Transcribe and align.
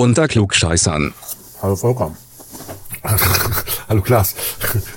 unter 0.00 0.28
Klugscheißern. 0.28 1.12
Hallo 1.60 1.76
Volker. 1.76 2.12
Hallo 3.88 4.00
Klaas. 4.00 4.34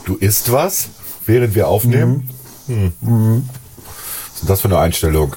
Du 0.06 0.16
isst 0.16 0.50
was, 0.52 0.88
während 1.26 1.56
wir 1.56 1.68
aufnehmen? 1.68 2.30
Hm. 2.68 2.94
Was 3.02 4.34
ist 4.36 4.42
denn 4.42 4.48
das 4.48 4.62
für 4.62 4.70
eine 4.70 4.78
Einstellung? 4.80 5.36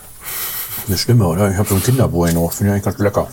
Eine 0.87 0.97
Stimme, 0.97 1.27
oder? 1.27 1.51
Ich 1.51 1.57
habe 1.57 1.69
so 1.69 1.75
ein 1.75 1.83
Kinderbueno. 1.83 2.49
Finde 2.49 2.67
ich 2.71 2.75
eigentlich 2.75 2.85
ganz 2.85 2.99
lecker. 2.99 3.29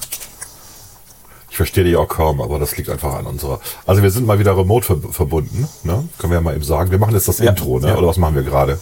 Ich 1.52 1.58
verstehe 1.58 1.84
dich 1.84 1.96
auch 1.98 2.08
kaum, 2.08 2.42
aber 2.42 2.58
das 2.58 2.76
liegt 2.78 2.90
einfach 2.90 3.14
an 3.14 3.28
unserer. 3.28 3.60
Also 3.86 4.02
wir 4.02 4.10
sind 4.10 4.26
mal 4.26 4.40
wieder 4.40 4.58
remote 4.58 4.88
ver 4.88 4.98
verbunden, 5.14 5.68
ne? 5.84 6.04
Können 6.18 6.32
wir 6.32 6.38
ja 6.38 6.42
mal 6.42 6.56
eben 6.56 6.64
sagen. 6.64 6.90
Wir 6.90 6.98
machen 6.98 7.14
jetzt 7.14 7.28
das 7.28 7.38
Ja. 7.38 7.52
Intro, 7.52 7.78
ne? 7.80 7.90
Ja. 7.90 7.96
Oder 7.98 8.08
was 8.08 8.18
machen 8.18 8.34
wir 8.34 8.42
gerade? 8.42 8.80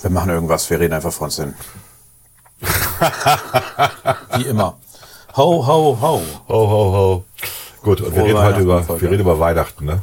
Wir 0.00 0.08
machen 0.10 0.30
irgendwas, 0.30 0.70
wir 0.70 0.80
reden 0.80 0.94
einfach 0.94 1.12
vor 1.12 1.26
uns 1.26 1.36
hin. 1.36 1.52
Wie 4.38 4.44
immer. 4.44 4.78
Ho, 5.38 5.64
ho, 5.64 5.96
ho. 6.00 6.20
Ho, 6.48 6.68
ho, 6.68 6.92
ho. 6.92 7.24
Gut, 7.82 8.00
und 8.00 8.12
wir 8.12 8.24
reden 8.24 8.38
heute 8.38 8.58
über, 8.58 8.84
wir 8.88 9.08
reden 9.08 9.20
über 9.20 9.38
Weihnachten, 9.38 9.84
ne? 9.84 10.02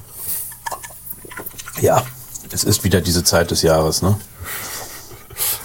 Ja, 1.81 2.03
es 2.53 2.63
ist 2.63 2.85
wieder 2.85 3.01
diese 3.01 3.21
Zeit 3.25 3.51
des 3.51 3.61
Jahres, 3.61 4.01
ne? 4.01 4.17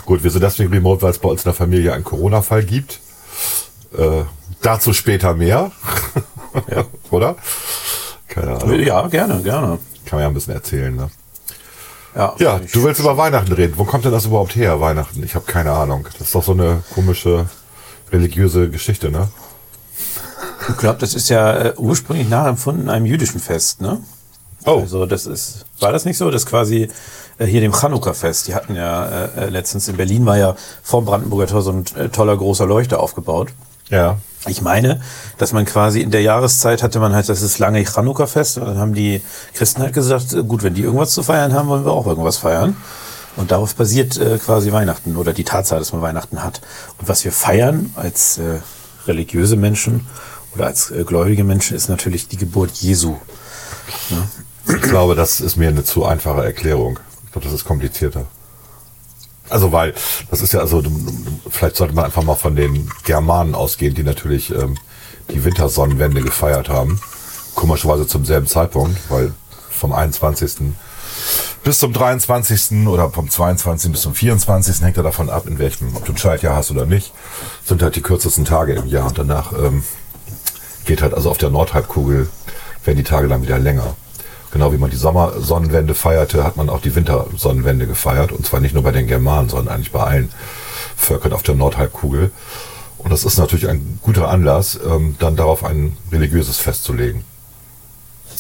Gut, 0.07 0.25
wir 0.25 0.31
sind 0.33 0.43
deswegen 0.43 0.73
remote, 0.73 1.03
weil 1.03 1.13
es 1.13 1.21
bei 1.21 1.29
uns 1.29 1.43
in 1.43 1.45
der 1.45 1.55
Familie 1.55 1.93
einen 1.93 2.03
Corona-Fall 2.03 2.65
gibt. 2.65 2.99
Äh, 3.97 4.25
dazu 4.61 4.93
später 4.93 5.35
mehr. 5.35 5.71
Ja. 6.69 6.85
Oder? 7.13 7.37
Keine 8.27 8.57
Ahnung. 8.61 8.81
Ja, 8.81 9.07
gerne, 9.07 9.41
gerne. 9.41 9.79
Kann 10.05 10.17
man 10.17 10.21
ja 10.23 10.27
ein 10.27 10.35
bisschen 10.35 10.55
erzählen, 10.55 10.97
ne? 10.97 11.11
Ja, 12.17 12.35
Ja, 12.41 12.59
du 12.59 12.83
willst 12.83 12.99
über 12.99 13.17
Weihnachten 13.17 13.53
reden. 13.53 13.75
Wo 13.77 13.85
kommt 13.85 14.05
denn 14.05 14.11
das 14.11 14.25
überhaupt 14.25 14.57
her, 14.57 14.81
Weihnachten? 14.81 15.23
Ich 15.23 15.37
habe 15.37 15.45
keine 15.47 15.71
Ahnung. 15.71 16.09
Das 16.19 16.23
ist 16.23 16.35
doch 16.35 16.43
so 16.43 16.53
eine 16.53 16.83
komische 16.93 17.49
religiöse 18.11 18.69
Geschichte, 18.69 19.13
ne? 19.13 19.29
Ich 20.69 20.77
glaube, 20.77 20.99
das 20.99 21.15
ist 21.15 21.29
ja 21.29 21.53
äh, 21.53 21.75
ursprünglich 21.77 22.29
nachempfunden 22.29 22.89
einem 22.89 23.07
jüdischen 23.07 23.41
Fest, 23.41 23.81
ne? 23.81 24.01
Oh, 24.67 24.81
Also 24.81 25.07
das 25.07 25.27
ist, 25.27 25.65
war 25.81 25.93
das 25.93 26.05
nicht 26.05 26.19
so, 26.19 26.31
dass 26.31 26.45
quasi 26.45 26.89
äh, 27.39 27.47
hier 27.47 27.61
dem 27.61 27.73
Chanukka-Fest, 27.73 28.49
die 28.49 28.55
hatten 28.55 28.77
ja 28.77 29.07
äh, 29.07 29.47
äh, 29.47 29.49
letztens 29.49 29.89
in 29.89 29.97
Berlin 29.97 30.27
war 30.27 30.37
ja 30.37 30.55
vor 30.83 31.05
Brandenburger 31.05 31.47
Tor 31.47 31.63
so 31.63 31.73
ein 31.73 31.85
äh, 31.97 32.09
toller 32.11 32.37
großer 32.37 32.67
Leuchter 32.67 33.01
aufgebaut. 33.01 33.49
ja. 33.89 34.19
Ich 34.47 34.63
meine, 34.63 35.03
dass 35.37 35.53
man 35.53 35.67
quasi 35.67 36.01
in 36.01 36.11
der 36.11 36.23
Jahreszeit 36.23 36.83
hatte 36.83 36.99
man 36.99 37.15
halt 37.15 37.29
das 37.29 37.43
ist 37.43 37.59
lange 37.59 37.85
Chanukka-Fest 37.85 38.57
und 38.57 38.69
dann 38.69 38.79
haben 38.79 38.95
die 38.95 39.21
Christen 39.53 39.83
halt 39.83 39.93
gesagt, 39.93 40.33
äh, 40.33 40.43
gut, 40.43 40.63
wenn 40.63 40.73
die 40.73 40.81
irgendwas 40.81 41.11
zu 41.11 41.23
feiern 41.23 41.53
haben, 41.53 41.69
wollen 41.69 41.85
wir 41.85 41.93
auch 41.93 42.07
irgendwas 42.07 42.39
feiern. 42.39 42.75
Und 43.37 43.51
darauf 43.51 43.75
basiert 43.75 44.17
äh, 44.17 44.39
quasi 44.39 44.73
Weihnachten 44.73 45.17
oder 45.17 45.35
die 45.35 45.45
Tatsache, 45.45 45.79
dass 45.79 45.93
man 45.93 46.01
Weihnachten 46.01 46.43
hat. 46.43 46.63
Und 46.99 47.07
was 47.09 47.23
wir 47.25 47.33
feiern 47.33 47.93
als 47.97 48.39
äh, 48.39 48.61
religiöse 49.07 49.57
Menschen 49.57 50.07
oder 50.55 50.67
als 50.67 50.91
äh, 50.91 51.05
gläubige 51.05 51.45
Menschen 51.45 51.77
ist 51.77 51.89
natürlich 51.89 52.29
die 52.29 52.37
Geburt 52.37 52.73
Jesu. 52.77 53.17
Ich 54.67 54.83
glaube, 54.83 55.15
das 55.15 55.41
ist 55.41 55.57
mir 55.57 55.69
eine 55.69 55.85
zu 55.85 56.05
einfache 56.05 56.45
Erklärung. 56.45 56.99
Ich 57.25 57.33
glaube, 57.33 57.47
das 57.47 57.55
ist 57.55 57.65
komplizierter. 57.65 58.27
Also, 59.49 59.73
weil, 59.73 59.95
das 60.31 60.43
ist 60.43 60.53
ja, 60.53 60.61
also, 60.61 60.83
vielleicht 61.49 61.77
sollte 61.77 61.95
man 61.95 62.05
einfach 62.05 62.23
mal 62.23 62.37
von 62.37 62.55
den 62.55 62.89
Germanen 63.05 63.55
ausgehen, 63.55 63.95
die 63.95 64.05
natürlich 64.05 64.55
ähm, 64.55 64.77
die 65.29 65.45
Wintersonnenwende 65.45 66.23
gefeiert 66.23 66.69
haben. 66.69 67.01
Komischerweise 67.57 68.07
zum 68.07 68.25
selben 68.25 68.47
Zeitpunkt, 68.47 68.97
weil 69.11 69.33
vom 69.71 69.93
21. 69.93 70.73
bis 71.65 71.79
zum 71.79 71.93
23. 71.93 72.87
oder 72.87 73.11
vom 73.11 73.29
22. 73.29 73.91
bis 73.91 74.03
zum 74.03 74.15
24. 74.15 74.83
hängt 74.83 74.97
ja 74.97 75.03
davon 75.03 75.29
ab, 75.29 75.47
in 75.47 75.59
welchem, 75.59 75.97
ob 75.97 76.05
du 76.05 76.13
ein 76.13 76.19
Schaltjahr 76.19 76.55
hast 76.55 76.71
oder 76.71 76.87
nicht, 76.87 77.13
sind 77.65 77.83
halt 77.83 77.97
die 77.97 78.03
kürzesten 78.03 78.45
Tage 78.45 78.75
im 78.75 78.87
Jahr. 78.87 79.09
Und 79.09 79.19
danach 79.19 79.53
ähm, 79.53 79.83
geht 80.91 81.03
halt 81.03 81.15
also 81.15 81.31
auf 81.31 81.39
der 81.39 81.51
Nordhalbkugel, 81.51 82.29
werden 82.85 82.97
die 82.97 83.05
Tage 83.05 83.29
dann 83.29 83.43
wieder 83.43 83.61
länger. 83.61 83.95
Genau 84.51 84.73
wie 84.73 84.77
man 84.77 84.91
die 84.91 84.97
Sommersonnenwende 84.97 85.95
feierte, 85.95 86.43
hat 86.43 86.57
man 86.57 86.69
auch 86.69 86.81
die 86.81 86.97
Wintersonnenwende 86.97 87.87
gefeiert. 87.87 88.33
Und 88.33 88.45
zwar 88.45 88.59
nicht 88.59 88.75
nur 88.75 88.83
bei 88.83 88.91
den 88.91 89.07
Germanen, 89.07 89.49
sondern 89.49 89.73
eigentlich 89.73 89.93
bei 89.93 90.03
allen 90.03 90.31
Völkern 90.97 91.33
auf 91.33 91.45
der 91.45 91.55
Nordhalbkugel. 91.55 92.33
Und 92.99 93.13
das 93.13 93.23
ist 93.23 93.39
natürlich 93.39 93.69
ein 93.69 94.01
guter 94.03 94.31
Anlass, 94.31 94.81
ähm, 94.85 95.15
dann 95.21 95.37
darauf 95.37 95.63
ein 95.63 95.97
religiöses 96.11 96.57
Fest 96.57 96.83
zu 96.83 96.93
legen. 96.93 97.25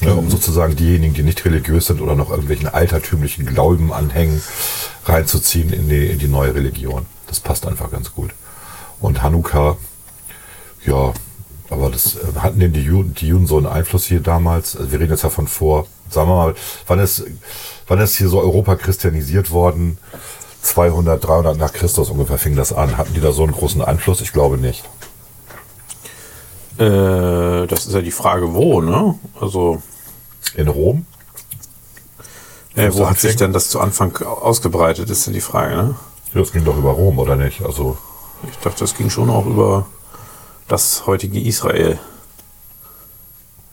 Ja, 0.00 0.14
um 0.14 0.28
sozusagen 0.28 0.74
diejenigen, 0.74 1.14
die 1.14 1.22
nicht 1.22 1.44
religiös 1.44 1.86
sind 1.86 2.00
oder 2.00 2.16
noch 2.16 2.30
irgendwelchen 2.30 2.66
altertümlichen 2.66 3.46
Glauben 3.46 3.92
anhängen, 3.92 4.42
reinzuziehen 5.04 5.72
in 5.72 5.88
die, 5.88 6.06
in 6.06 6.18
die 6.18 6.26
neue 6.26 6.52
Religion. 6.52 7.06
Das 7.28 7.38
passt 7.38 7.64
einfach 7.64 7.92
ganz 7.92 8.12
gut. 8.12 8.30
Und 8.98 9.22
Hanukkah, 9.22 9.76
ja, 10.84 11.12
aber 11.70 11.90
das 11.90 12.16
äh, 12.16 12.18
hatten 12.40 12.60
denn 12.60 12.72
die 12.72 12.82
Juden, 12.82 13.14
die 13.14 13.28
Juden 13.28 13.46
so 13.46 13.56
einen 13.56 13.66
Einfluss 13.66 14.04
hier 14.06 14.20
damals? 14.20 14.76
Also 14.76 14.92
wir 14.92 15.00
reden 15.00 15.12
jetzt 15.12 15.22
ja 15.22 15.30
von 15.30 15.46
vor, 15.48 15.86
sagen 16.10 16.28
wir 16.28 16.34
mal, 16.36 16.54
wann 16.86 16.98
ist, 16.98 17.24
wann 17.88 18.00
ist 18.00 18.16
hier 18.16 18.28
so 18.28 18.40
Europa 18.40 18.76
christianisiert 18.76 19.50
worden? 19.50 19.98
200, 20.62 21.24
300 21.24 21.56
nach 21.56 21.72
Christus 21.72 22.10
ungefähr 22.10 22.36
fing 22.38 22.54
das 22.56 22.72
an. 22.72 22.98
Hatten 22.98 23.14
die 23.14 23.20
da 23.20 23.32
so 23.32 23.42
einen 23.44 23.52
großen 23.52 23.80
Einfluss? 23.82 24.20
Ich 24.20 24.32
glaube 24.32 24.58
nicht. 24.58 24.84
Äh, 26.78 27.66
das 27.66 27.86
ist 27.86 27.92
ja 27.94 28.00
die 28.02 28.10
Frage, 28.10 28.54
wo, 28.54 28.80
ne? 28.80 29.14
Also, 29.40 29.82
In 30.54 30.68
Rom? 30.68 31.06
äh, 32.74 32.90
wo 32.92 33.08
hat 33.08 33.18
sich 33.18 33.36
denn 33.36 33.52
das 33.52 33.68
zu 33.68 33.80
Anfang 33.80 34.16
ausgebreitet, 34.18 35.10
ist 35.10 35.26
ja 35.26 35.32
die 35.32 35.40
Frage, 35.40 35.76
ne? 35.76 35.94
Ja, 36.34 36.40
das 36.40 36.52
ging 36.52 36.64
doch 36.64 36.76
über 36.76 36.90
Rom, 36.92 37.18
oder 37.18 37.36
nicht? 37.36 37.62
Also, 37.62 37.96
Ich 38.48 38.56
dachte, 38.58 38.80
das 38.80 38.94
ging 38.94 39.10
schon 39.10 39.28
auch 39.30 39.46
über 39.46 39.86
das 40.70 41.06
heutige 41.06 41.40
Israel. 41.40 41.98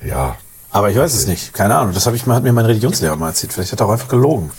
ja, 0.03 0.35
Aber 0.71 0.89
ich 0.89 0.97
weiß 0.97 1.13
es 1.13 1.27
nicht. 1.27 1.53
Keine 1.53 1.75
Ahnung. 1.75 1.93
Das 1.93 2.05
habe 2.05 2.15
ich 2.15 2.25
hat 2.25 2.43
mir 2.43 2.53
mein 2.53 2.65
Religionslehrer 2.65 3.15
mal 3.15 3.29
erzählt. 3.29 3.53
Vielleicht 3.53 3.71
hat 3.71 3.79
er 3.79 3.85
auch 3.85 3.91
einfach 3.91 4.07
gelogen. 4.07 4.51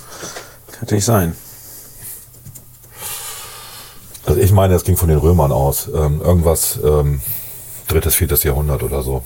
Könnte 0.73 0.95
nicht 0.95 1.05
sein. 1.05 1.37
Also 4.25 4.41
ich 4.41 4.53
meine, 4.53 4.75
es 4.75 4.85
ging 4.85 4.97
von 4.97 5.09
den 5.09 5.19
Römern 5.19 5.53
aus. 5.53 5.89
Ähm, 5.89 6.21
irgendwas 6.21 6.79
ähm, 6.85 7.21
drittes, 7.89 8.15
viertes 8.15 8.45
Jahrhundert 8.45 8.83
oder 8.83 9.03
so. 9.03 9.25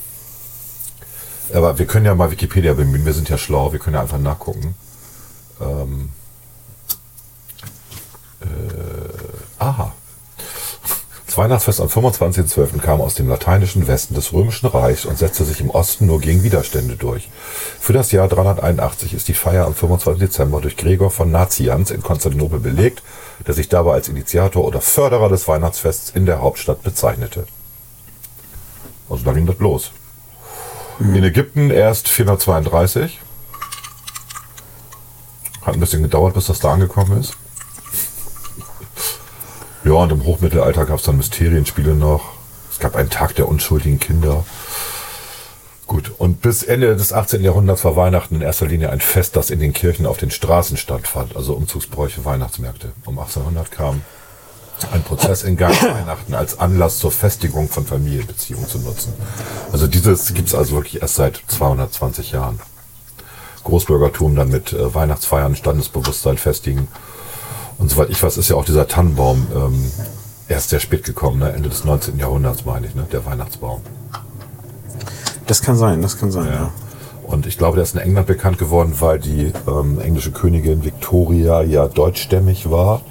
Aber 1.53 1.77
wir 1.77 1.85
können 1.85 2.05
ja 2.05 2.15
mal 2.15 2.31
Wikipedia 2.31 2.73
bemühen. 2.73 3.05
Wir 3.05 3.13
sind 3.13 3.29
ja 3.29 3.37
schlau. 3.37 3.71
Wir 3.71 3.79
können 3.79 3.95
ja 3.95 4.01
einfach 4.01 4.17
nachgucken. 4.17 4.75
Ähm, 5.61 6.09
äh, 8.41 8.45
aha. 9.59 9.93
Das 11.33 11.39
Weihnachtsfest 11.39 11.81
am 11.81 11.87
25.12. 11.87 12.77
kam 12.77 13.01
aus 13.01 13.15
dem 13.15 13.27
lateinischen 13.27 13.87
Westen 13.87 14.13
des 14.13 14.33
Römischen 14.33 14.67
Reichs 14.67 15.03
und 15.03 15.17
setzte 15.17 15.45
sich 15.45 15.61
im 15.61 15.71
Osten 15.71 16.05
nur 16.05 16.21
gegen 16.21 16.43
Widerstände 16.43 16.95
durch. 16.95 17.27
Für 17.79 17.91
das 17.91 18.11
Jahr 18.11 18.27
381 18.27 19.15
ist 19.15 19.27
die 19.27 19.33
Feier 19.33 19.65
am 19.65 19.73
25. 19.73 20.19
Dezember 20.19 20.61
durch 20.61 20.77
Gregor 20.77 21.09
von 21.09 21.31
Nazianz 21.31 21.89
in 21.89 22.03
Konstantinopel 22.03 22.59
belegt, 22.59 23.01
der 23.47 23.55
sich 23.55 23.67
dabei 23.67 23.93
als 23.93 24.09
Initiator 24.09 24.63
oder 24.63 24.79
Förderer 24.79 25.27
des 25.27 25.47
Weihnachtsfests 25.47 26.11
in 26.11 26.27
der 26.27 26.39
Hauptstadt 26.39 26.83
bezeichnete. 26.83 27.47
Also 29.09 29.23
da 29.25 29.33
ging 29.33 29.47
das 29.47 29.57
los. 29.57 29.89
In 30.99 31.15
Ägypten 31.15 31.71
erst 31.71 32.09
432. 32.09 33.19
Hat 35.63 35.73
ein 35.73 35.79
bisschen 35.79 36.03
gedauert, 36.03 36.35
bis 36.35 36.45
das 36.45 36.59
da 36.59 36.73
angekommen 36.73 37.19
ist. 37.19 37.35
Ja, 39.83 39.93
und 39.93 40.11
im 40.11 40.23
Hochmittelalter 40.23 40.85
gab 40.85 40.99
es 40.99 41.05
dann 41.05 41.17
Mysterienspiele 41.17 41.93
noch. 41.93 42.31
Es 42.71 42.79
gab 42.79 42.95
einen 42.95 43.09
Tag 43.09 43.35
der 43.35 43.47
unschuldigen 43.47 43.99
Kinder. 43.99 44.45
Gut, 45.87 46.13
und 46.17 46.41
bis 46.41 46.63
Ende 46.63 46.95
des 46.95 47.11
18. 47.11 47.43
Jahrhunderts 47.43 47.83
war 47.83 47.95
Weihnachten 47.95 48.35
in 48.35 48.41
erster 48.41 48.65
Linie 48.65 48.89
ein 48.89 49.01
Fest, 49.01 49.35
das 49.35 49.49
in 49.49 49.59
den 49.59 49.73
Kirchen 49.73 50.05
auf 50.05 50.17
den 50.17 50.31
Straßen 50.31 50.77
stattfand, 50.77 51.35
also 51.35 51.53
Umzugsbräuche, 51.53 52.23
Weihnachtsmärkte. 52.23 52.93
Um 53.05 53.19
1800 53.19 53.69
kam 53.69 54.01
ein 54.91 55.03
Prozess 55.03 55.43
in 55.43 55.57
Gang, 55.57 55.75
Weihnachten 55.81 56.33
als 56.33 56.59
Anlass 56.59 56.99
zur 56.99 57.11
Festigung 57.11 57.67
von 57.67 57.85
Familienbeziehungen 57.85 58.67
zu 58.67 58.79
nutzen. 58.79 59.13
Also 59.71 59.87
dieses 59.87 60.33
gibt 60.33 60.47
es 60.47 60.55
also 60.55 60.75
wirklich 60.75 61.01
erst 61.01 61.15
seit 61.15 61.41
220 61.47 62.31
Jahren. 62.31 62.59
Großbürgertum 63.65 64.35
dann 64.35 64.49
mit 64.49 64.73
äh, 64.73 64.93
Weihnachtsfeiern, 64.93 65.55
Standesbewusstsein 65.55 66.37
festigen. 66.37 66.87
Und 67.77 67.89
soweit 67.89 68.09
ich 68.09 68.21
weiß, 68.21 68.37
ist 68.37 68.49
ja 68.49 68.55
auch 68.55 68.65
dieser 68.65 68.87
Tannenbaum 68.87 69.47
ähm, 69.55 69.91
erst 70.47 70.69
sehr 70.69 70.79
spät 70.79 71.03
gekommen, 71.03 71.39
ne? 71.39 71.51
Ende 71.51 71.69
des 71.69 71.83
19. 71.83 72.17
Jahrhunderts 72.19 72.65
meine 72.65 72.87
ich, 72.87 72.95
ne? 72.95 73.05
der 73.11 73.25
Weihnachtsbaum. 73.25 73.81
Das 75.47 75.61
kann 75.61 75.75
sein, 75.75 76.01
das 76.01 76.17
kann 76.17 76.31
sein, 76.31 76.47
ja. 76.47 76.71
Und 77.23 77.45
ich 77.47 77.57
glaube, 77.57 77.75
der 77.75 77.83
ist 77.83 77.95
in 77.95 78.01
England 78.01 78.27
bekannt 78.27 78.57
geworden, 78.57 78.95
weil 78.99 79.19
die 79.19 79.51
ähm, 79.67 79.99
englische 79.99 80.31
Königin 80.31 80.83
Victoria 80.83 81.61
ja 81.61 81.87
deutschstämmig 81.87 82.69
war 82.69 83.01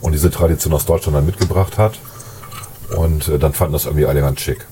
und 0.00 0.12
diese 0.12 0.30
Tradition 0.30 0.72
aus 0.72 0.86
Deutschland 0.86 1.16
dann 1.16 1.26
mitgebracht 1.26 1.78
hat. 1.78 1.98
Und 2.96 3.28
äh, 3.28 3.38
dann 3.38 3.52
fanden 3.52 3.74
das 3.74 3.84
irgendwie 3.84 4.06
alle 4.06 4.20
ganz 4.20 4.40
schick. 4.40 4.66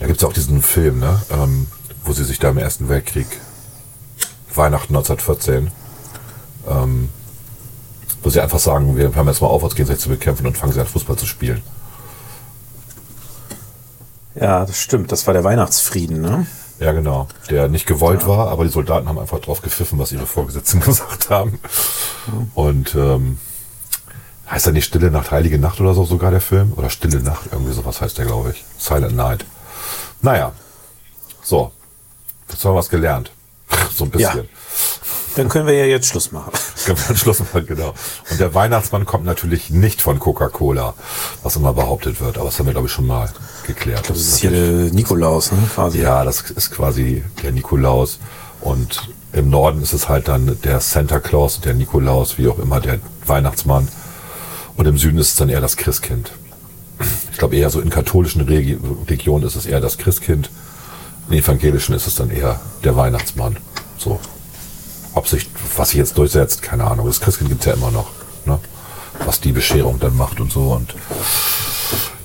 Da 0.00 0.06
gibt 0.06 0.18
es 0.20 0.24
auch 0.24 0.32
diesen 0.32 0.62
Film, 0.62 1.00
ne? 1.00 1.20
ähm, 1.30 1.66
wo 2.04 2.12
sie 2.12 2.24
sich 2.24 2.38
da 2.38 2.50
im 2.50 2.58
Ersten 2.58 2.88
Weltkrieg, 2.88 3.26
Weihnachten 4.54 4.96
1914, 4.96 5.70
ähm, 6.68 7.08
wo 8.22 8.30
sie 8.30 8.40
einfach 8.40 8.58
sagen, 8.58 8.96
wir 8.96 9.14
hören 9.14 9.26
jetzt 9.26 9.40
mal 9.40 9.48
auf, 9.48 9.62
uns 9.62 9.74
gegenseitig 9.74 10.02
zu 10.02 10.08
bekämpfen 10.08 10.46
und 10.46 10.56
fangen 10.56 10.72
sie 10.72 10.80
an 10.80 10.86
Fußball 10.86 11.16
zu 11.16 11.26
spielen. 11.26 11.62
Ja, 14.34 14.64
das 14.64 14.78
stimmt. 14.78 15.12
Das 15.12 15.26
war 15.26 15.34
der 15.34 15.44
Weihnachtsfrieden, 15.44 16.20
ne? 16.20 16.46
Ja, 16.78 16.92
genau. 16.92 17.28
Der 17.50 17.68
nicht 17.68 17.86
gewollt 17.86 18.26
war, 18.26 18.48
aber 18.48 18.64
die 18.64 18.70
Soldaten 18.70 19.08
haben 19.08 19.18
einfach 19.18 19.38
drauf 19.38 19.62
gepfiffen, 19.62 19.98
was 19.98 20.10
ihre 20.12 20.26
Vorgesetzten 20.26 20.80
gesagt 20.84 21.30
haben. 21.30 21.60
Und 22.54 22.94
ähm, 22.94 23.38
heißt 24.50 24.66
er 24.66 24.72
nicht 24.72 24.86
Stille 24.86 25.10
Nacht, 25.10 25.30
Heilige 25.30 25.58
Nacht 25.58 25.80
oder 25.80 25.94
so 25.94 26.04
sogar 26.04 26.30
der 26.30 26.40
Film? 26.40 26.72
Oder 26.76 26.90
Stille 26.90 27.20
Nacht, 27.20 27.50
irgendwie 27.52 27.72
sowas 27.72 28.00
heißt 28.00 28.18
der, 28.18 28.24
glaube 28.24 28.50
ich. 28.50 28.64
Silent 28.78 29.14
Night. 29.14 29.44
Naja. 30.22 30.52
So. 31.42 31.72
Jetzt 32.48 32.64
haben 32.64 32.72
wir 32.72 32.78
was 32.78 32.88
gelernt. 32.88 33.30
So 33.94 34.04
ein 34.04 34.10
bisschen. 34.10 34.38
Ja. 34.38 34.44
Dann 35.36 35.48
können 35.48 35.66
wir 35.66 35.74
ja 35.74 35.86
jetzt 35.86 36.08
Schluss 36.08 36.32
machen. 36.32 36.52
Können 36.84 36.98
wir 37.08 37.16
Schluss 37.16 37.38
machen, 37.38 37.64
genau. 37.66 37.94
Und 38.30 38.40
der 38.40 38.54
Weihnachtsmann 38.54 39.06
kommt 39.06 39.24
natürlich 39.24 39.70
nicht 39.70 40.02
von 40.02 40.18
Coca-Cola, 40.18 40.94
was 41.42 41.56
immer 41.56 41.72
behauptet 41.72 42.20
wird. 42.20 42.36
Aber 42.38 42.46
das 42.46 42.58
haben 42.58 42.66
wir, 42.66 42.72
glaube 42.72 42.88
ich, 42.88 42.92
schon 42.92 43.06
mal 43.06 43.30
geklärt. 43.66 44.10
Das 44.10 44.18
ist 44.18 44.38
hier 44.38 44.50
der 44.50 44.92
Nikolaus, 44.92 45.52
ne? 45.52 45.58
Quasi. 45.74 46.00
Ja, 46.00 46.24
das 46.24 46.50
ist 46.50 46.70
quasi 46.72 47.22
der 47.42 47.52
Nikolaus. 47.52 48.18
Und 48.60 49.08
im 49.32 49.48
Norden 49.48 49.82
ist 49.82 49.92
es 49.92 50.08
halt 50.08 50.28
dann 50.28 50.58
der 50.62 50.80
Santa 50.80 51.20
Claus, 51.20 51.60
der 51.60 51.74
Nikolaus, 51.74 52.36
wie 52.38 52.48
auch 52.48 52.58
immer, 52.58 52.80
der 52.80 52.98
Weihnachtsmann. 53.24 53.88
Und 54.76 54.86
im 54.86 54.98
Süden 54.98 55.18
ist 55.18 55.28
es 55.28 55.36
dann 55.36 55.48
eher 55.48 55.60
das 55.60 55.76
Christkind. 55.76 56.32
Ich 57.30 57.38
glaube 57.38 57.56
eher 57.56 57.70
so 57.70 57.80
in 57.80 57.90
katholischen 57.90 58.42
Regi 58.42 58.78
Regionen 59.08 59.46
ist 59.46 59.56
es 59.56 59.66
eher 59.66 59.80
das 59.80 59.98
Christkind. 59.98 60.50
In 61.28 61.34
evangelischen 61.34 61.94
ist 61.94 62.06
es 62.06 62.14
dann 62.14 62.30
eher 62.30 62.60
der 62.84 62.96
Weihnachtsmann. 62.96 63.56
So. 63.98 64.20
Ob 65.14 65.28
sich, 65.28 65.48
was 65.76 65.90
sich 65.90 65.98
jetzt 65.98 66.16
durchsetzt, 66.16 66.62
keine 66.62 66.84
Ahnung. 66.84 67.06
Das 67.06 67.20
Christkind 67.20 67.50
gibt's 67.50 67.66
ja 67.66 67.74
immer 67.74 67.90
noch. 67.90 68.10
Ne? 68.46 68.58
Was 69.24 69.40
die 69.40 69.52
Bescherung 69.52 70.00
dann 70.00 70.16
macht 70.16 70.40
und 70.40 70.50
so. 70.52 70.72
Und 70.72 70.94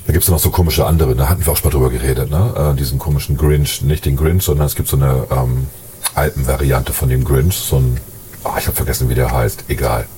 da 0.06 0.12
gibt's 0.14 0.28
noch 0.28 0.38
so 0.38 0.48
komische 0.50 0.86
andere, 0.86 1.14
da 1.14 1.28
hatten 1.28 1.44
wir 1.44 1.52
auch 1.52 1.56
schon 1.58 1.70
mal 1.70 1.78
drüber 1.78 1.90
geredet, 1.90 2.30
ne? 2.30 2.72
Äh, 2.72 2.76
diesen 2.78 2.98
komischen 2.98 3.36
Grinch, 3.36 3.82
nicht 3.82 4.06
den 4.06 4.16
Grinch, 4.16 4.42
sondern 4.42 4.66
es 4.66 4.74
gibt 4.74 4.88
so 4.88 4.96
eine 4.96 5.26
ähm, 5.30 5.66
Alpenvariante 6.14 6.94
von 6.94 7.10
dem 7.10 7.24
Grinch, 7.24 7.56
so 7.56 7.76
ein, 7.76 8.00
ah, 8.42 8.54
ich 8.58 8.66
habe 8.66 8.76
vergessen, 8.76 9.10
wie 9.10 9.14
der 9.14 9.30
heißt, 9.30 9.64
egal. 9.68 10.08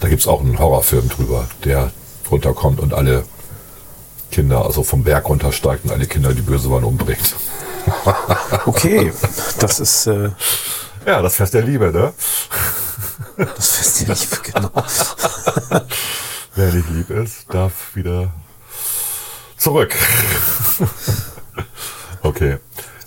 Da 0.00 0.08
gibt's 0.08 0.26
auch 0.26 0.40
einen 0.40 0.58
Horrorfilm 0.58 1.10
drüber, 1.10 1.46
der 1.62 1.92
runterkommt 2.30 2.80
und 2.80 2.94
alle 2.94 3.24
Kinder, 4.30 4.64
also 4.64 4.82
vom 4.82 5.04
Berg 5.04 5.28
runtersteigt 5.28 5.84
und 5.84 5.92
alle 5.92 6.06
Kinder, 6.06 6.32
die 6.32 6.40
böse 6.40 6.70
waren, 6.70 6.84
umbringt. 6.84 7.34
Okay, 8.64 9.12
das 9.58 9.80
ist 9.80 10.06
äh, 10.06 10.30
Ja, 11.06 11.22
das 11.22 11.36
Fest 11.36 11.54
der 11.54 11.62
Liebe, 11.62 11.92
ne? 11.92 12.12
das 13.36 13.68
Fest 13.68 14.08
der 14.08 14.14
Liebe, 14.14 14.36
genau. 14.42 14.70
Wer 16.54 16.72
nicht 16.72 16.90
lieb 16.90 17.10
ist, 17.10 17.46
darf 17.48 17.94
wieder 17.94 18.32
zurück. 19.56 19.94
okay. 22.22 22.58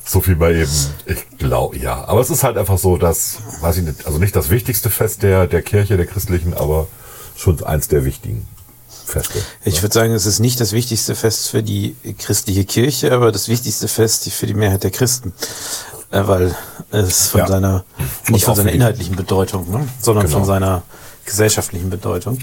So 0.06 0.22
viel 0.22 0.36
bei 0.36 0.54
eben. 0.54 0.72
Ich 1.06 1.38
glaube, 1.38 1.78
ja. 1.78 2.06
Aber 2.06 2.20
es 2.22 2.30
ist 2.30 2.44
halt 2.44 2.58
einfach 2.58 2.78
so, 2.78 2.98
dass, 2.98 3.38
weiß 3.62 3.78
ich 3.78 3.84
nicht, 3.84 4.06
also 4.06 4.20
nicht 4.20 4.36
das 4.36 4.50
wichtigste 4.50 4.90
Fest 4.90 5.24
der, 5.24 5.48
der 5.48 5.62
Kirche, 5.62 5.98
der 5.98 6.06
christlichen, 6.06 6.54
aber 6.54 6.88
schon 7.36 7.64
eins 7.64 7.88
der 7.88 8.06
wichtigen 8.06 8.46
Feste. 9.06 9.40
Ich 9.64 9.82
würde 9.82 9.94
sagen, 9.94 10.14
es 10.14 10.26
ist 10.26 10.40
nicht 10.40 10.60
das 10.60 10.72
wichtigste 10.72 11.16
Fest 11.16 11.50
für 11.50 11.64
die 11.64 11.96
christliche 12.18 12.66
Kirche, 12.66 13.12
aber 13.12 13.32
das 13.32 13.48
wichtigste 13.48 13.88
Fest 13.88 14.30
für 14.30 14.46
die 14.46 14.54
Mehrheit 14.54 14.84
der 14.84 14.92
Christen. 14.92 15.34
Äh, 16.14 16.28
weil 16.28 16.56
es 16.92 17.30
von 17.30 17.40
Ja. 17.40 17.48
seiner, 17.48 17.84
nicht 18.30 18.46
von 18.46 18.56
seiner 18.56 18.72
inhaltlichen 18.72 19.16
Bedeutung, 19.16 19.70
ne? 19.72 19.88
sondern 20.00 20.26
Genau. 20.28 20.38
von 20.38 20.46
seiner 20.46 20.84
gesellschaftlichen 21.26 21.90
Bedeutung. 21.90 22.38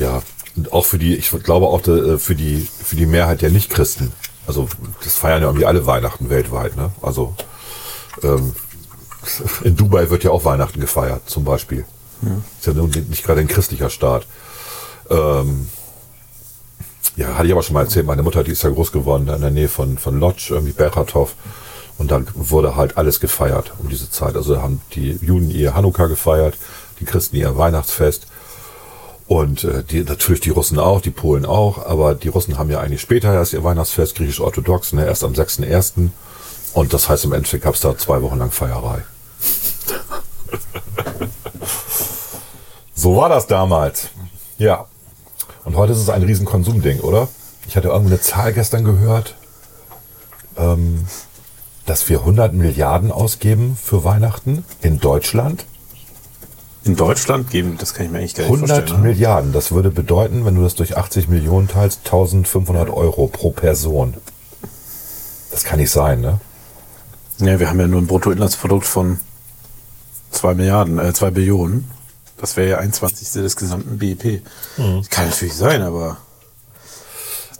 Ja, 0.00 0.22
und 0.56 0.72
auch 0.72 0.84
für 0.84 0.98
die, 0.98 1.14
ich 1.14 1.30
glaube 1.30 1.66
auch 1.68 1.86
äh, 1.86 2.18
für 2.18 2.34
die, 2.34 2.68
für 2.84 2.96
die 2.96 3.06
Mehrheit 3.06 3.40
der 3.42 3.50
Nichtchristen. 3.50 4.12
Also 4.46 4.68
das 5.04 5.14
feiern 5.14 5.40
ja 5.40 5.48
irgendwie 5.48 5.66
alle 5.66 5.86
Weihnachten 5.86 6.30
weltweit, 6.30 6.76
ne? 6.76 6.90
Also 7.00 7.34
ähm, 8.24 8.54
in 9.62 9.76
Dubai 9.76 10.10
wird 10.10 10.24
ja 10.24 10.32
auch 10.32 10.44
Weihnachten 10.44 10.80
gefeiert, 10.80 11.22
zum 11.30 11.44
Beispiel. 11.44 11.84
Ist 12.58 12.66
ja 12.66 12.72
nun 12.72 12.90
nicht 13.08 13.24
gerade 13.24 13.40
ein 13.40 13.48
christlicher 13.48 13.90
Staat. 13.90 14.26
Ähm, 15.10 15.68
ja, 17.16 17.34
hatte 17.34 17.46
ich 17.46 17.52
aber 17.52 17.62
schon 17.62 17.74
mal 17.74 17.82
erzählt, 17.82 18.06
meine 18.06 18.22
Mutter, 18.22 18.42
die 18.44 18.52
ist 18.52 18.62
ja 18.62 18.70
groß 18.70 18.92
geworden, 18.92 19.28
in 19.28 19.40
der 19.40 19.50
Nähe 19.50 19.68
von, 19.68 19.98
von 19.98 20.18
Lodz, 20.20 20.50
irgendwie 20.50 20.72
Berchatov. 20.72 21.34
Und 21.98 22.10
da 22.10 22.22
wurde 22.34 22.76
halt 22.76 22.96
alles 22.96 23.20
gefeiert 23.20 23.72
um 23.78 23.88
diese 23.88 24.10
Zeit. 24.10 24.36
Also 24.36 24.60
haben 24.60 24.80
die 24.94 25.18
Juden 25.20 25.50
ihr 25.50 25.74
Hanukkah 25.74 26.06
gefeiert, 26.06 26.56
die 27.00 27.04
Christen 27.04 27.36
ihr 27.36 27.56
Weihnachtsfest. 27.56 28.26
Und 29.28 29.64
äh, 29.64 29.82
die, 29.84 30.02
natürlich 30.02 30.40
die 30.40 30.50
Russen 30.50 30.78
auch, 30.78 31.00
die 31.00 31.10
Polen 31.10 31.46
auch, 31.46 31.86
aber 31.86 32.14
die 32.14 32.28
Russen 32.28 32.58
haben 32.58 32.70
ja 32.70 32.80
eigentlich 32.80 33.00
später 33.00 33.32
erst 33.32 33.52
ihr 33.52 33.64
Weihnachtsfest, 33.64 34.16
griechisch-orthodox, 34.16 34.92
ne, 34.92 35.06
erst 35.06 35.24
am 35.24 35.32
6.1. 35.32 36.10
Und 36.74 36.92
das 36.92 37.08
heißt, 37.08 37.24
im 37.24 37.32
Endeffekt 37.32 37.64
gab 37.64 37.74
es 37.74 37.80
da 37.80 37.96
zwei 37.96 38.20
Wochen 38.22 38.38
lang 38.38 38.50
Feierei. 38.50 39.02
so 42.94 43.16
war 43.16 43.28
das 43.28 43.46
damals. 43.46 44.08
Ja. 44.58 44.86
Und 45.64 45.76
heute 45.76 45.92
ist 45.92 46.00
es 46.00 46.10
ein 46.10 46.22
riesen 46.22 46.44
Konsumding, 46.46 47.00
oder? 47.00 47.28
Ich 47.68 47.76
hatte 47.76 47.88
irgendwo 47.88 48.10
eine 48.10 48.20
Zahl 48.20 48.52
gestern 48.52 48.84
gehört, 48.84 49.36
ähm, 50.56 51.06
dass 51.86 52.08
wir 52.08 52.20
100 52.20 52.52
Milliarden 52.54 53.10
ausgeben 53.10 53.76
für 53.82 54.04
Weihnachten 54.04 54.64
in 54.80 55.00
Deutschland. 55.00 55.64
In 56.84 56.96
Deutschland 56.96 57.50
geben, 57.50 57.76
das 57.78 57.94
kann 57.94 58.06
ich 58.06 58.12
mir 58.12 58.18
eigentlich 58.18 58.34
gar 58.34 58.44
nicht 58.44 58.52
100 58.54 58.76
vorstellen. 58.76 59.02
Ne? 59.02 59.08
Milliarden, 59.08 59.52
das 59.52 59.72
würde 59.72 59.90
bedeuten, 59.90 60.44
wenn 60.44 60.56
du 60.56 60.62
das 60.62 60.74
durch 60.74 60.96
80 60.96 61.28
Millionen 61.28 61.68
teilst, 61.68 62.00
1500 62.04 62.90
Euro 62.90 63.28
pro 63.28 63.50
Person. 63.50 64.14
Das 65.50 65.64
kann 65.64 65.78
nicht 65.78 65.90
sein, 65.90 66.20
ne? 66.20 66.40
Ja, 67.38 67.58
wir 67.60 67.68
haben 67.68 67.78
ja 67.78 67.86
nur 67.86 68.00
ein 68.00 68.06
Bruttoinlandsprodukt 68.06 68.86
von 68.86 69.20
2 70.30 70.54
Milliarden, 70.54 70.98
äh, 70.98 71.12
2 71.12 71.30
Billionen. 71.30 71.90
Das 72.36 72.56
wäre 72.56 72.70
ja 72.70 72.78
ein 72.78 72.92
Zwanzigstel 72.92 73.42
des 73.42 73.56
gesamten 73.56 73.98
BIP. 73.98 74.42
Kann 75.10 75.28
natürlich 75.28 75.54
sein, 75.54 75.82
aber 75.82 76.18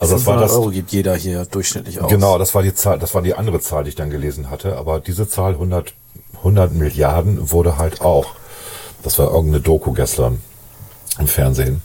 Also 0.03 0.15
das 0.15 0.27
war 0.27 0.35
500 0.35 0.51
das, 0.51 0.57
Euro 0.57 0.71
gibt 0.71 0.91
jeder 0.91 1.15
hier 1.15 1.45
durchschnittlich 1.45 2.01
aus. 2.01 2.11
genau, 2.11 2.37
das 2.37 2.57
war 2.57 2.63
die 2.65 2.75
Zahl, 2.75 2.99
das 2.99 3.15
war 3.15 3.23
die 3.23 3.35
andere 3.35 3.61
Zahl, 3.61 3.85
die 3.85 3.91
ich 3.91 3.95
dann 3.95 4.11
gelesen 4.11 4.51
hatte. 4.51 4.77
Aber 4.77 4.99
diese 4.99 5.29
Zahl 5.29 5.53
100, 5.53 5.95
100 6.39 6.73
Milliarden 6.75 7.53
wurde 7.53 7.79
halt 7.79 8.01
auch, 8.01 8.35
das 9.05 9.21
war 9.21 9.31
irgendeine 9.31 9.61
Doku 9.61 9.93
gestern 9.93 10.41
im 11.21 11.29
Fernsehen, 11.29 11.83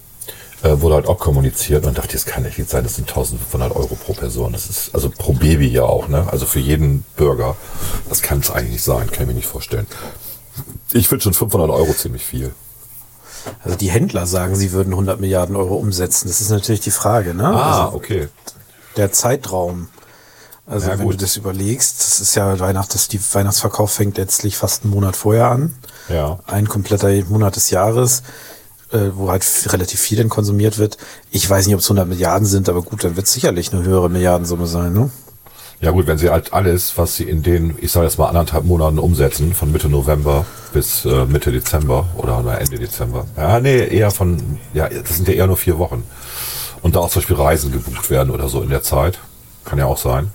äh, 0.64 0.82
wurde 0.82 0.96
halt 0.96 1.06
auch 1.06 1.20
kommuniziert 1.20 1.86
und 1.86 1.96
dachte, 2.00 2.14
das 2.14 2.26
kann 2.26 2.42
nicht 2.42 2.58
sein, 2.68 2.84
das 2.84 2.96
sind 2.96 3.08
1500 3.08 3.76
Euro 3.76 3.94
pro 3.94 4.14
Person. 4.14 4.52
Das 4.52 4.68
ist 4.68 4.96
also 4.96 5.12
pro 5.12 5.34
Baby 5.34 5.68
ja 5.68 5.84
auch, 5.84 6.08
ne? 6.08 6.28
Also 6.32 6.48
für 6.48 6.60
jeden 6.60 7.06
Bürger. 7.18 7.56
Das 8.10 8.24
kann 8.24 8.40
es 8.40 8.50
eigentlich 8.50 8.72
nicht 8.72 8.84
sein, 8.84 9.12
kann 9.12 9.24
ich 9.24 9.28
mir 9.28 9.36
nicht 9.36 9.46
vorstellen. 9.46 9.86
Ich 10.92 11.08
finde 11.08 11.24
schon 11.24 11.36
500 11.36 11.70
Euro 11.70 11.94
ziemlich 11.94 12.26
viel. 12.26 12.52
Also 13.64 13.78
die 13.78 13.90
Händler 13.90 14.26
sagen, 14.28 14.56
sie 14.56 14.72
würden 14.72 14.94
100 14.94 15.20
Milliarden 15.20 15.56
Euro 15.56 15.76
umsetzen. 15.76 16.28
Das 16.28 16.42
ist 16.42 16.50
natürlich 16.50 16.82
die 16.82 16.92
Frage, 16.92 17.34
ne? 17.34 17.46
Ah, 17.48 17.86
Also 17.86 17.96
okay. 17.98 18.28
der 18.96 19.12
Zeitraum. 19.12 19.90
Also 20.66 20.90
Ja, 20.90 21.00
wenn 21.00 21.10
du 21.10 21.16
das 21.16 21.38
überlegst, 21.38 22.00
das 22.02 22.20
ist 22.20 22.36
ja 22.36 22.60
Weihnacht, 22.60 22.94
das, 22.94 23.08
die 23.08 23.20
Weihnachtsverkauf 23.34 23.92
fängt 23.92 24.18
letztlich 24.18 24.58
fast 24.58 24.84
einen 24.84 24.94
Monat 24.94 25.16
vorher 25.16 25.50
an. 25.50 25.74
Ja. 26.10 26.40
Ein 26.46 26.68
kompletter 26.68 27.10
Monat 27.30 27.56
des 27.56 27.70
Jahres, 27.70 28.24
äh, 28.92 29.10
wo 29.14 29.30
halt 29.30 29.46
relativ 29.68 30.00
viel 30.00 30.18
dann 30.18 30.30
konsumiert 30.30 30.78
wird. 30.78 30.98
Ich 31.32 31.50
weiß 31.50 31.66
nicht, 31.68 31.76
ob 31.76 31.82
es 31.82 31.88
100 31.88 32.08
Milliarden 32.08 32.46
sind, 32.46 32.68
aber 32.70 32.82
gut, 32.82 33.04
dann 33.04 33.16
wird 33.16 33.28
es 33.28 33.34
sicherlich 33.34 33.74
eine 33.74 33.84
höhere 33.84 34.10
Milliardensumme 34.10 34.68
sein, 34.68 34.94
ne? 34.94 35.10
Ja 35.80 35.92
gut, 35.92 36.08
wenn 36.08 36.18
sie 36.18 36.30
halt 36.32 36.54
alles, 36.54 36.98
was 36.98 37.16
sie 37.16 37.26
in 37.26 37.44
den, 37.44 37.78
ich 37.80 37.92
sage 37.92 38.08
jetzt 38.08 38.18
mal 38.18 38.28
anderthalb 38.28 38.66
Monaten 38.66 38.98
umsetzen, 38.98 39.54
von 39.54 39.72
Mitte 39.72 39.90
November 39.90 40.46
bis 40.74 41.06
äh, 41.06 41.26
Mitte 41.26 41.52
Dezember 41.52 42.08
oder 42.18 42.44
Ende 42.60 42.80
Dezember. 42.80 43.26
Ja, 43.38 43.60
nee, 43.60 43.86
eher 43.88 44.10
von, 44.10 44.58
ja, 44.74 44.90
das 44.90 45.18
sind 45.18 45.28
ja 45.28 45.36
eher 45.36 45.48
nur 45.48 45.58
vier 45.58 45.78
Wochen. 45.78 46.04
Und 46.82 46.96
da 46.96 47.00
auch 47.00 47.10
zum 47.10 47.22
Beispiel 47.22 47.36
Reisen 47.36 47.72
gebucht 47.72 48.10
werden 48.10 48.32
oder 48.32 48.50
so 48.50 48.62
in 48.62 48.70
der 48.70 48.82
Zeit. 48.82 49.20
Kann 49.66 49.78
ja 49.78 49.86
auch 49.86 49.98
sein. 49.98 50.32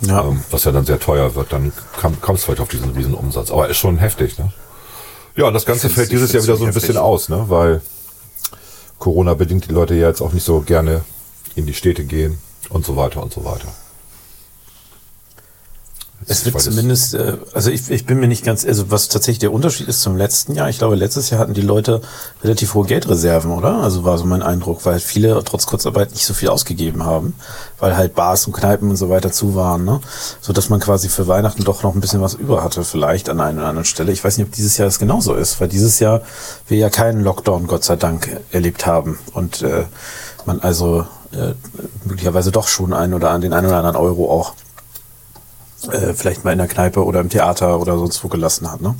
Ja. 0.00 0.22
Ähm, 0.24 0.42
was 0.50 0.64
ja 0.64 0.72
dann 0.72 0.86
sehr 0.86 0.98
teuer 1.00 1.34
wird, 1.34 1.52
dann 1.52 1.72
kam- 2.00 2.20
kommt 2.22 2.38
es 2.38 2.44
vielleicht 2.44 2.60
auf 2.60 2.68
diesen 2.68 2.90
riesen 2.90 3.14
Umsatz. 3.14 3.50
Aber 3.50 3.68
ist 3.68 3.76
schon 3.76 3.98
heftig, 3.98 4.38
ne? 4.38 4.52
Ja, 5.36 5.46
und 5.46 5.54
das 5.54 5.66
Ganze 5.66 5.90
fällt 5.90 6.10
dieses 6.12 6.32
Jahr 6.32 6.42
wieder 6.42 6.56
so 6.56 6.64
ein 6.64 6.68
heftig. 6.68 6.82
bisschen 6.88 6.96
aus, 7.02 7.28
ne? 7.28 7.44
Weil 7.48 7.82
Corona 8.98 9.34
bedingt 9.34 9.68
die 9.68 9.72
Leute 9.74 9.94
ja 9.94 10.08
jetzt 10.08 10.20
auch 10.22 10.32
nicht 10.32 10.44
so 10.44 10.60
gerne 10.60 11.02
in 11.54 11.66
die 11.66 11.74
Städte 11.74 12.04
gehen 12.04 12.38
und 12.70 12.86
so 12.86 12.96
weiter 12.96 13.22
und 13.22 13.32
so 13.32 13.44
weiter. 13.44 13.68
Es 16.26 16.44
wird 16.44 16.60
zumindest, 16.60 17.14
äh, 17.14 17.36
also 17.52 17.70
ich, 17.70 17.90
ich 17.90 18.06
bin 18.06 18.18
mir 18.20 18.28
nicht 18.28 18.44
ganz, 18.44 18.64
also 18.64 18.90
was 18.90 19.08
tatsächlich 19.08 19.40
der 19.40 19.52
Unterschied 19.52 19.88
ist 19.88 20.00
zum 20.00 20.16
letzten 20.16 20.54
Jahr, 20.54 20.68
ich 20.68 20.78
glaube, 20.78 20.94
letztes 20.94 21.30
Jahr 21.30 21.40
hatten 21.40 21.54
die 21.54 21.60
Leute 21.60 22.00
relativ 22.42 22.74
hohe 22.74 22.86
Geldreserven, 22.86 23.50
oder? 23.50 23.76
Also 23.76 24.04
war 24.04 24.16
so 24.18 24.24
mein 24.24 24.42
Eindruck, 24.42 24.84
weil 24.86 25.00
viele 25.00 25.42
trotz 25.44 25.66
Kurzarbeit 25.66 26.12
nicht 26.12 26.24
so 26.24 26.34
viel 26.34 26.48
ausgegeben 26.48 27.04
haben, 27.04 27.34
weil 27.78 27.96
halt 27.96 28.14
Bars 28.14 28.46
und 28.46 28.52
Kneipen 28.52 28.90
und 28.90 28.96
so 28.96 29.10
weiter 29.10 29.32
zu 29.32 29.54
waren, 29.54 29.84
ne? 29.84 30.00
So 30.40 30.52
dass 30.52 30.68
man 30.68 30.80
quasi 30.80 31.08
für 31.08 31.26
Weihnachten 31.26 31.64
doch 31.64 31.82
noch 31.82 31.94
ein 31.94 32.00
bisschen 32.00 32.20
was 32.20 32.34
über 32.34 32.64
hatte, 32.64 32.84
vielleicht 32.84 33.28
an 33.28 33.40
einer 33.40 33.60
oder 33.60 33.68
anderen 33.68 33.84
Stelle. 33.84 34.12
Ich 34.12 34.24
weiß 34.24 34.38
nicht, 34.38 34.46
ob 34.46 34.52
dieses 34.52 34.76
Jahr 34.76 34.86
das 34.86 34.98
genauso 34.98 35.34
ist, 35.34 35.60
weil 35.60 35.68
dieses 35.68 35.98
Jahr 35.98 36.22
wir 36.68 36.78
ja 36.78 36.90
keinen 36.90 37.20
Lockdown, 37.22 37.66
Gott 37.66 37.84
sei 37.84 37.96
Dank, 37.96 38.40
erlebt 38.50 38.86
haben 38.86 39.18
und 39.32 39.62
äh, 39.62 39.84
man 40.46 40.60
also 40.60 41.06
äh, 41.32 41.54
möglicherweise 42.04 42.50
doch 42.50 42.68
schon 42.68 42.92
einen 42.92 43.14
oder 43.14 43.36
den 43.38 43.52
einen 43.52 43.66
oder 43.66 43.78
anderen 43.78 43.96
Euro 43.96 44.30
auch 44.30 44.54
äh, 45.88 46.14
vielleicht 46.14 46.44
mal 46.44 46.52
in 46.52 46.58
der 46.58 46.68
Kneipe 46.68 47.04
oder 47.04 47.20
im 47.20 47.28
Theater 47.28 47.78
oder 47.80 47.96
sonst 47.98 48.22
wo 48.24 48.28
gelassen 48.28 48.70
hat. 48.70 48.80
Ne? 48.80 48.94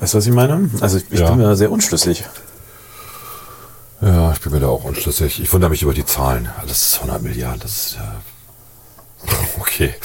Weißt 0.00 0.14
du, 0.14 0.18
was 0.18 0.26
ich 0.26 0.32
meine? 0.32 0.70
Also 0.80 0.98
ich, 0.98 1.04
ich 1.10 1.20
Ja. 1.20 1.28
bin 1.30 1.38
mir 1.38 1.44
da 1.44 1.56
sehr 1.56 1.70
unschlüssig. 1.70 2.24
Ja, 4.00 4.32
ich 4.32 4.40
bin 4.40 4.52
mir 4.52 4.60
da 4.60 4.68
auch 4.68 4.84
unschlüssig. 4.84 5.40
Ich 5.42 5.52
wundere 5.52 5.70
mich 5.70 5.82
über 5.82 5.92
die 5.92 6.06
Zahlen. 6.06 6.48
Das 6.66 6.82
ist 6.82 6.94
100 6.96 7.22
Milliarden, 7.22 7.60
das 7.60 7.76
ist 7.76 7.96
ja... 7.96 8.14
Okay. 9.60 9.94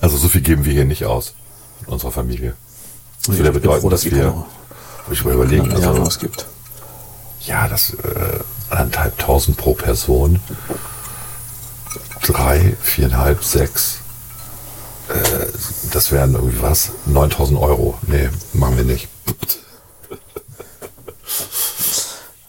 Also 0.00 0.16
so 0.16 0.26
viel 0.28 0.40
geben 0.40 0.64
wir 0.64 0.72
hier 0.72 0.84
nicht 0.84 1.04
aus. 1.04 1.32
In 1.86 1.92
unserer 1.92 2.10
Familie. 2.10 2.54
Das 3.24 3.36
würde 3.36 3.52
bin 3.52 3.60
bedeuten, 3.62 3.82
froh, 3.82 3.88
dass 3.88 4.02
dass 4.02 4.10
wir... 4.10 4.44
Ich 5.12 5.24
mal 5.24 5.34
überlegen, 5.34 5.68
Milliarden 5.68 5.90
also, 5.90 6.02
ausgibt. 6.02 6.46
ja, 7.42 7.68
das 7.68 7.90
äh, 7.94 8.40
anderthalb 8.70 9.16
tausend 9.18 9.56
pro 9.56 9.74
Person. 9.74 10.40
Drei, 12.22 12.76
viereinhalb, 12.80 13.42
sechs. 13.44 13.98
Äh, 15.08 15.46
das 15.92 16.12
wären 16.12 16.34
irgendwie 16.34 16.62
was? 16.62 16.92
9000 17.06 17.58
Euro. 17.58 17.98
Nee, 18.06 18.28
machen 18.52 18.76
wir 18.76 18.84
nicht. 18.84 19.08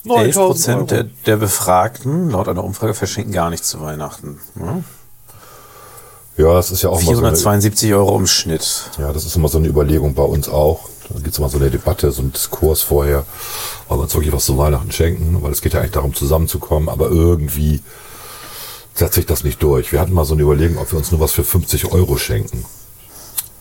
11 0.05 0.37
Euro. 0.37 0.47
Prozent 0.49 0.91
der, 0.91 1.03
der 1.25 1.37
Befragten 1.37 2.29
laut 2.29 2.47
einer 2.49 2.63
Umfrage 2.63 2.93
verschenken 2.93 3.33
gar 3.33 3.49
nichts 3.49 3.69
zu 3.69 3.81
Weihnachten. 3.81 4.39
Ne? 4.55 4.83
Ja, 6.35 6.53
das 6.53 6.71
ist 6.71 6.81
ja 6.81 6.89
auch 6.89 7.01
mal 7.01 7.15
so 7.15 7.23
eine, 7.23 7.35
472 7.35 7.93
Euro 7.93 8.17
im 8.17 8.27
Schnitt. 8.27 8.89
Ja, 8.97 9.13
das 9.13 9.25
ist 9.25 9.35
immer 9.35 9.49
so 9.49 9.59
eine 9.59 9.67
Überlegung 9.67 10.15
bei 10.15 10.23
uns 10.23 10.49
auch. 10.49 10.89
Da 11.09 11.15
gibt 11.15 11.29
es 11.29 11.37
immer 11.37 11.49
so 11.49 11.57
eine 11.57 11.69
Debatte, 11.69 12.11
so 12.11 12.21
einen 12.21 12.33
Diskurs 12.33 12.81
vorher, 12.81 13.23
ob 13.87 13.97
wir 13.97 14.03
uns 14.03 14.13
wirklich 14.13 14.33
was 14.33 14.45
zu 14.45 14.57
Weihnachten 14.57 14.91
schenken, 14.91 15.41
weil 15.41 15.51
es 15.51 15.61
geht 15.61 15.73
ja 15.73 15.79
eigentlich 15.79 15.91
darum, 15.91 16.13
zusammenzukommen, 16.13 16.89
aber 16.89 17.09
irgendwie 17.09 17.81
setzt 18.93 19.15
sich 19.15 19.25
das 19.25 19.43
nicht 19.43 19.61
durch. 19.63 19.91
Wir 19.91 19.99
hatten 19.99 20.13
mal 20.13 20.25
so 20.25 20.33
eine 20.33 20.43
Überlegung, 20.43 20.77
ob 20.77 20.91
wir 20.91 20.97
uns 20.97 21.11
nur 21.11 21.19
was 21.19 21.31
für 21.31 21.43
50 21.43 21.91
Euro 21.91 22.17
schenken. 22.17 22.65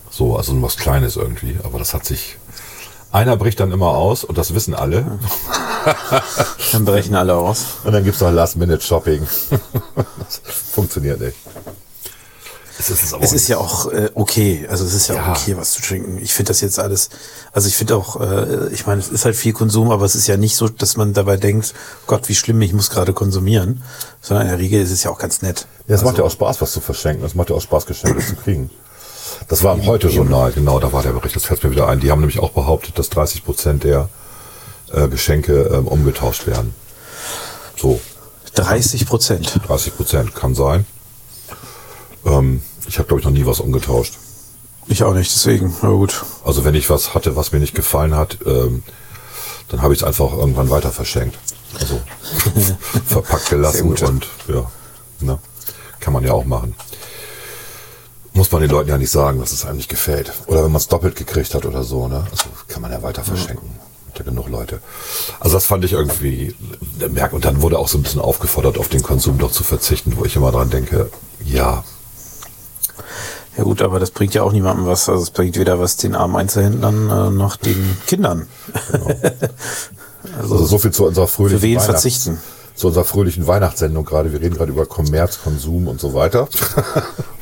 So, 0.09 0.37
also 0.37 0.53
nur 0.53 0.63
was 0.63 0.77
Kleines 0.77 1.15
irgendwie. 1.15 1.57
Aber 1.63 1.79
das 1.79 1.93
hat 1.93 2.05
sich. 2.05 2.37
Einer 3.11 3.37
bricht 3.37 3.59
dann 3.59 3.71
immer 3.71 3.89
aus 3.89 4.23
und 4.23 4.37
das 4.37 4.55
wissen 4.55 4.73
alle. 4.73 5.19
Dann 6.71 6.85
berechnen 6.85 7.15
alle 7.15 7.35
aus. 7.35 7.65
Und 7.83 7.91
dann 7.91 8.03
gibt's 8.03 8.21
noch 8.21 8.31
Last-Minute-Shopping. 8.31 9.27
das 10.17 10.41
funktioniert 10.71 11.19
nicht. 11.19 11.37
Es 12.79 12.89
ist, 12.89 13.03
es 13.03 13.13
aber 13.13 13.23
Es 13.23 13.31
auch 13.31 13.35
ist 13.35 13.47
ja 13.47 13.57
auch 13.57 13.91
äh, 13.91 14.09
okay. 14.15 14.65
Also 14.69 14.83
es 14.83 14.93
ist 14.93 15.07
ja, 15.07 15.15
Ja. 15.15 15.33
auch 15.33 15.37
okay, 15.37 15.55
was 15.57 15.73
zu 15.73 15.81
trinken. 15.81 16.17
Ich 16.21 16.33
finde 16.33 16.49
das 16.49 16.61
jetzt 16.61 16.79
alles. 16.79 17.09
Also 17.51 17.67
ich 17.67 17.75
finde 17.75 17.95
auch, 17.95 18.19
äh, 18.19 18.69
ich 18.71 18.87
meine, 18.87 18.99
es 18.99 19.09
ist 19.09 19.25
halt 19.25 19.35
viel 19.35 19.53
Konsum, 19.53 19.91
aber 19.91 20.05
es 20.05 20.15
ist 20.15 20.27
ja 20.27 20.37
nicht 20.37 20.55
so, 20.55 20.67
dass 20.67 20.97
man 20.97 21.13
dabei 21.13 21.37
denkt, 21.37 21.73
Gott, 22.07 22.27
wie 22.29 22.35
schlimm, 22.35 22.61
ich 22.61 22.73
muss 22.73 22.89
gerade 22.89 23.13
konsumieren. 23.13 23.83
Sondern 24.21 24.45
in 24.47 24.51
der 24.51 24.59
Regel 24.59 24.81
ist 24.81 24.91
es 24.91 25.03
ja 25.03 25.11
auch 25.11 25.19
ganz 25.19 25.41
nett. 25.43 25.67
Ja, 25.87 25.95
es 25.95 26.01
macht 26.01 26.13
Also 26.15 26.23
ja 26.23 26.27
auch 26.27 26.31
Spaß, 26.31 26.61
was 26.61 26.71
zu 26.71 26.81
verschenken. 26.81 27.23
Es 27.25 27.35
macht 27.35 27.49
ja 27.49 27.55
auch 27.55 27.61
Spaß, 27.61 27.85
Geschenke 27.85 28.25
zu 28.25 28.35
kriegen. 28.35 28.69
Das 29.47 29.63
war 29.63 29.75
im 29.75 29.85
Heute-Journal, 29.85 30.51
genau, 30.53 30.79
da 30.79 30.93
war 30.93 31.03
der 31.03 31.11
Bericht, 31.11 31.35
das 31.35 31.45
fällt 31.45 31.63
mir 31.63 31.71
wieder 31.71 31.87
ein. 31.87 31.99
Die 31.99 32.09
haben 32.11 32.19
nämlich 32.19 32.39
auch 32.39 32.51
behauptet, 32.51 32.97
dass 32.97 33.09
30 33.09 33.43
Prozent 33.43 33.83
der 33.83 34.09
äh, 34.91 35.07
Geschenke 35.07 35.69
ähm, 35.73 35.87
umgetauscht 35.87 36.47
werden. 36.47 36.73
So, 37.75 37.99
30 38.55 39.05
Prozent. 39.05 39.59
30 39.67 39.95
Prozent 39.97 40.35
kann 40.35 40.55
sein. 40.55 40.85
Ähm, 42.25 42.61
ich 42.87 42.97
habe, 42.97 43.07
glaube 43.07 43.21
ich, 43.21 43.25
noch 43.25 43.33
nie 43.33 43.45
was 43.45 43.59
umgetauscht. 43.59 44.17
Ich 44.87 45.03
auch 45.03 45.13
nicht, 45.13 45.33
deswegen. 45.33 45.75
Na 45.81 45.89
gut. 45.89 46.23
Also 46.43 46.65
wenn 46.65 46.75
ich 46.75 46.89
was 46.89 47.13
hatte, 47.13 47.35
was 47.35 47.51
mir 47.51 47.59
nicht 47.59 47.75
gefallen 47.75 48.15
hat, 48.15 48.39
ähm, 48.45 48.83
dann 49.69 49.81
habe 49.81 49.93
ich 49.93 50.01
es 50.01 50.03
einfach 50.05 50.33
irgendwann 50.33 50.69
weiter 50.69 50.91
verschenkt. 50.91 51.37
Also 51.79 51.99
verpackt 53.05 53.49
gelassen 53.49 53.95
und 53.95 54.27
ja, 54.47 54.69
ne, 55.21 55.39
kann 55.99 56.13
man 56.13 56.23
ja 56.23 56.33
auch 56.33 56.45
machen. 56.45 56.75
Muss 58.33 58.51
man 58.51 58.61
den 58.61 58.71
Leuten 58.71 58.89
ja 58.89 58.97
nicht 58.97 59.11
sagen, 59.11 59.39
dass 59.39 59.51
es 59.51 59.65
einem 59.65 59.77
nicht 59.77 59.89
gefällt. 59.89 60.33
Oder 60.47 60.63
wenn 60.63 60.71
man 60.71 60.79
es 60.79 60.87
doppelt 60.87 61.15
gekriegt 61.15 61.53
hat 61.53 61.65
oder 61.65 61.83
so, 61.83 62.07
ne? 62.07 62.25
Also 62.31 62.45
kann 62.67 62.81
man 62.81 62.91
ja 62.91 63.01
weiter 63.03 63.23
verschenken. 63.23 63.69
Hat 64.09 64.19
ja 64.19 64.25
genug 64.25 64.49
Leute. 64.49 64.79
Also 65.39 65.55
das 65.55 65.65
fand 65.65 65.85
ich 65.85 65.93
irgendwie 65.93 66.55
merk 67.09 67.33
und 67.33 67.45
dann 67.45 67.61
wurde 67.61 67.77
auch 67.77 67.87
so 67.87 67.97
ein 67.97 68.03
bisschen 68.03 68.21
aufgefordert, 68.21 68.77
auf 68.77 68.89
den 68.89 69.03
Konsum 69.03 69.37
doch 69.37 69.51
zu 69.51 69.63
verzichten, 69.63 70.17
wo 70.17 70.25
ich 70.25 70.35
immer 70.35 70.51
dran 70.51 70.71
denke, 70.71 71.11
ja, 71.45 71.83
Ja 73.57 73.63
gut, 73.63 73.81
aber 73.81 73.99
das 73.99 74.11
bringt 74.11 74.33
ja 74.33 74.41
auch 74.43 74.51
niemandem 74.51 74.85
was. 74.87 75.09
Also 75.09 75.21
es 75.23 75.29
bringt 75.31 75.57
weder 75.57 75.79
was 75.79 75.97
den 75.97 76.15
armen 76.15 76.35
Einzelhändlern 76.35 77.09
äh, 77.09 77.29
noch 77.31 77.55
den 77.55 77.97
Kindern. 78.07 78.47
Also 80.39 80.65
so 80.65 80.77
viel 80.79 80.91
zu 80.91 81.05
unserer 81.05 81.27
fröhlichen 81.27 81.59
Für 81.59 81.63
wen 81.63 81.71
Weihnachts- 81.77 81.85
verzichten? 81.85 82.41
Zu 82.75 82.87
unserer 82.87 83.03
fröhlichen 83.03 83.45
Weihnachtssendung 83.45 84.05
gerade. 84.05 84.31
Wir 84.31 84.39
reden 84.41 84.55
gerade 84.55 84.71
über 84.71 84.85
Kommerz, 84.85 85.39
Konsum 85.43 85.87
und 85.87 85.99
so 85.99 86.13
weiter. 86.13 86.47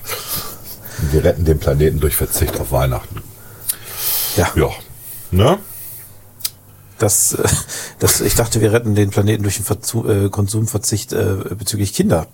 Wir 1.12 1.24
retten 1.24 1.46
den 1.46 1.60
Planeten 1.60 2.00
durch 2.00 2.16
Verzicht 2.16 2.60
auf 2.60 2.72
Weihnachten. 2.72 3.22
Ja, 4.36 4.50
Ja. 4.56 4.70
Ne? 5.32 5.58
das, 7.00 7.34
äh, 7.34 7.48
das, 8.00 8.20
ich 8.22 8.36
dachte, 8.36 8.62
wir 8.62 8.72
retten 8.74 8.94
den 8.96 9.10
Planeten 9.10 9.44
durch 9.44 9.56
den 9.56 9.66
Verzu 9.66 10.08
äh, 10.08 10.30
Konsumverzicht 10.30 11.14
äh, 11.14 11.36
bezüglich 11.58 11.94
Kinder. 11.94 12.28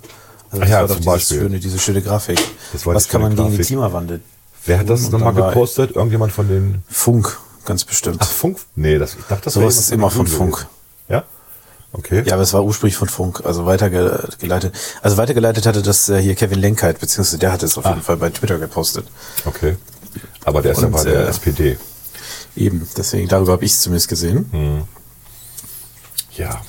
Also 0.52 0.64
Ach 0.64 0.68
ja, 0.70 0.76
war 0.76 0.82
doch 0.82 0.88
zum 0.90 0.96
dieses 0.98 1.06
Beispiel. 1.06 1.40
Schöne, 1.40 1.60
diese 1.60 1.80
schöne 1.80 2.02
Grafik. 2.02 2.40
Das 2.74 2.86
war 2.86 2.96
Was 2.96 3.08
kann 3.08 3.22
man 3.22 3.32
schöne 3.32 3.36
gegen 3.44 3.48
den 3.50 3.58
Grafik. 3.58 3.68
Klimawandel? 3.68 4.22
Wer 4.66 4.80
hat 4.80 4.90
das 4.90 5.06
Und 5.06 5.12
nochmal 5.14 5.36
war 5.36 5.50
gepostet? 5.50 5.92
Irgendjemand 5.96 6.32
von 6.34 6.48
den. 6.48 6.84
Funk, 6.90 7.38
ganz 7.66 7.84
bestimmt. 7.86 8.18
Ach, 8.20 8.28
Funk? 8.30 8.58
Nee, 8.76 8.98
das, 8.98 9.16
ich 9.16 9.26
dachte, 9.28 9.46
das 9.46 9.54
Sowas 9.54 9.74
wäre 9.76 9.82
ist 9.82 9.90
jemand 9.92 10.14
immer 10.16 10.26
von 10.26 10.28
Funk. 10.28 10.52
gewesen. 10.56 10.68
Ja? 11.10 11.24
Okay. 11.94 12.24
Ja, 12.26 12.34
aber 12.34 12.44
es 12.44 12.54
war 12.54 12.64
ursprünglich 12.64 12.98
von 12.98 13.08
Funk, 13.08 13.42
also 13.46 13.66
weitergeleitet. 13.66 14.74
Also 15.02 15.18
weitergeleitet 15.18 15.66
hatte 15.66 15.82
das 15.82 16.10
äh, 16.10 16.22
hier 16.22 16.36
Kevin 16.36 16.60
Lenkheit, 16.60 17.00
beziehungsweise 17.00 17.38
der 17.40 17.52
hat 17.54 17.64
es 17.64 17.78
auf 17.78 17.86
Ah. 17.86 17.90
jeden 17.92 18.02
Fall 18.02 18.18
bei 18.18 18.30
Twitter 18.30 18.58
gepostet. 18.58 19.08
Okay. 19.46 19.78
Aber 20.44 20.62
der 20.62 20.74
ist 20.74 20.82
ja 20.82 20.88
bei 20.90 21.04
der 21.04 21.26
äh, 21.26 21.30
SPD. 21.30 21.78
Eben, 22.56 22.88
deswegen, 22.98 23.28
darüber 23.30 23.54
habe 23.54 23.64
ich 23.66 23.72
es 23.72 23.82
zumindest 23.82 24.10
gesehen. 24.10 24.86
Ja. 26.36 26.62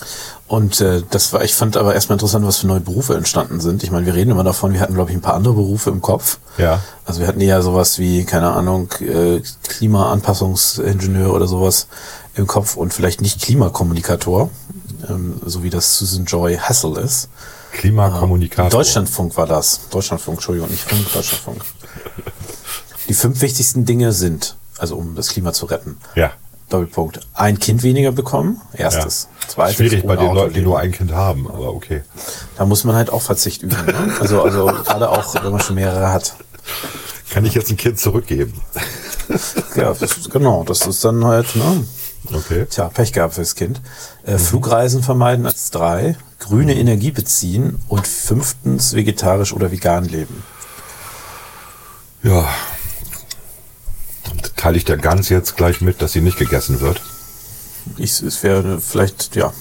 Und 0.49 0.81
äh, 0.81 1.03
das 1.11 1.35
war, 1.35 1.45
ich 1.45 1.55
fand 1.55 1.77
aber 1.77 1.95
erstmal 1.95 2.15
interessant, 2.15 2.47
was 2.47 2.57
für 2.57 2.67
neue 2.67 2.81
Berufe 2.81 3.15
entstanden 3.15 3.61
sind. 3.61 3.83
Ich 3.83 3.91
meine, 3.91 4.07
wir 4.07 4.15
reden 4.15 4.31
immer 4.31 4.45
davon, 4.45 4.73
wir 4.73 4.81
hatten, 4.81 4.95
glaube 4.95 5.11
ich, 5.11 5.17
ein 5.17 5.21
paar 5.21 5.35
andere 5.35 5.53
Berufe 5.53 5.91
im 5.91 6.01
Kopf. 6.01 6.39
Ja. 6.57 6.83
Also 7.05 7.21
wir 7.21 7.27
hatten 7.27 7.43
eher 7.43 7.61
sowas 7.61 7.99
wie, 7.99 8.25
keine 8.25 8.53
Ahnung, 8.53 8.91
äh, 9.01 9.43
Klimaanpassungsingenieur 9.69 11.35
oder 11.35 11.47
sowas 11.47 11.87
im 12.35 12.47
Kopf 12.47 12.77
und 12.77 12.95
vielleicht 12.95 13.21
nicht 13.21 13.43
Klimakommunikator, 13.43 14.49
ähm, 15.11 15.39
so 15.45 15.63
wie 15.63 15.71
das 15.71 15.99
Susan 15.99 16.25
Joy 16.25 16.57
Hassel 16.57 16.97
ist. 16.97 17.29
Klimakommunikator. 17.73 18.71
Deutschlandfunk 18.71 19.37
war 19.37 19.47
das. 19.47 19.89
Deutschlandfunk, 19.91 20.39
Entschuldigung, 20.39 20.71
nicht 20.71 20.83
Funk, 20.83 21.13
Deutschlandfunk. 21.13 21.63
Die 23.09 23.15
fünf 23.15 23.43
wichtigsten 23.43 23.85
Dinge 23.85 24.13
sind, 24.13 24.57
also 24.79 24.97
um 24.97 25.15
das 25.15 25.29
Klima 25.29 25.53
zu 25.53 25.67
retten. 25.67 25.99
Ja. 26.15 26.33
Doppelpunkt. 26.69 27.21
Ein 27.35 27.59
Kind 27.59 27.83
weniger 27.83 28.13
bekommen. 28.13 28.61
Erstes. 28.73 29.29
Zweites. 29.49 29.77
Schwierig 29.77 30.07
bei 30.07 30.17
den 30.17 30.35
Leuten, 30.35 30.55
die 30.55 30.61
nur 30.61 30.79
ein 30.79 30.93
Kind 30.93 31.13
haben, 31.13 31.49
aber 31.49 31.73
okay. 31.75 32.03
Da 32.57 32.67
muss 32.67 32.85
man 32.85 32.95
halt 32.95 33.11
auch 33.11 33.23
Verzicht 33.23 33.63
üben. 33.63 33.77
Ne? 33.87 34.17
Also, 34.21 34.43
also 34.43 34.67
gerade 34.67 35.09
auch, 35.09 35.35
wenn 35.43 35.51
man 35.51 35.61
schon 35.61 35.77
mehrere 35.77 36.13
hat. 36.13 36.35
Kann 37.31 37.45
ich 37.45 37.55
jetzt 37.55 37.71
ein 37.71 37.77
Kind 37.77 37.99
zurückgeben? 37.99 38.61
Ja, 39.75 39.93
das, 39.93 40.31
genau. 40.31 40.65
Das 40.65 40.87
ist 40.87 41.05
dann 41.05 41.25
halt, 41.25 41.55
ne? 41.57 41.85
Okay. 42.33 42.67
Tja, 42.67 42.89
Pech 42.89 43.13
gehabt 43.13 43.35
fürs 43.35 43.55
Kind. 43.55 43.81
Äh, 44.25 44.39
Flugreisen 44.39 45.03
vermeiden 45.03 45.47
als 45.47 45.71
drei. 45.71 46.17
Grüne 46.39 46.75
Energie 46.75 47.11
beziehen. 47.11 47.79
Und 47.89 48.07
fünftens 48.07 48.95
vegetarisch 48.95 49.53
oder 49.53 49.71
vegan 49.71 50.05
leben. 50.05 50.43
Ja. 52.23 52.49
Teile 54.59 54.77
ich 54.77 54.85
der 54.85 54.99
Gans 54.99 55.29
jetzt 55.29 55.57
gleich 55.57 55.81
mit, 55.81 56.03
dass 56.03 56.13
sie 56.13 56.21
nicht 56.21 56.37
gegessen 56.37 56.81
wird? 56.81 57.01
Ich, 57.97 58.21
es 58.21 58.43
wäre 58.43 58.81
vielleicht, 58.81 59.37
ja. 59.37 59.53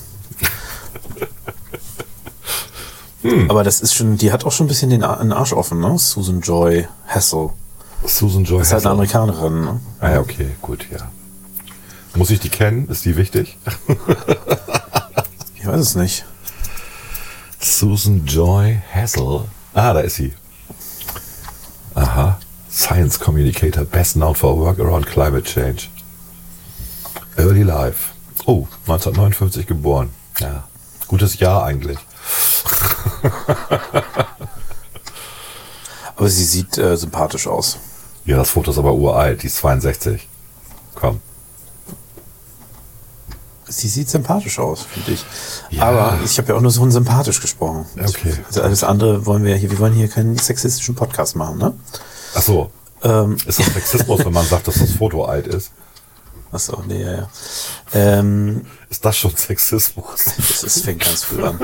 Hm. 3.21 3.49
Aber 3.49 3.63
das 3.63 3.79
ist 3.79 3.93
schon, 3.93 4.17
die 4.17 4.31
hat 4.31 4.43
auch 4.43 4.51
schon 4.51 4.65
ein 4.65 4.69
bisschen 4.69 4.89
den, 4.89 5.03
Arsch 5.03 5.53
offen, 5.53 5.79
ne? 5.79 5.97
Susan 5.97 6.41
Joy 6.41 6.87
Hassel. 7.07 7.51
Susan 8.05 8.43
Joy 8.43 8.61
Ist 8.61 8.73
halt 8.73 8.85
eine 8.85 9.01
Hassel. 9.01 9.17
Amerikanerin, 9.17 9.61
ne? 9.61 9.79
Ah 9.99 10.11
ja, 10.11 10.19
okay, 10.19 10.49
gut, 10.61 10.87
ja. 10.91 11.09
Muss 12.15 12.31
ich 12.31 12.39
die 12.39 12.49
kennen? 12.49 12.87
Ist 12.89 13.05
die 13.05 13.15
wichtig? 13.15 13.57
Ich 15.55 15.65
weiß 15.65 15.79
es 15.81 15.95
nicht. 15.95 16.25
Susan 17.59 18.25
Joy 18.25 18.81
Hassel. 18.93 19.41
Ah, 19.73 19.93
da 19.93 19.99
ist 19.99 20.15
sie. 20.15 20.33
Aha. 21.93 22.39
Science 22.77 23.17
Communicator, 23.19 23.83
best 23.83 24.15
known 24.15 24.35
for 24.35 24.55
work 24.55 24.77
around 24.79 25.07
climate 25.07 25.45
change. 25.45 25.89
Early 27.35 27.63
life. 27.63 28.13
Oh, 28.45 28.67
1959 28.85 29.65
geboren. 29.65 30.11
Ja. 30.39 30.63
Gutes 31.07 31.39
Jahr 31.39 31.63
eigentlich. 31.63 31.97
Aber 36.15 36.29
sie 36.29 36.43
sieht 36.43 36.77
äh, 36.77 36.95
sympathisch 36.97 37.47
aus. 37.47 37.79
Ja, 38.25 38.37
das 38.37 38.51
Foto 38.51 38.69
ist 38.69 38.77
aber 38.77 38.93
uralt. 38.93 39.41
Die 39.41 39.47
ist 39.47 39.57
62. 39.57 40.27
Komm. 40.93 41.19
Sie 43.67 43.87
sieht 43.87 44.09
sympathisch 44.09 44.59
aus, 44.59 44.83
finde 44.83 45.13
ich. 45.13 45.25
Aber 45.79 46.19
ich 46.23 46.37
habe 46.37 46.49
ja 46.49 46.55
auch 46.55 46.61
nur 46.61 46.71
so 46.71 46.83
unsympathisch 46.83 47.41
gesprochen. 47.41 47.85
Okay. 47.99 48.33
Also 48.47 48.61
alles 48.61 48.83
andere 48.83 49.25
wollen 49.25 49.43
wir 49.43 49.55
hier, 49.55 49.71
wir 49.71 49.79
wollen 49.79 49.93
hier 49.93 50.09
keinen 50.09 50.37
sexistischen 50.37 50.93
Podcast 50.95 51.35
machen, 51.35 51.57
ne? 51.57 51.73
Ach 52.35 52.41
so. 52.41 52.71
ist 53.45 53.59
das 53.59 53.65
Sexismus, 53.73 54.25
wenn 54.25 54.33
man 54.33 54.45
sagt, 54.45 54.67
dass 54.67 54.79
das 54.79 54.91
Foto 54.91 55.25
alt 55.25 55.47
ist? 55.47 55.71
Achso, 56.51 56.81
nee, 56.87 57.01
ja, 57.03 57.11
ja. 57.13 57.29
Ähm, 57.93 58.65
Ist 58.89 59.03
das 59.03 59.17
schon 59.17 59.35
Sexismus? 59.35 60.05
das, 60.37 60.61
das 60.61 60.81
fängt 60.81 61.03
ganz 61.03 61.23
früh 61.25 61.43
an. 61.43 61.59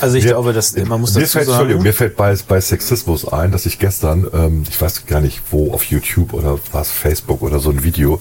Also 0.00 0.16
ich 0.16 0.24
Mir- 0.24 0.30
glaube, 0.30 0.52
dass 0.52 0.76
man 0.76 1.00
muss 1.00 1.14
mir 1.14 1.22
dazu 1.22 1.32
fällt, 1.32 1.48
Entschuldigung, 1.48 1.80
sagen. 1.80 1.88
mir 1.88 1.92
fällt 1.94 2.16
bei, 2.16 2.36
bei 2.46 2.60
Sexismus 2.60 3.26
ein, 3.26 3.50
dass 3.50 3.66
ich 3.66 3.78
gestern, 3.80 4.28
ähm, 4.32 4.62
ich 4.68 4.80
weiß 4.80 5.06
gar 5.06 5.20
nicht 5.20 5.40
wo, 5.50 5.72
auf 5.72 5.84
YouTube 5.84 6.34
oder 6.34 6.58
was, 6.70 6.90
Facebook 6.90 7.42
oder 7.42 7.58
so 7.58 7.70
ein 7.70 7.82
Video 7.82 8.20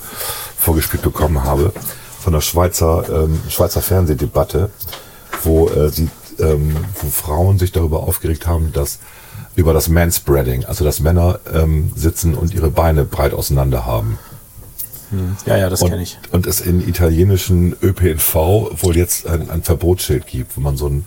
vorgespielt 0.57 1.03
bekommen 1.03 1.43
habe 1.43 1.71
von 2.19 2.33
der 2.33 2.41
Schweizer, 2.41 3.05
ähm, 3.25 3.39
Schweizer 3.49 3.81
Fernsehdebatte, 3.83 4.71
wo 5.43 5.69
äh, 5.69 5.89
sie, 5.89 6.09
ähm, 6.39 6.75
wo 6.99 7.09
Frauen 7.09 7.59
sich 7.59 7.71
darüber 7.73 7.99
aufgeregt 8.03 8.47
haben, 8.47 8.73
dass 8.73 8.97
über 9.55 9.73
das 9.73 9.87
Manspreading, 9.89 10.65
also 10.65 10.83
dass 10.85 10.99
Männer 10.99 11.39
ähm, 11.53 11.91
sitzen 11.95 12.33
und 12.35 12.53
ihre 12.53 12.69
Beine 12.69 13.03
breit 13.05 13.33
auseinander 13.33 13.85
haben. 13.85 14.17
Ja, 15.45 15.55
ja, 15.55 15.69
das 15.69 15.79
kenne 15.79 16.01
ich. 16.03 16.19
und 16.31 16.45
es 16.47 16.59
in 16.59 16.85
italienischen 16.85 17.75
ÖPNV 17.81 18.35
wohl 18.83 18.97
jetzt 18.97 19.25
ein, 19.25 19.49
ein 19.49 19.63
Verbotsschild 19.63 20.27
gibt, 20.27 20.57
wo 20.57 20.61
man 20.61 20.75
so 20.75 20.87
einen 20.87 21.05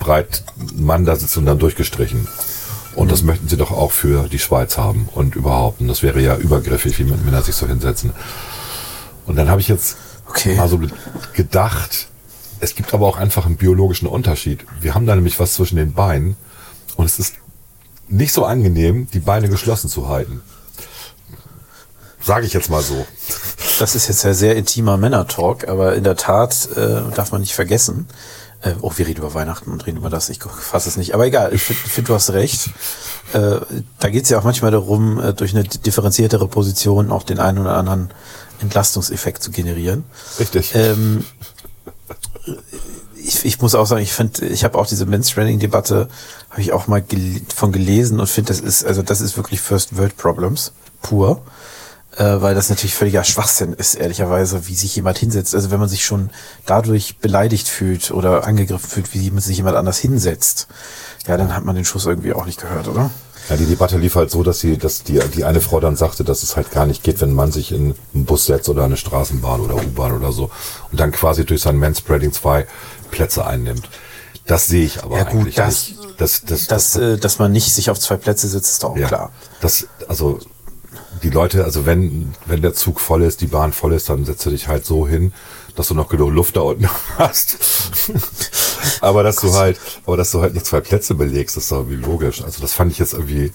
breit 0.00 0.42
Mann 0.74 1.04
da 1.04 1.14
sitzt 1.14 1.36
und 1.36 1.46
dann 1.46 1.58
durchgestrichen. 1.60 2.26
Und 2.96 3.12
das 3.12 3.22
möchten 3.22 3.46
sie 3.46 3.56
doch 3.56 3.70
auch 3.70 3.92
für 3.92 4.28
die 4.28 4.38
Schweiz 4.40 4.78
haben 4.78 5.08
und 5.14 5.36
überhaupt. 5.36 5.80
Und 5.80 5.86
das 5.86 6.02
wäre 6.02 6.20
ja 6.20 6.36
übergriffig, 6.36 6.98
wie 6.98 7.04
Männer 7.04 7.42
sich 7.42 7.54
so 7.54 7.68
hinsetzen. 7.68 8.10
Und 9.26 9.36
dann 9.36 9.48
habe 9.48 9.60
ich 9.60 9.68
jetzt 9.68 9.96
Okay. 10.28 10.56
mal 10.56 10.68
so 10.68 10.78
ge- 10.78 10.90
gedacht, 11.34 12.08
es 12.58 12.74
gibt 12.74 12.92
aber 12.94 13.06
auch 13.06 13.16
einfach 13.16 13.46
einen 13.46 13.56
biologischen 13.56 14.08
Unterschied. 14.08 14.64
Wir 14.80 14.94
haben 14.94 15.06
da 15.06 15.14
nämlich 15.14 15.38
was 15.38 15.52
zwischen 15.54 15.76
den 15.76 15.92
Beinen 15.92 16.36
und 16.96 17.04
es 17.04 17.20
ist 17.20 17.34
nicht 18.08 18.32
so 18.32 18.44
angenehm, 18.44 19.08
die 19.12 19.20
Beine 19.20 19.48
geschlossen 19.48 19.88
zu 19.88 20.08
halten. 20.08 20.42
Sage 22.22 22.46
ich 22.46 22.52
jetzt 22.52 22.70
mal 22.70 22.82
so. 22.82 23.06
Das 23.78 23.94
ist 23.94 24.08
jetzt 24.08 24.24
ja 24.24 24.34
sehr 24.34 24.56
intimer 24.56 24.96
Männer-Talk, 24.96 25.68
aber 25.68 25.94
in 25.94 26.02
der 26.02 26.16
Tat 26.16 26.68
äh, 26.76 27.02
darf 27.14 27.30
man 27.30 27.40
nicht 27.40 27.54
vergessen. 27.54 28.08
Äh, 28.62 28.72
oh, 28.80 28.92
wir 28.96 29.06
reden 29.06 29.20
über 29.20 29.34
Weihnachten 29.34 29.70
und 29.70 29.86
reden 29.86 29.98
über 29.98 30.10
das. 30.10 30.28
Ich 30.28 30.40
fasse 30.42 30.88
es 30.88 30.96
nicht. 30.96 31.14
Aber 31.14 31.26
egal, 31.26 31.54
ich 31.54 31.62
finde, 31.62 31.82
find, 31.82 32.08
du 32.08 32.14
hast 32.14 32.30
recht. 32.30 32.70
Äh, 33.32 33.60
da 34.00 34.08
geht 34.08 34.24
es 34.24 34.30
ja 34.30 34.38
auch 34.38 34.44
manchmal 34.44 34.70
darum, 34.70 35.20
äh, 35.20 35.34
durch 35.34 35.54
eine 35.54 35.64
differenziertere 35.64 36.48
Position 36.48 37.12
auch 37.12 37.22
den 37.22 37.38
einen 37.38 37.58
oder 37.58 37.76
anderen 37.76 38.10
Entlastungseffekt 38.60 39.42
zu 39.42 39.50
generieren. 39.50 40.04
Richtig. 40.40 40.74
Ähm, 40.74 41.24
ich, 43.26 43.44
ich 43.44 43.60
muss 43.60 43.74
auch 43.74 43.86
sagen, 43.86 44.02
ich 44.02 44.12
finde, 44.12 44.46
ich 44.46 44.64
habe 44.64 44.78
auch 44.78 44.86
diese 44.86 45.06
Men's-Training-Debatte, 45.06 46.08
habe 46.50 46.60
ich 46.60 46.72
auch 46.72 46.86
mal 46.86 47.02
gel 47.02 47.40
von 47.54 47.72
gelesen 47.72 48.20
und 48.20 48.28
finde, 48.28 48.48
das 48.48 48.60
ist, 48.60 48.84
also 48.84 49.02
das 49.02 49.20
ist 49.20 49.36
wirklich 49.36 49.60
First 49.60 49.96
World 49.96 50.16
Problems, 50.16 50.72
pur. 51.02 51.42
Äh, 52.16 52.40
weil 52.40 52.54
das 52.54 52.70
natürlich 52.70 52.94
völliger 52.94 53.24
Schwachsinn 53.24 53.74
ist, 53.74 53.94
ehrlicherweise, 53.94 54.68
wie 54.68 54.74
sich 54.74 54.96
jemand 54.96 55.18
hinsetzt. 55.18 55.54
Also 55.54 55.70
wenn 55.70 55.80
man 55.80 55.90
sich 55.90 56.02
schon 56.02 56.30
dadurch 56.64 57.18
beleidigt 57.18 57.68
fühlt 57.68 58.10
oder 58.10 58.46
angegriffen 58.46 58.88
fühlt, 58.88 59.12
wie 59.12 59.38
sich 59.38 59.58
jemand 59.58 59.76
anders 59.76 59.98
hinsetzt, 59.98 60.66
ja, 61.26 61.36
dann 61.36 61.54
hat 61.54 61.66
man 61.66 61.76
den 61.76 61.84
Schuss 61.84 62.06
irgendwie 62.06 62.32
auch 62.32 62.46
nicht 62.46 62.58
gehört, 62.58 62.88
oder? 62.88 63.10
Ja, 63.48 63.56
die 63.56 63.66
Debatte 63.66 63.96
lief 63.96 64.16
halt 64.16 64.30
so, 64.30 64.42
dass 64.42 64.58
sie, 64.58 64.76
dass 64.76 65.04
die, 65.04 65.20
die 65.34 65.44
eine 65.44 65.60
Frau 65.60 65.78
dann 65.78 65.94
sagte, 65.94 66.24
dass 66.24 66.42
es 66.42 66.56
halt 66.56 66.72
gar 66.72 66.84
nicht 66.84 67.04
geht, 67.04 67.20
wenn 67.20 67.32
man 67.32 67.52
sich 67.52 67.70
in 67.70 67.94
einen 68.12 68.24
Bus 68.24 68.46
setzt 68.46 68.68
oder 68.68 68.84
eine 68.84 68.96
Straßenbahn 68.96 69.60
oder 69.60 69.76
U-Bahn 69.76 70.12
oder 70.12 70.32
so 70.32 70.50
und 70.90 70.98
dann 70.98 71.12
quasi 71.12 71.44
durch 71.44 71.60
sein 71.62 71.76
Manspreading 71.76 72.32
zwei 72.32 72.66
Plätze 73.10 73.46
einnimmt. 73.46 73.88
Das 74.46 74.66
sehe 74.66 74.84
ich 74.84 75.02
aber 75.02 75.18
Ja, 75.18 75.24
gut, 75.24 75.40
eigentlich 75.42 75.54
das- 75.56 75.88
nicht. 75.88 76.00
Das, 76.18 76.42
das, 76.46 76.66
Dass, 76.66 76.96
äh, 76.96 77.18
dass 77.18 77.38
man 77.38 77.52
nicht 77.52 77.74
sich 77.74 77.90
auf 77.90 78.00
zwei 78.00 78.16
Plätze 78.16 78.48
sitzt, 78.48 78.72
ist 78.72 78.82
doch 78.82 78.92
auch 78.92 78.96
ja, 78.96 79.06
klar. 79.06 79.32
Das, 79.60 79.86
also 80.08 80.38
die 81.22 81.28
Leute, 81.28 81.64
also 81.64 81.84
wenn, 81.84 82.34
wenn 82.46 82.62
der 82.62 82.72
Zug 82.72 83.00
voll 83.00 83.22
ist, 83.22 83.42
die 83.42 83.46
Bahn 83.48 83.74
voll 83.74 83.92
ist, 83.92 84.08
dann 84.08 84.24
setzt 84.24 84.46
du 84.46 84.50
dich 84.50 84.66
halt 84.68 84.86
so 84.86 85.06
hin, 85.06 85.34
dass 85.74 85.88
du 85.88 85.94
noch 85.94 86.08
genug 86.08 86.30
Luft 86.32 86.56
da 86.56 86.62
unten 86.62 86.88
hast. 87.18 87.58
aber 89.02 89.22
dass 89.22 89.36
du 89.36 89.52
halt, 89.52 89.78
aber 90.06 90.16
dass 90.16 90.30
du 90.30 90.40
halt 90.40 90.54
nicht 90.54 90.64
zwei 90.64 90.80
Plätze 90.80 91.14
belegst, 91.14 91.56
ist 91.58 91.70
doch 91.70 91.78
irgendwie 91.78 91.96
logisch. 91.96 92.42
Also 92.42 92.62
das 92.62 92.72
fand 92.72 92.92
ich 92.92 92.98
jetzt 92.98 93.12
irgendwie, 93.12 93.52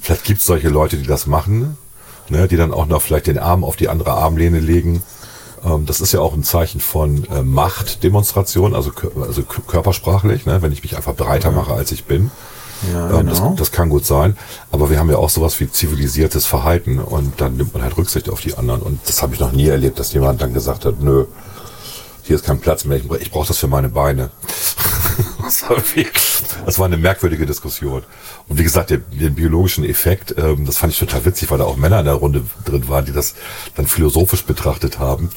vielleicht 0.00 0.22
gibt 0.24 0.38
es 0.40 0.46
solche 0.46 0.68
Leute, 0.68 0.96
die 0.96 1.06
das 1.06 1.26
machen, 1.26 1.76
ne, 2.28 2.46
die 2.46 2.56
dann 2.56 2.72
auch 2.72 2.86
noch 2.86 3.02
vielleicht 3.02 3.26
den 3.26 3.38
Arm 3.38 3.64
auf 3.64 3.74
die 3.74 3.88
andere 3.88 4.12
Armlehne 4.12 4.60
legen. 4.60 5.02
Ähm, 5.64 5.86
das 5.86 6.00
ist 6.00 6.12
ja 6.12 6.20
auch 6.20 6.34
ein 6.34 6.42
Zeichen 6.44 6.80
von 6.80 7.24
äh, 7.24 7.42
Machtdemonstration, 7.42 8.74
also, 8.74 8.90
also 9.20 9.42
körpersprachlich, 9.42 10.46
ne, 10.46 10.62
wenn 10.62 10.72
ich 10.72 10.82
mich 10.82 10.96
einfach 10.96 11.14
breiter 11.14 11.50
mache, 11.50 11.72
als 11.72 11.92
ich 11.92 12.04
bin. 12.04 12.30
Ja, 12.92 13.10
Ähm, 13.10 13.26
genau. 13.28 13.50
das, 13.50 13.58
das 13.58 13.72
kann 13.72 13.88
gut 13.88 14.04
sein, 14.04 14.36
aber 14.70 14.90
wir 14.90 14.98
haben 14.98 15.10
ja 15.10 15.16
auch 15.16 15.30
sowas 15.30 15.58
wie 15.60 15.70
zivilisiertes 15.70 16.44
Verhalten 16.44 16.98
und 16.98 17.40
dann 17.40 17.56
nimmt 17.56 17.72
man 17.72 17.82
halt 17.82 17.96
Rücksicht 17.96 18.28
auf 18.28 18.40
die 18.40 18.56
anderen. 18.58 18.82
Und 18.82 19.00
das 19.06 19.22
habe 19.22 19.34
ich 19.34 19.40
noch 19.40 19.52
nie 19.52 19.68
erlebt, 19.68 19.98
dass 19.98 20.12
jemand 20.12 20.42
dann 20.42 20.52
gesagt 20.52 20.84
hat, 20.84 21.00
nö, 21.00 21.24
hier 22.24 22.36
ist 22.36 22.44
kein 22.44 22.58
Platz 22.58 22.84
mehr, 22.84 23.00
ich 23.20 23.30
brauche 23.30 23.46
das 23.48 23.58
für 23.58 23.68
meine 23.68 23.88
Beine. 23.88 24.30
das, 25.42 25.62
war 25.62 25.72
irgendwie- 25.72 26.08
das 26.64 26.78
war 26.78 26.86
eine 26.86 26.96
merkwürdige 26.96 27.46
Diskussion. 27.46 28.02
Und 28.48 28.58
wie 28.58 28.64
gesagt, 28.64 28.90
den, 28.90 29.04
den 29.10 29.34
biologischen 29.34 29.84
Effekt, 29.84 30.34
ähm, 30.38 30.64
das 30.66 30.78
fand 30.78 30.92
ich 30.92 30.98
total 30.98 31.24
witzig, 31.24 31.50
weil 31.50 31.58
da 31.58 31.64
auch 31.64 31.76
Männer 31.76 32.00
in 32.00 32.06
der 32.06 32.14
Runde 32.14 32.44
drin 32.64 32.88
waren, 32.88 33.04
die 33.04 33.12
das 33.12 33.34
dann 33.76 33.86
philosophisch 33.86 34.44
betrachtet 34.44 34.98
haben 34.98 35.30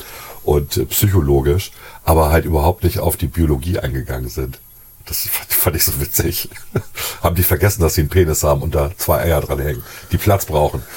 und 0.44 0.78
äh, 0.78 0.86
psychologisch, 0.86 1.72
aber 2.06 2.32
halt 2.32 2.46
überhaupt 2.46 2.84
nicht 2.84 3.00
auf 3.00 3.18
die 3.18 3.28
Biologie 3.28 3.80
eingegangen 3.80 4.30
sind. 4.30 4.60
Das 5.06 5.22
fand, 5.22 5.54
fand 5.54 5.76
ich 5.78 5.84
so 5.86 6.02
witzig. 6.02 6.50
haben 7.24 7.36
die 7.36 7.44
vergessen, 7.44 7.82
dass 7.82 7.94
sie 7.94 8.02
einen 8.02 8.10
Penis 8.10 8.44
haben 8.44 8.62
und 8.62 8.76
da 8.76 8.92
zwei 8.98 9.20
Eier 9.22 9.40
dran 9.42 9.60
hängen, 9.60 9.84
die 10.12 10.18
Platz 10.18 10.46
brauchen. 10.46 10.84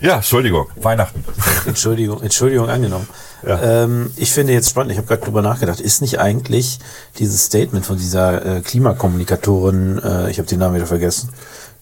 ja, 0.00 0.16
Entschuldigung, 0.16 0.68
Weihnachten. 0.76 1.24
Entschuldigung, 1.66 2.22
Entschuldigung 2.22 2.68
angenommen. 2.68 3.08
Ja. 3.46 3.82
Ähm, 3.84 4.10
ich 4.16 4.32
finde 4.32 4.52
jetzt 4.52 4.70
spannend, 4.70 4.92
ich 4.92 4.98
habe 4.98 5.06
gerade 5.06 5.22
drüber 5.22 5.42
nachgedacht, 5.42 5.80
ist 5.80 6.00
nicht 6.00 6.18
eigentlich 6.18 6.78
dieses 7.18 7.44
Statement 7.44 7.84
von 7.84 7.98
dieser 7.98 8.44
äh, 8.56 8.60
Klimakommunikatorin, 8.60 9.98
äh, 10.02 10.30
ich 10.30 10.38
habe 10.38 10.48
den 10.48 10.58
Namen 10.60 10.76
wieder 10.76 10.86
vergessen, 10.86 11.30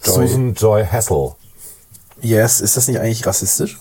Joy, 0.04 0.26
Susan 0.28 0.54
Joy 0.54 0.84
Hassel. 0.84 1.32
Yes, 2.20 2.60
ist 2.60 2.76
das 2.76 2.88
nicht 2.88 2.98
eigentlich 3.00 3.24
rassistisch? 3.26 3.78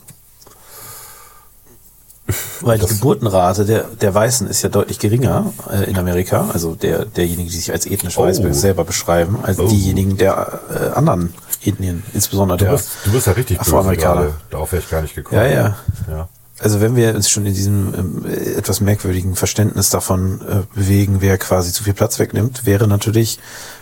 Weil 2.62 2.78
die 2.78 2.84
Das- 2.86 2.92
Geburtenrate 2.92 3.66
der, 3.66 3.84
der 4.00 4.14
Weißen 4.14 4.48
ist 4.48 4.62
ja 4.62 4.70
deutlich 4.70 5.00
geringer 5.00 5.52
äh, 5.70 5.90
in 5.90 5.98
Amerika, 5.98 6.50
also 6.54 6.76
der, 6.76 7.06
derjenigen, 7.06 7.50
die 7.50 7.56
sich 7.56 7.72
als 7.72 7.86
ethnisch 7.86 8.18
weiß 8.18 8.40
Oh. 8.40 8.54
selber 8.54 8.86
beschreiben, 8.86 9.40
als 9.44 9.60
Oh. 9.60 9.68
diejenigen 9.68 10.18
der 10.18 10.60
äh, 10.70 10.96
anderen 10.98 11.34
Ethnien, 11.64 12.04
insbesondere 12.14 12.58
Du 12.58 12.66
der 12.66 12.72
bist, 12.74 12.90
du 13.04 13.12
bist 13.12 13.28
ja 13.28 13.34
richtig 13.34 13.60
Afroamerikaner. 13.60 14.32
Darauf 14.50 14.72
wäre 14.72 14.82
ich 14.82 14.90
gar 14.90 15.02
nicht 15.02 15.16
gekommen. 15.16 15.42
Ja, 15.42 15.48
ja. 15.48 15.76
ja. 16.08 16.30
Also 16.62 16.80
wenn 16.80 16.96
wir 16.96 17.16
uns 17.16 17.30
schon 17.30 17.46
in 17.48 17.56
diesem 17.56 17.94
ähm, 17.96 18.26
äh, 18.26 18.54
etwas 18.54 18.82
merkwürdigen 18.82 19.36
Verständnis 19.36 19.90
davon 19.90 20.42
äh, 20.42 20.76
bewegen, 20.76 21.18
wer 21.20 21.38
quasi 21.40 21.74
zu 21.74 21.84
viel 21.84 21.96
Platz 21.96 22.20
wegnimmt, 22.20 22.66
wäre 22.66 22.88
natürlich, 22.88 23.40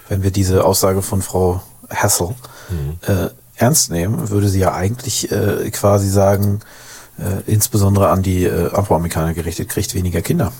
wenn 0.07 0.23
wir 0.23 0.31
diese 0.31 0.63
Aussage 0.63 1.01
von 1.01 1.21
Frau 1.21 1.61
Hassel 1.89 2.35
äh, 3.07 3.29
ernst 3.55 3.91
nehmen, 3.91 4.29
würde 4.29 4.47
sie 4.47 4.59
ja 4.59 4.73
eigentlich 4.73 5.31
äh, 5.31 5.69
quasi 5.71 6.09
sagen, 6.09 6.61
äh, 7.17 7.51
insbesondere 7.51 8.09
an 8.09 8.23
die 8.23 8.45
äh, 8.45 8.71
Afroamerikaner 8.71 9.33
gerichtet, 9.33 9.67
kriegt 9.67 9.93
weniger 9.93 10.21
Kinder. 10.21 10.53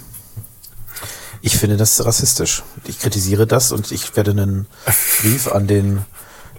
Ich 1.41 1.57
finde 1.57 1.77
das 1.77 2.03
rassistisch. 2.03 2.63
Ich 2.83 2.99
kritisiere 2.99 3.47
das 3.47 3.71
und 3.71 3.93
ich 3.93 4.13
werde 4.17 4.31
einen 4.31 4.67
Brief 5.21 5.47
an 5.47 5.67
den 5.67 6.01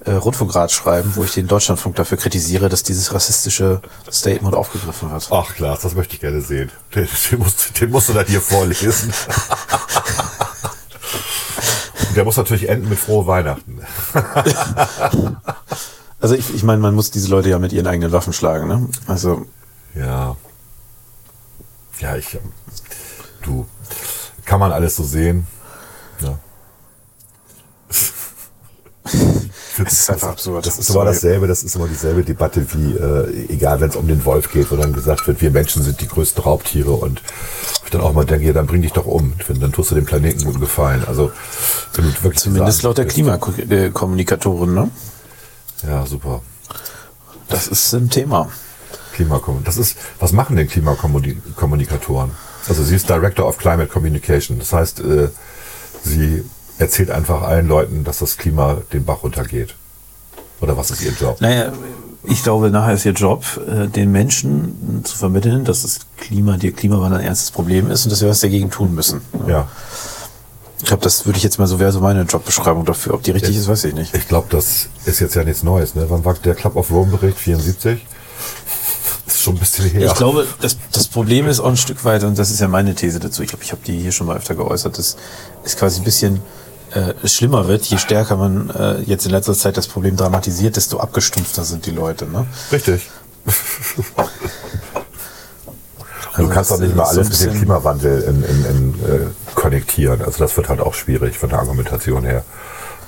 äh, 0.04 0.12
Rundfunkrat 0.12 0.72
schreiben, 0.72 1.12
wo 1.14 1.24
ich 1.24 1.32
den 1.34 1.46
Deutschlandfunk 1.46 1.96
dafür 1.96 2.18
kritisiere, 2.18 2.68
dass 2.68 2.82
dieses 2.82 3.12
rassistische 3.12 3.82
Statement 4.10 4.54
aufgegriffen 4.54 5.10
wird. 5.10 5.28
Ach 5.30 5.54
klar, 5.54 5.78
das 5.80 5.94
möchte 5.94 6.14
ich 6.14 6.20
gerne 6.20 6.40
sehen. 6.40 6.70
Den, 6.94 7.08
den, 7.30 7.38
musst, 7.38 7.80
den 7.80 7.90
musst 7.90 8.08
du 8.08 8.12
dann 8.12 8.26
hier 8.26 8.40
vorlesen. 8.40 9.12
Und 12.08 12.16
Der 12.16 12.24
muss 12.24 12.36
natürlich 12.36 12.68
enden 12.68 12.88
mit 12.88 12.98
frohe 12.98 13.26
Weihnachten. 13.26 13.80
Also 16.22 16.34
ich, 16.34 16.54
ich 16.54 16.62
meine, 16.62 16.82
man 16.82 16.94
muss 16.94 17.10
diese 17.10 17.28
Leute 17.28 17.48
ja 17.48 17.58
mit 17.58 17.72
ihren 17.72 17.86
eigenen 17.86 18.12
Waffen 18.12 18.34
schlagen, 18.34 18.68
ne? 18.68 18.86
Also 19.06 19.46
Ja. 19.94 20.36
Ja, 21.98 22.16
ich. 22.16 22.38
Du. 23.42 23.66
Kann 24.44 24.60
man 24.60 24.70
alles 24.70 24.96
so 24.96 25.02
sehen. 25.02 25.46
Ja. 26.20 26.38
es 29.78 29.92
ist 29.92 30.10
einfach 30.10 30.30
absurd. 30.30 30.66
Das 30.66 30.78
ist 30.78 30.90
immer 30.90 31.04
dasselbe, 31.04 31.46
das 31.46 31.62
ist 31.62 31.74
immer 31.76 31.88
dieselbe 31.88 32.22
Debatte 32.24 32.66
wie, 32.72 32.92
äh, 32.92 33.52
egal 33.52 33.80
wenn 33.80 33.90
es 33.90 33.96
um 33.96 34.06
den 34.06 34.24
Wolf 34.24 34.50
geht, 34.50 34.70
wo 34.70 34.76
dann 34.76 34.92
gesagt 34.92 35.26
wird, 35.26 35.40
wir 35.40 35.50
Menschen 35.50 35.82
sind 35.82 36.00
die 36.00 36.08
größten 36.08 36.42
Raubtiere 36.42 36.92
und 36.92 37.22
ich 37.84 37.90
dann 37.90 38.00
auch 38.00 38.12
mal 38.12 38.24
denke, 38.24 38.46
ja, 38.46 38.52
dann 38.52 38.66
bring 38.66 38.82
dich 38.82 38.92
doch 38.92 39.06
um, 39.06 39.34
dann 39.48 39.72
tust 39.72 39.90
du 39.90 39.94
dem 39.94 40.04
Planeten 40.04 40.44
guten 40.44 40.60
Gefallen. 40.60 41.04
Also 41.06 41.32
wenn 41.94 42.04
du 42.04 42.22
wirklich 42.22 42.42
Zumindest 42.42 42.82
laut 42.82 42.98
der 42.98 43.04
Ansicht 43.04 43.24
Klimakommunikatoren, 43.24 44.74
ne? 44.74 44.90
Ja, 45.86 46.06
super. 46.06 46.42
Das 47.48 47.66
ist 47.66 47.92
ein 47.94 48.10
Thema. 48.10 48.48
Klimakommunikatoren. 49.14 49.64
Das 49.64 49.76
ist, 49.76 49.96
was 50.18 50.32
machen 50.32 50.56
denn 50.56 50.68
Klimakommunikatoren? 50.68 52.30
Also 52.68 52.84
sie 52.84 52.96
ist 52.96 53.08
Director 53.08 53.46
of 53.46 53.58
Climate 53.58 53.88
Communication. 53.88 54.58
Das 54.58 54.72
heißt, 54.72 55.00
äh, 55.00 55.28
sie 56.04 56.44
erzählt 56.80 57.10
einfach 57.10 57.42
allen 57.42 57.68
Leuten, 57.68 58.04
dass 58.04 58.18
das 58.18 58.36
Klima 58.36 58.78
den 58.92 59.04
Bach 59.04 59.22
runtergeht. 59.22 59.74
Oder 60.60 60.76
was 60.76 60.90
ist 60.90 61.02
ihr 61.02 61.12
Job? 61.12 61.40
Naja, 61.40 61.72
ich 62.24 62.42
glaube, 62.42 62.70
nachher 62.70 62.94
ist 62.94 63.04
ihr 63.04 63.12
Job, 63.12 63.44
äh, 63.66 63.86
den 63.86 64.12
Menschen 64.12 65.02
zu 65.04 65.16
vermitteln, 65.16 65.64
dass 65.64 65.82
das 65.82 66.00
Klima, 66.16 66.56
der 66.56 66.72
Klimawandel 66.72 67.20
ein 67.20 67.26
ernstes 67.26 67.50
Problem 67.50 67.90
ist 67.90 68.04
und 68.04 68.10
dass 68.10 68.20
wir 68.20 68.28
was 68.28 68.40
dagegen 68.40 68.70
tun 68.70 68.94
müssen. 68.94 69.20
Ja. 69.46 69.68
Ich 70.78 70.86
glaube, 70.86 71.02
das 71.02 71.26
würde 71.26 71.36
ich 71.36 71.42
jetzt 71.42 71.58
mal 71.58 71.66
so, 71.66 71.78
wäre 71.78 71.92
so 71.92 72.00
meine 72.00 72.22
Jobbeschreibung 72.22 72.86
dafür. 72.86 73.14
Ob 73.14 73.22
die 73.22 73.32
richtig 73.32 73.56
ist, 73.56 73.68
weiß 73.68 73.84
ich 73.84 73.94
nicht. 73.94 74.14
Ich 74.14 74.28
glaube, 74.28 74.46
das 74.50 74.88
ist 75.04 75.20
jetzt 75.20 75.34
ja 75.34 75.44
nichts 75.44 75.62
Neues. 75.62 75.94
Ne? 75.94 76.06
Wann 76.08 76.24
war 76.24 76.34
der 76.34 76.54
Club 76.54 76.76
of 76.76 76.90
Rome 76.90 77.10
Bericht? 77.10 77.38
74? 77.38 78.06
Das 79.26 79.34
ist 79.34 79.42
schon 79.42 79.56
ein 79.56 79.58
bisschen 79.58 79.84
her. 79.90 80.06
Ich 80.06 80.14
glaube, 80.14 80.46
das, 80.60 80.78
das 80.92 81.06
Problem 81.06 81.46
ist 81.46 81.60
auch 81.60 81.68
ein 81.68 81.76
Stück 81.76 82.04
weit, 82.04 82.24
und 82.24 82.38
das 82.38 82.50
ist 82.50 82.60
ja 82.60 82.68
meine 82.68 82.94
These 82.94 83.20
dazu, 83.20 83.42
ich 83.42 83.48
glaube, 83.48 83.62
ich 83.62 83.72
habe 83.72 83.82
die 83.86 83.98
hier 83.98 84.12
schon 84.12 84.26
mal 84.26 84.36
öfter 84.36 84.54
geäußert, 84.54 84.98
dass 84.98 85.16
es 85.64 85.76
quasi 85.76 86.00
ein 86.00 86.04
bisschen 86.04 86.40
äh, 86.94 87.26
schlimmer 87.28 87.68
wird, 87.68 87.84
je 87.84 87.98
stärker 87.98 88.36
man 88.36 88.70
äh, 88.70 89.00
jetzt 89.02 89.24
in 89.26 89.32
letzter 89.32 89.54
Zeit 89.54 89.76
das 89.76 89.86
Problem 89.86 90.16
dramatisiert, 90.16 90.76
desto 90.76 90.98
abgestumpfter 91.00 91.64
sind 91.64 91.86
die 91.86 91.90
Leute. 91.92 92.26
Ne? 92.26 92.46
Richtig. 92.72 93.10
Also 96.32 96.42
du 96.48 96.48
kannst 96.48 96.70
doch 96.70 96.78
nicht 96.78 96.94
mal 96.96 97.04
alles 97.04 97.16
mit 97.16 97.26
dem 97.26 97.30
bisschen- 97.30 97.58
Klimawandel 97.58 98.22
in, 98.22 98.42
in, 98.44 98.64
in, 98.64 98.94
äh, 99.04 99.26
konnektieren. 99.54 100.22
Also 100.22 100.38
das 100.38 100.56
wird 100.56 100.68
halt 100.68 100.80
auch 100.80 100.94
schwierig 100.94 101.38
von 101.38 101.48
der 101.48 101.58
Argumentation 101.58 102.24
her. 102.24 102.44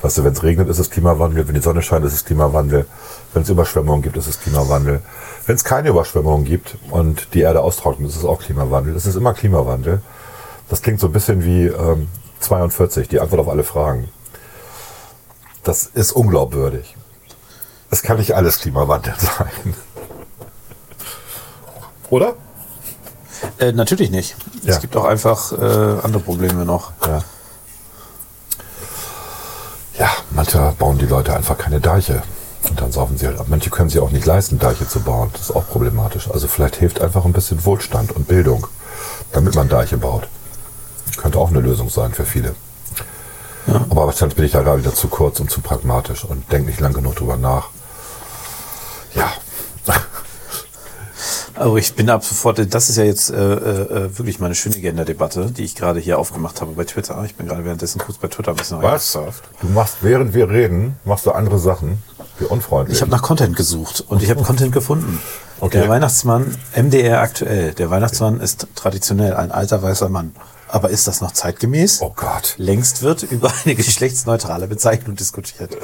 Weißt 0.03 0.19
du, 0.19 0.25
wenn 0.25 0.33
es 0.33 0.43
regnet, 0.43 0.69
ist 0.69 0.81
es 0.81 0.91
Klimawandel. 0.91 1.47
Wenn 1.47 1.55
die 1.55 1.61
Sonne 1.61 1.81
scheint, 1.81 2.05
ist 2.05 2.13
es 2.13 2.25
Klimawandel. 2.25 2.87
Wenn 3.35 3.43
es 3.43 3.49
Überschwemmungen 3.49 4.03
gibt, 4.03 4.17
ist 4.17 4.27
es 4.27 4.41
Klimawandel. 4.41 5.01
Wenn 5.47 5.55
es 5.55 5.63
keine 5.65 5.91
Überschwemmungen 5.91 6.45
gibt 6.45 6.77
und 6.91 7.29
die 7.35 7.41
Erde 7.41 7.61
austrocknet, 7.61 8.09
ist 8.11 8.17
es 8.17 8.25
auch 8.25 8.41
Klimawandel. 8.41 8.97
Es 8.97 9.07
ist 9.07 9.15
immer 9.15 9.33
Klimawandel. 9.33 10.03
Das 10.69 10.83
klingt 10.83 10.99
so 10.99 11.07
ein 11.07 11.13
bisschen 11.13 11.45
wie 11.45 11.67
ähm, 11.67 12.09
42, 12.43 13.09
die 13.09 13.21
Antwort 13.21 13.41
auf 13.41 13.49
alle 13.49 13.65
Fragen. 13.65 14.09
Das 15.65 15.87
ist 15.87 16.13
unglaubwürdig. 16.13 16.97
Es 17.91 18.03
kann 18.03 18.17
nicht 18.19 18.35
alles 18.35 18.59
Klimawandel 18.59 19.15
sein. 19.19 19.75
Oder? 22.11 22.35
Äh, 23.59 23.73
natürlich 23.73 24.11
nicht. 24.11 24.37
Ja. 24.63 24.75
Es 24.75 24.81
gibt 24.81 24.97
auch 24.97 25.05
einfach 25.05 25.53
äh, 25.53 25.57
andere 26.03 26.21
Probleme 26.21 26.65
noch. 26.65 26.93
Ja. 27.07 27.21
Ja, 29.99 30.11
manche 30.31 30.75
bauen 30.79 30.99
die 30.99 31.07
Leute 31.07 31.35
einfach 31.35 31.59
keine 31.59 31.81
Deiche. 31.81 32.23
Und 32.69 32.81
dann 32.81 32.93
saufen 32.93 33.19
sie 33.19 33.27
halt 33.27 33.39
ab. 33.39 33.47
Manche 33.49 33.71
können 33.71 33.91
sich 33.91 34.01
auch 34.01 34.11
nicht 34.11 34.25
leisten, 34.25 34.59
Deiche 34.59 34.89
zu 34.89 35.01
bauen. 35.01 35.31
Das 35.33 35.43
ist 35.43 35.51
auch 35.57 35.67
problematisch. 35.69 36.31
Also 36.31 36.49
vielleicht 36.49 36.77
hilft 36.77 37.01
einfach 37.01 37.25
ein 37.25 37.33
bisschen 37.33 37.65
Wohlstand 37.65 38.13
und 38.13 38.29
Bildung, 38.29 38.67
damit 39.33 39.55
man 39.55 39.69
Deiche 39.69 39.97
baut. 39.99 40.29
Könnte 41.17 41.39
auch 41.39 41.51
eine 41.51 41.61
Lösung 41.61 41.89
sein 41.89 42.13
für 42.13 42.25
viele. 42.25 42.55
Aber 43.67 44.07
wahrscheinlich 44.07 44.37
bin 44.37 44.45
ich 44.45 44.53
da 44.53 44.63
gerade 44.63 44.81
wieder 44.81 44.95
zu 44.95 45.09
kurz 45.09 45.39
und 45.39 45.51
zu 45.51 45.61
pragmatisch 45.61 46.25
und 46.25 46.51
denke 46.51 46.69
nicht 46.69 46.81
lang 46.81 46.93
genug 46.93 47.17
drüber 47.17 47.37
nach. 47.37 47.69
Ja, 49.15 49.33
Aber 51.55 51.77
ich 51.77 51.95
bin 51.95 52.09
ab 52.09 52.25
sofort, 52.25 52.75
das 52.75 52.89
ist 52.89 52.97
ja 52.97 53.05
jetzt 53.05 53.31
äh, 53.31 53.37
äh, 53.37 54.19
wirklich 54.19 54.41
meine 54.41 54.55
schöne 54.55 54.77
Gender-Debatte, 54.77 55.51
die 55.51 55.63
ich 55.65 55.75
gerade 55.75 56.01
hier 56.01 56.19
aufgemacht 56.19 56.61
habe 56.61 56.73
bei 56.73 56.85
Twitter. 56.85 57.23
Ich 57.25 57.37
bin 57.37 57.47
gerade 57.47 57.65
währenddessen 57.65 58.01
kurz 58.01 58.19
bei 58.19 58.29
Twitter 58.29 58.53
ein 58.53 58.57
bisschen 58.57 58.81
was? 58.83 59.13
Du 59.13 59.69
machst, 59.69 59.99
während 60.01 60.35
wir 60.35 60.49
reden, 60.49 60.97
machst 61.05 61.27
du 61.27 61.33
andere 61.33 61.59
Sachen. 61.59 62.03
Wie 62.39 62.47
unfreundlich. 62.47 62.97
Ich 62.97 63.03
habe 63.03 63.11
nach 63.11 63.23
Content 63.23 63.57
gesucht 63.57 64.03
und 64.09 64.23
ich 64.23 64.31
habe 64.31 64.43
Content 64.43 64.73
gefunden. 64.73 65.21
Okay. 65.61 65.79
Der 65.79 65.89
Weihnachtsmann, 65.89 66.57
MDR 66.75 67.21
aktuell, 67.21 67.73
der 67.75 67.91
Weihnachtsmann 67.91 68.41
ist 68.41 68.67
traditionell 68.75 69.35
ein 69.35 69.53
alter 69.53 69.83
weißer 69.83 70.09
Mann. 70.09 70.35
Aber 70.73 70.89
ist 70.89 71.07
das 71.07 71.21
noch 71.21 71.33
zeitgemäß? 71.33 72.01
oh 72.01 72.15
Gott. 72.17 72.55
Längst 72.57 73.03
wird 73.03 73.25
über 73.25 73.53
eine 73.65 73.75
geschlechtsneutrale 73.75 74.67
Bezeichnung 74.67 75.17
diskutiert. 75.17 75.77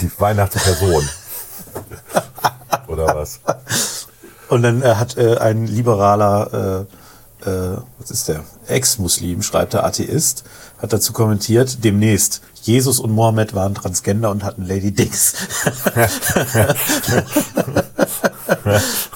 Die 0.00 0.10
Weihnachtsperson. 0.18 1.08
Oder 2.86 3.16
was? 3.16 3.40
Und 4.48 4.62
dann 4.62 4.82
äh, 4.82 4.94
hat 4.94 5.16
äh, 5.16 5.38
ein 5.38 5.66
liberaler, 5.66 6.86
äh, 7.44 7.50
äh, 7.50 7.78
was 7.98 8.12
ist 8.12 8.28
der, 8.28 8.44
Ex-Muslim, 8.68 9.42
schreibt 9.42 9.72
der 9.72 9.84
Atheist, 9.84 10.44
hat 10.80 10.92
dazu 10.92 11.12
kommentiert, 11.12 11.82
demnächst, 11.82 12.42
Jesus 12.62 13.00
und 13.00 13.10
Mohammed 13.10 13.54
waren 13.54 13.74
Transgender 13.74 14.30
und 14.30 14.44
hatten 14.44 14.64
Lady 14.64 14.92
Dicks. 14.92 15.34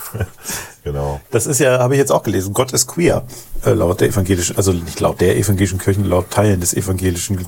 Das 1.32 1.46
ist 1.46 1.58
ja, 1.58 1.80
habe 1.80 1.94
ich 1.94 1.98
jetzt 1.98 2.12
auch 2.12 2.22
gelesen, 2.22 2.54
Gott 2.54 2.72
ist 2.72 2.86
queer. 2.86 3.24
Äh, 3.64 3.72
laut 3.72 4.00
der 4.00 4.08
evangelischen, 4.08 4.56
also 4.56 4.72
nicht 4.72 5.00
laut 5.00 5.20
der 5.20 5.36
evangelischen 5.36 5.78
Kirchen, 5.78 6.04
laut 6.04 6.30
Teilen 6.30 6.60
des 6.60 6.74
evangelischen, 6.74 7.44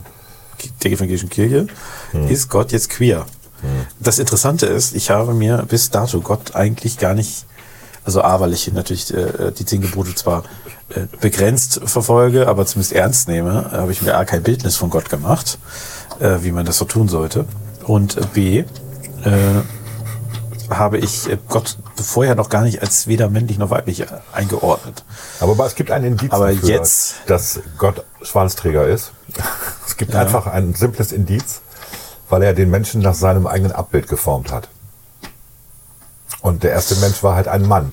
der 0.83 0.91
evangelischen 0.91 1.29
Kirche, 1.29 1.67
ist 2.29 2.49
Gott 2.49 2.73
jetzt 2.73 2.91
queer. 2.91 3.27
Das 4.01 4.19
Interessante 4.19 4.67
ist, 4.67 4.95
ich 4.95 5.11
habe 5.11 5.35
mir 5.35 5.65
bis 5.69 5.91
dato 5.91 6.21
Gott 6.21 6.55
eigentlich 6.55 6.99
gar 6.99 7.15
nicht, 7.15 7.47
also 8.05 8.23
A, 8.23 8.41
weil 8.41 8.53
ich 8.53 8.71
natürlich 8.73 9.13
äh, 9.13 9.53
die 9.57 9.65
zehn 9.65 9.81
Gebote 9.81 10.15
zwar 10.15 10.45
äh, 10.91 11.07
begrenzt 11.21 11.81
verfolge, 11.85 12.47
aber 12.47 12.67
zumindest 12.67 12.93
ernst 12.93 13.29
nehme, 13.29 13.71
habe 13.73 13.93
ich 13.93 14.03
mir 14.03 14.17
A, 14.17 14.25
kein 14.25 14.43
Bildnis 14.43 14.77
von 14.77 14.91
Gott 14.91 15.09
gemacht, 15.09 15.59
äh, 16.21 16.39
wie 16.43 16.53
man 16.53 16.67
das 16.67 16.79
so 16.79 16.85
tun 16.85 17.09
sollte. 17.09 17.47
Und 17.85 18.17
äh, 18.17 18.21
B, 18.33 18.59
äh, 18.59 18.65
habe 20.71 20.99
ich 20.99 21.31
äh, 21.31 21.39
Gott 21.49 21.77
vorher 22.03 22.35
noch 22.35 22.49
gar 22.49 22.63
nicht 22.63 22.81
als 22.83 23.07
weder 23.07 23.29
männlich 23.29 23.59
noch 23.59 23.71
weiblich 23.71 24.01
äh, 24.01 24.07
eingeordnet. 24.33 25.05
Aber 25.41 25.67
es 25.67 25.75
gibt 25.75 25.91
ein 25.91 26.05
Indiz 26.05 26.33
Aber 26.33 26.53
dafür, 26.53 26.69
jetzt- 26.69 27.15
dass 27.27 27.61
Gott 27.79 28.05
Schwanzträger 28.23 28.87
ist. 28.87 29.13
Es 29.87 29.97
gibt 29.97 30.15
einfach 30.15 30.47
ein 30.47 30.75
simples 30.75 31.13
Indiz, 31.13 31.61
weil 32.29 32.43
er 32.43 32.55
den 32.55 32.71
Menschen 32.71 33.01
nach 33.03 33.15
seinem 33.15 33.47
eigenen 33.47 33.73
Abbild 33.73 34.09
geformt 34.09 34.53
hat. 34.53 34.69
Und 36.41 36.63
der 36.63 36.73
erste 36.73 36.97
Mensch 36.97 37.23
war 37.23 37.35
halt 37.37 37.49
ein 37.49 37.67
Mann. 37.67 37.93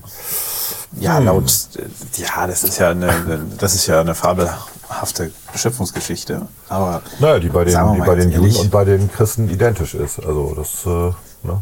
Ja, 1.00 1.20
laut, 1.20 1.46
äh, 1.78 2.22
ja, 2.22 2.48
das 2.48 2.64
ist 2.64 2.78
ja 2.80 2.90
eine, 2.90 3.46
das 3.58 3.76
ist 3.76 3.88
ja 3.88 4.02
eine 4.02 4.14
fabelhafte 4.14 5.32
Schöpfungsgeschichte. 5.56 6.48
Aber 6.68 7.02
Naja, 7.20 7.40
die 7.40 7.48
bei 7.48 7.64
den, 7.64 7.94
die 7.96 8.02
bei 8.02 8.16
den 8.16 8.32
Juden 8.32 8.56
und 8.58 8.72
bei 8.72 8.84
den 8.84 9.10
Christen 9.12 9.50
identisch 9.50 9.94
ist. 9.96 10.20
Also 10.20 10.54
das, 10.54 10.86
äh, 10.86 11.48
ne? 11.48 11.62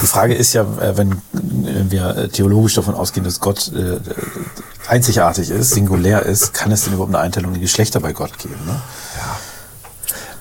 Die 0.00 0.06
Frage 0.06 0.34
ist 0.34 0.52
ja, 0.52 0.62
äh, 0.62 0.96
wenn 0.96 1.20
wir 1.32 2.16
äh, 2.16 2.28
theologisch 2.28 2.74
davon 2.74 2.94
ausgehen, 2.94 3.24
dass 3.24 3.40
Gott 3.40 3.70
äh, 3.72 3.98
einzigartig 4.88 5.50
ist, 5.50 5.70
singulär 5.70 6.22
ist, 6.22 6.54
kann 6.54 6.72
es 6.72 6.84
denn 6.84 6.94
überhaupt 6.94 7.14
eine 7.14 7.22
Einteilung 7.22 7.54
in 7.54 7.60
Geschlechter 7.60 8.00
bei 8.00 8.12
Gott 8.12 8.38
geben? 8.38 8.58
Ne? 8.66 8.80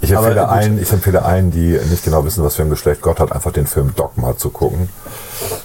Ich 0.04 0.18
Aber 0.18 0.28
empfehle, 0.28 0.46
gut. 0.46 0.56
allen, 0.56 0.82
ich 0.82 0.92
empfehle 0.92 1.24
allen, 1.24 1.52
die 1.52 1.80
nicht 1.90 2.04
genau 2.04 2.26
wissen, 2.26 2.44
was 2.44 2.56
für 2.56 2.64
ein 2.64 2.70
Geschlecht 2.70 3.02
Gott 3.02 3.20
hat, 3.20 3.32
einfach 3.32 3.52
den 3.52 3.68
Film 3.68 3.94
Dogma 3.96 4.36
zu 4.36 4.50
gucken. 4.50 4.90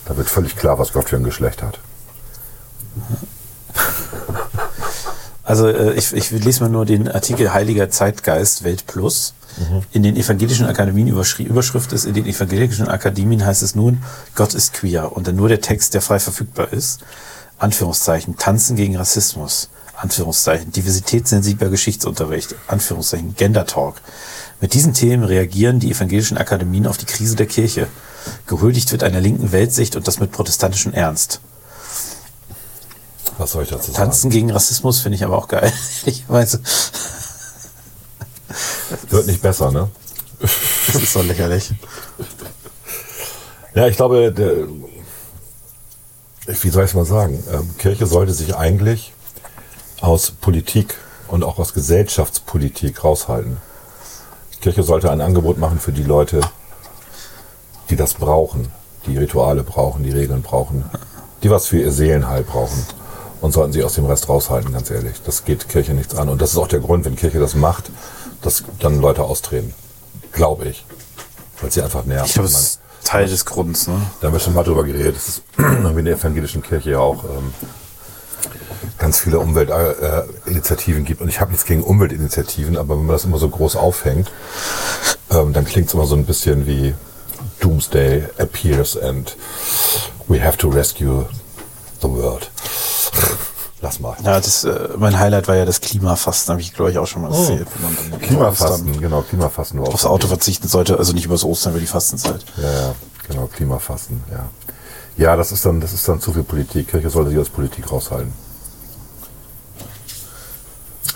Da 0.04 0.16
wird 0.16 0.28
völlig 0.28 0.56
klar, 0.56 0.78
was 0.78 0.92
Gott 0.92 1.08
für 1.08 1.16
ein 1.16 1.24
Geschlecht 1.24 1.62
hat. 1.62 1.78
Also 5.42 5.68
ich, 5.70 6.12
ich 6.12 6.30
lese 6.32 6.64
mal 6.64 6.68
nur 6.68 6.84
den 6.84 7.08
Artikel 7.08 7.54
Heiliger 7.54 7.88
Zeitgeist 7.88 8.64
Welt 8.64 8.86
Plus. 8.86 9.32
In 9.92 10.02
den 10.02 10.16
evangelischen 10.16 10.66
Akademien 10.66 11.08
Überschri 11.08 11.44
Überschrift 11.44 11.92
ist, 11.92 12.04
in 12.04 12.14
den 12.14 12.26
evangelischen 12.26 12.88
Akademien 12.88 13.44
heißt 13.44 13.62
es 13.62 13.74
nun, 13.74 14.02
Gott 14.34 14.54
ist 14.54 14.74
queer 14.74 15.16
und 15.16 15.26
dann 15.26 15.36
nur 15.36 15.48
der 15.48 15.60
Text, 15.60 15.94
der 15.94 16.02
frei 16.02 16.18
verfügbar 16.18 16.72
ist. 16.72 17.00
Anführungszeichen, 17.58 18.36
Tanzen 18.36 18.76
gegen 18.76 18.96
Rassismus. 18.96 19.70
Anführungszeichen, 19.96 20.72
diversitätssensibler 20.72 21.70
Geschichtsunterricht. 21.70 22.54
Anführungszeichen, 22.66 23.34
Gender 23.34 23.64
Talk. 23.64 23.96
Mit 24.60 24.74
diesen 24.74 24.92
Themen 24.92 25.24
reagieren 25.24 25.80
die 25.80 25.90
evangelischen 25.90 26.36
Akademien 26.36 26.86
auf 26.86 26.98
die 26.98 27.06
Krise 27.06 27.36
der 27.36 27.46
Kirche. 27.46 27.88
Gehuldigt 28.46 28.92
wird 28.92 29.02
einer 29.02 29.20
linken 29.20 29.52
Weltsicht 29.52 29.96
und 29.96 30.06
das 30.06 30.20
mit 30.20 30.32
protestantischem 30.32 30.92
Ernst. 30.92 31.40
Was 33.38 33.52
soll 33.52 33.64
ich 33.64 33.70
dazu 33.70 33.90
sagen? 33.90 33.96
Tanzen 33.96 34.30
gegen 34.30 34.50
Rassismus 34.50 35.00
finde 35.00 35.16
ich 35.16 35.24
aber 35.24 35.36
auch 35.36 35.48
geil. 35.48 35.72
Ehrlicherweise. 36.04 36.60
Wird 39.10 39.26
nicht 39.26 39.42
besser, 39.42 39.70
ne? 39.70 39.88
Das 40.86 41.02
ist 41.02 41.12
so 41.12 41.22
lächerlich. 41.22 41.72
Ja, 43.74 43.88
ich 43.88 43.96
glaube, 43.96 44.32
der, 44.32 44.68
wie 46.46 46.70
soll 46.70 46.84
ich 46.84 46.90
es 46.90 46.94
mal 46.94 47.04
sagen? 47.04 47.42
Ähm, 47.52 47.76
Kirche 47.76 48.06
sollte 48.06 48.32
sich 48.32 48.54
eigentlich 48.54 49.12
aus 50.00 50.30
Politik 50.30 50.94
und 51.28 51.42
auch 51.42 51.58
aus 51.58 51.74
Gesellschaftspolitik 51.74 53.02
raushalten. 53.02 53.56
Kirche 54.60 54.82
sollte 54.82 55.10
ein 55.10 55.20
Angebot 55.20 55.58
machen 55.58 55.80
für 55.80 55.92
die 55.92 56.04
Leute, 56.04 56.40
die 57.90 57.96
das 57.96 58.14
brauchen, 58.14 58.70
die 59.06 59.18
Rituale 59.18 59.62
brauchen, 59.62 60.02
die 60.02 60.10
Regeln 60.10 60.42
brauchen, 60.42 60.84
die 61.42 61.50
was 61.50 61.66
für 61.66 61.78
ihr 61.78 61.92
Seelenheil 61.92 62.42
brauchen 62.42 62.86
und 63.40 63.52
sollten 63.52 63.72
sich 63.72 63.84
aus 63.84 63.94
dem 63.94 64.06
Rest 64.06 64.28
raushalten, 64.28 64.72
ganz 64.72 64.90
ehrlich. 64.90 65.20
Das 65.24 65.44
geht 65.44 65.68
Kirche 65.68 65.92
nichts 65.94 66.14
an. 66.14 66.28
Und 66.28 66.40
das 66.40 66.50
ist 66.52 66.56
auch 66.56 66.68
der 66.68 66.80
Grund, 66.80 67.04
wenn 67.04 67.16
Kirche 67.16 67.38
das 67.38 67.54
macht, 67.54 67.90
dass 68.46 68.64
dann 68.80 69.00
Leute 69.00 69.22
austreten. 69.24 69.74
Glaube 70.32 70.66
ich. 70.66 70.84
Weil 71.60 71.70
sie 71.70 71.82
einfach 71.82 72.04
nervt. 72.04 72.28
Ich 72.28 72.34
glaube, 72.34 72.48
Man- 72.50 72.60
es- 72.60 72.78
Teil 73.04 73.28
des 73.28 73.44
Grunds, 73.44 73.86
ne? 73.86 74.00
Da 74.20 74.26
haben 74.26 74.32
wir 74.34 74.40
schon 74.40 74.52
mal 74.54 74.64
drüber 74.64 74.82
geredet. 74.84 75.14
Das 75.16 75.28
ist 75.28 75.42
in 75.58 76.04
der 76.04 76.14
evangelischen 76.16 76.60
Kirche 76.62 76.90
ja 76.92 76.98
auch 76.98 77.22
ähm, 77.24 77.52
ganz 78.98 79.20
viele 79.20 79.38
Umweltinitiativen 79.38 81.04
gibt. 81.04 81.20
Und 81.20 81.28
ich 81.28 81.40
habe 81.40 81.52
nichts 81.52 81.66
gegen 81.66 81.82
Umweltinitiativen, 81.84 82.76
aber 82.76 82.96
wenn 82.98 83.06
man 83.06 83.14
das 83.14 83.24
immer 83.24 83.38
so 83.38 83.48
groß 83.48 83.76
aufhängt, 83.76 84.30
ähm, 85.30 85.52
dann 85.52 85.64
klingt 85.64 85.86
es 85.88 85.94
immer 85.94 86.06
so 86.06 86.16
ein 86.16 86.24
bisschen 86.26 86.66
wie 86.66 86.94
Doomsday 87.60 88.24
appears 88.38 88.96
and 88.96 89.36
we 90.28 90.42
have 90.42 90.56
to 90.58 90.68
rescue 90.68 91.26
the 92.02 92.08
world. 92.08 92.50
Lass 93.82 94.00
mal. 94.00 94.16
Ja, 94.24 94.40
das, 94.40 94.64
äh, 94.64 94.88
mein 94.96 95.18
Highlight 95.18 95.48
war 95.48 95.54
ja 95.56 95.64
das 95.66 95.80
Klimafasten, 95.82 96.52
habe 96.52 96.62
ich 96.62 96.72
glaube 96.72 96.90
ich 96.90 96.98
auch 96.98 97.06
schon 97.06 97.22
mal 97.22 97.30
Oh. 97.30 97.38
erzählt. 97.38 97.68
dann 98.10 98.20
Klimafasten, 98.20 99.00
genau, 99.00 99.20
Klimafasten 99.22 99.80
Aufs 99.80 100.06
Auto 100.06 100.28
verzichten 100.28 100.66
sollte, 100.66 100.98
also 100.98 101.12
nicht 101.12 101.26
übers 101.26 101.44
Ostern, 101.44 101.72
über 101.72 101.80
die 101.80 101.86
Fastenzeit. 101.86 102.42
Ja, 102.56 102.70
ja, 102.72 102.94
genau, 103.28 103.46
Klimafasten, 103.48 104.22
ja. 104.30 104.48
Ja, 105.18 105.36
das 105.36 105.52
ist 105.52 105.64
dann, 105.64 105.80
das 105.80 105.92
ist 105.92 106.06
dann 106.08 106.20
zu 106.20 106.32
viel 106.32 106.42
Politik. 106.42 106.88
Kirche 106.88 107.08
sollte 107.10 107.30
sich 107.30 107.38
aus 107.38 107.48
Politik 107.48 107.90
raushalten. 107.90 108.32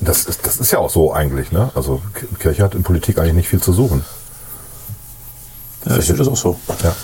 Das 0.00 0.24
ist, 0.24 0.46
das 0.46 0.56
ist 0.56 0.70
ja 0.70 0.78
auch 0.78 0.88
so 0.88 1.12
eigentlich, 1.12 1.52
ne? 1.52 1.70
Also 1.74 2.00
Kirche 2.38 2.62
hat 2.62 2.74
in 2.74 2.82
Politik 2.82 3.18
eigentlich 3.18 3.34
nicht 3.34 3.48
viel 3.48 3.60
zu 3.60 3.72
suchen. 3.74 4.04
Ja, 5.84 5.96
ich 5.96 6.06
sehe 6.06 6.16
das 6.16 6.28
auch 6.28 6.36
so. 6.36 6.58
Ja. 6.82 6.94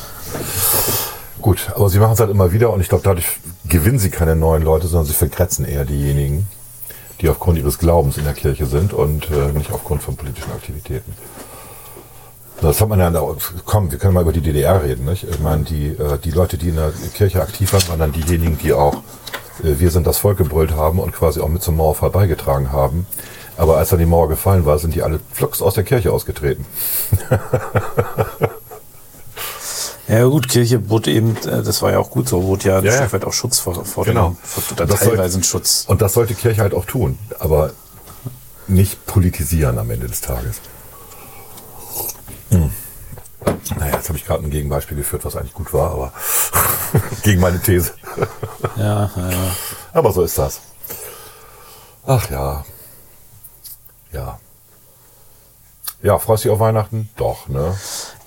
Gut, 1.43 1.71
aber 1.75 1.91
sie 1.91 1.99
machen 1.99 2.13
es 2.13 2.21
halt 2.21 2.31
immer 2.31 2.53
wieder 2.53 2.71
und 2.73 2.81
ich 2.81 2.89
glaube, 2.89 3.05
dadurch 3.05 3.27
gewinnen 3.69 3.99
sie 3.99 4.11
keine 4.11 4.37
neuen 4.37 4.63
Leute, 4.63 4.87
sondern 4.87 5.07
sie 5.07 5.15
verkratzen 5.15 5.65
eher 5.65 5.85
diejenigen, 5.85 6.47
die 7.21 7.29
aufgrund 7.29 7.59
ihres 7.59 7.79
Glaubens 7.79 8.19
in 8.19 8.25
der 8.25 8.35
Kirche 8.35 8.67
sind 8.67 8.93
und 8.93 9.31
äh, 9.31 9.53
nicht 9.53 9.73
aufgrund 9.73 10.03
von 10.03 10.17
politischen 10.17 10.53
Aktivitäten. 10.53 11.13
Das 12.61 12.81
hat 12.81 12.89
man 12.89 12.99
ja, 12.99 13.13
komm, 13.67 13.91
wir 13.91 13.99
können 13.99 14.15
mal 14.15 14.23
über 14.23 14.33
die 14.33 14.41
DDR 14.41 14.83
reden, 14.83 15.05
nicht? 15.05 15.25
Ich 15.29 15.41
meine, 15.41 15.65
die, 15.65 15.89
äh, 15.89 16.19
die 16.23 16.31
Leute, 16.31 16.57
die 16.57 16.71
in 16.71 16.77
der 16.77 16.93
Kirche 17.15 17.43
aktiv 17.43 17.73
waren, 17.73 17.89
waren 17.89 17.99
dann 17.99 18.13
diejenigen, 18.13 18.59
die 18.59 18.73
auch 18.73 19.03
äh, 19.63 19.79
Wir 19.79 19.91
sind 19.91 20.07
das 20.07 20.19
Volk 20.19 20.39
gebrüllt 20.39 20.73
haben 20.73 20.99
und 20.99 21.13
quasi 21.13 21.41
auch 21.41 21.49
mit 21.49 21.63
zum 21.63 21.77
Mauerfall 21.77 22.11
beigetragen 22.11 22.73
haben. 22.73 23.07
Aber 23.59 23.79
als 23.79 23.91
dann 23.91 23.99
die 23.99 24.07
Mauer 24.07 24.29
gefallen 24.29 24.67
war, 24.67 24.79
sind 24.79 24.95
die 24.95 25.03
alle 25.03 25.21
flugs 25.33 25.63
aus 25.63 25.75
der 25.75 25.85
Kirche 25.85 26.13
ausgetreten. 26.13 26.67
Ja 30.09 30.25
gut, 30.25 30.49
Kirche 30.49 30.79
bot 30.79 31.09
eben, 31.09 31.37
äh, 31.47 31.63
das 31.63 31.83
war 31.83 31.91
ja 31.93 31.99
auch 31.99 32.11
gut 32.11 32.29
so, 32.29 32.41
bot 32.41 32.63
ja 32.65 32.79
ein 32.79 32.85
Ja. 32.85 32.93
Stück 32.93 33.13
weit 33.13 33.25
auch 33.25 33.33
Schutz 33.33 33.59
vor, 33.59 33.85
vor 33.85 34.05
Genau. 34.05 34.29
dem, 34.31 34.37
vor, 34.37 34.63
soll- 34.87 34.99
teilweise 34.99 35.35
einen 35.35 35.43
Schutz. 35.45 35.85
Und 35.89 36.01
das 36.01 36.13
sollte 36.13 36.35
Kirche 36.35 36.61
halt 36.63 36.75
auch 36.75 36.85
tun, 36.85 37.19
aber 37.41 37.73
nicht 38.69 39.05
politisieren 39.07 39.79
am 39.79 39.91
Ende 39.91 40.07
des 40.07 40.21
Tages. 40.21 40.61
Hm. 42.51 42.71
Naja, 43.79 43.97
jetzt 43.97 44.09
habe 44.09 44.19
ich 44.19 44.25
gerade 44.25 44.45
ein 44.45 44.51
Gegenbeispiel 44.51 44.97
geführt, 44.97 45.25
was 45.25 45.37
eigentlich 45.37 45.55
gut 45.55 45.73
war, 45.73 45.91
aber 45.91 46.13
gegen 47.23 47.41
meine 47.41 47.61
These. 47.61 47.93
Ja, 48.77 49.11
ja, 49.17 49.31
ja. 49.31 49.57
Aber 49.93 50.13
so 50.13 50.23
ist 50.23 50.39
das. 50.39 50.61
Ach 52.07 52.31
ja. 52.31 52.65
Ja. 54.13 54.39
Ja, 56.03 56.19
freust 56.19 56.45
du 56.45 56.49
dich 56.49 56.55
auf 56.55 56.61
Weihnachten? 56.61 57.09
Doch, 57.17 57.49
ne? 57.49 57.77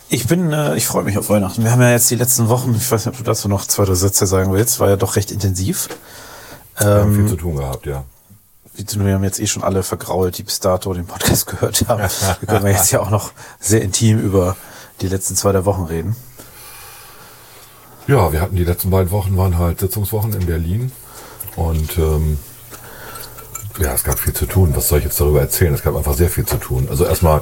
Ich 0.10 0.28
bin, 0.28 0.52
äh, 0.52 0.76
ich 0.76 0.88
freue 0.88 1.04
mich 1.04 1.18
auf 1.18 1.30
Weihnachten. 1.30 1.64
Wir 1.64 1.72
haben 1.72 1.82
ja 1.82 1.92
jetzt 1.92 2.10
die 2.10 2.16
letzten 2.16 2.50
Wochen, 2.50 2.74
ich 2.76 2.92
weiß 2.92 3.06
nicht, 3.06 3.14
ob 3.14 3.18
du 3.18 3.24
dazu 3.24 3.48
noch 3.48 3.66
zwei, 3.66 3.86
drei 3.86 3.94
Sätze 3.94 4.26
sagen 4.26 4.52
willst, 4.52 4.80
war 4.80 4.90
ja 4.90 4.96
doch 4.96 5.16
recht 5.16 5.32
intensiv. 5.32 5.88
Wir 6.80 6.88
haben 6.88 7.14
viel 7.14 7.22
Ähm, 7.22 7.28
zu 7.28 7.36
tun 7.36 7.58
gehabt, 7.58 7.86
ja. 7.86 8.04
wir 8.74 9.14
haben 9.14 9.24
jetzt 9.24 9.40
eh 9.40 9.46
schon 9.46 9.64
alle 9.64 9.84
vergrault, 9.84 10.38
die 10.38 10.44
bis 10.44 10.60
dato 10.60 10.94
den 10.94 11.06
Podcast 11.06 11.46
gehört 11.48 11.88
haben. 11.88 12.02
Wir 12.40 12.48
können 12.48 12.66
wir 12.66 12.72
jetzt 12.72 12.92
ja 12.92 13.02
auch 13.02 13.12
noch 13.12 13.32
sehr 13.60 13.82
intim 13.82 14.20
über 14.20 14.56
die 15.02 15.08
letzten 15.08 15.36
zwei 15.36 15.52
der 15.52 15.66
Wochen 15.66 15.84
reden. 15.84 16.16
Ja, 18.08 18.32
wir 18.34 18.42
hatten 18.42 18.56
die 18.56 18.64
letzten 18.64 18.90
beiden 18.90 19.12
Wochen, 19.12 19.38
waren 19.38 19.60
halt 19.60 19.80
Sitzungswochen 19.80 20.34
in 20.34 20.48
Berlin. 20.48 20.92
Und 21.56 21.98
ähm, 22.00 22.40
ja, 23.80 23.94
es 23.94 24.04
gab 24.04 24.18
viel 24.18 24.34
zu 24.34 24.48
tun. 24.48 24.76
Was 24.76 24.88
soll 24.90 25.00
ich 25.00 25.06
jetzt 25.06 25.20
darüber 25.22 25.42
erzählen? 25.42 25.74
Es 25.76 25.84
gab 25.84 25.96
einfach 25.96 26.16
sehr 26.16 26.30
viel 26.30 26.46
zu 26.46 26.58
tun. 26.58 26.88
Also 26.90 27.06
erstmal 27.06 27.42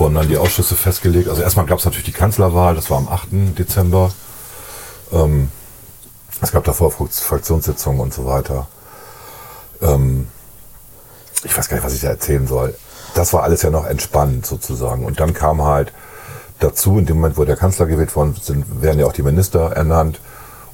wurden 0.00 0.14
dann 0.14 0.28
die 0.28 0.38
Ausschüsse 0.38 0.74
festgelegt. 0.74 1.28
Also 1.28 1.42
erstmal 1.42 1.66
gab 1.66 1.78
es 1.78 1.84
natürlich 1.84 2.06
die 2.06 2.12
Kanzlerwahl, 2.12 2.74
das 2.74 2.90
war 2.90 2.96
am 2.98 3.08
8. 3.08 3.28
Dezember. 3.58 4.10
Ähm, 5.12 5.50
es 6.40 6.52
gab 6.52 6.64
davor 6.64 6.90
Frak- 6.90 7.12
Fraktionssitzungen 7.22 8.00
und 8.00 8.14
so 8.14 8.24
weiter. 8.24 8.66
Ähm, 9.82 10.28
ich 11.44 11.56
weiß 11.56 11.68
gar 11.68 11.76
nicht, 11.76 11.86
was 11.86 11.94
ich 11.94 12.00
da 12.00 12.08
erzählen 12.08 12.46
soll. 12.46 12.74
Das 13.14 13.32
war 13.32 13.42
alles 13.42 13.62
ja 13.62 13.70
noch 13.70 13.86
entspannt 13.86 14.46
sozusagen. 14.46 15.04
Und 15.04 15.20
dann 15.20 15.34
kam 15.34 15.62
halt 15.62 15.92
dazu, 16.60 16.98
in 16.98 17.06
dem 17.06 17.16
Moment, 17.16 17.36
wo 17.36 17.44
der 17.44 17.56
Kanzler 17.56 17.86
gewählt 17.86 18.14
worden 18.16 18.36
sind, 18.40 18.82
werden 18.82 19.00
ja 19.00 19.06
auch 19.06 19.12
die 19.12 19.22
Minister 19.22 19.72
ernannt. 19.72 20.20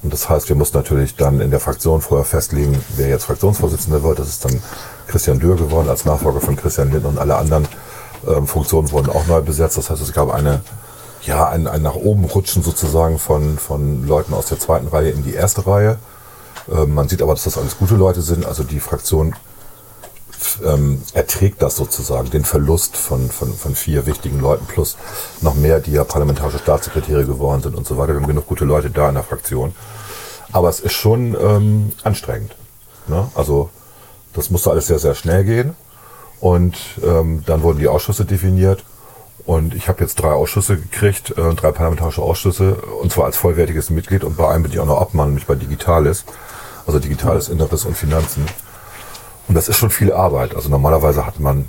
Und 0.03 0.13
das 0.13 0.29
heißt, 0.29 0.47
wir 0.47 0.55
mussten 0.55 0.77
natürlich 0.77 1.15
dann 1.15 1.41
in 1.41 1.51
der 1.51 1.59
Fraktion 1.59 2.01
vorher 2.01 2.25
festlegen, 2.25 2.77
wer 2.95 3.09
jetzt 3.09 3.25
Fraktionsvorsitzender 3.25 4.03
wird. 4.03 4.19
Das 4.19 4.27
ist 4.29 4.45
dann 4.45 4.61
Christian 5.07 5.39
Dürr 5.39 5.55
geworden 5.55 5.89
als 5.89 6.05
Nachfolger 6.05 6.39
von 6.39 6.55
Christian 6.55 6.91
Lindner 6.91 7.09
und 7.09 7.17
alle 7.17 7.35
anderen 7.35 7.67
ähm, 8.27 8.47
Funktionen 8.47 8.91
wurden 8.91 9.09
auch 9.09 9.27
neu 9.27 9.41
besetzt. 9.41 9.77
Das 9.77 9.89
heißt, 9.89 10.01
es 10.01 10.13
gab 10.13 10.33
eine, 10.33 10.61
ja, 11.23 11.47
ein, 11.47 11.67
ein 11.67 11.81
nach 11.81 11.95
oben 11.95 12.25
rutschen 12.25 12.63
sozusagen 12.63 13.19
von, 13.19 13.57
von 13.57 14.07
Leuten 14.07 14.33
aus 14.33 14.47
der 14.47 14.59
zweiten 14.59 14.87
Reihe 14.87 15.09
in 15.09 15.23
die 15.23 15.33
erste 15.33 15.65
Reihe. 15.65 15.97
Ähm, 16.71 16.93
man 16.93 17.09
sieht 17.09 17.21
aber, 17.21 17.33
dass 17.33 17.43
das 17.43 17.57
alles 17.57 17.77
gute 17.77 17.95
Leute 17.95 18.21
sind. 18.21 18.45
Also 18.45 18.63
die 18.63 18.79
Fraktion 18.79 19.35
ähm, 20.63 21.01
erträgt 21.13 21.61
das 21.61 21.75
sozusagen, 21.75 22.29
den 22.29 22.45
Verlust 22.45 22.95
von, 22.95 23.29
von, 23.29 23.53
von 23.53 23.75
vier 23.75 24.05
wichtigen 24.05 24.39
Leuten 24.39 24.65
plus 24.65 24.97
noch 25.41 25.55
mehr, 25.55 25.79
die 25.79 25.91
ja 25.91 26.03
parlamentarische 26.03 26.59
Staatssekretäre 26.59 27.25
geworden 27.25 27.61
sind 27.61 27.75
und 27.75 27.87
so 27.87 27.97
weiter. 27.97 28.13
Wir 28.13 28.21
haben 28.21 28.27
genug 28.27 28.47
gute 28.47 28.65
Leute 28.65 28.89
da 28.89 29.09
in 29.09 29.15
der 29.15 29.23
Fraktion. 29.23 29.73
Aber 30.51 30.69
es 30.69 30.79
ist 30.79 30.93
schon 30.93 31.35
ähm, 31.39 31.91
anstrengend. 32.03 32.55
Ne? 33.07 33.29
Also 33.35 33.69
das 34.33 34.49
musste 34.49 34.71
alles 34.71 34.87
sehr, 34.87 34.99
sehr 34.99 35.15
schnell 35.15 35.43
gehen. 35.43 35.75
Und 36.39 36.77
ähm, 37.03 37.43
dann 37.45 37.63
wurden 37.63 37.79
die 37.79 37.87
Ausschüsse 37.87 38.25
definiert. 38.25 38.83
Und 39.45 39.73
ich 39.73 39.87
habe 39.87 40.01
jetzt 40.01 40.15
drei 40.15 40.31
Ausschüsse 40.31 40.77
gekriegt, 40.77 41.31
äh, 41.37 41.53
drei 41.55 41.71
parlamentarische 41.71 42.21
Ausschüsse, 42.21 42.75
und 43.01 43.11
zwar 43.11 43.25
als 43.25 43.37
vollwertiges 43.37 43.89
Mitglied. 43.89 44.23
Und 44.23 44.37
bei 44.37 44.49
einem 44.49 44.63
bin 44.63 44.71
ich 44.71 44.79
auch 44.79 44.85
noch 44.85 45.01
Obmann, 45.01 45.29
nämlich 45.29 45.47
bei 45.47 45.55
Digitales. 45.55 46.25
Also 46.85 46.99
Digitales, 46.99 47.49
Inneres 47.49 47.85
und 47.85 47.97
Finanzen. 47.97 48.45
Und 49.47 49.55
das 49.55 49.69
ist 49.69 49.77
schon 49.77 49.89
viel 49.89 50.11
Arbeit. 50.11 50.55
Also 50.55 50.69
normalerweise 50.69 51.25
hat 51.25 51.39
man 51.39 51.67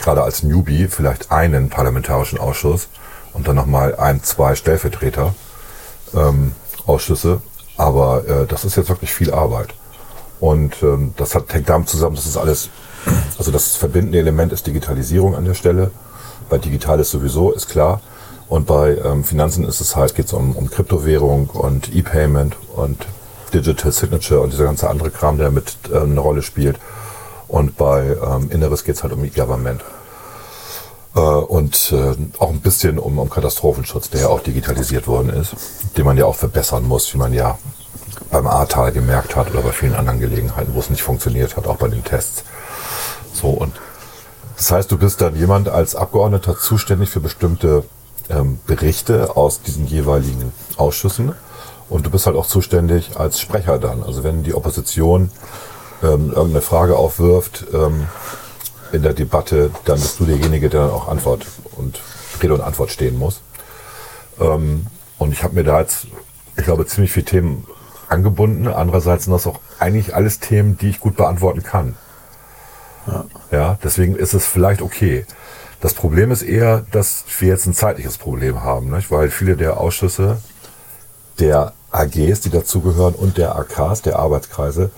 gerade 0.00 0.22
als 0.22 0.42
Newbie 0.42 0.88
vielleicht 0.88 1.30
einen 1.30 1.68
parlamentarischen 1.68 2.38
Ausschuss 2.38 2.88
und 3.32 3.46
dann 3.46 3.56
nochmal 3.56 3.94
ein, 3.96 4.22
zwei 4.22 4.54
Stellvertreter 4.54 5.34
ähm, 6.14 6.52
Ausschüsse. 6.86 7.40
Aber 7.76 8.26
äh, 8.28 8.46
das 8.46 8.64
ist 8.64 8.76
jetzt 8.76 8.88
wirklich 8.88 9.14
viel 9.14 9.32
Arbeit. 9.32 9.74
Und 10.40 10.82
ähm, 10.82 11.14
das 11.16 11.34
hat, 11.34 11.52
hängt 11.54 11.68
damit 11.68 11.88
zusammen, 11.88 12.16
dass 12.16 12.26
es 12.26 12.36
alles, 12.36 12.68
also 13.38 13.50
das 13.50 13.76
verbindende 13.76 14.18
Element 14.18 14.52
ist 14.52 14.66
Digitalisierung 14.66 15.34
an 15.34 15.44
der 15.44 15.54
Stelle. 15.54 15.90
Bei 16.48 16.58
Digitales 16.58 17.10
sowieso, 17.10 17.52
ist 17.52 17.68
klar. 17.68 18.00
Und 18.48 18.66
bei 18.66 18.98
ähm, 18.98 19.24
Finanzen 19.24 19.64
ist 19.64 19.80
es 19.80 19.96
halt, 19.96 20.14
geht 20.14 20.26
es 20.26 20.32
um, 20.32 20.54
um 20.54 20.68
Kryptowährung 20.70 21.48
und 21.50 21.94
E-Payment 21.94 22.56
und 22.76 23.06
Digital 23.54 23.92
Signature 23.92 24.40
und 24.40 24.52
dieser 24.52 24.64
ganze 24.64 24.90
andere 24.90 25.10
Kram, 25.10 25.38
der 25.38 25.50
mit 25.50 25.76
äh, 25.90 25.98
eine 25.98 26.20
Rolle 26.20 26.42
spielt. 26.42 26.78
Und 27.48 27.76
bei 27.76 28.16
ähm, 28.22 28.50
Inneres 28.50 28.84
geht 28.84 28.96
es 28.96 29.02
halt 29.02 29.12
um 29.12 29.24
E-Government. 29.24 29.82
Äh, 31.14 31.20
und 31.20 31.92
äh, 31.92 32.14
auch 32.38 32.50
ein 32.50 32.60
bisschen 32.60 32.98
um, 32.98 33.18
um 33.18 33.30
Katastrophenschutz, 33.30 34.10
der 34.10 34.22
ja 34.22 34.28
auch 34.28 34.40
digitalisiert 34.40 35.06
worden 35.06 35.30
ist, 35.30 35.54
den 35.96 36.04
man 36.04 36.16
ja 36.16 36.26
auch 36.26 36.36
verbessern 36.36 36.84
muss, 36.84 37.12
wie 37.14 37.18
man 37.18 37.32
ja 37.32 37.58
beim 38.30 38.46
Ahrtal 38.46 38.92
gemerkt 38.92 39.36
hat 39.36 39.50
oder 39.50 39.62
bei 39.62 39.72
vielen 39.72 39.94
anderen 39.94 40.20
Gelegenheiten, 40.20 40.74
wo 40.74 40.80
es 40.80 40.90
nicht 40.90 41.02
funktioniert 41.02 41.56
hat, 41.56 41.66
auch 41.66 41.76
bei 41.76 41.88
den 41.88 42.04
Tests. 42.04 42.44
So 43.42 43.48
und 43.48 43.74
das 44.56 44.70
heißt, 44.70 44.92
du 44.92 44.98
bist 44.98 45.20
dann 45.20 45.34
jemand 45.34 45.68
als 45.68 45.96
Abgeordneter 45.96 46.56
zuständig 46.56 47.10
für 47.10 47.18
bestimmte 47.20 47.84
ähm, 48.30 48.60
Berichte 48.66 49.36
aus 49.36 49.60
diesen 49.62 49.86
jeweiligen 49.86 50.52
Ausschüssen 50.76 51.34
und 51.88 52.06
du 52.06 52.10
bist 52.10 52.26
halt 52.26 52.36
auch 52.36 52.46
zuständig 52.46 53.18
als 53.18 53.40
Sprecher 53.40 53.78
dann. 53.80 54.04
Also 54.04 54.22
wenn 54.22 54.44
die 54.44 54.54
Opposition 54.54 55.30
ähm, 56.02 56.28
irgendeine 56.28 56.62
Frage 56.62 56.96
aufwirft 56.96 57.66
ähm, 57.72 58.06
in 58.92 59.02
der 59.02 59.14
Debatte, 59.14 59.70
dann 59.84 59.98
bist 59.98 60.20
du 60.20 60.24
derjenige, 60.24 60.68
der 60.68 60.82
dann 60.82 60.90
auch 60.90 61.08
Antwort 61.08 61.46
und 61.76 62.00
Rede 62.40 62.54
und 62.54 62.60
Antwort 62.60 62.92
stehen 62.92 63.18
muss. 63.18 63.40
Ähm, 64.38 64.86
und 65.18 65.32
ich 65.32 65.42
habe 65.42 65.54
mir 65.54 65.64
da 65.64 65.80
jetzt, 65.80 66.06
ich 66.56 66.64
glaube, 66.64 66.86
ziemlich 66.86 67.12
viele 67.12 67.26
Themen 67.26 67.66
angebunden. 68.08 68.68
Andererseits 68.68 69.24
sind 69.24 69.32
das 69.32 69.46
auch 69.46 69.58
eigentlich 69.80 70.14
alles 70.14 70.38
Themen, 70.38 70.78
die 70.78 70.90
ich 70.90 71.00
gut 71.00 71.16
beantworten 71.16 71.64
kann. 71.64 71.96
Ja. 73.50 73.78
deswegen 73.82 74.16
ist 74.16 74.34
es 74.34 74.46
vielleicht 74.46 74.82
okay. 74.82 75.26
Das 75.80 75.94
Problem 75.94 76.30
ist 76.30 76.42
eher, 76.42 76.84
dass 76.92 77.24
wir 77.40 77.48
jetzt 77.48 77.66
ein 77.66 77.74
zeitliches 77.74 78.16
Problem 78.16 78.62
haben, 78.62 78.90
nicht? 78.90 79.10
weil 79.10 79.30
viele 79.30 79.56
der 79.56 79.78
Ausschüsse 79.78 80.38
der 81.40 81.72
AGs, 81.90 82.40
die 82.40 82.50
dazugehören 82.50 83.14
und 83.14 83.36
der 83.36 83.56
AKs, 83.56 84.02
der 84.02 84.18
Arbeitskreise, 84.18 84.90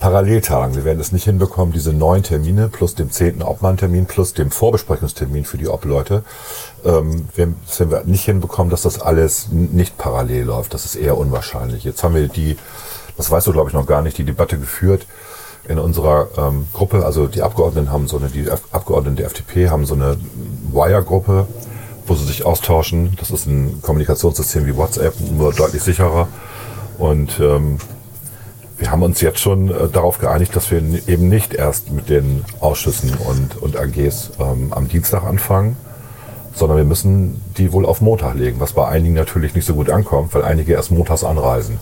Paralleltagen. 0.00 0.76
Wir 0.76 0.84
werden 0.84 1.00
es 1.00 1.10
nicht 1.10 1.24
hinbekommen, 1.24 1.72
diese 1.72 1.92
neun 1.92 2.22
Termine 2.22 2.68
plus 2.68 2.94
dem 2.94 3.10
zehnten 3.10 3.42
Obmann-Termin 3.42 4.06
plus 4.06 4.32
dem 4.32 4.52
Vorbesprechungstermin 4.52 5.44
für 5.44 5.58
die 5.58 5.66
Obleute, 5.68 6.22
ähm, 6.84 7.28
werden 7.34 7.56
wir 7.78 8.04
nicht 8.04 8.24
hinbekommen, 8.24 8.70
dass 8.70 8.82
das 8.82 9.00
alles 9.00 9.48
nicht 9.50 9.98
parallel 9.98 10.44
läuft. 10.44 10.72
Das 10.72 10.84
ist 10.84 10.94
eher 10.94 11.18
unwahrscheinlich. 11.18 11.82
Jetzt 11.82 12.02
haben 12.04 12.14
wir 12.14 12.28
die, 12.28 12.56
das 13.16 13.30
weißt 13.30 13.48
du 13.48 13.52
glaube 13.52 13.70
ich 13.70 13.74
noch 13.74 13.86
gar 13.86 14.02
nicht, 14.02 14.16
die 14.18 14.24
Debatte 14.24 14.58
geführt 14.58 15.06
in 15.68 15.78
unserer 15.78 16.28
ähm, 16.36 16.66
Gruppe. 16.72 17.04
Also 17.04 17.26
die 17.26 17.42
Abgeordneten 17.42 17.92
haben 17.92 18.08
so 18.08 18.16
eine, 18.16 18.28
die 18.28 18.50
Abgeordneten 18.50 19.16
der 19.16 19.26
FDP 19.26 19.68
haben 19.68 19.86
so 19.86 19.94
eine 19.94 20.16
Wire-Gruppe, 20.72 21.46
wo 22.06 22.14
sie 22.14 22.24
sich 22.24 22.44
austauschen. 22.44 23.16
Das 23.18 23.30
ist 23.30 23.46
ein 23.46 23.80
Kommunikationssystem 23.82 24.66
wie 24.66 24.76
WhatsApp, 24.76 25.14
nur 25.20 25.52
deutlich 25.52 25.82
sicherer. 25.82 26.28
Und 26.98 27.38
ähm, 27.38 27.78
wir 28.78 28.90
haben 28.90 29.02
uns 29.02 29.20
jetzt 29.20 29.40
schon 29.40 29.70
äh, 29.70 29.88
darauf 29.88 30.18
geeinigt, 30.18 30.56
dass 30.56 30.70
wir 30.70 30.78
eben 30.78 31.28
nicht 31.28 31.52
erst 31.52 31.90
mit 31.90 32.08
den 32.08 32.44
Ausschüssen 32.60 33.12
und, 33.28 33.60
und 33.60 33.76
AGs 33.76 34.30
ähm, 34.40 34.72
am 34.72 34.88
Dienstag 34.88 35.24
anfangen, 35.24 35.76
sondern 36.54 36.78
wir 36.78 36.84
müssen 36.84 37.42
die 37.56 37.72
wohl 37.72 37.84
auf 37.84 38.00
Montag 38.00 38.34
legen, 38.34 38.60
was 38.60 38.72
bei 38.72 38.86
einigen 38.86 39.14
natürlich 39.14 39.54
nicht 39.54 39.66
so 39.66 39.74
gut 39.74 39.90
ankommt, 39.90 40.32
weil 40.34 40.44
einige 40.44 40.72
erst 40.72 40.90
montags 40.90 41.24
anreisen 41.24 41.78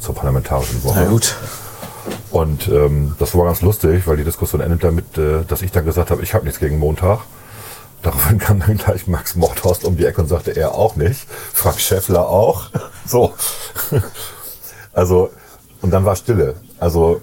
zur 0.00 0.14
parlamentarischen 0.14 0.84
Woche. 0.84 1.00
Na 1.00 1.10
gut. 1.10 1.34
Und 2.30 2.68
ähm, 2.68 3.14
das 3.18 3.34
war 3.34 3.46
ganz 3.46 3.62
lustig, 3.62 4.06
weil 4.06 4.16
die 4.16 4.24
Diskussion 4.24 4.60
endet 4.60 4.84
damit, 4.84 5.16
äh, 5.18 5.44
dass 5.46 5.62
ich 5.62 5.72
dann 5.72 5.84
gesagt 5.84 6.10
habe, 6.10 6.22
ich 6.22 6.34
habe 6.34 6.44
nichts 6.44 6.60
gegen 6.60 6.78
Montag. 6.78 7.20
Daraufhin 8.02 8.38
kam 8.38 8.60
dann 8.60 8.76
gleich 8.76 9.06
Max 9.06 9.34
Mordhorst 9.34 9.84
um 9.84 9.96
die 9.96 10.04
Ecke 10.04 10.20
und 10.20 10.28
sagte, 10.28 10.56
er 10.56 10.74
auch 10.74 10.96
nicht. 10.96 11.26
Frank 11.52 11.80
Schäffler 11.80 12.28
auch. 12.28 12.70
So. 13.06 13.32
Also 14.92 15.30
und 15.80 15.90
dann 15.90 16.04
war 16.04 16.16
Stille. 16.16 16.56
Also 16.78 17.20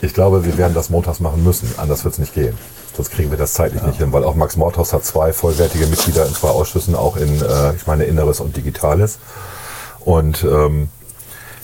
ich 0.00 0.14
glaube, 0.14 0.44
wir 0.44 0.56
werden 0.56 0.74
das 0.74 0.90
montags 0.90 1.20
machen 1.20 1.44
müssen. 1.44 1.74
Anders 1.76 2.04
wird 2.04 2.14
es 2.14 2.18
nicht 2.18 2.34
gehen. 2.34 2.56
Sonst 2.96 3.10
kriegen 3.10 3.30
wir 3.30 3.38
das 3.38 3.52
zeitlich 3.52 3.82
ja. 3.82 3.88
nicht 3.88 3.98
hin, 3.98 4.12
weil 4.12 4.24
auch 4.24 4.34
Max 4.34 4.56
Mordhaus 4.56 4.92
hat 4.92 5.04
zwei 5.04 5.32
vollwertige 5.32 5.86
Mitglieder 5.86 6.26
in 6.26 6.34
zwei 6.34 6.48
Ausschüssen, 6.48 6.94
auch 6.94 7.16
in, 7.16 7.40
äh, 7.40 7.74
ich 7.74 7.86
meine, 7.86 8.04
Inneres 8.04 8.40
und 8.40 8.56
Digitales. 8.56 9.18
Und 10.00 10.42
ähm, 10.42 10.88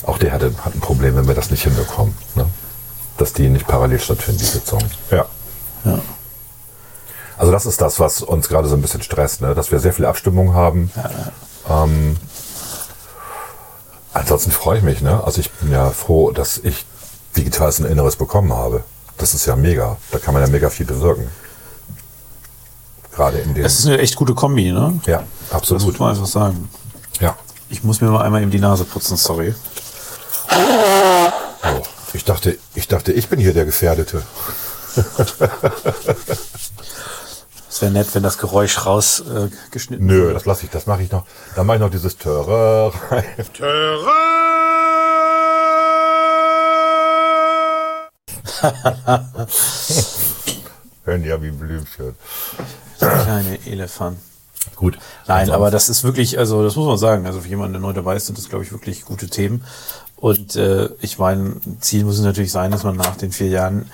auch 0.07 0.19
der 0.19 0.33
hatte, 0.33 0.53
hat 0.65 0.75
ein 0.75 0.81
Problem, 0.81 1.17
wenn 1.17 1.29
wir 1.29 1.35
das 1.35 1.51
nicht 1.51 1.65
hinbekommen. 1.65 2.17
Ne? 2.35 2.47
Dass 3.19 3.33
die 3.33 3.49
nicht 3.49 3.67
parallel 3.67 4.01
stattfinden, 4.01 4.41
die 4.41 4.47
Sitzungen. 4.47 4.91
Ja. 5.11 5.27
ja. 5.85 5.99
Also 7.39 7.53
das 7.53 7.67
ist 7.67 7.81
das, 7.81 8.01
was 8.01 8.23
uns 8.23 8.49
gerade 8.49 8.69
so 8.69 8.77
ein 8.77 8.83
bisschen 8.83 9.03
stresst, 9.03 9.43
ne? 9.43 9.55
dass 9.55 9.71
wir 9.71 9.79
sehr 9.81 9.93
viel 9.93 10.07
Abstimmung 10.07 10.55
haben. 10.55 10.91
Ja. 10.97 11.85
Ähm, 11.85 12.17
Ansonsten 14.17 14.51
freue 14.51 14.79
ich 14.79 14.83
mich, 14.83 15.03
ne? 15.03 15.23
Also 15.23 15.41
ich 15.41 15.51
bin 15.51 15.71
ja 15.71 15.91
froh, 15.91 16.31
dass 16.31 16.57
ich 16.57 16.87
digitales 17.37 17.81
und 17.81 17.85
Inneres 17.85 18.17
bekommen 18.17 18.51
habe. 18.51 18.83
Das 19.19 19.35
ist 19.35 19.45
ja 19.45 19.57
mega. 19.57 19.99
Da 20.11 20.19
kann 20.19 20.33
man 20.33 20.43
ja 20.43 20.49
mega 20.49 20.71
viel 20.71 20.87
bewirken. 20.87 21.29
Gerade 23.15 23.39
in 23.39 23.53
dem. 23.53 23.63
Es 23.63 23.79
ist 23.79 23.87
eine 23.87 23.99
echt 23.99 24.17
gute 24.17 24.35
Kombi, 24.35 24.73
ne? 24.73 24.99
Ja, 25.05 25.23
absolut. 25.51 25.83
Das 25.83 25.87
muss 25.87 25.99
man 25.99 26.11
einfach 26.11 26.25
sagen. 26.25 26.71
Ja. 27.21 27.37
Ich 27.69 27.85
muss 27.85 28.01
mir 28.01 28.09
mal 28.09 28.23
einmal 28.23 28.41
eben 28.41 28.51
die 28.51 28.59
Nase 28.59 28.85
putzen, 28.85 29.19
sorry. 29.19 29.55
Oh, 30.51 31.83
ich 32.13 32.25
dachte, 32.25 32.59
ich 32.75 32.89
dachte, 32.89 33.13
ich 33.13 33.29
bin 33.29 33.39
hier 33.39 33.55
der 33.55 33.65
Gefährdete. 33.65 34.23
Es 37.77 37.83
wäre 37.83 37.93
nett, 37.93 38.15
wenn 38.15 38.23
das 38.23 38.39
Geräusch 38.39 38.87
rausgeschnitten 38.87 40.09
äh, 40.09 40.13
Nö, 40.13 40.33
das 40.33 40.47
lasse 40.47 40.65
ich, 40.65 40.71
das 40.71 40.87
mache 40.87 41.03
ich 41.03 41.11
noch. 41.13 41.27
Dann 41.57 41.67
mache 41.67 41.77
ich 41.77 41.83
noch 41.83 41.91
dieses 41.91 42.17
Töre 42.17 42.91
rein. 43.11 43.25
Töre! 43.53 44.07
Hören 51.05 51.23
ja 51.23 51.43
wie 51.43 51.51
Blümchen. 51.51 52.15
Kleine 52.99 53.59
Elefant. 53.67 54.17
Gut. 54.75 54.99
Nein, 55.27 55.51
aber 55.51 55.71
das 55.71 55.91
ist 55.91 56.03
wirklich, 56.03 56.39
also 56.39 56.65
das 56.65 56.77
muss 56.77 56.87
man 56.87 56.97
sagen. 56.97 57.27
Also 57.27 57.41
für 57.43 57.49
jemanden, 57.49 57.75
der 57.75 57.83
neu 57.83 57.93
dabei 57.93 58.17
ist, 58.17 58.25
sind 58.25 58.39
das, 58.39 58.49
glaube 58.49 58.65
ich, 58.65 58.73
wirklich 58.73 59.05
gute 59.05 59.29
Themen. 59.29 59.65
Und 60.27 60.57
äh, 60.57 60.89
ich 61.03 61.21
meine, 61.21 61.55
Ziel 61.79 62.05
muss 62.05 62.19
es 62.19 62.25
natürlich 62.25 62.51
sein, 62.51 62.73
dass 62.73 62.83
man 62.83 62.97
nach 62.97 63.15
den 63.15 63.31
vier 63.31 63.47
Jahren 63.47 63.89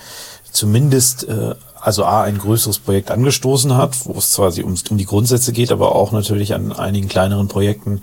zumindest 0.51 1.29
äh, 1.29 1.53
also 1.79 2.05
A, 2.05 2.23
ein 2.23 2.39
größeres 2.39 2.79
Projekt 2.79 3.11
angestoßen 3.11 3.77
hat, 3.77 4.07
wo 4.07 4.17
es 4.17 4.33
quasi 4.33 4.63
um, 4.63 4.73
um 4.89 4.97
die 4.97 5.05
Grundsätze 5.05 5.53
geht, 5.53 5.71
aber 5.71 5.93
auch 5.93 6.11
natürlich 6.11 6.55
an 6.55 6.71
einigen 6.71 7.07
kleineren 7.07 7.49
Projekten 7.49 8.01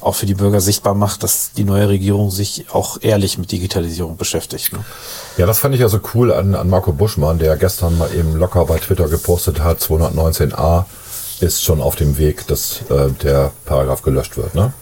auch 0.00 0.14
für 0.14 0.26
die 0.26 0.34
Bürger 0.34 0.60
sichtbar 0.60 0.94
macht, 0.94 1.24
dass 1.24 1.54
die 1.54 1.64
neue 1.64 1.88
Regierung 1.88 2.30
sich 2.30 2.66
auch 2.70 2.98
ehrlich 3.00 3.36
mit 3.36 3.50
Digitalisierung 3.50 4.16
beschäftigt. 4.16 4.72
Ne? 4.72 4.78
Ja, 5.36 5.46
das 5.46 5.58
fand 5.58 5.74
ich 5.74 5.82
also 5.82 5.98
cool 6.14 6.32
an, 6.32 6.54
an 6.54 6.70
Marco 6.70 6.92
Buschmann, 6.92 7.40
der 7.40 7.56
gestern 7.56 7.98
mal 7.98 8.14
eben 8.14 8.36
locker 8.36 8.64
bei 8.64 8.78
Twitter 8.78 9.08
gepostet 9.08 9.58
hat, 9.58 9.80
219a 9.80 10.84
ist 11.40 11.64
schon 11.64 11.80
auf 11.80 11.96
dem 11.96 12.16
Weg, 12.16 12.46
dass 12.46 12.82
äh, 12.90 13.10
der 13.24 13.50
Paragraph 13.64 14.02
gelöscht 14.02 14.36
wird. 14.36 14.54
Ne? 14.54 14.72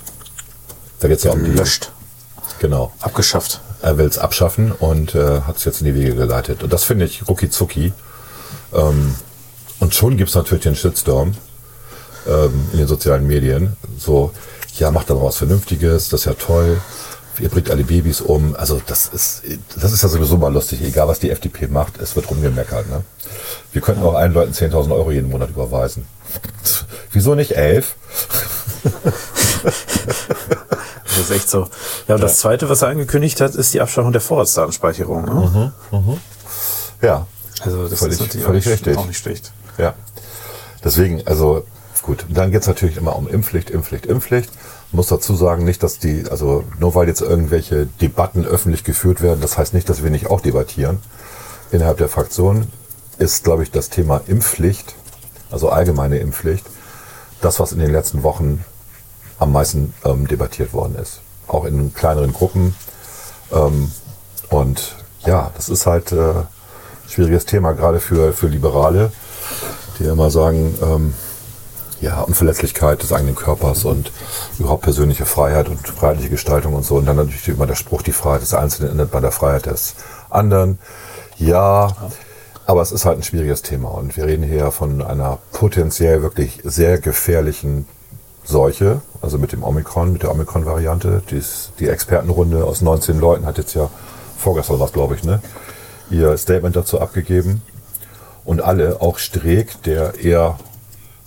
Da 0.98 1.08
geht's 1.08 1.24
ja 1.24 1.32
um 1.32 1.42
die... 1.42 1.52
Gelöscht. 1.52 1.92
Genau. 2.60 2.92
Abgeschafft. 3.00 3.60
Er 3.80 3.96
will 3.96 4.06
es 4.06 4.18
abschaffen 4.18 4.70
und 4.70 5.14
äh, 5.14 5.40
hat 5.40 5.56
es 5.56 5.64
jetzt 5.64 5.80
in 5.80 5.86
die 5.86 5.94
Wege 5.94 6.14
geleitet. 6.14 6.62
Und 6.62 6.72
das 6.72 6.84
finde 6.84 7.06
ich 7.06 7.26
rucki 7.26 7.48
zucki. 7.48 7.94
Ähm, 8.74 9.14
und 9.80 9.94
schon 9.94 10.18
gibt 10.18 10.28
es 10.28 10.36
natürlich 10.36 10.64
den 10.64 10.76
Shitstorm 10.76 11.32
ähm, 12.28 12.68
in 12.72 12.78
den 12.78 12.86
sozialen 12.86 13.26
Medien. 13.26 13.76
So, 13.98 14.32
ja, 14.78 14.90
macht 14.90 15.10
aber 15.10 15.24
was 15.24 15.38
Vernünftiges, 15.38 16.10
das 16.10 16.20
ist 16.20 16.26
ja 16.26 16.34
toll. 16.34 16.80
Ihr 17.38 17.48
bringt 17.48 17.70
alle 17.70 17.84
Babys 17.84 18.20
um. 18.20 18.54
Also 18.54 18.82
das 18.86 19.08
ist, 19.08 19.42
das 19.80 19.92
ist 19.92 20.02
ja 20.02 20.10
sowieso 20.10 20.36
mal 20.36 20.52
lustig. 20.52 20.82
Egal, 20.82 21.08
was 21.08 21.18
die 21.18 21.30
FDP 21.30 21.66
macht, 21.66 21.98
es 21.98 22.14
wird 22.14 22.30
rumgemeckert. 22.30 22.90
Ne? 22.90 23.02
Wir 23.72 23.80
könnten 23.80 24.02
auch 24.02 24.14
allen 24.14 24.34
Leuten 24.34 24.52
10.000 24.52 24.94
Euro 24.94 25.10
jeden 25.10 25.30
Monat 25.30 25.48
überweisen. 25.48 26.06
Wieso 27.10 27.34
nicht 27.34 27.52
elf? 27.52 27.96
das 31.20 31.30
ist 31.30 31.36
echt 31.36 31.50
so. 31.50 31.68
Ja, 32.08 32.14
und 32.16 32.22
das 32.22 32.38
Zweite, 32.38 32.68
was 32.68 32.82
er 32.82 32.88
angekündigt 32.88 33.40
hat, 33.40 33.54
ist 33.54 33.74
die 33.74 33.80
Abschaffung 33.80 34.12
der 34.12 34.20
Vorratsdatenspeicherung. 34.20 35.24
Ne? 35.24 35.72
Mhm, 35.90 35.98
mh. 35.98 36.16
Ja, 37.02 37.26
also 37.62 37.88
das 37.88 37.98
völlig, 37.98 38.14
ist 38.14 38.20
natürlich 38.20 38.46
völlig 38.46 38.66
auch, 38.66 38.70
richtig. 38.72 38.96
auch 38.96 39.06
nicht 39.06 39.18
schlecht. 39.18 39.52
Ja. 39.78 39.94
Deswegen, 40.82 41.26
also 41.26 41.64
gut. 42.02 42.24
Und 42.28 42.36
dann 42.36 42.50
geht 42.50 42.62
es 42.62 42.66
natürlich 42.66 42.96
immer 42.96 43.16
um 43.16 43.28
Impfpflicht, 43.28 43.70
Impfpflicht, 43.70 44.06
Impfpflicht. 44.06 44.50
Ich 44.88 44.94
muss 44.94 45.06
dazu 45.06 45.36
sagen, 45.36 45.64
nicht, 45.64 45.82
dass 45.82 45.98
die, 45.98 46.24
also 46.30 46.64
nur 46.78 46.94
weil 46.94 47.06
jetzt 47.06 47.20
irgendwelche 47.20 47.86
Debatten 47.86 48.44
öffentlich 48.44 48.82
geführt 48.82 49.20
werden, 49.22 49.40
das 49.40 49.56
heißt 49.56 49.74
nicht, 49.74 49.88
dass 49.88 50.02
wir 50.02 50.10
nicht 50.10 50.28
auch 50.28 50.40
debattieren. 50.40 50.98
Innerhalb 51.70 51.98
der 51.98 52.08
Fraktion 52.08 52.66
ist, 53.18 53.44
glaube 53.44 53.62
ich, 53.62 53.70
das 53.70 53.90
Thema 53.90 54.22
Impfpflicht, 54.26 54.94
also 55.50 55.68
allgemeine 55.68 56.18
Impfpflicht, 56.18 56.66
das, 57.40 57.60
was 57.60 57.72
in 57.72 57.78
den 57.78 57.92
letzten 57.92 58.22
Wochen 58.22 58.64
am 59.40 59.52
meisten 59.52 59.92
ähm, 60.04 60.28
debattiert 60.28 60.72
worden 60.72 60.94
ist. 60.94 61.20
Auch 61.48 61.64
in 61.64 61.92
kleineren 61.92 62.32
Gruppen. 62.32 62.76
Ähm, 63.50 63.90
und 64.50 64.94
ja, 65.26 65.50
das 65.56 65.68
ist 65.68 65.86
halt 65.86 66.12
äh, 66.12 66.34
schwieriges 67.08 67.46
Thema, 67.46 67.72
gerade 67.72 67.98
für, 67.98 68.32
für 68.32 68.46
Liberale, 68.46 69.10
die 69.98 70.04
immer 70.04 70.30
sagen, 70.30 70.78
ähm, 70.82 71.14
ja, 72.00 72.20
Unverletzlichkeit 72.20 73.02
des 73.02 73.12
eigenen 73.12 73.34
Körpers 73.34 73.84
und 73.84 74.10
überhaupt 74.58 74.82
persönliche 74.82 75.26
Freiheit 75.26 75.68
und 75.68 75.86
freiheitliche 75.86 76.30
Gestaltung 76.30 76.74
und 76.74 76.84
so. 76.84 76.96
Und 76.96 77.06
dann 77.06 77.16
natürlich 77.16 77.48
immer 77.48 77.66
der 77.66 77.74
Spruch, 77.74 78.02
die 78.02 78.12
Freiheit 78.12 78.42
des 78.42 78.54
Einzelnen 78.54 78.92
endet 78.92 79.10
bei 79.10 79.20
der 79.20 79.32
Freiheit 79.32 79.66
des 79.66 79.96
anderen. 80.30 80.78
Ja, 81.36 81.94
aber 82.66 82.80
es 82.82 82.92
ist 82.92 83.04
halt 83.04 83.18
ein 83.18 83.22
schwieriges 83.22 83.62
Thema. 83.62 83.90
Und 83.90 84.16
wir 84.16 84.26
reden 84.26 84.44
hier 84.44 84.70
von 84.70 85.02
einer 85.02 85.38
potenziell 85.52 86.22
wirklich 86.22 86.60
sehr 86.64 86.98
gefährlichen 86.98 87.86
Seuche, 88.44 89.00
also 89.20 89.38
mit 89.38 89.52
dem 89.52 89.62
Omikron, 89.62 90.12
mit 90.12 90.22
der 90.22 90.30
Omikron-Variante. 90.32 91.22
Die 91.78 91.88
Expertenrunde 91.88 92.64
aus 92.64 92.80
19 92.80 93.20
Leuten 93.20 93.46
hat 93.46 93.58
jetzt 93.58 93.74
ja 93.74 93.90
vorgestern 94.38 94.80
was, 94.80 94.92
glaube 94.92 95.14
ich, 95.14 95.24
ne? 95.24 95.40
ihr 96.10 96.36
Statement 96.36 96.76
dazu 96.76 97.00
abgegeben. 97.00 97.62
Und 98.44 98.62
alle, 98.62 99.00
auch 99.00 99.18
Streeck, 99.18 99.82
der 99.82 100.18
eher 100.18 100.58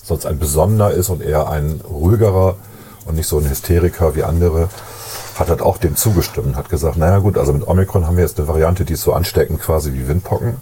sonst 0.04 0.26
ein 0.26 0.40
Besonderer 0.40 0.92
ist 0.92 1.10
und 1.10 1.22
eher 1.22 1.48
ein 1.50 1.82
ruhigerer 1.90 2.56
und 3.06 3.16
nicht 3.16 3.28
so 3.28 3.38
ein 3.38 3.50
Hysteriker 3.50 4.16
wie 4.16 4.24
andere, 4.24 4.70
hat 5.36 5.50
halt 5.50 5.62
auch 5.62 5.78
dem 5.78 5.96
zugestimmt, 5.96 6.56
hat 6.56 6.70
gesagt, 6.70 6.98
naja 6.98 7.20
gut, 7.20 7.38
also 7.38 7.54
mit 7.54 7.68
Omikron 7.68 8.06
haben 8.06 8.18
wir 8.18 8.24
jetzt 8.24 8.38
eine 8.38 8.48
Variante, 8.48 8.86
die 8.86 8.94
ist 8.94 9.02
so 9.02 9.14
ansteckend 9.14 9.62
quasi 9.62 9.94
wie 9.94 10.08
Windpocken. 10.08 10.58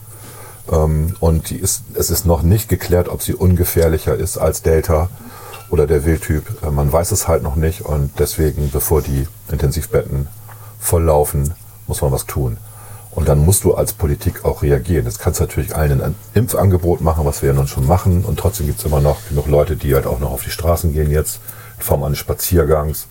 Ähm, 0.72 1.16
und 1.20 1.50
die 1.50 1.58
ist, 1.58 1.84
es 1.96 2.10
ist 2.10 2.26
noch 2.26 2.44
nicht 2.44 2.70
geklärt, 2.70 3.10
ob 3.10 3.22
sie 3.22 3.34
ungefährlicher 3.34 4.16
ist 4.16 4.38
als 4.38 4.62
Delta 4.62 5.10
oder 5.72 5.88
der 5.88 6.06
Wildtyp. 6.06 6.64
Äh, 6.64 6.70
man 6.70 6.92
weiß 6.92 7.12
es 7.12 7.28
halt 7.28 7.42
noch 7.42 7.56
nicht 7.56 7.82
und 7.82 8.12
deswegen, 8.20 8.70
bevor 8.70 9.02
die 9.02 9.28
Intensivbetten 9.52 10.28
volllaufen, 10.80 11.54
muss 11.88 12.02
man 12.02 12.12
was 12.12 12.26
tun. 12.26 12.58
Und 13.12 13.28
dann 13.28 13.40
musst 13.40 13.66
du 13.66 13.74
als 13.74 13.92
Politik 13.92 14.46
auch 14.46 14.62
reagieren. 14.62 15.04
Das 15.04 15.20
kannst 15.20 15.40
du 15.40 15.44
natürlich 15.44 15.76
allen 15.76 16.02
ein 16.02 16.16
Impfangebot 16.34 17.02
machen, 17.02 17.26
was 17.26 17.42
wir 17.42 17.50
ja 17.50 17.56
nun 17.56 17.68
schon 17.68 17.86
machen. 17.86 18.24
Und 18.24 18.40
trotzdem 18.40 18.68
gibt 18.68 18.80
es 18.80 18.86
immer 18.86 19.02
noch 19.02 19.18
genug 19.28 19.48
Leute, 19.48 19.76
die 19.76 19.94
halt 19.96 20.06
auch 20.06 20.20
noch 20.20 20.32
auf 20.32 20.44
die 20.44 20.50
Straßen 20.50 20.94
gehen 20.94 21.12
jetzt, 21.12 21.42
in 21.78 21.84
Form 21.84 22.04
eines 22.04 22.20
Spaziergangs 22.20 23.08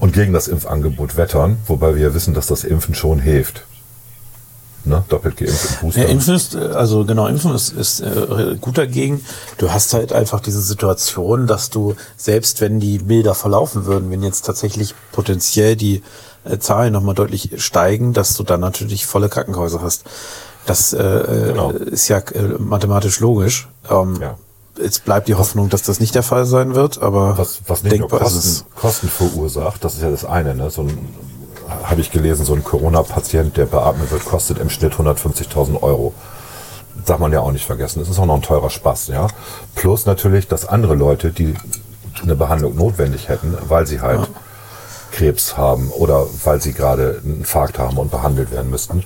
und 0.00 0.14
gegen 0.14 0.32
das 0.32 0.48
Impfangebot 0.48 1.16
wettern, 1.16 1.58
wobei 1.66 1.94
wir 1.94 2.14
wissen, 2.14 2.34
dass 2.34 2.46
das 2.46 2.64
Impfen 2.64 2.94
schon 2.94 3.20
hilft. 3.20 3.66
Ne? 4.84 5.04
doppelt 5.08 5.36
geimpft 5.36 5.70
und 5.70 5.80
Booster. 5.80 6.02
Ja, 6.02 6.08
Impfen 6.08 6.34
ist, 6.34 6.54
äh, 6.54 6.58
also 6.58 7.04
genau, 7.04 7.26
Impfen 7.26 7.54
ist, 7.54 7.72
ist 7.72 8.00
äh, 8.00 8.56
gut 8.60 8.78
dagegen. 8.78 9.24
Du 9.58 9.70
hast 9.70 9.92
halt 9.94 10.12
einfach 10.12 10.40
diese 10.40 10.60
Situation, 10.62 11.46
dass 11.46 11.70
du, 11.70 11.94
selbst 12.16 12.60
wenn 12.60 12.80
die 12.80 12.98
milder 12.98 13.34
verlaufen 13.34 13.84
würden, 13.86 14.10
wenn 14.10 14.22
jetzt 14.22 14.46
tatsächlich 14.46 14.94
potenziell 15.12 15.76
die 15.76 16.02
äh, 16.44 16.58
Zahlen 16.58 16.92
nochmal 16.92 17.14
deutlich 17.14 17.50
steigen, 17.56 18.12
dass 18.12 18.34
du 18.34 18.42
dann 18.42 18.60
natürlich 18.60 19.06
volle 19.06 19.28
Krankenhäuser 19.28 19.82
hast. 19.82 20.04
Das 20.66 20.92
äh, 20.92 20.98
Genau. 21.48 21.70
ist 21.72 22.08
ja 22.08 22.18
äh, 22.18 22.42
mathematisch 22.58 23.20
logisch. 23.20 23.68
Ähm, 23.90 24.18
Ja. 24.20 24.36
Es 24.82 25.00
bleibt 25.00 25.28
die 25.28 25.34
Hoffnung, 25.34 25.68
dass 25.68 25.82
das 25.82 26.00
nicht 26.00 26.14
der 26.14 26.22
Fall 26.22 26.46
sein 26.46 26.74
wird, 26.74 27.02
aber 27.02 27.36
was, 27.36 27.60
was 27.66 27.82
nicht 27.82 27.98
nur 27.98 28.08
denkbar 28.08 28.26
ist 28.26 28.32
Kosten. 28.32 28.64
Kosten 28.74 29.08
verursacht, 29.08 29.84
das 29.84 29.94
ist 29.94 30.02
ja 30.02 30.10
das 30.10 30.24
eine. 30.24 30.54
Ne? 30.54 30.70
So 30.70 30.80
ein, 30.82 30.96
habe 31.84 32.00
ich 32.00 32.10
gelesen, 32.10 32.44
so 32.44 32.54
ein 32.54 32.64
Corona-Patient, 32.64 33.56
der 33.56 33.66
beatmet 33.66 34.10
wird, 34.10 34.24
kostet 34.24 34.58
im 34.58 34.70
Schnitt 34.70 34.94
150.000 34.94 35.82
Euro. 35.82 36.14
Darf 37.06 37.18
man 37.18 37.32
ja 37.32 37.40
auch 37.40 37.52
nicht 37.52 37.64
vergessen. 37.64 38.00
Das 38.00 38.08
ist 38.08 38.18
auch 38.18 38.26
noch 38.26 38.36
ein 38.36 38.42
teurer 38.42 38.70
Spaß. 38.70 39.08
Ja? 39.08 39.28
Plus 39.74 40.06
natürlich, 40.06 40.48
dass 40.48 40.66
andere 40.66 40.94
Leute, 40.94 41.30
die 41.30 41.54
eine 42.22 42.36
Behandlung 42.36 42.76
notwendig 42.76 43.28
hätten, 43.28 43.56
weil 43.68 43.86
sie 43.86 44.00
halt 44.00 44.28
Krebs 45.10 45.56
haben 45.56 45.90
oder 45.90 46.26
weil 46.44 46.60
sie 46.60 46.72
gerade 46.72 47.20
einen 47.24 47.38
Infarkt 47.38 47.78
haben 47.78 47.98
und 47.98 48.10
behandelt 48.10 48.50
werden 48.50 48.70
müssten, 48.70 49.04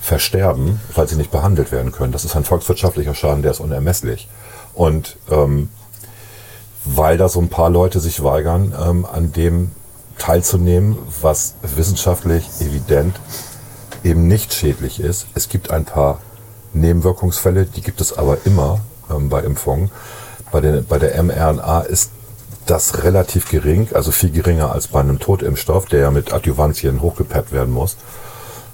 versterben, 0.00 0.80
weil 0.94 1.08
sie 1.08 1.16
nicht 1.16 1.30
behandelt 1.30 1.72
werden 1.72 1.92
können. 1.92 2.12
Das 2.12 2.24
ist 2.24 2.36
ein 2.36 2.44
volkswirtschaftlicher 2.44 3.14
Schaden, 3.14 3.42
der 3.42 3.52
ist 3.52 3.60
unermesslich. 3.60 4.28
Und 4.74 5.16
ähm, 5.30 5.70
weil 6.84 7.18
da 7.18 7.28
so 7.28 7.40
ein 7.40 7.48
paar 7.48 7.70
Leute 7.70 7.98
sich 7.98 8.22
weigern, 8.22 8.74
ähm, 8.80 9.04
an 9.04 9.32
dem 9.32 9.72
teilzunehmen, 10.18 10.98
was 11.20 11.54
wissenschaftlich 11.62 12.48
evident 12.60 13.16
eben 14.04 14.28
nicht 14.28 14.54
schädlich 14.54 15.00
ist. 15.00 15.26
Es 15.34 15.48
gibt 15.48 15.70
ein 15.70 15.84
paar 15.84 16.20
Nebenwirkungsfälle, 16.72 17.66
die 17.66 17.80
gibt 17.80 18.00
es 18.00 18.16
aber 18.16 18.38
immer 18.44 18.80
ähm, 19.10 19.28
bei 19.28 19.40
Impfungen. 19.40 19.90
Bei, 20.52 20.60
den, 20.60 20.84
bei 20.86 20.98
der 20.98 21.20
mRNA 21.22 21.80
ist 21.80 22.10
das 22.66 23.04
relativ 23.04 23.48
gering, 23.48 23.88
also 23.94 24.10
viel 24.10 24.30
geringer 24.30 24.72
als 24.72 24.88
bei 24.88 25.00
einem 25.00 25.18
Totimpfstoff, 25.18 25.86
der 25.86 26.00
ja 26.00 26.10
mit 26.10 26.32
Adjuvantien 26.32 27.00
hochgepeppt 27.00 27.52
werden 27.52 27.72
muss. 27.72 27.96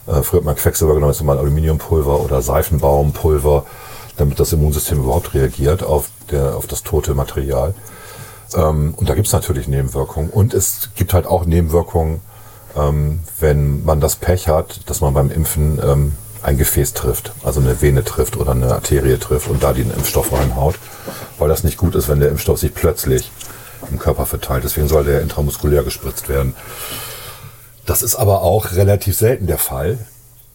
Äh, 0.07 0.23
früher 0.23 0.41
hat 0.41 0.45
man 0.45 0.57
Quecksilber 0.57 0.95
genommen, 0.95 1.13
jetzt 1.13 1.23
man 1.23 1.39
Aluminiumpulver 1.39 2.21
oder 2.21 2.43
Seifenbaumpulver, 2.43 3.67
damit 4.17 4.41
das 4.41 4.53
Immunsystem 4.53 4.99
überhaupt 5.01 5.35
reagiert 5.35 5.83
auf, 5.83 6.11
der, 6.31 6.57
auf 6.57 6.67
das 6.67 6.83
tote 6.83 7.15
Material. 7.15 7.75
Ähm, 8.57 8.95
und 8.97 9.09
da 9.09 9.15
gibt 9.15 9.27
es 9.27 9.33
natürlich 9.33 9.69
Nebenwirkungen. 9.69 10.31
Und 10.31 10.55
es 10.55 10.91
gibt 10.95 11.15
halt 11.15 11.27
auch 11.27 11.45
Nebenwirkungen, 11.45 12.21
ähm, 12.77 13.21
wenn 13.41 13.85
man 13.85 14.01
das 14.01 14.17
Pech 14.17 14.49
hat, 14.49 14.89
dass 14.89 15.01
man 15.01 15.15
beim 15.15 15.31
Impfen 15.31 15.79
ähm, 15.83 16.13
ein 16.43 16.59
Gefäß 16.59 16.93
trifft, 16.95 17.33
also 17.45 17.61
eine 17.61 17.81
Vene 17.81 18.05
trifft 18.05 18.37
oder 18.37 18.53
eine 18.53 18.73
Arterie 18.73 19.19
trifft 19.19 19.49
und 19.49 19.63
da 19.63 19.73
den 19.73 19.91
Impfstoff 19.91 20.33
reinhaut, 20.33 20.75
weil 21.39 21.49
das 21.49 21.63
nicht 21.63 21.77
gut 21.77 21.95
ist, 21.95 22.09
wenn 22.09 22.21
der 22.21 22.31
Impfstoff 22.31 22.59
sich 22.59 22.75
plötzlich 22.75 23.31
im 23.91 23.99
Körper 23.99 24.27
verteilt. 24.27 24.65
Deswegen 24.65 24.89
soll 24.89 25.05
der 25.05 25.21
intramuskulär 25.21 25.85
gespritzt 25.85 26.29
werden. 26.29 26.55
Das 27.87 28.03
ist 28.03 28.17
aber 28.17 28.43
auch 28.43 28.73
relativ 28.73 29.17
selten 29.17 29.47
der 29.47 29.59
Fall. 29.59 29.99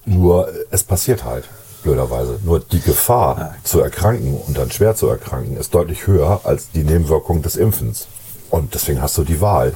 Nur 0.06 0.50
es 0.72 0.84
passiert 0.84 1.24
halt, 1.26 1.45
blöderweise. 1.88 2.39
Nur 2.43 2.59
die 2.59 2.81
Gefahr 2.81 3.55
zu 3.63 3.79
erkranken 3.79 4.38
und 4.45 4.57
dann 4.57 4.71
schwer 4.71 4.95
zu 4.95 5.07
erkranken 5.07 5.55
ist 5.55 5.73
deutlich 5.73 6.05
höher 6.05 6.41
als 6.43 6.69
die 6.71 6.83
Nebenwirkung 6.83 7.41
des 7.41 7.55
Impfens. 7.55 8.07
Und 8.49 8.73
deswegen 8.73 9.01
hast 9.01 9.17
du 9.17 9.23
die 9.23 9.39
Wahl. 9.39 9.73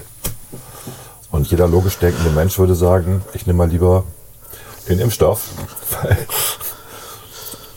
Und 1.32 1.49
jeder 1.49 1.68
logisch 1.68 1.97
denkende 1.99 2.32
Mensch 2.32 2.59
würde 2.59 2.76
sagen, 2.76 3.22
ich 3.34 3.47
nehme 3.47 3.57
mal 3.59 3.70
lieber 3.70 4.03
den 4.89 4.99
Impfstoff, 4.99 5.47
weil 6.01 6.18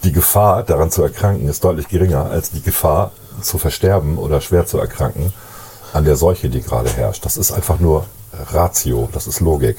die 0.03 0.13
Gefahr 0.13 0.65
daran 0.65 0.91
zu 0.91 1.03
erkranken 1.03 1.49
ist 1.49 1.63
deutlich 1.63 1.87
geringer 1.89 2.29
als 2.31 2.51
die 2.51 2.63
Gefahr 2.63 3.13
zu 3.41 3.59
versterben 3.59 4.19
oder 4.19 4.41
schwer 4.41 4.67
zu 4.67 4.79
erkranken 4.79 5.33
an 5.93 6.05
der 6.05 6.17
Seuche, 6.17 6.49
die 6.49 6.61
gerade 6.61 6.91
herrscht. 6.91 7.25
Das 7.25 7.37
ist 7.37 7.53
einfach 7.53 7.79
nur 7.79 8.05
Ratio, 8.53 9.09
das 9.13 9.29
ist 9.29 9.39
Logik. 9.39 9.77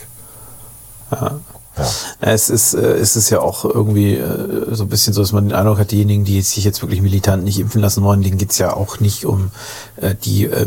Ja. 1.77 1.89
Es 2.21 2.49
ist, 2.49 2.73
äh, 2.73 2.93
es 2.95 3.15
ist 3.15 3.29
ja 3.29 3.39
auch 3.41 3.65
irgendwie 3.65 4.15
äh, 4.15 4.73
so 4.73 4.83
ein 4.83 4.89
bisschen 4.89 5.13
so, 5.13 5.21
dass 5.21 5.31
man 5.33 5.49
den 5.49 5.53
Eindruck 5.57 5.77
hat, 5.79 5.91
diejenigen, 5.91 6.23
die 6.23 6.41
sich 6.41 6.63
jetzt 6.63 6.81
wirklich 6.81 7.01
militant 7.01 7.43
nicht 7.43 7.59
impfen 7.59 7.81
lassen 7.81 8.03
wollen, 8.03 8.21
denen 8.21 8.37
geht's 8.37 8.57
ja 8.57 8.73
auch 8.73 8.99
nicht 8.99 9.25
um 9.25 9.51
äh, 9.97 10.15
die 10.15 10.45
äh, 10.45 10.65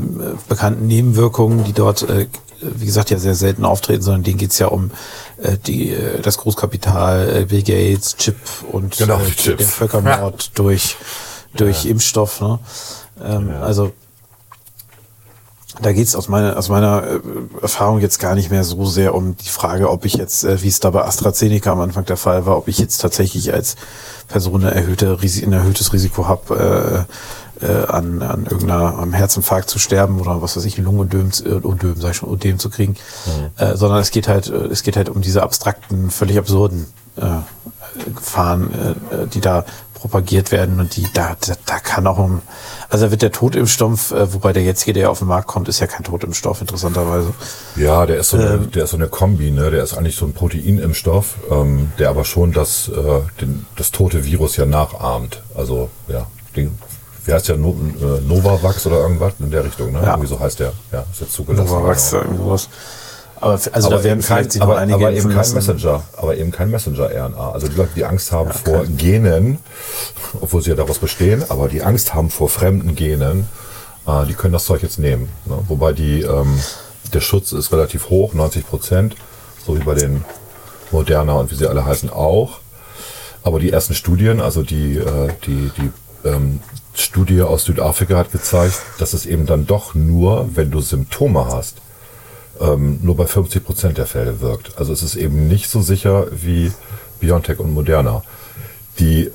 bekannten 0.48 0.86
Nebenwirkungen, 0.86 1.64
die 1.64 1.72
dort, 1.72 2.02
äh, 2.08 2.26
wie 2.60 2.86
gesagt, 2.86 3.10
ja 3.10 3.18
sehr 3.18 3.34
selten 3.34 3.64
auftreten, 3.64 4.02
sondern 4.02 4.22
denen 4.24 4.36
geht's 4.38 4.58
ja 4.58 4.66
um 4.66 4.90
äh, 5.42 5.56
die, 5.66 5.90
äh, 5.92 6.20
das 6.20 6.38
Großkapital, 6.38 7.36
äh, 7.42 7.44
Bill 7.46 7.62
Gates, 7.62 8.16
Chip 8.16 8.36
und 8.72 8.96
Genau, 8.98 9.18
äh, 9.20 9.24
die 9.26 9.34
Chips. 9.34 9.56
den 9.58 9.66
Völkermord 9.66 10.50
durch, 10.56 10.96
durch 11.56 11.86
Impfstoff. 11.86 12.40
Ne? 12.40 12.58
Ähm, 13.24 13.50
Also 13.62 13.92
da 15.82 15.92
geht's 15.92 16.16
aus 16.16 16.28
meiner, 16.28 16.56
aus 16.56 16.68
meiner 16.68 17.02
äh, 17.04 17.20
Erfahrung 17.62 18.00
jetzt 18.00 18.18
gar 18.18 18.34
nicht 18.34 18.50
mehr 18.50 18.64
so 18.64 18.84
sehr 18.86 19.14
um 19.14 19.36
die 19.36 19.48
Frage, 19.48 19.90
ob 19.90 20.04
ich 20.04 20.14
jetzt, 20.14 20.44
äh, 20.44 20.62
wie 20.62 20.68
es 20.68 20.80
da 20.80 20.90
bei 20.90 21.04
AstraZeneca 21.04 21.72
am 21.72 21.80
Anfang 21.80 22.04
der 22.04 22.16
Fall 22.16 22.46
war, 22.46 22.56
ob 22.56 22.68
ich 22.68 22.78
jetzt 22.78 22.98
tatsächlich 22.98 23.52
als 23.52 23.76
Person 24.28 24.62
eine 24.62 24.74
erhöhte, 24.74 25.18
ein 25.22 25.52
erhöhtes 25.52 25.92
Risiko 25.92 26.28
habe, 26.28 27.06
äh, 27.60 27.64
äh, 27.64 27.86
an, 27.86 28.22
an 28.22 28.44
irgendeiner 28.44 28.98
am 28.98 29.12
Herzinfarkt 29.12 29.68
zu 29.68 29.78
sterben 29.78 30.20
oder 30.20 30.42
was 30.42 30.56
weiß 30.56 30.64
ich, 30.64 30.78
Lungenödem, 30.78 31.30
äh, 31.44 31.66
Ödem, 31.66 32.00
sag 32.00 32.12
ich 32.12 32.16
schon, 32.18 32.32
Ödem 32.32 32.58
zu 32.58 32.70
kriegen, 32.70 32.94
äh, 33.56 33.76
sondern 33.76 34.00
es 34.00 34.10
geht 34.10 34.28
halt, 34.28 34.48
äh, 34.48 34.66
es 34.66 34.82
geht 34.82 34.96
halt 34.96 35.08
um 35.08 35.22
diese 35.22 35.42
abstrakten, 35.42 36.10
völlig 36.10 36.38
absurden 36.38 36.86
äh, 37.16 38.10
Gefahren, 38.14 38.70
äh, 39.10 39.26
die 39.26 39.40
da 39.40 39.64
propagiert 39.98 40.52
werden 40.52 40.80
und 40.80 40.96
die 40.96 41.06
da, 41.12 41.36
da, 41.46 41.54
da 41.66 41.78
kann 41.78 42.06
auch 42.06 42.18
um, 42.18 42.42
also 42.88 43.06
da 43.06 43.10
wird 43.10 43.22
der 43.22 43.32
Totimpfstoff, 43.32 44.12
äh, 44.12 44.32
wobei 44.32 44.52
der 44.52 44.62
jetzige, 44.62 44.92
der 44.92 45.10
auf 45.10 45.18
den 45.18 45.28
Markt 45.28 45.48
kommt, 45.48 45.68
ist 45.68 45.80
ja 45.80 45.86
kein 45.86 46.04
Totimpfstoff, 46.04 46.60
interessanterweise. 46.60 47.34
Ja, 47.76 48.06
der 48.06 48.18
ist 48.18 48.30
so 48.30 48.36
eine, 48.36 48.58
der 48.58 48.84
ist 48.84 48.90
so 48.90 48.96
eine 48.96 49.08
Kombi, 49.08 49.50
ne? 49.50 49.70
Der 49.70 49.82
ist 49.82 49.94
eigentlich 49.94 50.16
so 50.16 50.24
ein 50.24 50.32
Proteinimpfstoff, 50.32 51.34
ähm, 51.50 51.92
der 51.98 52.10
aber 52.10 52.24
schon 52.24 52.52
das, 52.52 52.88
äh, 52.88 53.20
den, 53.40 53.66
das 53.76 53.90
tote 53.90 54.24
Virus 54.24 54.56
ja 54.56 54.66
nachahmt. 54.66 55.42
Also, 55.54 55.90
ja, 56.08 56.26
den, 56.56 56.78
wie 57.24 57.32
heißt 57.32 57.48
der, 57.48 57.56
no, 57.56 57.76
äh, 58.00 58.20
Novavax 58.26 58.86
oder 58.86 59.00
irgendwas 59.00 59.34
in 59.38 59.50
der 59.50 59.64
Richtung, 59.64 59.92
ne? 59.92 60.00
Ja. 60.02 60.12
Irgendwie 60.12 60.28
so 60.28 60.40
heißt 60.40 60.60
der. 60.60 60.72
Ja, 60.92 61.04
ist 61.12 61.20
jetzt 61.20 61.32
zugelassen. 61.32 61.68
Novavax, 61.68 62.10
genau. 62.10 62.22
irgendwie 62.22 62.42
sowas. 62.44 62.68
Aber 63.40 63.52
also 63.52 63.70
aber 63.70 63.96
da 63.96 64.04
werden 64.04 64.18
eben 64.18 64.26
kein, 64.26 64.36
vielleicht 64.36 64.52
sich 64.52 64.62
aber, 64.62 64.78
einige 64.78 64.96
aber 64.96 65.12
eben 65.12 65.30
kein. 65.30 65.52
Messenger, 65.52 66.02
aber 66.16 66.36
eben 66.36 66.50
kein 66.50 66.70
Messenger-RNA. 66.70 67.52
Also 67.52 67.68
die 67.68 67.76
Leute, 67.76 67.90
die 67.94 68.04
Angst 68.04 68.32
haben 68.32 68.52
vor 68.52 68.84
Genen, 68.84 69.58
obwohl 70.40 70.62
sie 70.62 70.70
ja 70.70 70.76
daraus 70.76 70.98
bestehen, 70.98 71.44
aber 71.48 71.68
die 71.68 71.82
Angst 71.82 72.14
haben 72.14 72.30
vor 72.30 72.48
fremden 72.48 72.94
Genen, 72.96 73.48
äh, 74.06 74.26
die 74.26 74.34
können 74.34 74.52
das 74.52 74.64
Zeug 74.64 74.82
jetzt 74.82 74.98
nehmen. 74.98 75.28
Ne? 75.46 75.58
Wobei 75.68 75.92
die, 75.92 76.22
ähm, 76.22 76.58
der 77.12 77.20
Schutz 77.20 77.52
ist 77.52 77.72
relativ 77.72 78.10
hoch, 78.10 78.34
90 78.34 78.66
Prozent, 78.66 79.16
so 79.64 79.76
wie 79.78 79.82
bei 79.82 79.94
den 79.94 80.24
Moderna 80.90 81.34
und 81.34 81.50
wie 81.50 81.54
sie 81.54 81.68
alle 81.68 81.84
heißen 81.84 82.10
auch. 82.10 82.58
Aber 83.44 83.60
die 83.60 83.70
ersten 83.70 83.94
Studien, 83.94 84.40
also 84.40 84.62
die, 84.62 84.96
äh, 84.96 85.28
die, 85.46 85.70
die 85.76 85.90
ähm, 86.24 86.60
Studie 86.94 87.42
aus 87.42 87.64
Südafrika 87.64 88.16
hat 88.16 88.32
gezeigt, 88.32 88.82
dass 88.98 89.12
es 89.12 89.24
eben 89.26 89.46
dann 89.46 89.66
doch 89.66 89.94
nur, 89.94 90.48
wenn 90.54 90.70
du 90.70 90.80
Symptome 90.80 91.46
hast, 91.46 91.76
ähm, 92.60 93.00
nur 93.02 93.16
bei 93.16 93.26
50 93.26 93.64
Prozent 93.64 93.98
der 93.98 94.06
Fälle 94.06 94.40
wirkt. 94.40 94.76
Also 94.78 94.92
es 94.92 95.02
ist 95.02 95.14
eben 95.16 95.48
nicht 95.48 95.68
so 95.70 95.80
sicher 95.82 96.26
wie 96.32 96.72
BioNTech 97.20 97.58
und 97.58 97.72
Moderna. 97.72 98.22
Die, 98.98 99.30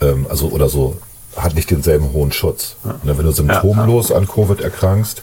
ähm, 0.00 0.26
also 0.28 0.48
oder 0.48 0.68
so, 0.68 0.96
hat 1.36 1.54
nicht 1.54 1.70
denselben 1.70 2.12
hohen 2.12 2.32
Schutz. 2.32 2.76
Ne, 3.04 3.16
Wenn 3.16 3.24
du 3.26 3.32
symptomlos 3.32 4.10
an 4.12 4.26
Covid 4.26 4.60
erkrankst, 4.60 5.22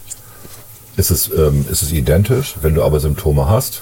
ist 0.97 1.11
es, 1.11 1.29
ähm, 1.35 1.65
ist 1.69 1.81
es 1.81 1.91
identisch. 1.91 2.55
Wenn 2.61 2.75
du 2.75 2.83
aber 2.83 2.99
Symptome 2.99 3.49
hast, 3.49 3.81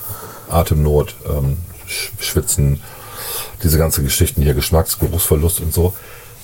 Atemnot, 0.50 1.16
ähm, 1.30 1.58
Sch- 1.88 2.10
Schwitzen, 2.20 2.82
diese 3.62 3.78
ganzen 3.78 4.04
Geschichten 4.04 4.42
hier, 4.42 4.54
Geschmacks-, 4.56 4.98
Geruchsverlust 5.00 5.60
und 5.60 5.74
so, 5.74 5.94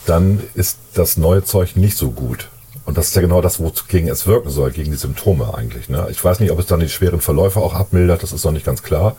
dann 0.05 0.41
ist 0.53 0.77
das 0.93 1.17
neue 1.17 1.43
Zeug 1.43 1.75
nicht 1.75 1.97
so 1.97 2.11
gut. 2.11 2.49
Und 2.89 2.97
das 2.97 3.09
ist 3.09 3.15
ja 3.15 3.21
genau 3.21 3.39
das, 3.39 3.59
wogegen 3.59 4.09
es 4.09 4.25
wirken 4.25 4.49
soll, 4.49 4.71
gegen 4.71 4.89
die 4.89 4.97
Symptome 4.97 5.53
eigentlich. 5.53 5.89
Ne? 5.89 6.07
Ich 6.09 6.25
weiß 6.25 6.39
nicht, 6.39 6.49
ob 6.49 6.57
es 6.57 6.65
dann 6.65 6.79
die 6.79 6.89
schweren 6.89 7.21
Verläufe 7.21 7.59
auch 7.59 7.75
abmildert, 7.75 8.23
das 8.23 8.33
ist 8.33 8.43
noch 8.43 8.51
nicht 8.51 8.65
ganz 8.65 8.81
klar. 8.81 9.15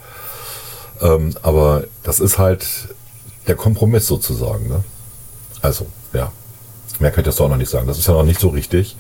Ähm, 1.01 1.37
aber 1.43 1.85
das 2.03 2.19
ist 2.19 2.37
halt 2.37 2.67
der 3.47 3.55
Kompromiss 3.55 4.09
sozusagen. 4.09 4.67
Ne? 4.69 4.83
Also, 5.63 5.87
ja. 6.13 6.33
Mehr 6.99 7.13
kann 7.13 7.21
ich 7.21 7.27
das 7.27 7.37
doch 7.37 7.49
noch 7.49 7.59
nicht 7.59 7.71
sagen. 7.71 7.87
Das 7.87 7.97
ist 7.97 8.09
ja 8.09 8.13
noch 8.13 8.25
nicht 8.25 8.41
so 8.41 8.49
richtig 8.49 8.97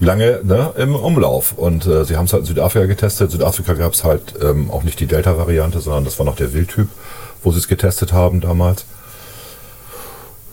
lange 0.00 0.40
ne, 0.42 0.72
im 0.78 0.94
Umlauf. 0.96 1.52
Und 1.52 1.84
äh, 1.84 2.06
sie 2.06 2.16
haben 2.16 2.24
es 2.24 2.32
halt 2.32 2.44
in 2.44 2.46
Südafrika 2.46 2.86
getestet. 2.86 3.26
In 3.26 3.32
Südafrika 3.32 3.74
gab 3.74 3.92
es 3.92 4.04
halt 4.04 4.36
ähm, 4.40 4.70
auch 4.70 4.84
nicht 4.84 5.00
die 5.00 5.06
Delta-Variante, 5.06 5.80
sondern 5.80 6.06
das 6.06 6.18
war 6.18 6.24
noch 6.24 6.36
der 6.36 6.54
Wildtyp, 6.54 6.88
wo 7.42 7.52
sie 7.52 7.58
es 7.58 7.68
getestet 7.68 8.14
haben 8.14 8.40
damals. 8.40 8.86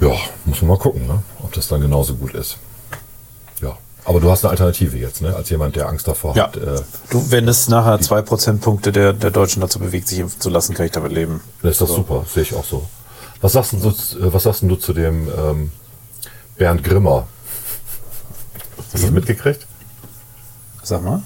Ja, 0.02 0.12
muss 0.44 0.62
man 0.62 0.72
mal 0.72 0.78
gucken, 0.78 1.08
ne? 1.08 1.24
ob 1.42 1.54
das 1.54 1.70
dann 1.70 1.80
genauso 1.80 2.16
gut 2.16 2.34
ist. 2.34 2.58
Aber 4.06 4.20
du 4.20 4.30
hast 4.30 4.44
eine 4.46 4.52
Alternative 4.52 4.98
jetzt, 4.98 5.22
ne? 5.22 5.36
als 5.36 5.50
jemand, 5.50 5.76
der 5.76 5.88
Angst 5.90 6.08
davor 6.08 6.36
Ja. 6.36 6.44
hat. 6.48 6.58
Äh, 6.58 6.82
Du, 7.10 7.32
wenn 7.32 7.48
es 7.48 7.68
nachher 7.68 8.00
zwei 8.02 8.22
Prozentpunkte 8.22 8.92
der, 8.92 9.14
der 9.14 9.32
Deutschen 9.32 9.62
dazu 9.62 9.80
bewegt, 9.80 10.08
sich 10.08 10.20
impfen 10.20 10.40
zu 10.40 10.50
lassen, 10.50 10.76
kann 10.76 10.86
ich 10.86 10.92
damit 10.92 11.12
leben. 11.12 11.42
ist 11.64 11.82
das 11.82 11.90
super, 11.90 12.24
sehe 12.32 12.44
ich 12.44 12.54
auch 12.56 12.64
so. 12.66 12.86
Was 13.42 13.54
sagst 13.54 13.74
du, 13.74 13.92
zu- 13.92 14.20
äh, 14.20 14.34
was 14.34 14.44
sagst 14.44 14.62
du 14.62 14.76
zu 14.76 14.94
dem 14.94 15.28
ähm, 15.28 15.72
Bernd 16.58 16.84
Grimmer? 16.84 17.28
Hast 18.78 18.94
du 18.94 18.98
das 19.08 19.12
mitgekriegt? 19.12 19.66
Sag 20.84 21.04
mal. 21.04 21.22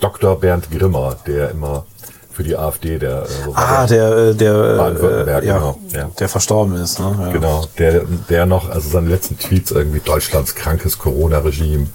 Dr. 0.00 0.38
Bernd 0.38 0.70
Grimmer, 0.70 1.16
der 1.26 1.50
immer 1.50 1.86
für 2.30 2.44
die 2.44 2.56
AfD, 2.56 2.98
der 2.98 3.22
äh, 3.22 3.26
so 3.46 3.54
Ah, 3.54 3.86
der, 3.86 4.12
äh, 4.16 4.34
der, 4.34 4.76
Baden-Württemberg, 4.76 5.42
äh, 5.42 5.46
ja, 5.46 5.54
genau, 5.58 5.78
ja. 5.92 6.10
der 6.20 6.28
verstorben 6.28 6.76
ist. 6.76 7.00
Ne? 7.00 7.16
Ja. 7.20 7.32
Genau, 7.32 7.64
der, 7.78 8.02
der 8.28 8.46
noch, 8.46 8.68
also 8.68 8.88
seine 8.90 9.08
letzten 9.08 9.38
Tweets 9.38 9.70
irgendwie 9.72 10.00
Deutschlands 10.00 10.54
krankes 10.54 10.98
Corona-Regime. 10.98 11.86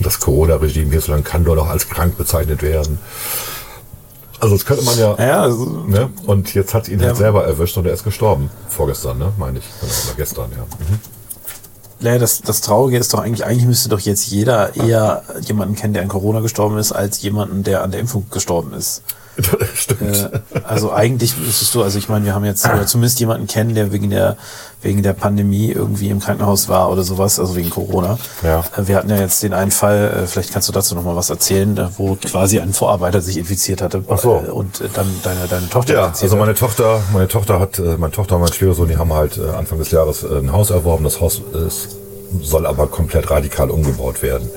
Das 0.00 0.18
Corona-Regime 0.20 0.90
hierzulande 0.90 1.28
kann 1.28 1.42
nur 1.44 1.56
noch 1.56 1.68
als 1.68 1.88
krank 1.88 2.16
bezeichnet 2.18 2.62
werden. 2.62 2.98
Also 4.40 4.56
das 4.56 4.64
könnte 4.64 4.84
man 4.84 4.98
ja, 4.98 5.14
Ja, 5.18 5.42
also, 5.42 5.64
ne? 5.86 6.10
Und 6.26 6.52
jetzt 6.54 6.74
hat 6.74 6.88
ihn 6.88 6.98
Ja. 6.98 7.08
halt 7.08 7.16
selber 7.16 7.44
erwischt 7.44 7.76
und 7.76 7.86
er 7.86 7.92
ist 7.92 8.02
gestorben. 8.02 8.50
Vorgestern, 8.68 9.18
ne? 9.18 9.32
Meine 9.38 9.60
ich. 9.60 9.64
Genau, 9.80 9.92
oder 9.92 10.14
gestern, 10.16 10.50
ja. 10.50 10.62
Mhm. 10.64 10.98
ja 12.06 12.18
das, 12.18 12.40
das 12.40 12.60
Traurige 12.60 12.98
ist 12.98 13.14
doch 13.14 13.20
eigentlich, 13.20 13.44
eigentlich 13.44 13.66
müsste 13.66 13.88
doch 13.88 14.00
jetzt 14.00 14.26
jeder 14.26 14.74
eher 14.74 15.22
jemanden 15.42 15.76
kennen, 15.76 15.94
der 15.94 16.02
an 16.02 16.08
Corona 16.08 16.40
gestorben 16.40 16.76
ist, 16.78 16.90
als 16.90 17.22
jemanden, 17.22 17.62
der 17.62 17.84
an 17.84 17.92
der 17.92 18.00
Impfung 18.00 18.26
gestorben 18.30 18.72
ist. 18.74 19.02
Stimmt. 19.74 20.30
Äh, 20.32 20.60
also 20.64 20.92
eigentlich 20.92 21.36
müsstest 21.38 21.74
du, 21.74 21.82
also 21.82 21.98
ich 21.98 22.08
meine, 22.08 22.24
wir 22.24 22.34
haben 22.34 22.44
jetzt 22.44 22.64
oder 22.66 22.86
zumindest 22.86 23.18
jemanden 23.20 23.46
kennen, 23.46 23.74
der 23.74 23.92
wegen 23.92 24.10
der 24.10 24.36
wegen 24.82 25.02
der 25.02 25.12
Pandemie 25.12 25.70
irgendwie 25.70 26.08
im 26.10 26.18
Krankenhaus 26.18 26.68
war 26.68 26.90
oder 26.90 27.02
sowas, 27.04 27.38
also 27.38 27.54
wegen 27.56 27.70
Corona. 27.70 28.18
Ja. 28.42 28.60
Äh, 28.76 28.88
Wir 28.88 28.96
hatten 28.96 29.08
ja 29.10 29.16
jetzt 29.16 29.42
den 29.42 29.54
einen 29.54 29.70
Fall, 29.70 30.22
äh, 30.24 30.26
vielleicht 30.26 30.52
kannst 30.52 30.68
du 30.68 30.72
dazu 30.72 30.94
noch 30.94 31.04
mal 31.04 31.16
was 31.16 31.30
erzählen, 31.30 31.76
äh, 31.78 31.88
wo 31.96 32.16
quasi 32.16 32.58
ein 32.60 32.72
Vorarbeiter 32.72 33.20
sich 33.20 33.38
infiziert 33.38 33.80
hatte 33.80 34.04
Ach 34.08 34.18
so. 34.18 34.32
und 34.32 34.82
dann 34.94 35.06
deine 35.22 35.46
deine 35.48 35.68
Tochter 35.70 35.94
Ja, 35.94 36.12
also 36.20 36.36
meine. 36.36 36.52
Tochter, 36.54 37.00
meine 37.12 37.28
Tochter 37.28 37.58
hat, 37.58 37.78
meine 37.78 38.10
Tochter 38.12 38.34
und 38.36 38.42
mein 38.42 38.52
Schwiegersohn, 38.52 38.86
die 38.88 38.98
haben 38.98 39.12
halt 39.12 39.40
Anfang 39.40 39.78
des 39.78 39.90
Jahres 39.90 40.22
ein 40.24 40.52
Haus 40.52 40.70
erworben. 40.70 41.04
Das 41.04 41.20
Haus 41.20 41.40
ist, 41.66 41.96
soll 42.42 42.66
aber 42.66 42.86
komplett 42.88 43.30
radikal 43.30 43.70
umgebaut 43.70 44.22
werden. 44.22 44.48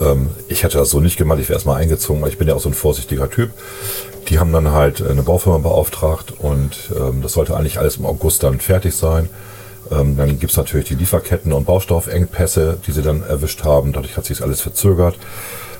Ähm, 0.00 0.30
ich 0.48 0.62
hätte 0.62 0.78
das 0.78 0.90
so 0.90 1.00
nicht 1.00 1.16
gemacht, 1.16 1.38
ich 1.40 1.48
wäre 1.48 1.56
erstmal 1.56 1.80
eingezogen, 1.80 2.22
weil 2.22 2.30
ich 2.30 2.38
bin 2.38 2.48
ja 2.48 2.54
auch 2.54 2.60
so 2.60 2.68
ein 2.68 2.74
vorsichtiger 2.74 3.30
Typ. 3.30 3.50
Die 4.28 4.38
haben 4.38 4.52
dann 4.52 4.70
halt 4.70 5.02
eine 5.02 5.22
Baufirma 5.22 5.58
beauftragt 5.58 6.32
und 6.38 6.90
ähm, 6.96 7.22
das 7.22 7.32
sollte 7.32 7.56
eigentlich 7.56 7.78
alles 7.78 7.96
im 7.96 8.06
August 8.06 8.42
dann 8.42 8.60
fertig 8.60 8.94
sein. 8.94 9.28
Ähm, 9.90 10.16
dann 10.16 10.38
gibt's 10.38 10.56
natürlich 10.56 10.88
die 10.88 10.94
Lieferketten 10.94 11.52
und 11.52 11.64
Baustoffengpässe, 11.64 12.78
die 12.86 12.92
sie 12.92 13.02
dann 13.02 13.22
erwischt 13.22 13.64
haben. 13.64 13.92
Dadurch 13.92 14.16
hat 14.16 14.24
sich 14.24 14.42
alles 14.42 14.60
verzögert. 14.60 15.16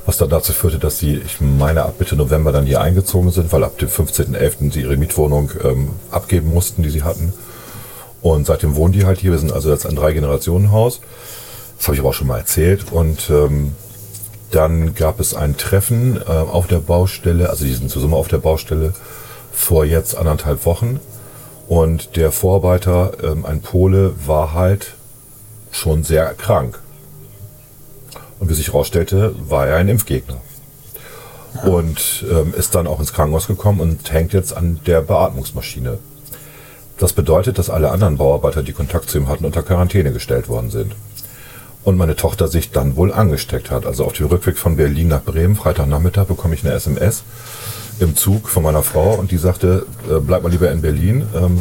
Was 0.06 0.16
dann 0.16 0.30
dazu 0.30 0.52
führte, 0.52 0.78
dass 0.78 0.98
sie, 0.98 1.16
ich 1.16 1.40
meine, 1.40 1.84
ab 1.84 1.96
Mitte 1.98 2.16
November 2.16 2.52
dann 2.52 2.64
hier 2.64 2.80
eingezogen 2.80 3.30
sind, 3.30 3.52
weil 3.52 3.62
ab 3.62 3.78
dem 3.78 3.88
15.11. 3.88 4.72
sie 4.72 4.80
ihre 4.80 4.96
Mietwohnung 4.96 5.50
abgeben 6.10 6.48
mussten, 6.48 6.82
die 6.82 6.88
sie 6.88 7.02
hatten. 7.02 7.34
Und 8.22 8.46
seitdem 8.46 8.76
wohnen 8.76 8.92
die 8.92 9.04
halt 9.04 9.18
hier. 9.18 9.32
Wir 9.32 9.38
sind 9.38 9.52
also 9.52 9.70
jetzt 9.70 9.86
ein 9.86 9.96
Drei-Generationen-Haus. 9.96 11.00
Das 11.76 11.86
habe 11.86 11.94
ich 11.94 12.00
aber 12.00 12.10
auch 12.10 12.14
schon 12.14 12.26
mal 12.26 12.38
erzählt. 12.38 12.90
Und 12.90 13.30
ähm, 13.30 13.72
dann 14.50 14.94
gab 14.94 15.20
es 15.20 15.34
ein 15.34 15.56
Treffen 15.56 16.16
äh, 16.16 16.30
auf 16.30 16.66
der 16.66 16.78
Baustelle, 16.78 17.50
also 17.50 17.64
die 17.64 17.74
sind 17.74 17.90
zusammen 17.90 18.14
auf 18.14 18.28
der 18.28 18.38
Baustelle 18.38 18.94
vor 19.52 19.84
jetzt 19.84 20.16
anderthalb 20.16 20.66
Wochen. 20.66 21.00
Und 21.68 22.16
der 22.16 22.32
Vorarbeiter, 22.32 23.12
ähm, 23.22 23.46
ein 23.46 23.60
Pole, 23.60 24.12
war 24.26 24.54
halt 24.54 24.94
schon 25.70 26.02
sehr 26.02 26.34
krank. 26.34 26.80
Und 28.40 28.48
wie 28.48 28.54
sich 28.54 28.68
herausstellte, 28.68 29.34
war 29.48 29.68
er 29.68 29.76
ein 29.76 29.88
Impfgegner. 29.88 30.38
Und 31.64 32.24
ähm, 32.30 32.54
ist 32.56 32.74
dann 32.74 32.86
auch 32.86 32.98
ins 32.98 33.12
Krankenhaus 33.12 33.46
gekommen 33.46 33.80
und 33.80 34.12
hängt 34.12 34.32
jetzt 34.32 34.56
an 34.56 34.80
der 34.86 35.00
Beatmungsmaschine. 35.00 35.98
Das 36.98 37.12
bedeutet, 37.12 37.58
dass 37.58 37.70
alle 37.70 37.90
anderen 37.90 38.18
Bauarbeiter, 38.18 38.62
die 38.62 38.72
Kontakt 38.72 39.08
zu 39.08 39.18
ihm 39.18 39.28
hatten, 39.28 39.44
unter 39.44 39.62
Quarantäne 39.62 40.12
gestellt 40.12 40.48
worden 40.48 40.70
sind. 40.70 40.94
Und 41.82 41.96
meine 41.96 42.14
Tochter 42.14 42.48
sich 42.48 42.70
dann 42.70 42.96
wohl 42.96 43.12
angesteckt 43.12 43.70
hat. 43.70 43.86
Also 43.86 44.04
auf 44.04 44.12
dem 44.12 44.26
Rückweg 44.26 44.58
von 44.58 44.76
Berlin 44.76 45.08
nach 45.08 45.22
Bremen, 45.22 45.56
Freitagnachmittag, 45.56 46.26
bekomme 46.26 46.54
ich 46.54 46.64
eine 46.64 46.74
SMS 46.74 47.22
im 48.00 48.16
Zug 48.16 48.48
von 48.48 48.62
meiner 48.62 48.82
Frau 48.82 49.14
und 49.14 49.30
die 49.30 49.36
sagte, 49.36 49.86
äh, 50.08 50.18
bleib 50.20 50.42
mal 50.42 50.50
lieber 50.50 50.70
in 50.70 50.82
Berlin. 50.82 51.26
Ähm, 51.34 51.60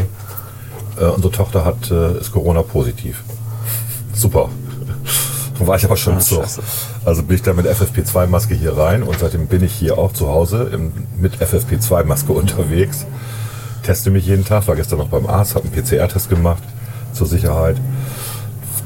äh, 0.99 1.05
unsere 1.05 1.32
Tochter 1.32 1.65
hat, 1.65 1.91
äh, 1.91 2.20
ist 2.20 2.32
Corona-positiv. 2.32 3.24
Super. 4.13 4.49
War 5.59 5.76
ich 5.76 5.86
aber 5.86 5.97
schon 5.97 6.15
Ah, 6.15 6.22
so. 6.22 6.43
Also 7.05 7.24
bin 7.24 7.36
ich 7.36 7.41
dann 7.41 7.55
mit 7.57 7.65
FFP2-Maske 7.65 8.55
hier 8.55 8.78
rein 8.78 9.03
und 9.03 9.20
seitdem 9.20 9.47
bin 9.47 9.63
ich 9.63 9.74
hier 9.74 9.97
auch 9.97 10.13
zu 10.13 10.30
Hause 10.30 10.70
im, 10.74 10.91
mit 11.20 11.36
FFP2-Maske 11.38 12.32
unterwegs. 12.34 13.05
Teste 13.84 14.09
mich 14.11 14.26
jeden 14.26 14.45
Tag, 14.45 14.67
war 14.67 14.76
gestern 14.76 14.99
noch 14.99 15.09
beim 15.09 15.26
Arzt, 15.26 15.55
habe 15.55 15.67
einen 15.67 15.74
PCR-Test 15.74 16.30
gemacht 16.30 16.63
zur 17.13 17.28
Sicherheit. 17.28 17.78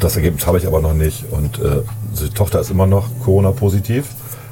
Das 0.04 0.18
Ergebnis 0.18 0.46
habe 0.46 0.58
ich 0.58 0.68
aber 0.68 0.82
noch 0.82 0.94
nicht 0.94 1.32
und 1.32 1.60
äh, 1.60 1.82
die 2.22 2.30
Tochter 2.32 2.60
ist 2.60 2.70
immer 2.70 2.86
noch 2.86 3.08
Corona-positiv. 3.24 4.06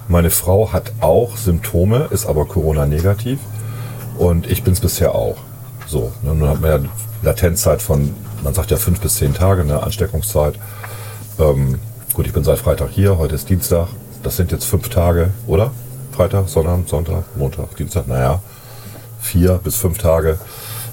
Meine 0.07 0.29
Frau 0.29 0.71
hat 0.71 0.93
auch 1.01 1.35
Symptome, 1.35 2.07
ist 2.09 2.25
aber 2.25 2.45
Corona-negativ 2.45 3.37
und 4.17 4.49
ich 4.49 4.63
bin 4.63 4.71
es 4.71 4.79
bisher 4.79 5.13
auch. 5.13 5.35
So, 5.87 6.13
ne, 6.21 6.33
nun 6.33 6.47
hat 6.47 6.61
man 6.61 6.71
ja 6.71 6.89
Latenzzeit 7.21 7.81
von, 7.81 8.15
man 8.45 8.53
sagt 8.53 8.71
ja 8.71 8.77
fünf 8.77 9.01
bis 9.01 9.15
zehn 9.15 9.33
Tage, 9.33 9.63
eine 9.63 9.83
Ansteckungszeit. 9.83 10.55
Ähm, 11.37 11.79
gut, 12.13 12.27
ich 12.27 12.31
bin 12.31 12.45
seit 12.45 12.59
Freitag 12.59 12.91
hier, 12.91 13.17
heute 13.17 13.35
ist 13.35 13.49
Dienstag. 13.49 13.89
Das 14.23 14.37
sind 14.37 14.53
jetzt 14.53 14.63
fünf 14.63 14.87
Tage, 14.87 15.31
oder? 15.47 15.71
Freitag, 16.13 16.47
Sonntag, 16.47 16.87
Sonntag, 16.87 17.25
Montag, 17.35 17.75
Dienstag, 17.75 18.07
naja, 18.07 18.41
vier 19.19 19.59
bis 19.61 19.75
fünf 19.75 19.97
Tage. 19.97 20.39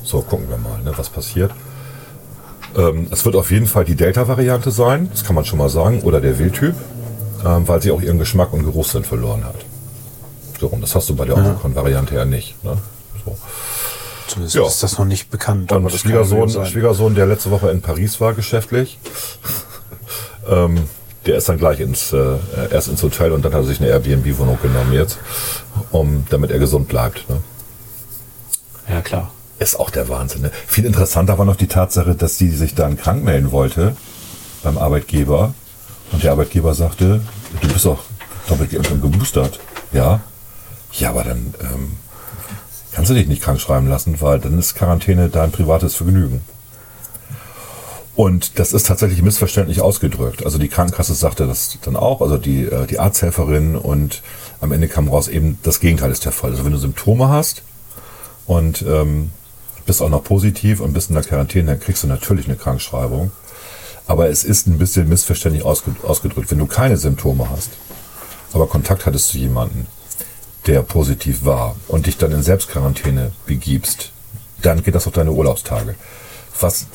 So, 0.02 0.20
gucken 0.20 0.50
wir 0.50 0.58
mal, 0.58 0.82
ne, 0.82 0.92
was 0.96 1.10
passiert. 1.10 1.52
Ähm, 2.76 3.08
es 3.10 3.24
wird 3.24 3.36
auf 3.36 3.50
jeden 3.50 3.66
Fall 3.66 3.84
die 3.84 3.94
Delta-Variante 3.94 4.70
sein, 4.70 5.08
das 5.10 5.24
kann 5.24 5.34
man 5.34 5.44
schon 5.44 5.58
mal 5.58 5.68
sagen, 5.68 6.02
oder 6.02 6.20
der 6.20 6.38
Wildtyp, 6.38 6.74
ähm, 7.44 7.66
weil 7.68 7.80
sie 7.82 7.90
auch 7.90 8.00
ihren 8.00 8.18
Geschmack 8.18 8.52
und 8.52 8.64
Geruchssinn 8.64 9.04
verloren 9.04 9.44
hat. 9.44 9.56
So, 10.60 10.66
und 10.68 10.80
das 10.82 10.94
hast 10.94 11.08
du 11.08 11.16
bei 11.16 11.24
der 11.24 11.36
Omikron-Variante 11.36 12.14
ja 12.14 12.24
nicht. 12.24 12.62
Ne? 12.64 12.76
So. 13.24 13.36
Zumindest 14.26 14.56
Ja. 14.56 14.66
ist 14.66 14.82
das 14.82 14.98
noch 14.98 15.06
nicht 15.06 15.30
bekannt. 15.30 15.68
Kann 15.68 15.88
Schwiegersohn. 15.88 16.66
Schwiegersohn, 16.66 17.14
der 17.14 17.26
letzte 17.26 17.50
Woche 17.50 17.70
in 17.70 17.80
Paris 17.80 18.20
war, 18.20 18.34
geschäftlich, 18.34 18.98
ähm, 20.48 20.76
der 21.26 21.36
ist 21.36 21.48
dann 21.48 21.58
gleich 21.58 21.80
ins, 21.80 22.12
äh, 22.12 22.36
erst 22.70 22.88
ins 22.88 23.02
Hotel 23.02 23.32
und 23.32 23.44
dann 23.44 23.52
hat 23.52 23.60
er 23.60 23.66
sich 23.66 23.80
eine 23.80 23.88
Airbnb-Wohnung 23.90 24.58
genommen 24.62 24.92
jetzt, 24.92 25.18
um, 25.90 26.26
damit 26.30 26.50
er 26.50 26.58
gesund 26.58 26.88
bleibt. 26.88 27.28
Ne? 27.30 27.40
Ja, 28.88 29.00
klar. 29.00 29.30
Ist 29.58 29.78
auch 29.78 29.90
der 29.90 30.08
Wahnsinn. 30.08 30.42
Ne? 30.42 30.52
Viel 30.66 30.84
interessanter 30.84 31.38
war 31.38 31.44
noch 31.44 31.56
die 31.56 31.66
Tatsache, 31.66 32.14
dass 32.14 32.38
sie 32.38 32.50
sich 32.50 32.74
dann 32.74 32.96
krank 32.96 33.24
melden 33.24 33.50
wollte 33.50 33.96
beim 34.62 34.78
Arbeitgeber. 34.78 35.54
Und 36.12 36.22
der 36.22 36.32
Arbeitgeber 36.32 36.74
sagte, 36.74 37.20
du 37.60 37.68
bist 37.68 37.84
doch 37.84 38.04
doppelt 38.48 38.70
geimpft 38.70 38.90
geboostert. 38.90 39.60
Ja. 39.92 40.20
Ja, 40.92 41.10
aber 41.10 41.24
dann 41.24 41.54
ähm, 41.60 41.96
kannst 42.92 43.10
du 43.10 43.14
dich 43.14 43.26
nicht 43.26 43.42
krank 43.42 43.60
schreiben 43.60 43.88
lassen, 43.88 44.20
weil 44.20 44.38
dann 44.38 44.58
ist 44.58 44.74
Quarantäne 44.74 45.28
dein 45.28 45.52
privates 45.52 45.96
Vergnügen. 45.96 46.42
Und 48.18 48.58
das 48.58 48.72
ist 48.72 48.86
tatsächlich 48.86 49.22
missverständlich 49.22 49.80
ausgedrückt. 49.80 50.44
Also 50.44 50.58
die 50.58 50.66
Krankenkasse 50.66 51.14
sagte 51.14 51.46
das 51.46 51.78
dann 51.82 51.94
auch, 51.94 52.20
also 52.20 52.36
die, 52.36 52.64
äh, 52.64 52.86
die 52.86 52.98
Arzthelferin 52.98 53.76
und 53.76 54.22
am 54.60 54.72
Ende 54.72 54.88
kam 54.88 55.08
raus, 55.08 55.28
eben 55.28 55.58
das 55.62 55.78
Gegenteil 55.78 56.10
ist 56.10 56.24
der 56.24 56.32
Fall. 56.32 56.50
Also 56.50 56.64
wenn 56.64 56.72
du 56.72 56.78
Symptome 56.78 57.28
hast 57.28 57.62
und 58.46 58.82
ähm, 58.82 59.30
bist 59.88 60.00
auch 60.02 60.08
noch 60.10 60.22
positiv 60.22 60.80
und 60.80 60.92
bist 60.92 61.08
in 61.08 61.14
der 61.16 61.24
Quarantäne, 61.24 61.72
dann 61.72 61.80
kriegst 61.80 62.04
du 62.04 62.06
natürlich 62.06 62.46
eine 62.46 62.56
Krankschreibung. 62.56 63.32
Aber 64.06 64.28
es 64.30 64.44
ist 64.44 64.66
ein 64.68 64.78
bisschen 64.78 65.08
missverständlich 65.08 65.64
ausge 65.64 65.96
ausgedrückt. 66.02 66.50
Wenn 66.50 66.58
du 66.58 66.66
keine 66.66 66.96
Symptome 66.96 67.48
hast, 67.50 67.70
aber 68.52 68.66
Kontakt 68.68 69.04
hattest 69.06 69.28
zu 69.28 69.38
jemandem, 69.38 69.86
der 70.66 70.82
positiv 70.82 71.44
war 71.44 71.74
und 71.88 72.06
dich 72.06 72.16
dann 72.18 72.32
in 72.32 72.42
Selbstquarantäne 72.42 73.32
begibst, 73.46 74.12
dann 74.62 74.82
geht 74.82 74.94
das 74.94 75.06
auf 75.06 75.12
deine 75.14 75.32
Urlaubstage. 75.32 75.94
Was 76.60 76.86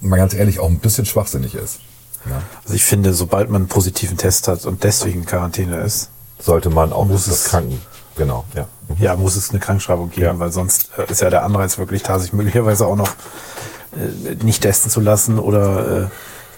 mal 0.00 0.16
ganz 0.16 0.32
ehrlich 0.34 0.58
auch 0.60 0.68
ein 0.68 0.78
bisschen 0.78 1.04
schwachsinnig 1.06 1.54
ist. 1.54 1.80
Ja. 2.28 2.42
Also 2.64 2.74
ich 2.74 2.84
finde, 2.84 3.12
sobald 3.14 3.50
man 3.50 3.62
einen 3.62 3.68
positiven 3.68 4.16
Test 4.16 4.48
hat 4.48 4.64
und 4.66 4.82
deswegen 4.84 5.20
in 5.20 5.26
Quarantäne 5.26 5.76
ist, 5.80 6.10
Sollte 6.40 6.70
man 6.70 6.92
auch 6.92 7.04
Muss 7.04 7.24
das 7.26 7.34
es- 7.34 7.44
Kranken. 7.46 7.80
Genau, 8.18 8.44
ja. 8.54 8.66
ja, 8.98 9.16
muss 9.16 9.36
es 9.36 9.50
eine 9.50 9.60
Krankschreibung 9.60 10.10
geben, 10.10 10.26
Ja. 10.26 10.38
weil 10.38 10.52
sonst 10.52 10.90
äh, 10.98 11.10
ist 11.10 11.20
ja 11.22 11.30
der 11.30 11.44
Anreiz 11.44 11.78
wirklich 11.78 12.02
da, 12.02 12.18
sich 12.18 12.32
möglicherweise 12.34 12.86
auch 12.86 12.96
noch 12.96 13.08
äh, 13.96 14.34
nicht 14.44 14.62
testen 14.62 14.90
zu 14.90 15.00
lassen 15.00 15.38
oder 15.38 16.02
äh, 16.02 16.06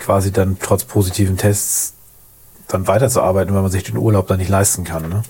quasi 0.01 0.33
dann 0.33 0.57
trotz 0.61 0.85
positiven 0.85 1.37
Tests 1.37 1.93
dann 2.69 2.89
weiterzuarbeiten, 2.89 3.55
weil 3.55 3.63
man 3.63 3.71
sich 3.71 3.85
den 3.85 3.97
Urlaub 3.99 4.27
dann 4.27 4.39
nicht 4.39 4.49
leisten 4.49 4.85
kann. 4.85 5.09
Ne? 5.09 5.23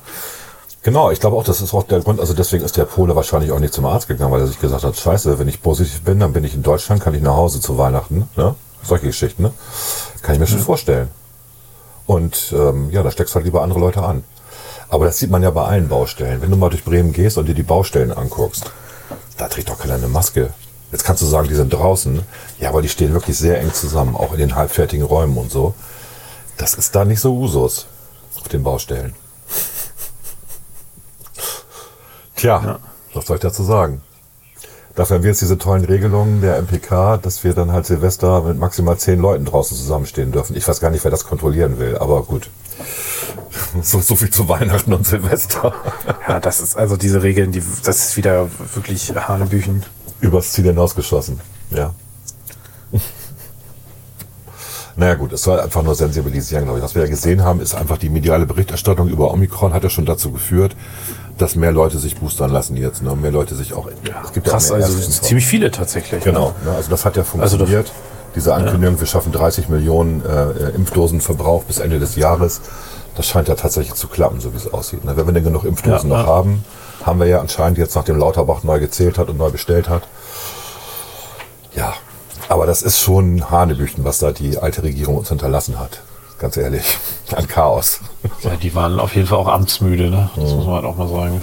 Genau, 0.83 1.11
ich 1.11 1.21
glaube 1.21 1.37
auch, 1.37 1.45
das 1.45 1.61
ist 1.61 1.75
auch 1.75 1.83
der 1.83 2.01
Grund, 2.01 2.21
also 2.21 2.33
deswegen 2.33 2.65
ist 2.65 2.77
der 2.77 2.85
Pole 2.85 3.15
wahrscheinlich 3.17 3.51
auch 3.53 3.59
nicht 3.59 3.75
zum 3.75 3.85
Arzt 3.87 4.09
gegangen, 4.09 4.33
weil 4.33 4.41
er 4.41 4.47
sich 4.47 4.61
gesagt 4.61 4.85
hat, 4.85 4.97
scheiße, 4.97 5.39
wenn 5.39 5.49
ich 5.49 5.61
positiv 5.63 6.03
bin, 6.03 6.21
dann 6.21 6.33
bin 6.33 6.45
ich 6.45 6.55
in 6.55 6.63
Deutschland, 6.63 7.03
kann 7.03 7.15
ich 7.15 7.23
nach 7.23 7.37
Hause 7.37 7.61
zu 7.61 7.77
Weihnachten, 7.77 8.29
ne? 8.37 8.55
Solche 8.83 9.07
Geschichten, 9.07 9.43
ne? 9.43 9.53
Kann 10.23 10.35
ich 10.35 10.41
mir 10.41 10.47
schon 10.47 10.61
vorstellen. 10.61 11.09
Und 12.07 12.55
ähm, 12.57 12.89
ja, 12.91 13.03
da 13.03 13.11
steckst 13.11 13.35
du 13.35 13.37
halt 13.37 13.45
lieber 13.45 13.63
andere 13.63 13.79
Leute 13.79 14.03
an. 14.03 14.25
Aber 14.91 15.05
das 15.05 15.19
sieht 15.19 15.31
man 15.31 15.43
ja 15.43 15.51
bei 15.51 15.65
allen 15.65 15.89
Baustellen. 15.89 16.43
Wenn 16.43 16.51
du 16.51 16.57
mal 16.57 16.69
durch 16.69 16.85
Bremen 16.85 17.13
gehst 17.13 17.39
und 17.39 17.47
dir 17.47 17.55
die 17.55 17.63
Baustellen 17.63 18.13
anguckst, 18.13 18.73
da 19.37 19.49
trägt 19.49 19.71
doch 19.71 19.79
keiner 19.79 19.95
eine 19.95 20.09
Maske. 20.09 20.53
Jetzt 20.91 21.05
kannst 21.05 21.23
du 21.23 21.27
sagen, 21.27 21.49
die 21.49 21.55
sind 21.55 21.73
draußen. 21.73 22.21
Ja, 22.59 22.71
aber 22.71 22.83
die 22.83 22.89
stehen 22.89 23.13
wirklich 23.13 23.39
sehr 23.39 23.61
eng 23.61 23.73
zusammen, 23.73 24.17
auch 24.17 24.33
in 24.33 24.41
den 24.41 24.57
halbfertigen 24.57 25.07
Räumen 25.07 25.39
und 25.39 25.51
so. 25.51 25.75
Das 26.57 26.75
ist 26.75 26.95
da 26.97 27.05
nicht 27.05 27.21
so 27.21 27.37
Usus 27.37 27.87
auf 28.37 28.49
den 28.49 28.65
Baustellen. 28.65 29.15
Tja, 32.35 32.63
ja. 32.65 32.79
was 33.15 33.27
soll 33.27 33.37
ich 33.37 33.43
dazu 33.43 33.63
sagen? 33.63 34.03
Dafür 34.97 35.17
haben 35.17 35.23
wir 35.23 35.31
jetzt 35.31 35.41
diese 35.41 35.57
tollen 35.57 35.85
Regelungen 35.85 36.41
der 36.41 36.59
MPK, 36.61 37.19
dass 37.19 37.45
wir 37.45 37.55
dann 37.55 37.71
halt 37.71 37.87
Silvester 37.87 38.43
mit 38.43 38.59
maximal 38.59 38.99
zehn 38.99 39.21
Leuten 39.21 39.45
draußen 39.45 39.77
zusammenstehen 39.77 40.33
dürfen. 40.33 40.57
Ich 40.57 40.67
weiß 40.67 40.81
gar 40.81 40.91
nicht, 40.91 41.05
wer 41.05 41.11
das 41.13 41.25
kontrollieren 41.25 41.79
will, 41.79 41.97
aber 41.97 42.25
gut. 42.25 42.51
So, 43.83 44.01
so 44.01 44.17
viel 44.17 44.31
zu 44.31 44.49
Weihnachten 44.49 44.93
und 44.93 45.07
Silvester. 45.07 45.75
Ja, 46.29 46.41
das 46.41 46.61
ist 46.61 46.77
also 46.77 46.97
diese 46.97 47.23
Regeln, 47.23 47.53
die, 47.53 47.63
das 47.85 48.09
ist 48.09 48.17
wieder 48.17 48.49
wirklich 48.75 49.15
Hanebüchen. 49.15 49.85
Übers 50.21 50.53
Ziel 50.53 50.65
hinausgeschossen, 50.65 51.41
ja. 51.71 51.95
Naja 54.97 55.15
gut, 55.15 55.33
es 55.33 55.43
soll 55.43 55.59
einfach 55.59 55.83
nur 55.83 55.95
sensibilisieren, 55.95 56.65
glaube 56.65 56.79
ich. 56.79 56.85
Was 56.85 56.95
wir 56.95 57.03
ja 57.03 57.09
gesehen 57.09 57.43
haben, 57.43 57.61
ist 57.61 57.75
einfach 57.75 57.97
die 57.97 58.11
mediale 58.11 58.45
Berichterstattung 58.45 59.09
über 59.09 59.33
Omikron 59.33 59.73
hat 59.73 59.83
ja 59.83 59.89
schon 59.89 60.05
dazu 60.05 60.31
geführt, 60.31 60.77
dass 61.39 61.57
mehr 61.57 61.73
Leute 61.73 61.99
sich 61.99 62.17
boostern 62.17 62.51
lassen 62.51 62.77
jetzt. 62.77 63.03
Ne? 63.03 63.17
Mehr 63.17 63.31
Leute 63.31 63.55
sich 63.55 63.73
auch. 63.73 63.89
Ja, 64.07 64.23
es 64.25 64.33
gibt 64.33 64.47
krass, 64.47 64.69
ja 64.69 64.75
also 64.75 64.99
ziemlich 64.99 65.47
viele 65.47 65.71
tatsächlich. 65.71 66.23
Genau, 66.23 66.55
ne? 66.65 66.73
also 66.73 66.91
das 66.91 67.07
hat 67.07 67.17
ja 67.17 67.25
funktioniert. 67.25 67.79
Also 67.79 67.93
Diese 68.35 68.53
Ankündigung, 68.53 68.97
ja. 68.97 69.01
wir 69.01 69.07
schaffen 69.07 69.33
30 69.33 69.71
Millionen 69.71 70.23
äh, 70.23 70.71
Impfdosenverbrauch 70.75 71.65
bis 71.65 71.79
Ende 71.79 71.99
des 71.99 72.17
Jahres. 72.17 72.61
Das 73.21 73.29
scheint 73.29 73.49
ja 73.49 73.55
tatsächlich 73.55 73.93
zu 73.97 74.09
klappen, 74.09 74.41
so 74.41 74.55
wie 74.55 74.57
es 74.57 74.73
aussieht. 74.73 75.05
Ne? 75.05 75.15
Wenn 75.15 75.27
wir 75.27 75.35
denn 75.35 75.45
genug 75.45 75.65
Impfdosen 75.65 76.11
ja, 76.11 76.23
noch 76.23 76.27
haben, 76.27 76.65
haben 77.05 77.21
wir 77.21 77.27
ja 77.27 77.39
anscheinend 77.39 77.77
jetzt, 77.77 77.95
nachdem 77.95 78.17
Lauterbach 78.17 78.63
neu 78.63 78.81
gezählt 78.81 79.19
hat 79.19 79.29
und 79.29 79.37
neu 79.37 79.51
bestellt 79.51 79.91
hat. 79.91 80.05
Ja, 81.77 81.93
aber 82.49 82.65
das 82.65 82.81
ist 82.81 82.99
schon 82.99 83.51
Hanebüchen, 83.51 84.07
was 84.07 84.21
da 84.21 84.33
die 84.33 84.57
alte 84.57 84.85
Regierung 84.85 85.19
uns 85.19 85.29
hinterlassen 85.29 85.79
hat. 85.79 86.01
Ganz 86.39 86.57
ehrlich. 86.57 86.97
Ein 87.37 87.47
Chaos. 87.47 88.01
Ja, 88.41 88.53
die 88.57 88.75
waren 88.75 88.99
auf 88.99 89.15
jeden 89.15 89.27
Fall 89.27 89.37
auch 89.37 89.49
amtsmüde, 89.49 90.09
ne? 90.09 90.31
Das 90.37 90.53
mhm. 90.53 90.57
muss 90.57 90.65
man 90.65 90.77
halt 90.77 90.87
auch 90.87 90.97
mal 90.97 91.09
sagen. 91.09 91.43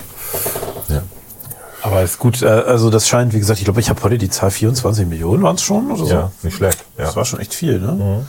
Ja. 0.90 1.04
Aber 1.84 2.02
ist 2.02 2.18
gut, 2.18 2.42
äh, 2.42 2.48
also 2.48 2.90
das 2.90 3.08
scheint, 3.08 3.36
wie 3.36 3.40
gesagt, 3.40 3.60
ich 3.60 3.66
glaube, 3.66 3.82
ich 3.82 3.92
habe 3.92 4.02
heute 4.02 4.18
die 4.18 4.32
Zahl 4.32 4.50
24 4.50 5.06
Millionen 5.06 5.44
waren 5.44 5.58
es 5.58 5.62
schon 5.62 5.92
oder 5.92 6.06
so. 6.06 6.12
Ja, 6.12 6.32
nicht 6.42 6.56
schlecht. 6.56 6.84
Ja. 6.98 7.06
Das 7.06 7.16
war 7.16 7.24
schon 7.24 7.40
echt 7.40 7.54
viel, 7.54 7.80
ne? 7.80 7.92
Mhm. 7.92 8.28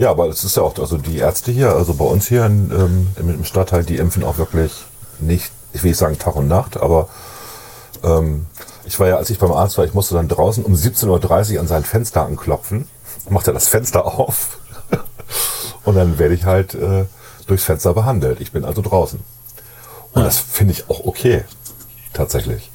Ja, 0.00 0.10
aber 0.12 0.28
es 0.28 0.44
ist 0.44 0.56
ja 0.56 0.62
auch, 0.62 0.78
also 0.78 0.96
die 0.96 1.18
Ärzte 1.18 1.52
hier, 1.52 1.74
also 1.76 1.92
bei 1.92 2.06
uns 2.06 2.26
hier 2.26 2.46
in, 2.46 2.70
ähm, 2.70 3.08
im 3.18 3.44
Stadtteil, 3.44 3.84
die 3.84 3.98
impfen 3.98 4.24
auch 4.24 4.38
wirklich 4.38 4.72
nicht, 5.18 5.52
ich 5.74 5.82
will 5.82 5.90
nicht 5.90 5.98
sagen 5.98 6.18
Tag 6.18 6.36
und 6.36 6.48
Nacht, 6.48 6.78
aber 6.78 7.10
ähm, 8.02 8.46
ich 8.86 8.98
war 8.98 9.08
ja, 9.08 9.16
als 9.18 9.28
ich 9.28 9.38
beim 9.38 9.52
Arzt 9.52 9.76
war, 9.76 9.84
ich 9.84 9.92
musste 9.92 10.14
dann 10.14 10.26
draußen 10.26 10.64
um 10.64 10.72
17.30 10.72 11.52
Uhr 11.52 11.60
an 11.60 11.66
sein 11.66 11.84
Fenster 11.84 12.24
anklopfen, 12.24 12.88
macht 13.28 13.46
er 13.46 13.52
das 13.52 13.68
Fenster 13.68 14.06
auf 14.06 14.56
und 15.84 15.96
dann 15.96 16.18
werde 16.18 16.34
ich 16.34 16.46
halt 16.46 16.72
äh, 16.72 17.04
durchs 17.46 17.64
Fenster 17.64 17.92
behandelt. 17.92 18.40
Ich 18.40 18.52
bin 18.52 18.64
also 18.64 18.80
draußen. 18.80 19.20
Und 20.12 20.22
ja. 20.22 20.24
das 20.24 20.38
finde 20.38 20.72
ich 20.72 20.88
auch 20.88 21.04
okay, 21.04 21.44
tatsächlich. 22.14 22.69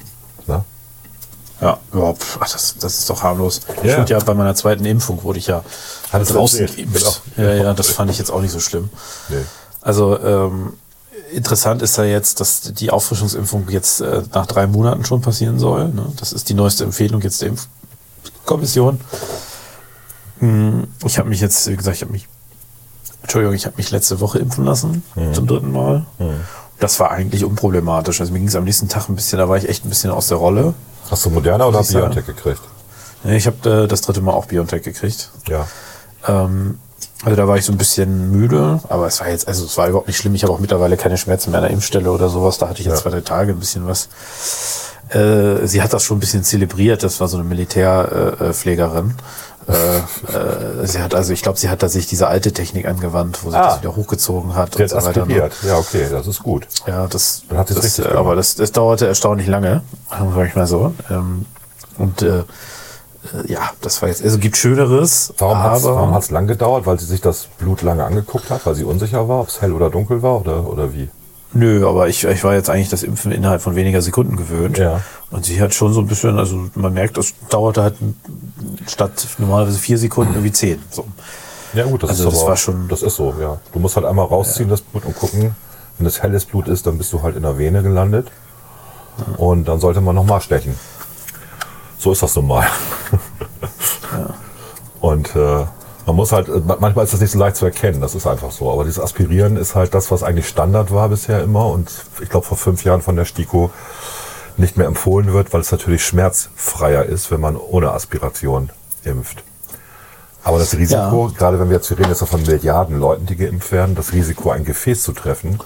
Ja, 1.60 1.78
überhaupt. 1.92 2.22
Ach, 2.38 2.50
das, 2.50 2.76
das 2.78 2.98
ist 2.98 3.10
doch 3.10 3.22
harmlos. 3.22 3.60
Ja. 3.82 3.92
Ich 3.92 3.98
wurde 3.98 4.12
ja 4.12 4.18
bei 4.18 4.34
meiner 4.34 4.54
zweiten 4.54 4.84
Impfung 4.84 5.22
wurde 5.22 5.38
ich 5.38 5.46
ja 5.46 5.64
Hat 6.12 6.28
draußen 6.32 6.66
geimpft. 6.66 7.22
Genau. 7.34 7.48
Ja, 7.48 7.54
ja, 7.54 7.74
das 7.74 7.88
fand 7.88 8.10
ich 8.10 8.18
jetzt 8.18 8.30
auch 8.30 8.42
nicht 8.42 8.52
so 8.52 8.60
schlimm. 8.60 8.90
Nee. 9.28 9.36
Also 9.80 10.18
ähm, 10.20 10.74
interessant 11.32 11.80
ist 11.82 11.96
ja 11.96 12.04
jetzt, 12.04 12.40
dass 12.40 12.60
die 12.60 12.90
Auffrischungsimpfung 12.90 13.68
jetzt 13.70 14.00
äh, 14.00 14.22
nach 14.34 14.46
drei 14.46 14.66
Monaten 14.66 15.04
schon 15.04 15.22
passieren 15.22 15.58
soll. 15.58 15.88
Ne? 15.88 16.12
Das 16.16 16.32
ist 16.32 16.48
die 16.48 16.54
neueste 16.54 16.84
Empfehlung 16.84 17.22
jetzt 17.22 17.40
der 17.40 17.48
Impfkommission. 17.48 19.00
Hm, 20.40 20.88
ich 21.04 21.18
habe 21.18 21.28
mich 21.28 21.40
jetzt, 21.40 21.66
wie 21.68 21.76
gesagt, 21.76 21.96
ich 21.96 22.02
habe 22.02 22.12
mich, 22.12 22.28
Entschuldigung, 23.22 23.54
ich 23.54 23.64
habe 23.64 23.76
mich 23.78 23.90
letzte 23.90 24.20
Woche 24.20 24.38
impfen 24.38 24.64
lassen, 24.64 25.02
mhm. 25.14 25.34
zum 25.34 25.46
dritten 25.46 25.72
Mal. 25.72 26.04
Mhm. 26.18 26.40
Das 26.78 27.00
war 27.00 27.10
eigentlich 27.10 27.44
unproblematisch. 27.44 28.20
Also 28.20 28.32
mir 28.32 28.38
ging 28.38 28.48
es 28.48 28.56
am 28.56 28.64
nächsten 28.64 28.88
Tag 28.88 29.08
ein 29.08 29.16
bisschen, 29.16 29.38
da 29.38 29.48
war 29.48 29.56
ich 29.56 29.68
echt 29.68 29.84
ein 29.84 29.88
bisschen 29.88 30.10
aus 30.10 30.28
der 30.28 30.36
Rolle. 30.38 30.74
Hast 31.10 31.24
du 31.24 31.30
Moderna 31.30 31.66
oder 31.66 31.82
Biontech 31.82 32.26
gekriegt? 32.26 32.60
Nee, 33.24 33.36
ich 33.36 33.46
habe 33.46 33.84
äh, 33.84 33.86
das 33.88 34.02
dritte 34.02 34.20
Mal 34.20 34.32
auch 34.32 34.46
Biontech 34.46 34.82
gekriegt. 34.82 35.30
Ja. 35.48 35.66
Ähm, 36.26 36.78
also 37.24 37.36
da 37.36 37.48
war 37.48 37.56
ich 37.56 37.64
so 37.64 37.72
ein 37.72 37.78
bisschen 37.78 38.30
müde, 38.30 38.80
aber 38.88 39.06
es 39.06 39.20
war 39.20 39.28
jetzt, 39.28 39.48
also 39.48 39.64
es 39.64 39.76
war 39.78 39.88
überhaupt 39.88 40.06
nicht 40.06 40.18
schlimm. 40.18 40.34
Ich 40.34 40.42
habe 40.42 40.52
auch 40.52 40.58
mittlerweile 40.58 40.96
keine 40.96 41.16
Schmerzen 41.16 41.50
mehr 41.50 41.60
an 41.60 41.64
der 41.64 41.72
Impfstelle 41.72 42.10
oder 42.10 42.28
sowas. 42.28 42.58
Da 42.58 42.68
hatte 42.68 42.80
ich 42.80 42.86
jetzt 42.86 42.96
ja. 42.96 43.02
zwei, 43.02 43.10
drei 43.10 43.22
Tage 43.22 43.52
ein 43.52 43.58
bisschen 43.58 43.86
was. 43.86 44.08
Äh, 45.08 45.66
sie 45.66 45.82
hat 45.82 45.92
das 45.92 46.02
schon 46.02 46.18
ein 46.18 46.20
bisschen 46.20 46.44
zelebriert. 46.44 47.02
Das 47.02 47.20
war 47.20 47.28
so 47.28 47.38
eine 47.38 47.44
Militärpflegerin. 47.44 49.10
Äh, 49.10 49.55
äh, 49.68 50.86
sie 50.86 51.00
hat 51.00 51.14
also, 51.14 51.32
ich 51.32 51.42
glaube, 51.42 51.58
sie 51.58 51.68
hat 51.68 51.80
tatsächlich 51.80 52.08
diese 52.08 52.28
alte 52.28 52.52
Technik 52.52 52.86
angewandt, 52.86 53.40
wo 53.42 53.50
sie 53.50 53.56
ah, 53.56 53.70
das 53.70 53.80
wieder 53.80 53.96
hochgezogen 53.96 54.54
hat 54.54 54.76
und 54.76 54.88
so 54.88 54.96
weiter. 54.96 55.26
Ne? 55.26 55.50
Ja, 55.66 55.78
okay, 55.78 56.06
das 56.10 56.26
ist 56.26 56.42
gut. 56.42 56.68
Ja, 56.86 57.06
das, 57.08 57.42
Dann 57.48 57.58
hat 57.58 57.70
das, 57.70 57.82
richtig 57.82 58.06
aber 58.14 58.36
das, 58.36 58.54
das 58.54 58.70
dauerte 58.72 59.06
erstaunlich 59.06 59.48
lange, 59.48 59.82
sag 60.08 60.46
ich 60.46 60.54
mal 60.54 60.66
so. 60.66 60.94
Ähm, 61.10 61.46
und 61.98 62.22
äh, 62.22 62.44
ja, 63.46 63.70
das 63.80 64.00
war 64.02 64.08
jetzt, 64.08 64.22
also 64.22 64.38
gibt 64.38 64.56
Schöneres. 64.56 65.34
Warum 65.38 65.58
hat 65.58 65.78
es 65.78 65.84
warum 65.84 66.14
hat's 66.14 66.30
lang 66.30 66.46
gedauert? 66.46 66.86
Weil 66.86 67.00
sie 67.00 67.06
sich 67.06 67.20
das 67.20 67.48
Blut 67.58 67.82
lange 67.82 68.04
angeguckt 68.04 68.50
hat, 68.50 68.66
weil 68.66 68.74
sie 68.76 68.84
unsicher 68.84 69.28
war, 69.28 69.40
ob 69.40 69.48
es 69.48 69.60
hell 69.60 69.72
oder 69.72 69.90
dunkel 69.90 70.22
war 70.22 70.40
oder, 70.40 70.68
oder 70.68 70.92
wie? 70.92 71.08
Nö, 71.52 71.88
aber 71.88 72.08
ich, 72.08 72.24
ich 72.24 72.44
war 72.44 72.54
jetzt 72.54 72.68
eigentlich 72.68 72.88
das 72.88 73.02
Impfen 73.02 73.32
innerhalb 73.32 73.62
von 73.62 73.76
weniger 73.76 74.02
Sekunden 74.02 74.36
gewöhnt. 74.36 74.78
Ja. 74.78 75.00
Und 75.30 75.44
sie 75.44 75.60
hat 75.60 75.74
schon 75.74 75.92
so 75.92 76.00
ein 76.00 76.06
bisschen, 76.06 76.38
also 76.38 76.68
man 76.74 76.92
merkt, 76.92 77.16
das 77.16 77.34
dauerte 77.48 77.82
halt 77.82 77.94
statt 78.86 79.26
normalerweise 79.38 79.78
vier 79.78 79.98
Sekunden 79.98 80.34
irgendwie 80.34 80.52
zehn. 80.52 80.82
So. 80.90 81.06
Ja 81.72 81.84
gut, 81.84 82.02
das 82.02 82.10
also 82.10 82.28
ist 82.28 82.34
das 82.34 82.40
aber, 82.40 82.50
war 82.50 82.56
schon. 82.56 82.88
Das 82.88 83.02
ist 83.02 83.16
so, 83.16 83.34
ja. 83.40 83.58
Du 83.72 83.78
musst 83.78 83.96
halt 83.96 84.06
einmal 84.06 84.26
rausziehen 84.26 84.68
ja. 84.68 84.72
das 84.72 84.80
Blut 84.82 85.04
und 85.04 85.16
gucken. 85.16 85.56
Wenn 85.98 86.06
es 86.06 86.22
helles 86.22 86.44
Blut 86.44 86.68
ist, 86.68 86.86
dann 86.86 86.98
bist 86.98 87.12
du 87.12 87.22
halt 87.22 87.36
in 87.36 87.42
der 87.42 87.58
Vene 87.58 87.82
gelandet. 87.82 88.30
Ja. 89.18 89.36
Und 89.36 89.66
dann 89.66 89.80
sollte 89.80 90.00
man 90.00 90.14
nochmal 90.14 90.40
stechen. 90.40 90.78
So 91.98 92.12
ist 92.12 92.22
das 92.22 92.36
nun 92.36 92.48
mal. 92.48 92.66
ja. 94.12 94.34
Und 95.00 95.34
äh, 95.34 95.64
man 96.06 96.14
muss 96.14 96.30
halt, 96.30 96.48
manchmal 96.80 97.04
ist 97.04 97.12
das 97.12 97.20
nicht 97.20 97.32
so 97.32 97.38
leicht 97.38 97.56
zu 97.56 97.64
erkennen, 97.64 98.00
das 98.00 98.14
ist 98.14 98.26
einfach 98.26 98.52
so. 98.52 98.70
Aber 98.70 98.84
dieses 98.84 99.00
Aspirieren 99.00 99.56
ist 99.56 99.74
halt 99.74 99.92
das, 99.92 100.12
was 100.12 100.22
eigentlich 100.22 100.48
Standard 100.48 100.92
war 100.92 101.08
bisher 101.08 101.42
immer 101.42 101.66
und 101.66 101.90
ich 102.22 102.28
glaube 102.28 102.46
vor 102.46 102.56
fünf 102.56 102.84
Jahren 102.84 103.02
von 103.02 103.16
der 103.16 103.24
STIKO 103.24 103.70
nicht 104.56 104.76
mehr 104.76 104.86
empfohlen 104.86 105.32
wird, 105.32 105.52
weil 105.52 105.60
es 105.60 105.72
natürlich 105.72 106.04
schmerzfreier 106.04 107.04
ist, 107.04 107.30
wenn 107.30 107.40
man 107.40 107.56
ohne 107.56 107.90
Aspiration 107.90 108.70
impft. 109.04 109.42
Aber 110.44 110.60
das 110.60 110.76
Risiko, 110.76 111.26
ja. 111.26 111.36
gerade 111.36 111.58
wenn 111.58 111.70
wir 111.70 111.76
jetzt, 111.76 111.90
wir 111.90 111.98
reden 111.98 112.10
jetzt 112.10 112.24
von 112.24 112.42
Milliarden 112.42 113.00
Leuten, 113.00 113.26
die 113.26 113.36
geimpft 113.36 113.72
werden, 113.72 113.96
das 113.96 114.12
Risiko, 114.12 114.50
ein 114.50 114.64
Gefäß 114.64 115.02
zu 115.02 115.12
treffen, 115.12 115.58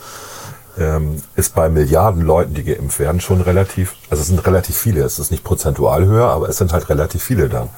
ähm, 0.78 1.22
ist 1.36 1.54
bei 1.54 1.68
Milliarden 1.68 2.22
Leuten, 2.22 2.54
die 2.54 2.64
geimpft 2.64 2.98
werden, 2.98 3.20
schon 3.20 3.42
relativ, 3.42 3.94
also 4.08 4.22
es 4.22 4.28
sind 4.28 4.44
relativ 4.46 4.74
viele. 4.74 5.02
Es 5.02 5.18
ist 5.18 5.30
nicht 5.30 5.44
prozentual 5.44 6.06
höher, 6.06 6.28
aber 6.28 6.48
es 6.48 6.56
sind 6.56 6.72
halt 6.72 6.88
relativ 6.88 7.22
viele 7.22 7.50
dann. 7.50 7.68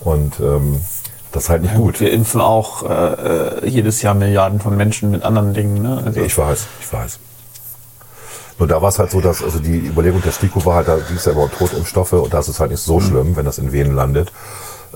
Und 0.00 0.40
ähm, 0.40 0.80
das 1.32 1.44
ist 1.44 1.48
halt 1.48 1.62
nicht 1.62 1.72
ja, 1.72 1.78
gut. 1.78 2.00
Wir 2.00 2.12
impfen 2.12 2.40
auch 2.40 2.88
äh, 2.88 3.66
jedes 3.68 4.02
Jahr 4.02 4.14
Milliarden 4.14 4.60
von 4.60 4.76
Menschen 4.76 5.10
mit 5.10 5.24
anderen 5.24 5.54
Dingen. 5.54 5.82
Ne? 5.82 6.02
Also 6.04 6.20
ich 6.20 6.36
weiß, 6.36 6.66
ich 6.80 6.92
weiß. 6.92 7.18
Nur 8.58 8.68
da 8.68 8.80
war 8.82 8.90
es 8.90 8.98
halt 8.98 9.10
so, 9.10 9.20
dass 9.20 9.42
also 9.42 9.58
die 9.58 9.78
Überlegung 9.78 10.22
der 10.22 10.32
STIKO 10.32 10.64
war 10.66 10.76
halt, 10.76 10.88
da 10.88 10.96
ging 10.96 11.16
es 11.16 11.24
ja 11.24 11.32
über 11.32 11.50
Totimpfstoffe 11.50 12.12
und 12.12 12.32
da 12.32 12.38
ist 12.38 12.48
es 12.48 12.60
halt 12.60 12.70
nicht 12.70 12.82
so 12.82 13.00
mhm. 13.00 13.04
schlimm, 13.04 13.36
wenn 13.36 13.44
das 13.44 13.58
in 13.58 13.72
Venen 13.72 13.96
landet. 13.96 14.30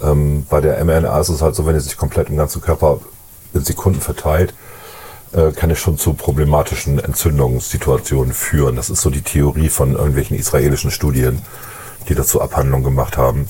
Ähm, 0.03 0.47
bei 0.49 0.61
der 0.61 0.85
mRNA 0.85 1.19
ist 1.21 1.31
es 1.31 1.43
halt 1.43 1.55
so, 1.55 1.67
wenn 1.67 1.75
es 1.75 1.85
sich 1.85 1.97
komplett 1.97 2.29
im 2.29 2.37
ganzen 2.37 2.61
Körper 2.61 3.01
in 3.55 3.65
Sekunden 3.65 4.01
verteilt, 4.01 4.53
äh, 5.33 5.53
kann 5.53 5.71
es 5.71 5.79
schon 5.79 5.97
zu 5.97 6.13
problematischen 6.13 6.99
Entzündungssituationen 6.99 8.35
führen. 8.35 8.77
Das 8.77 8.91
ist 8.91 9.01
so 9.01 9.11
die 9.11 9.23
Theorie 9.23 9.71
von 9.71 9.95
irgendwelchen 9.95 10.37
israelischen 10.37 10.91
Studien, 10.91 11.43
die 12.09 12.15
dazu 12.15 12.43
Abhandlungen 12.43 12.85
gemacht 12.85 13.17
haben. 13.17 13.49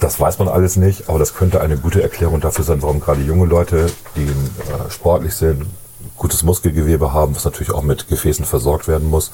Das 0.00 0.18
weiß 0.18 0.38
man 0.38 0.48
alles 0.48 0.76
nicht, 0.76 1.08
aber 1.08 1.18
das 1.18 1.34
könnte 1.34 1.60
eine 1.60 1.76
gute 1.76 2.02
Erklärung 2.02 2.40
dafür 2.40 2.64
sein, 2.64 2.80
warum 2.80 3.00
gerade 3.00 3.20
junge 3.20 3.44
Leute, 3.44 3.90
die 4.16 4.24
äh, 4.24 4.90
sportlich 4.90 5.34
sind, 5.34 5.66
gutes 6.16 6.42
Muskelgewebe 6.42 7.12
haben, 7.12 7.36
was 7.36 7.44
natürlich 7.44 7.70
auch 7.70 7.82
mit 7.82 8.08
Gefäßen 8.08 8.46
versorgt 8.46 8.88
werden 8.88 9.10
muss, 9.10 9.30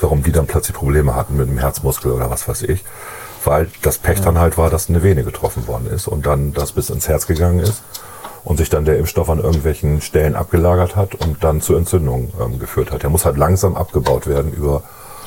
warum 0.00 0.24
die 0.24 0.32
dann 0.32 0.46
plötzlich 0.46 0.76
Probleme 0.76 1.14
hatten 1.14 1.36
mit 1.36 1.48
dem 1.48 1.58
Herzmuskel 1.58 2.10
oder 2.10 2.28
was 2.28 2.48
weiß 2.48 2.62
ich. 2.62 2.84
Weil 3.44 3.68
das 3.82 3.98
Pech 3.98 4.20
dann 4.20 4.38
halt 4.38 4.58
war, 4.58 4.68
dass 4.68 4.88
eine 4.88 5.02
Vene 5.02 5.22
getroffen 5.22 5.66
worden 5.68 5.86
ist 5.86 6.08
und 6.08 6.26
dann 6.26 6.52
das 6.52 6.72
bis 6.72 6.90
ins 6.90 7.08
Herz 7.08 7.26
gegangen 7.26 7.60
ist 7.60 7.82
und 8.44 8.56
sich 8.56 8.68
dann 8.68 8.84
der 8.84 8.98
Impfstoff 8.98 9.30
an 9.30 9.38
irgendwelchen 9.38 10.00
Stellen 10.00 10.34
abgelagert 10.34 10.96
hat 10.96 11.14
und 11.14 11.42
dann 11.44 11.60
zu 11.60 11.74
Entzündungen 11.76 12.32
ähm, 12.40 12.58
geführt 12.58 12.90
hat. 12.90 13.02
Der 13.02 13.10
muss 13.10 13.24
halt 13.24 13.36
langsam 13.36 13.76
abgebaut 13.76 14.26
werden 14.26 14.52
über 14.52 14.82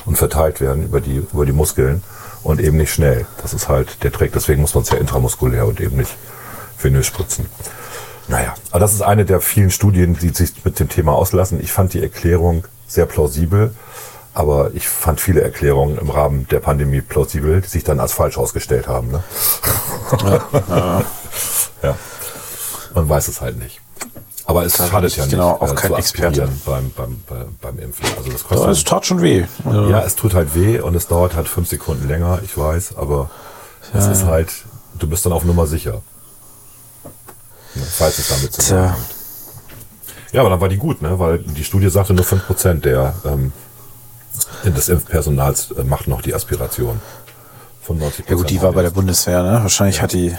und 0.06 0.16
verteilt 0.16 0.60
werden 0.60 0.84
über 0.84 1.00
die, 1.00 1.16
über 1.32 1.46
die 1.46 1.52
Muskeln 1.52 2.02
und 2.42 2.60
eben 2.60 2.76
nicht 2.76 2.92
schnell. 2.92 3.26
Das 3.42 3.54
ist 3.54 3.68
halt 3.68 4.02
der 4.04 4.12
Trick. 4.12 4.32
Deswegen 4.32 4.60
muss 4.60 4.74
man 4.74 4.82
es 4.82 4.90
ja 4.90 4.98
intramuskulär 4.98 5.66
und 5.66 5.80
eben 5.80 5.96
nicht 5.96 6.14
venös 6.80 7.06
spritzen. 7.06 7.46
Naja, 8.28 8.54
aber 8.70 8.80
das 8.80 8.94
ist 8.94 9.02
eine 9.02 9.24
der 9.24 9.40
vielen 9.40 9.70
Studien, 9.70 10.16
die 10.18 10.30
sich 10.30 10.64
mit 10.64 10.80
dem 10.80 10.88
Thema 10.88 11.12
auslassen. 11.12 11.60
Ich 11.60 11.72
fand 11.72 11.92
die 11.92 12.02
Erklärung 12.02 12.64
sehr 12.86 13.06
plausibel, 13.06 13.74
Aber 14.36 14.72
ich 14.74 14.88
fand 14.88 15.20
viele 15.20 15.42
Erklärungen 15.42 15.96
im 15.96 16.10
Rahmen 16.10 16.48
der 16.48 16.58
Pandemie 16.58 17.00
plausibel, 17.00 17.60
die 17.60 17.68
sich 17.68 17.84
dann 17.84 18.00
als 18.00 18.12
falsch 18.12 18.36
ausgestellt 18.36 18.88
haben. 18.88 19.12
Ne? 19.12 19.22
Ja, 20.22 21.04
ja. 21.82 21.96
Man 22.94 23.08
weiß 23.08 23.28
es 23.28 23.40
halt 23.40 23.58
nicht. 23.58 23.80
Aber 24.46 24.64
es 24.66 24.76
schadet 24.76 25.16
ja 25.16 25.24
nicht, 25.24 25.30
genau 25.32 25.52
auch 25.52 25.72
äh, 25.72 25.74
kein 25.74 25.92
zu 25.92 25.96
Experte. 25.96 26.48
Beim, 26.66 26.90
beim, 26.90 27.22
beim, 27.26 27.56
beim 27.60 27.78
Impfen. 27.78 28.04
Also 28.16 28.30
das 28.30 28.42
Ja, 28.42 28.48
kostet 28.48 28.70
es 28.70 28.84
tat 28.84 29.06
schon 29.06 29.22
weh. 29.22 29.44
ja, 29.64 30.00
es 30.02 30.16
tut 30.16 30.34
halt 30.34 30.54
weh 30.54 30.80
und 30.80 30.94
es 30.94 31.06
dauert 31.08 31.34
halt 31.34 31.48
fünf 31.48 31.68
Sekunden 31.68 32.06
länger, 32.08 32.40
ich 32.44 32.56
weiß, 32.56 32.96
aber 32.96 33.30
es 33.94 34.06
ist 34.06 34.24
halt, 34.24 34.50
du 34.98 35.06
bist 35.08 35.24
dann 35.24 35.32
auf 35.32 35.44
Nummer 35.44 35.66
sicher. 35.66 36.02
Ne, 37.74 37.82
Falls 37.90 38.18
es 38.18 38.28
damit 38.28 38.52
Tja. 38.52 38.60
zusammenhängt. 38.62 39.04
Ja, 40.32 40.40
aber 40.40 40.50
dann 40.50 40.60
war 40.60 40.68
die 40.68 40.76
gut, 40.76 41.00
ne? 41.00 41.18
Weil 41.18 41.38
die 41.38 41.64
Studie 41.64 41.88
sagte, 41.88 42.12
nur 42.12 42.24
5% 42.24 42.80
der 42.80 43.14
ähm, 43.24 43.52
des 44.64 44.88
Impfpersonals 44.88 45.70
äh, 45.72 45.84
macht 45.84 46.06
noch 46.08 46.22
die 46.22 46.34
Aspiration. 46.34 47.00
Von 47.82 48.00
90% 48.00 48.24
Ja 48.28 48.34
gut, 48.34 48.50
die 48.50 48.60
war 48.60 48.72
bei 48.72 48.82
der 48.82 48.90
Bundeswehr, 48.90 49.42
ne? 49.42 49.60
Wahrscheinlich 49.62 50.02
hat 50.02 50.12
die 50.12 50.34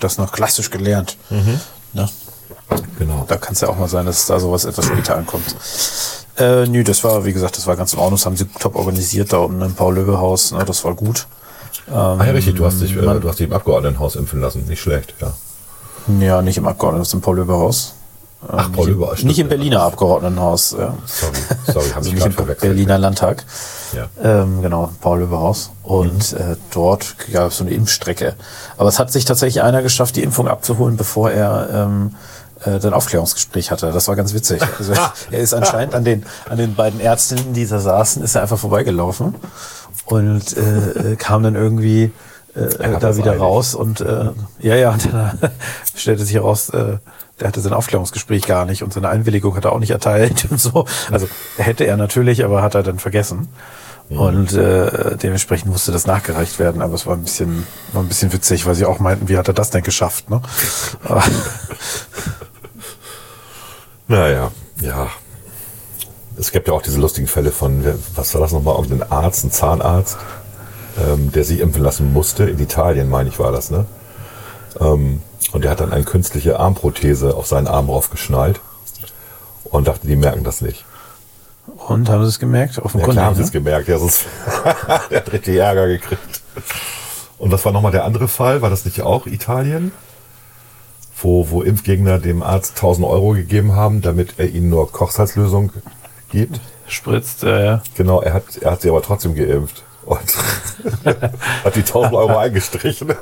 das 0.00 0.18
noch 0.18 0.32
klassisch 0.32 0.70
gelernt. 0.70 1.16
Ne? 1.92 2.08
Genau. 2.98 3.24
Da 3.28 3.36
kann 3.36 3.52
es 3.54 3.60
ja 3.60 3.68
auch 3.68 3.78
mal 3.78 3.88
sein, 3.88 4.06
dass 4.06 4.26
da 4.26 4.38
sowas 4.40 4.64
etwas 4.64 4.86
später 4.86 5.16
ankommt. 5.16 5.44
Äh, 6.36 6.66
nö, 6.66 6.84
das 6.84 7.02
war, 7.04 7.24
wie 7.24 7.32
gesagt, 7.32 7.56
das 7.56 7.66
war 7.66 7.76
ganz 7.76 7.92
in 7.92 7.98
Ordnung. 7.98 8.16
Das 8.18 8.26
haben 8.26 8.36
sie 8.36 8.46
top 8.46 8.76
organisiert 8.76 9.32
da 9.32 9.38
unten 9.38 9.60
im 9.62 9.74
Paul-Löbe-Haus. 9.74 10.52
Ne? 10.52 10.64
Das 10.64 10.84
war 10.84 10.94
gut. 10.94 11.26
ah, 11.90 12.16
ja, 12.18 12.32
richtig, 12.32 12.54
du 12.56 12.66
hast 12.66 12.80
dich, 12.80 12.96
äh, 12.96 13.00
du 13.00 13.28
hast 13.28 13.38
dich 13.38 13.46
im 13.46 13.52
Abgeordnetenhaus 13.52 14.16
impfen 14.16 14.40
lassen. 14.40 14.64
Nicht 14.66 14.80
schlecht, 14.80 15.14
ja. 15.20 15.32
Ja, 16.20 16.42
nicht 16.42 16.56
im 16.56 16.66
Abgeordnetenhaus, 16.66 17.12
im 17.14 17.20
Paul-Löbe-Haus. 17.20 17.94
Ach, 18.46 18.70
Paul 18.70 18.88
Löber, 18.90 19.16
stimmt, 19.16 19.28
Nicht 19.28 19.40
im 19.40 19.46
ja. 19.46 19.56
Berliner 19.56 19.82
Abgeordnetenhaus. 19.82 20.70
Ja. 20.78 20.94
Sorry, 21.06 21.32
sorry, 21.66 21.86
habe 21.88 21.96
Also 21.96 22.08
ich 22.08 22.14
nicht 22.14 22.26
im 22.26 22.32
verwechselt. 22.32 22.70
Berliner 22.70 22.96
Landtag. 22.98 23.44
Ja. 23.96 24.06
Ähm, 24.22 24.62
genau, 24.62 24.90
Paul-Löbe-Haus. 25.00 25.70
Und 25.82 26.34
äh, 26.34 26.54
dort 26.70 27.16
gab 27.32 27.50
es 27.50 27.58
so 27.58 27.64
eine 27.64 27.72
Impfstrecke. 27.72 28.34
Aber 28.76 28.88
es 28.88 29.00
hat 29.00 29.10
sich 29.10 29.24
tatsächlich 29.24 29.62
einer 29.62 29.82
geschafft, 29.82 30.14
die 30.14 30.22
Impfung 30.22 30.46
abzuholen, 30.46 30.96
bevor 30.96 31.32
er 31.32 31.68
ähm, 31.72 32.14
äh, 32.64 32.70
ein 32.70 32.92
Aufklärungsgespräch 32.92 33.70
hatte. 33.70 33.92
Das 33.92 34.08
war 34.08 34.16
ganz 34.16 34.34
witzig. 34.34 34.62
Also 34.78 34.92
er 35.30 35.38
ist 35.38 35.54
anscheinend 35.54 35.94
an 35.94 36.04
den, 36.04 36.24
an 36.48 36.58
den 36.58 36.74
beiden 36.74 37.00
Ärztinnen, 37.00 37.52
die 37.52 37.66
da 37.66 37.78
saßen, 37.78 38.22
ist 38.22 38.34
er 38.34 38.42
einfach 38.42 38.58
vorbeigelaufen 38.58 39.34
und 40.06 40.56
äh, 40.56 41.12
äh, 41.12 41.16
kam 41.16 41.42
dann 41.42 41.54
irgendwie 41.54 42.12
äh, 42.54 42.98
da 42.98 43.16
wieder 43.16 43.32
eilig. 43.32 43.42
raus 43.42 43.74
und 43.74 44.00
äh, 44.00 44.30
ja, 44.60 44.74
ja, 44.74 44.90
und 44.90 45.12
dann 45.12 45.38
stellte 45.94 46.24
sich 46.24 46.34
heraus, 46.34 46.70
äh, 46.70 46.98
der 47.40 47.48
hatte 47.48 47.60
sein 47.60 47.72
Aufklärungsgespräch 47.72 48.42
gar 48.46 48.64
nicht 48.64 48.82
und 48.82 48.92
seine 48.92 49.08
Einwilligung 49.08 49.54
hat 49.56 49.64
er 49.64 49.72
auch 49.72 49.78
nicht 49.78 49.90
erteilt 49.90 50.46
und 50.50 50.60
so. 50.60 50.86
Also 51.10 51.28
hätte 51.56 51.84
er 51.84 51.96
natürlich, 51.96 52.44
aber 52.44 52.62
hat 52.62 52.74
er 52.74 52.82
dann 52.82 52.98
vergessen. 52.98 53.48
Und 54.08 54.54
äh, 54.54 55.16
dementsprechend 55.18 55.70
musste 55.70 55.92
das 55.92 56.06
nachgereicht 56.06 56.58
werden, 56.58 56.80
aber 56.80 56.94
es 56.94 57.06
war 57.06 57.14
ein 57.14 57.24
bisschen, 57.24 57.66
war 57.92 58.02
ein 58.02 58.08
bisschen 58.08 58.32
witzig, 58.32 58.64
weil 58.64 58.74
sie 58.74 58.86
auch 58.86 59.00
meinten, 59.00 59.28
wie 59.28 59.36
hat 59.36 59.48
er 59.48 59.54
das 59.54 59.68
denn 59.68 59.82
geschafft, 59.82 60.30
ne? 60.30 60.40
Naja, 64.08 64.50
ja. 64.80 65.08
Es 66.38 66.50
gibt 66.50 66.68
ja 66.68 66.74
auch 66.74 66.82
diese 66.82 66.98
lustigen 66.98 67.26
Fälle 67.26 67.50
von, 67.50 67.84
was 68.14 68.32
war 68.34 68.40
das 68.40 68.52
nochmal, 68.52 68.76
irgendein 68.76 69.10
Arzt, 69.10 69.44
ein 69.44 69.50
Zahnarzt, 69.50 70.16
ähm, 70.98 71.30
der 71.32 71.44
sich 71.44 71.60
impfen 71.60 71.82
lassen 71.82 72.12
musste. 72.12 72.44
In 72.44 72.58
Italien, 72.58 73.10
meine 73.10 73.28
ich, 73.28 73.38
war 73.38 73.52
das, 73.52 73.70
ne? 73.70 73.86
Ähm, 74.80 75.20
und 75.52 75.64
der 75.64 75.70
hat 75.70 75.80
dann 75.80 75.92
eine 75.92 76.04
künstliche 76.04 76.58
Armprothese 76.58 77.34
auf 77.34 77.46
seinen 77.46 77.66
Arm 77.66 77.90
raufgeschnallt 77.90 78.60
und 79.64 79.88
dachte, 79.88 80.06
die 80.06 80.16
merken 80.16 80.44
das 80.44 80.60
nicht. 80.60 80.84
Und 81.86 82.08
haben 82.08 82.22
sie 82.22 82.28
es 82.28 82.38
gemerkt? 82.38 82.76
Ja, 82.76 82.84
Offenkundig. 82.84 83.14
klar 83.14 83.26
haben 83.26 83.34
sie 83.36 83.42
es 83.42 83.48
ne? 83.48 83.60
gemerkt, 83.60 83.88
ja, 83.88 83.98
sonst 83.98 84.24
der 85.10 85.18
hat 85.20 85.32
richtig 85.32 85.56
Ärger 85.56 85.86
gekriegt. 85.86 86.42
Und 87.38 87.52
was 87.52 87.64
war 87.64 87.72
nochmal 87.72 87.92
der 87.92 88.04
andere 88.04 88.28
Fall? 88.28 88.62
War 88.62 88.70
das 88.70 88.84
nicht 88.84 89.02
auch 89.02 89.26
Italien? 89.26 89.92
Wo, 91.20 91.50
wo 91.50 91.62
Impfgegner 91.62 92.18
dem 92.18 92.42
Arzt 92.42 92.76
1000 92.76 93.06
Euro 93.06 93.30
gegeben 93.32 93.72
haben, 93.74 94.02
damit 94.02 94.34
er 94.38 94.48
ihnen 94.48 94.70
nur 94.70 94.90
Kochsalzlösung 94.90 95.72
gibt? 96.30 96.60
Spritzt, 96.86 97.42
äh, 97.44 97.64
ja. 97.64 97.82
Genau, 97.96 98.20
er 98.20 98.34
hat, 98.34 98.56
er 98.60 98.70
hat 98.72 98.82
sie 98.82 98.88
aber 98.88 99.02
trotzdem 99.02 99.34
geimpft. 99.34 99.84
Und 100.04 100.36
hat 101.64 101.74
die 101.74 101.80
1000 101.80 102.14
Euro 102.14 102.38
eingestrichen. 102.38 103.08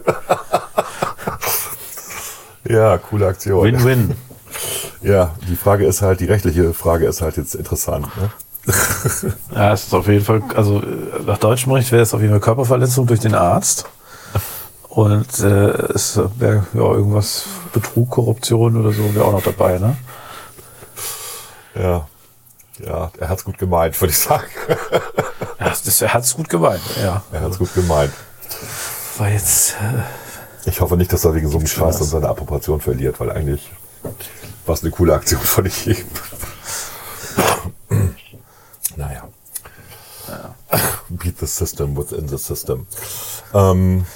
ja, 2.69 2.99
coole 2.99 3.27
Aktion. 3.27 3.65
Win-win. 3.65 4.15
Ja, 5.03 5.35
die 5.49 5.57
Frage 5.57 5.87
ist 5.87 6.03
halt, 6.03 6.21
die 6.21 6.27
rechtliche 6.27 6.73
Frage 6.75 7.07
ist 7.07 7.23
halt 7.23 7.37
jetzt 7.37 7.55
interessant. 7.55 8.09
Ne? 8.17 8.31
Ja, 9.55 9.73
es 9.73 9.85
ist 9.85 9.95
auf 9.95 10.09
jeden 10.09 10.25
Fall, 10.25 10.43
also 10.55 10.81
äh, 10.81 11.23
nach 11.27 11.39
deutschem 11.39 11.73
Recht 11.73 11.93
wäre 11.93 12.03
es 12.03 12.13
auf 12.13 12.21
jeden 12.21 12.33
Fall 12.33 12.41
Körperverletzung 12.41 13.07
durch 13.07 13.21
den 13.21 13.35
Arzt. 13.35 13.87
Und 14.97 15.41
äh, 15.41 15.93
es 15.93 16.19
wäre 16.39 16.67
ja 16.73 16.81
irgendwas, 16.81 17.45
Betrug, 17.75 18.09
Korruption 18.09 18.79
oder 18.81 18.93
so, 18.93 19.15
wäre 19.15 19.27
auch 19.27 19.33
noch 19.33 19.43
dabei, 19.43 19.79
ne? 19.79 19.95
Ja. 21.75 22.09
Ja, 22.79 23.11
er 23.19 23.29
hat's 23.29 23.45
gut 23.45 23.59
gemeint, 23.59 24.01
würde 24.01 24.13
ich 24.13 24.19
sagen. 24.19 24.47
Ja, 25.59 25.69
das 25.69 26.01
hat 26.03 26.23
es 26.23 26.35
gut 26.35 26.49
gemeint, 26.49 26.81
ja. 27.03 27.23
Er 27.33 27.41
hat's 27.41 27.59
gut 27.59 27.75
gemeint. 27.75 28.13
War 29.19 29.29
jetzt, 29.29 29.73
äh, 29.73 30.69
Ich 30.69 30.81
hoffe 30.81 30.97
nicht, 30.97 31.13
dass 31.13 31.25
er 31.25 31.35
wegen 31.35 31.51
so 31.51 31.59
einem 31.59 31.67
Scheiß 31.67 31.99
dann 31.99 32.09
seine 32.09 32.29
Approbation 32.29 32.81
verliert, 32.81 33.21
weil 33.21 33.33
eigentlich 33.33 33.71
war 34.65 34.75
es 34.75 34.83
eine 34.83 34.93
coole 34.93 35.15
Aktion 35.15 35.41
von 35.41 35.67
ihm. 35.67 35.97
naja. 38.97 39.29
Beat 41.09 41.39
the 41.41 41.47
system 41.47 41.97
within 41.97 42.29
the 42.29 42.39
system. 42.39 42.87
Ähm, 43.53 44.07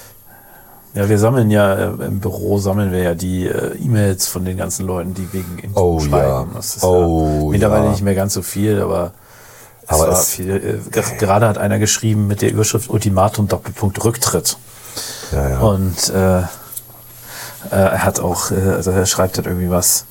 ja, 0.93 1.07
wir 1.09 1.17
sammeln 1.19 1.49
ja, 1.51 1.73
äh, 1.75 2.05
im 2.05 2.19
Büro 2.19 2.57
sammeln 2.57 2.91
wir 2.91 2.99
ja 3.01 3.15
die 3.15 3.47
äh, 3.47 3.75
E-Mails 3.77 4.27
von 4.27 4.43
den 4.45 4.57
ganzen 4.57 4.85
Leuten, 4.85 5.13
die 5.13 5.31
wegen 5.33 5.57
Impfung 5.59 5.83
Oh, 5.83 5.99
schreiben. 5.99 6.13
ja. 6.13 6.47
Das 6.55 6.75
ist 6.77 6.83
Oh, 6.83 7.43
ja 7.45 7.51
mittlerweile 7.51 7.85
ja. 7.85 7.91
nicht 7.91 8.01
mehr 8.03 8.15
ganz 8.15 8.33
so 8.33 8.41
viel, 8.41 8.81
aber 8.81 9.11
es 9.83 9.89
Aber 9.89 10.07
war 10.11 10.19
es- 10.19 10.29
viel. 10.29 10.49
Äh, 10.49 10.89
ge- 10.91 11.17
gerade 11.17 11.47
hat 11.47 11.57
einer 11.57 11.79
geschrieben 11.79 12.27
mit 12.27 12.41
der 12.41 12.51
Überschrift 12.51 12.89
Ultimatum 12.89 13.47
Doppelpunkt 13.47 14.03
Rücktritt. 14.03 14.57
ja, 15.31 15.49
ja. 15.49 15.59
Und 15.59 16.09
äh, 16.09 16.39
äh, 16.39 16.43
er 17.71 18.03
hat 18.03 18.19
auch, 18.19 18.51
äh, 18.51 18.55
also 18.55 18.91
er 18.91 19.05
schreibt 19.05 19.37
halt 19.37 19.47
irgendwie 19.47 19.69
was. 19.69 20.05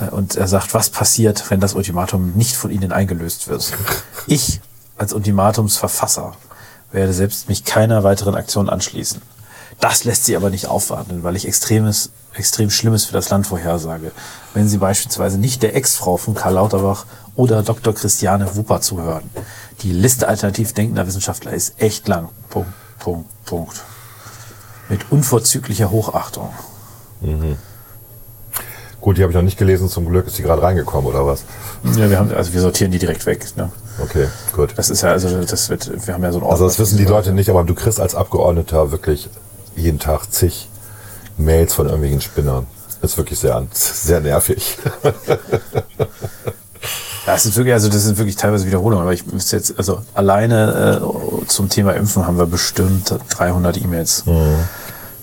äh, 0.00 0.10
Und 0.10 0.36
er 0.36 0.48
sagt, 0.48 0.74
was 0.74 0.90
passiert, 0.90 1.50
wenn 1.50 1.60
das 1.60 1.74
Ultimatum 1.74 2.32
nicht 2.34 2.56
von 2.56 2.70
Ihnen 2.70 2.90
eingelöst 2.92 3.48
wird? 3.48 3.72
Ich 4.26 4.60
als 4.98 5.12
Ultimatumsverfasser 5.12 6.32
werde 6.90 7.12
selbst 7.12 7.48
mich 7.48 7.64
keiner 7.64 8.02
weiteren 8.02 8.34
Aktion 8.34 8.68
anschließen. 8.68 9.20
Das 9.80 10.04
lässt 10.04 10.24
Sie 10.24 10.36
aber 10.36 10.50
nicht 10.50 10.66
aufwarten, 10.66 11.22
weil 11.22 11.36
ich 11.36 11.46
extremes, 11.46 12.10
extrem 12.34 12.70
Schlimmes 12.70 13.04
für 13.04 13.12
das 13.12 13.30
Land 13.30 13.46
vorhersage. 13.46 14.10
Wenn 14.54 14.68
Sie 14.68 14.78
beispielsweise 14.78 15.38
nicht 15.38 15.62
der 15.62 15.76
Ex-Frau 15.76 16.16
von 16.16 16.34
Karl 16.34 16.54
Lauterbach 16.54 17.06
oder 17.34 17.62
Dr. 17.62 17.94
Christiane 17.94 18.56
Wupper 18.56 18.80
zuhören. 18.80 19.30
Die 19.82 19.92
Liste 19.92 20.28
alternativ 20.28 20.72
denkender 20.72 21.06
Wissenschaftler 21.06 21.52
ist 21.52 21.80
echt 21.80 22.08
lang. 22.08 22.30
Punkt, 22.48 22.72
Punkt, 22.98 23.28
Punkt. 23.44 23.82
Mit 24.88 25.10
unverzüglicher 25.10 25.90
Hochachtung. 25.90 26.50
Gut, 29.00 29.18
die 29.18 29.22
habe 29.22 29.32
ich 29.32 29.36
noch 29.36 29.42
nicht 29.42 29.58
gelesen, 29.58 29.88
zum 29.88 30.08
Glück 30.08 30.26
ist 30.26 30.38
die 30.38 30.42
gerade 30.42 30.62
reingekommen, 30.62 31.08
oder 31.08 31.26
was? 31.26 31.44
Ja, 31.96 32.10
wir 32.10 32.18
haben, 32.18 32.32
also 32.34 32.52
wir 32.52 32.60
sortieren 32.60 32.90
die 32.90 32.98
direkt 32.98 33.26
weg. 33.26 33.46
Ne? 33.56 33.70
Okay, 34.02 34.26
gut. 34.52 34.74
Das 34.76 34.90
ist 34.90 35.02
ja, 35.02 35.10
also 35.10 35.44
das 35.44 35.68
wird, 35.68 36.06
wir 36.06 36.14
haben 36.14 36.22
ja 36.22 36.32
so 36.32 36.40
ein 36.40 36.44
Also 36.44 36.66
das 36.66 36.78
wissen 36.78 36.98
die 36.98 37.04
Leute 37.04 37.32
nicht, 37.32 37.50
aber 37.50 37.64
du 37.64 37.74
kriegst 37.74 38.00
als 38.00 38.14
Abgeordneter 38.14 38.90
wirklich 38.90 39.28
jeden 39.76 39.98
Tag 39.98 40.32
zig 40.32 40.68
Mails 41.36 41.74
von 41.74 41.86
irgendwelchen 41.86 42.20
Spinnern. 42.20 42.66
Ist 43.02 43.18
wirklich 43.18 43.38
sehr, 43.38 43.62
sehr 43.72 44.20
nervig. 44.20 44.78
Es 47.26 47.44
ist 47.44 47.56
wirklich, 47.56 47.74
also 47.74 47.88
das 47.88 48.04
sind 48.04 48.18
wirklich 48.18 48.36
teilweise 48.36 48.66
Wiederholungen, 48.66 49.02
aber 49.02 49.12
ich 49.12 49.26
müsste 49.26 49.56
jetzt, 49.56 49.76
also 49.78 50.00
alleine 50.14 51.00
äh, 51.02 51.46
zum 51.46 51.68
Thema 51.68 51.92
Impfen 51.92 52.24
haben 52.24 52.38
wir 52.38 52.46
bestimmt 52.46 53.12
300 53.30 53.82
E-Mails 53.82 54.24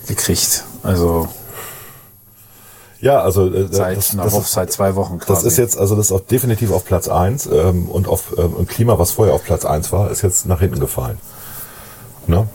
gekriegt. 0.08 0.66
Also 0.84 1.30
Ja, 3.00 3.22
also 3.22 3.48
äh, 3.48 3.68
seit 3.72 3.98
das, 3.98 4.18
das, 4.18 4.34
Woche, 4.34 4.42
ist, 4.42 4.52
seit 4.52 4.72
zwei 4.74 4.96
Wochen 4.96 5.20
quasi. 5.20 5.34
das 5.34 5.44
ist 5.44 5.58
jetzt, 5.58 5.78
also 5.78 5.96
das 5.96 6.08
ist 6.08 6.12
auch 6.12 6.20
definitiv 6.20 6.72
auf 6.72 6.84
Platz 6.84 7.08
eins 7.08 7.46
ähm, 7.46 7.88
und 7.88 8.10
auf 8.10 8.36
ähm, 8.38 8.68
Klima, 8.68 9.00
was 9.00 9.12
vorher 9.12 9.34
auf 9.34 9.46
Platz 9.46 9.64
eins 9.64 9.94
war, 9.94 10.12
ist 10.12 10.24
jetzt 10.24 10.46
nach 10.46 10.60
hinten 10.60 10.82
gefallen. 10.82 11.18
Ne? 12.28 12.48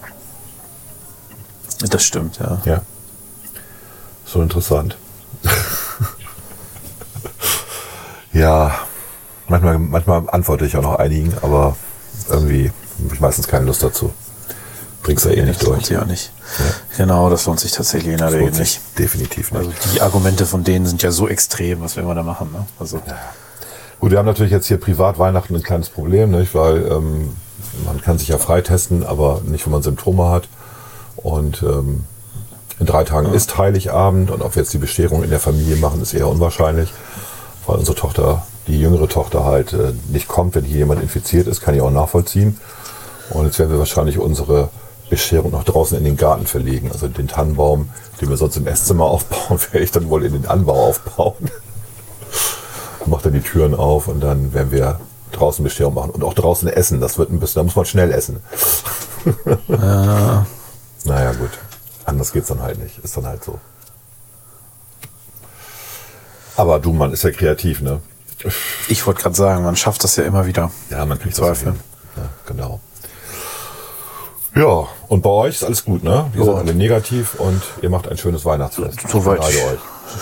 Das 1.81 2.05
stimmt, 2.05 2.39
ja. 2.39 2.61
Ja. 2.65 2.83
So 4.25 4.43
interessant. 4.43 4.97
ja, 8.33 8.75
manchmal, 9.49 9.79
manchmal 9.79 10.25
antworte 10.29 10.67
ich 10.67 10.77
auch 10.77 10.83
noch 10.83 10.97
einigen, 10.97 11.35
aber 11.43 11.77
irgendwie 12.29 12.73
habe 13.05 13.15
ich 13.15 13.21
meistens 13.21 13.47
keine 13.49 13.67
Lust 13.67 13.83
dazu. 13.83 14.13
Bringst 15.03 15.25
ja 15.25 15.31
eh 15.31 15.43
nicht 15.43 15.61
das 15.61 15.67
lohnt 15.67 15.79
durch. 15.79 15.87
sich 15.87 15.97
auch 15.97 16.07
nicht. 16.07 16.33
Genau, 16.97 17.31
das 17.31 17.47
lohnt 17.47 17.61
sich 17.61 17.73
tatsächlich 17.73 18.13
in 18.13 18.19
der 18.19 18.33
Regel 18.33 18.47
Lohnt 18.49 18.59
nicht. 18.59 18.81
Definitiv 18.99 19.53
nicht. 19.53 19.61
Also 19.61 19.73
die 19.95 20.01
Argumente 20.03 20.45
von 20.45 20.65
denen 20.65 20.87
sind 20.87 21.03
ja 21.03 21.13
so 21.13 21.29
extrem, 21.29 21.81
was 21.81 21.97
will 21.97 22.05
man 22.05 22.17
da 22.17 22.23
machen? 22.23 22.51
Ne? 22.53 22.67
Also 22.79 23.01
Gut, 24.01 24.11
wir 24.11 24.19
haben 24.19 24.27
natürlich 24.27 24.53
jetzt 24.53 24.67
hier 24.67 24.79
privat 24.79 25.19
Weihnachten 25.19 25.55
ein 25.55 25.63
kleines 25.63 25.89
Problem, 25.89 26.31
nicht? 26.31 26.55
weil 26.55 26.87
ähm, 26.91 27.37
man 27.85 28.01
kann 28.03 28.19
sich 28.19 28.29
ja 28.29 28.39
freitesten, 28.39 29.05
aber 29.05 29.41
nicht, 29.45 29.65
wenn 29.67 29.73
man 29.73 29.83
Symptome 29.83 30.29
hat. 30.31 30.49
Und 31.29 31.63
ähm, 31.63 32.05
in 32.81 32.87
drei 32.87 33.05
Tagen 33.05 33.35
ist 33.35 33.59
Heiligabend 33.59 34.31
und 34.31 34.41
ob 34.41 34.55
wir 34.55 34.63
jetzt 34.63 34.73
die 34.73 34.79
Bescherung 34.79 35.23
in 35.23 35.29
der 35.29 35.41
Familie 35.41 35.77
machen, 35.77 36.01
ist 36.01 36.15
eher 36.15 36.27
unwahrscheinlich, 36.27 36.91
weil 37.67 37.77
unsere 37.77 37.97
Tochter, 37.97 38.47
die 38.67 38.81
jüngere 38.81 39.09
Tochter 39.09 39.45
halt 39.45 39.75
äh, 39.75 39.93
nicht 40.09 40.27
kommt, 40.27 40.55
wenn 40.55 40.65
hier 40.65 40.79
jemand 40.79 41.03
infiziert 41.03 41.47
ist, 41.47 41.61
kann 41.61 41.75
ich 41.75 41.83
auch 41.83 41.91
nachvollziehen. 41.91 42.59
Und 43.31 43.45
jetzt 43.45 43.59
werden 43.59 43.71
wir 43.73 43.79
wahrscheinlich 43.79 44.19
unsere 44.19 44.71
Bescherung 45.11 45.51
noch 45.51 45.65
draußen 45.65 45.99
in 45.99 46.05
den 46.05 46.17
Garten 46.17 46.47
verlegen. 46.47 46.91
Also 46.91 47.09
den 47.09 47.29
Tannenbaum, 47.29 47.91
den 48.23 48.31
wir 48.31 48.39
sonst 48.39 48.57
im 48.57 48.67
Esszimmer 48.67 49.05
aufbauen, 49.11 49.59
werde 49.71 49.85
ich 49.85 49.91
dann 49.91 50.09
wohl 50.09 50.25
in 50.25 50.33
den 50.33 50.47
Anbau 50.47 50.89
aufbauen. 50.89 51.51
Macht 53.07 53.27
dann 53.27 53.35
die 53.35 53.41
Türen 53.41 53.75
auf 53.75 54.09
und 54.09 54.21
dann 54.21 54.55
werden 54.55 54.73
wir 54.73 54.99
draußen 55.33 55.63
Bescherung 55.63 55.95
machen 55.95 56.11
und 56.11 56.25
auch 56.25 56.35
draußen 56.35 56.69
essen. 56.69 57.01
Das 57.01 57.19
wird 57.19 57.31
ein 57.31 57.39
bisschen, 57.39 57.61
da 57.61 57.65
muss 57.65 57.77
man 57.77 57.85
schnell 57.85 58.13
essen. 58.13 58.41
Ja. 59.69 60.47
Naja, 61.05 61.33
gut. 61.33 61.51
Anders 62.05 62.33
geht's 62.33 62.49
dann 62.49 62.63
halt 62.63 62.79
nicht. 62.79 62.99
Ist 62.99 63.17
dann 63.17 63.27
halt 63.27 63.45
so. 63.45 63.59
Aber 66.57 66.79
du, 66.79 66.93
man 66.93 67.13
ist 67.13 67.23
ja 67.23 67.31
kreativ, 67.31 67.81
ne? 67.81 68.01
Ich 68.89 69.07
wollte 69.07 69.23
gerade 69.23 69.35
sagen, 69.37 69.65
man 69.65 69.77
schafft 69.77 70.03
das 70.05 70.17
ja 70.17 70.25
immer 70.25 70.47
wieder. 70.47 70.71
Ja, 70.91 71.05
man 71.05 71.19
kriegt 71.19 71.35
Zweifel. 71.37 71.75
Ja, 72.17 72.23
genau. 72.47 72.81
Ja, 74.55 74.89
und 75.09 75.23
bei 75.23 75.31
euch 75.31 75.57
ist 75.57 75.65
alles 75.65 75.85
gut, 75.85 76.03
ne? 76.03 76.27
Wir 76.33 76.41
Ja. 76.45 76.51
sind 76.53 76.57
alle 76.59 76.75
negativ 76.75 77.35
und 77.39 77.63
ihr 77.83 77.91
macht 77.91 78.09
ein 78.09 78.17
schönes 78.17 78.45
Weihnachtsfest. 78.45 79.09
Soweit, 79.09 79.41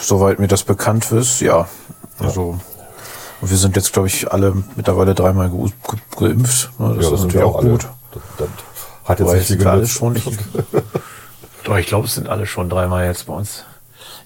soweit 0.03 0.39
mir 0.39 0.49
das 0.49 0.63
bekannt 0.65 1.11
ist, 1.13 1.41
ja. 1.41 1.69
Also, 2.19 2.59
und 3.41 3.51
wir 3.51 3.57
sind 3.57 3.77
jetzt, 3.77 3.93
glaube 3.93 4.09
ich, 4.09 4.31
alle 4.31 4.55
mittlerweile 4.77 5.15
dreimal 5.15 5.49
ge 5.51 5.71
ge 5.89 5.99
geimpft. 6.19 6.71
Ne, 6.79 6.95
Das 6.97 7.05
Ja, 7.05 7.11
das 7.11 7.13
ist 7.13 7.21
sind 7.21 7.35
wir 7.35 7.41
natürlich 7.41 7.45
auch 7.45 7.59
alle. 7.59 7.71
gut. 7.71 7.87
Das, 8.13 8.23
das 8.39 8.49
hat 9.07 9.21
jetzt 9.21 9.33
nicht 9.33 9.47
viel 9.47 9.57
sind 9.57 9.61
wir 9.65 9.71
alle 9.71 9.81
genutzt. 9.81 9.97
schon 9.97 10.13
nicht. 10.13 10.27
Doch, 11.65 11.77
ich 11.79 11.87
glaube, 11.87 12.07
es 12.07 12.15
sind 12.15 12.29
alle 12.29 12.47
schon 12.47 12.69
dreimal 12.69 13.07
jetzt 13.07 13.27
bei 13.27 13.33
uns. 13.35 13.65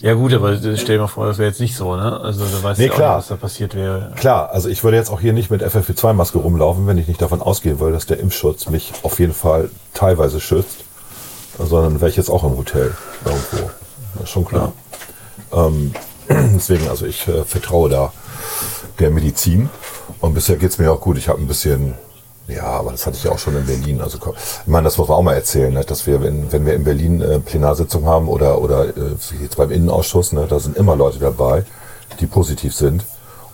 Ja 0.00 0.14
gut, 0.14 0.32
aber 0.32 0.56
stell 0.56 0.96
dir 0.96 0.98
mal 1.00 1.06
vor, 1.08 1.26
das 1.26 1.36
wäre 1.38 1.48
jetzt 1.50 1.60
nicht 1.60 1.76
so, 1.76 1.94
ne? 1.94 2.20
Also 2.20 2.44
da 2.46 2.62
weißt 2.62 2.80
Nee, 2.80 2.86
du 2.86 2.92
auch 2.92 2.96
klar. 2.96 3.16
nicht, 3.16 3.24
was 3.24 3.28
da 3.28 3.36
passiert 3.36 3.74
wäre. 3.74 4.12
Klar, 4.16 4.50
also 4.50 4.68
ich 4.70 4.82
würde 4.82 4.96
jetzt 4.96 5.10
auch 5.10 5.20
hier 5.20 5.34
nicht 5.34 5.50
mit 5.50 5.62
FFP2-Maske 5.62 6.38
rumlaufen, 6.38 6.86
wenn 6.86 6.96
ich 6.96 7.06
nicht 7.06 7.20
davon 7.20 7.42
ausgehen 7.42 7.80
würde, 7.80 7.92
dass 7.94 8.06
der 8.06 8.18
Impfschutz 8.18 8.68
mich 8.70 8.92
auf 9.02 9.18
jeden 9.18 9.34
Fall 9.34 9.70
teilweise 9.92 10.40
schützt, 10.40 10.84
sondern 11.58 12.00
wäre 12.00 12.10
ich 12.10 12.16
jetzt 12.16 12.30
auch 12.30 12.44
im 12.44 12.56
Hotel 12.56 12.94
irgendwo. 13.26 13.70
Das 14.14 14.24
ist 14.24 14.30
schon 14.30 14.46
klar. 14.46 14.72
Ähm, 15.52 15.92
deswegen, 16.28 16.88
also 16.88 17.04
ich 17.04 17.28
äh, 17.28 17.44
vertraue 17.44 17.90
da 17.90 18.12
der 19.00 19.10
Medizin 19.10 19.68
und 20.20 20.32
bisher 20.34 20.56
geht's 20.56 20.78
mir 20.78 20.90
auch 20.92 21.00
gut. 21.00 21.18
Ich 21.18 21.28
habe 21.28 21.40
ein 21.40 21.46
bisschen, 21.46 21.94
ja, 22.54 22.64
aber 22.64 22.90
das 22.92 23.06
hatte 23.06 23.16
ich 23.16 23.24
ja 23.24 23.30
auch 23.32 23.38
schon 23.38 23.56
in 23.56 23.66
Berlin. 23.66 24.00
Also 24.00 24.18
ich 24.18 24.66
meine, 24.66 24.84
das 24.84 24.98
muss 24.98 25.08
man 25.08 25.18
auch 25.18 25.22
mal 25.22 25.34
erzählen, 25.34 25.72
ne, 25.72 25.84
dass 25.84 26.06
wir, 26.06 26.22
wenn, 26.22 26.50
wenn 26.52 26.66
wir 26.66 26.74
in 26.74 26.84
Berlin 26.84 27.20
äh, 27.20 27.38
Plenarsitzung 27.40 28.06
haben 28.06 28.28
oder, 28.28 28.60
oder 28.60 28.86
äh, 28.88 28.92
jetzt 29.42 29.56
beim 29.56 29.70
Innenausschuss, 29.70 30.32
ne, 30.32 30.46
da 30.48 30.58
sind 30.58 30.76
immer 30.76 30.96
Leute 30.96 31.18
dabei, 31.18 31.64
die 32.20 32.26
positiv 32.26 32.74
sind. 32.74 33.04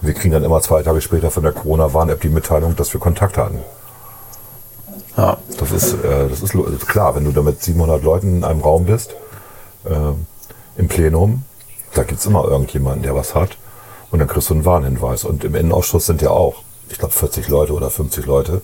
Und 0.00 0.08
wir 0.08 0.14
kriegen 0.14 0.32
dann 0.32 0.44
immer 0.44 0.60
zwei 0.60 0.82
Tage 0.82 1.00
später 1.00 1.30
von 1.30 1.42
der 1.42 1.52
Corona-Warn-App 1.52 2.20
die 2.20 2.28
Mitteilung, 2.28 2.76
dass 2.76 2.92
wir 2.92 3.00
Kontakt 3.00 3.36
hatten. 3.38 3.60
Ja. 5.16 5.38
Das 5.58 5.72
ist, 5.72 5.94
äh, 6.04 6.28
das 6.28 6.42
ist 6.42 6.52
lo- 6.54 6.64
klar, 6.86 7.14
wenn 7.16 7.24
du 7.24 7.32
da 7.32 7.42
mit 7.42 7.62
700 7.62 8.02
Leuten 8.02 8.38
in 8.38 8.44
einem 8.44 8.60
Raum 8.60 8.84
bist, 8.86 9.14
äh, 9.84 9.94
im 10.80 10.88
Plenum, 10.88 11.44
da 11.94 12.02
gibt's 12.02 12.26
immer 12.26 12.44
irgendjemanden, 12.44 13.02
der 13.02 13.14
was 13.14 13.34
hat. 13.34 13.56
Und 14.10 14.18
dann 14.18 14.28
kriegst 14.28 14.50
du 14.50 14.54
einen 14.54 14.64
Warnhinweis. 14.64 15.24
Und 15.24 15.42
im 15.44 15.54
Innenausschuss 15.54 16.06
sind 16.06 16.20
ja 16.22 16.30
auch, 16.30 16.56
ich 16.88 16.98
glaube, 16.98 17.14
40 17.14 17.48
Leute 17.48 17.72
oder 17.72 17.90
50 17.90 18.26
Leute. 18.26 18.62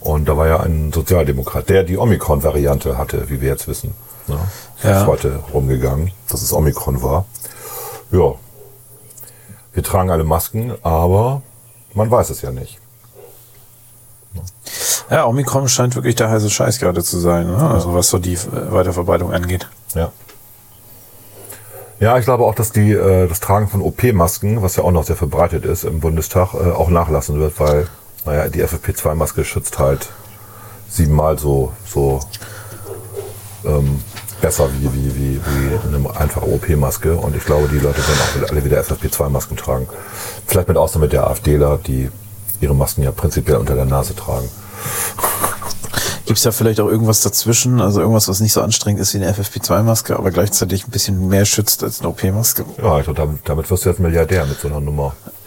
Und 0.00 0.28
da 0.28 0.36
war 0.36 0.48
ja 0.48 0.60
ein 0.60 0.92
Sozialdemokrat, 0.92 1.68
der 1.68 1.84
die 1.84 1.96
Omikron-Variante 1.96 2.98
hatte, 2.98 3.28
wie 3.30 3.40
wir 3.40 3.48
jetzt 3.50 3.68
wissen. 3.68 3.94
Ne? 4.26 4.36
Das 4.82 4.90
Ja. 4.90 5.00
ist 5.02 5.06
heute 5.06 5.40
rumgegangen, 5.52 6.10
dass 6.28 6.42
es 6.42 6.52
Omikron 6.52 7.02
war. 7.02 7.24
Ja. 8.10 8.34
Wir 9.72 9.82
tragen 9.82 10.10
alle 10.10 10.24
Masken, 10.24 10.74
aber 10.82 11.42
man 11.94 12.10
weiß 12.10 12.30
es 12.30 12.42
ja 12.42 12.50
nicht. 12.50 12.78
Ja, 15.10 15.26
Omikron 15.26 15.68
scheint 15.68 15.94
wirklich 15.94 16.14
der 16.14 16.30
heiße 16.30 16.48
Scheiß 16.50 16.78
gerade 16.78 17.02
zu 17.04 17.18
sein, 17.18 17.46
ne? 17.50 17.70
Also 17.70 17.94
was 17.94 18.08
so 18.08 18.18
die 18.18 18.34
äh, 18.34 18.38
Weiterverbreitung 18.72 19.32
angeht. 19.32 19.68
Ja. 19.94 20.10
Ja, 22.02 22.18
ich 22.18 22.24
glaube 22.24 22.42
auch, 22.42 22.56
dass 22.56 22.72
die, 22.72 22.90
äh, 22.90 23.28
das 23.28 23.38
Tragen 23.38 23.68
von 23.68 23.80
OP-Masken, 23.80 24.60
was 24.60 24.74
ja 24.74 24.82
auch 24.82 24.90
noch 24.90 25.04
sehr 25.04 25.14
verbreitet 25.14 25.64
ist 25.64 25.84
im 25.84 26.00
Bundestag, 26.00 26.52
äh, 26.52 26.72
auch 26.72 26.88
nachlassen 26.88 27.38
wird, 27.38 27.60
weil, 27.60 27.86
naja, 28.26 28.48
die 28.48 28.60
FFP2-Maske 28.60 29.44
schützt 29.44 29.78
halt 29.78 30.10
siebenmal 30.88 31.38
so, 31.38 31.72
so 31.86 32.18
ähm, 33.64 34.00
besser 34.40 34.68
wie, 34.72 34.92
wie, 34.92 35.14
wie, 35.14 35.40
wie 35.40 35.96
eine 35.96 36.16
einfache 36.16 36.48
OP-Maske. 36.48 37.14
Und 37.14 37.36
ich 37.36 37.44
glaube, 37.44 37.68
die 37.68 37.78
Leute 37.78 37.98
werden 37.98 38.46
auch 38.46 38.50
alle 38.50 38.64
wieder 38.64 38.80
FFP2-Masken 38.80 39.56
tragen. 39.56 39.86
Vielleicht 40.48 40.66
mit 40.66 40.76
Ausnahme 40.76 41.06
der 41.06 41.28
AfDler, 41.28 41.78
die 41.86 42.10
ihre 42.60 42.74
Masken 42.74 43.04
ja 43.04 43.12
prinzipiell 43.12 43.58
unter 43.58 43.76
der 43.76 43.84
Nase 43.84 44.16
tragen. 44.16 44.48
Gibt 46.24 46.38
es 46.38 46.44
da 46.44 46.52
vielleicht 46.52 46.78
auch 46.80 46.88
irgendwas 46.88 47.20
dazwischen, 47.20 47.80
also 47.80 48.00
irgendwas, 48.00 48.28
was 48.28 48.40
nicht 48.40 48.52
so 48.52 48.62
anstrengend 48.62 49.00
ist 49.00 49.12
wie 49.14 49.18
eine 49.18 49.32
FFP2-Maske, 49.32 50.16
aber 50.16 50.30
gleichzeitig 50.30 50.86
ein 50.86 50.90
bisschen 50.90 51.28
mehr 51.28 51.44
schützt 51.44 51.82
als 51.82 52.00
eine 52.00 52.10
OP-Maske? 52.10 52.64
Ja, 52.80 52.98
ich 52.98 53.04
glaub, 53.04 53.16
damit, 53.16 53.40
damit 53.44 53.68
wirst 53.70 53.84
du 53.84 53.88
jetzt 53.88 53.98
Milliardär 53.98 54.46
mit 54.46 54.60
so 54.60 54.68
einer 54.68 54.80
Nummer. 54.80 55.14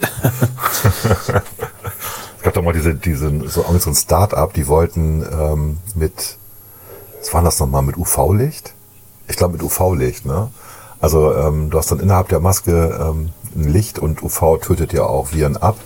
es 2.38 2.42
gab 2.42 2.52
doch 2.54 2.62
mal 2.62 2.74
diese, 2.74 2.94
diese 2.94 3.30
so, 3.48 3.64
so 3.78 3.90
ein 3.90 3.94
Start-up, 3.94 4.52
die 4.52 4.66
wollten 4.68 5.22
ähm, 5.22 5.78
mit, 5.94 6.36
was 7.20 7.32
war 7.32 7.42
das 7.42 7.58
nochmal, 7.58 7.82
mit 7.82 7.96
UV-Licht? 7.96 8.74
Ich 9.28 9.36
glaube 9.36 9.54
mit 9.54 9.62
UV-Licht, 9.62 10.26
ne? 10.26 10.50
Also 11.00 11.34
ähm, 11.34 11.70
du 11.70 11.78
hast 11.78 11.90
dann 11.90 12.00
innerhalb 12.00 12.28
der 12.28 12.40
Maske 12.40 12.98
ähm, 13.00 13.30
ein 13.54 13.72
Licht 13.72 13.98
und 13.98 14.22
UV 14.22 14.58
tötet 14.60 14.92
ja 14.92 15.04
auch 15.04 15.32
Viren 15.32 15.56
ab. 15.56 15.78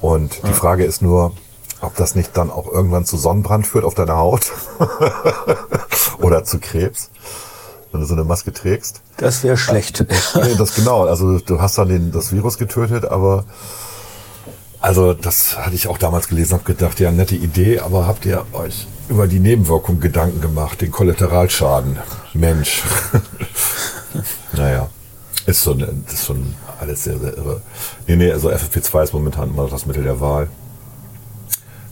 Und 0.00 0.46
die 0.46 0.52
Frage 0.52 0.84
ist 0.84 1.02
nur, 1.02 1.32
ob 1.80 1.94
das 1.96 2.14
nicht 2.14 2.36
dann 2.36 2.50
auch 2.50 2.66
irgendwann 2.70 3.04
zu 3.04 3.16
Sonnenbrand 3.16 3.66
führt 3.66 3.84
auf 3.84 3.94
deiner 3.94 4.16
Haut 4.16 4.52
oder 6.20 6.44
zu 6.44 6.58
Krebs, 6.58 7.10
wenn 7.92 8.00
du 8.00 8.06
so 8.06 8.14
eine 8.14 8.24
Maske 8.24 8.52
trägst. 8.52 9.02
Das 9.16 9.44
wäre 9.44 9.56
schlecht. 9.56 10.04
Nee, 10.34 10.54
das 10.56 10.74
genau. 10.74 11.04
Also 11.04 11.38
du 11.38 11.60
hast 11.60 11.78
dann 11.78 11.88
den, 11.88 12.12
das 12.12 12.32
Virus 12.32 12.58
getötet, 12.58 13.04
aber 13.04 13.44
also 14.80 15.12
das 15.12 15.56
hatte 15.58 15.74
ich 15.74 15.88
auch 15.88 15.98
damals 15.98 16.28
gelesen, 16.28 16.54
habe 16.54 16.64
gedacht, 16.64 17.00
ja, 17.00 17.10
nette 17.10 17.34
Idee, 17.34 17.80
aber 17.80 18.06
habt 18.06 18.24
ihr 18.26 18.44
euch 18.52 18.86
über 19.08 19.26
die 19.26 19.40
Nebenwirkung 19.40 20.00
Gedanken 20.00 20.40
gemacht, 20.40 20.80
den 20.80 20.92
Kollateralschaden? 20.92 21.98
Mensch. 22.34 22.84
naja, 24.52 24.88
ist 25.46 25.64
schon, 25.64 25.78
das 25.78 26.14
ist 26.14 26.26
schon 26.26 26.54
alles 26.78 27.04
sehr, 27.04 27.18
sehr 27.18 27.36
irre. 27.36 27.62
Nee, 28.06 28.16
nee, 28.16 28.30
also 28.30 28.50
FFP2 28.50 29.04
ist 29.04 29.12
momentan 29.12 29.48
immer 29.48 29.62
noch 29.62 29.70
das 29.70 29.86
Mittel 29.86 30.04
der 30.04 30.20
Wahl. 30.20 30.48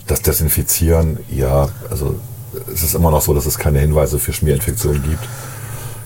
Das 0.07 0.23
Desinfizieren, 0.23 1.19
ja, 1.29 1.69
also 1.91 2.15
es 2.73 2.83
ist 2.83 2.95
immer 2.95 3.11
noch 3.11 3.21
so, 3.23 3.35
dass 3.35 3.47
es 3.47 3.59
keine 3.59 3.81
Hinweise 3.81 4.19
für 4.19 4.33
Schmierinfektionen 4.33 5.03
gibt. 5.03 5.29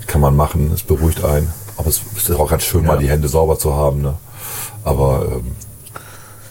Kann 0.07 0.21
man 0.21 0.35
machen, 0.35 0.71
es 0.75 0.83
beruhigt 0.83 1.23
einen. 1.25 1.53
Aber 1.77 1.89
es 1.89 2.01
ist 2.17 2.31
auch 2.33 2.51
ganz 2.51 2.65
schön, 2.65 2.83
Ja. 2.85 2.89
mal 2.89 2.99
die 2.99 3.09
Hände 3.09 3.29
sauber 3.29 3.59
zu 3.59 3.75
haben. 3.75 4.03
Ne? 4.03 4.15
Aber 4.85 5.27
ähm, 5.31 5.53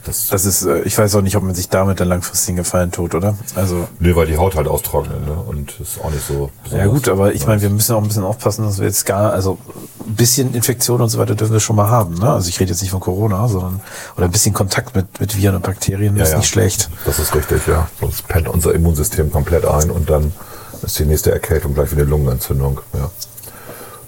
das, 0.06 0.28
Das 0.28 0.46
ist, 0.46 0.64
äh, 0.64 0.82
ich 0.82 0.98
weiß 0.98 1.16
auch 1.16 1.22
nicht, 1.22 1.36
ob 1.36 1.44
man 1.44 1.56
sich 1.56 1.70
damit 1.70 2.00
dann 2.00 2.08
langfristig 2.08 2.50
einen 2.50 2.58
Gefallen 2.58 2.92
tut, 2.92 3.16
oder? 3.16 3.36
Also, 3.56 3.88
nee, 4.00 4.16
weil 4.16 4.28
die 4.28 4.38
Haut 4.38 4.56
halt 4.56 4.68
austrocknet 4.68 5.26
ne? 5.26 5.34
und 5.34 5.80
ist 5.80 6.00
auch 6.02 6.12
nicht 6.12 6.26
so 6.26 6.50
ja 6.72 6.86
gut, 6.88 7.10
aber 7.10 7.34
ich 7.34 7.46
meine, 7.48 7.62
wir 7.62 7.70
müssen 7.70 7.96
auch 7.96 8.02
ein 8.02 8.08
bisschen 8.08 8.24
aufpassen, 8.24 8.64
dass 8.64 8.80
wir 8.80 8.86
jetzt 8.86 9.06
gar, 9.06 9.34
also 9.34 9.58
ein 10.08 10.16
bisschen 10.16 10.54
Infektion 10.54 11.02
und 11.02 11.10
so 11.10 11.18
weiter 11.20 11.36
dürfen 11.36 11.54
wir 11.54 11.60
schon 11.60 11.76
mal 11.76 11.90
haben, 11.90 12.16
ne? 12.16 12.32
Also 12.32 12.50
ich 12.50 12.60
rede 12.60 12.72
jetzt 12.72 12.82
nicht 12.82 12.92
von 12.92 13.00
Corona, 13.00 13.48
sondern, 13.48 13.82
oder 14.16 14.26
ein 14.26 14.32
bisschen 14.32 14.54
Kontakt 14.54 14.96
mit, 14.96 15.20
mit 15.20 15.36
Viren 15.36 15.56
und 15.56 15.64
Bakterien 15.64 16.16
Ja, 16.16 16.24
ist 16.24 16.32
ja. 16.32 16.38
nicht 16.38 16.50
schlecht. 16.50 16.90
Das 17.06 17.20
ist 17.20 17.36
richtig, 17.36 17.68
ja. 17.68 17.88
Sonst 18.00 18.28
pennt 18.28 18.48
unser 18.48 18.74
Immunsystem 18.74 19.32
komplett 19.32 19.66
ein 19.66 19.90
und 19.90 20.10
dann 20.10 20.32
ist 20.82 20.98
die 21.00 21.06
nächste 21.06 21.32
Erkältung 21.32 21.74
gleich 21.74 21.92
wie 21.92 21.96
eine 21.96 22.06
Lungenentzündung. 22.06 22.82
Ja. 22.94 23.10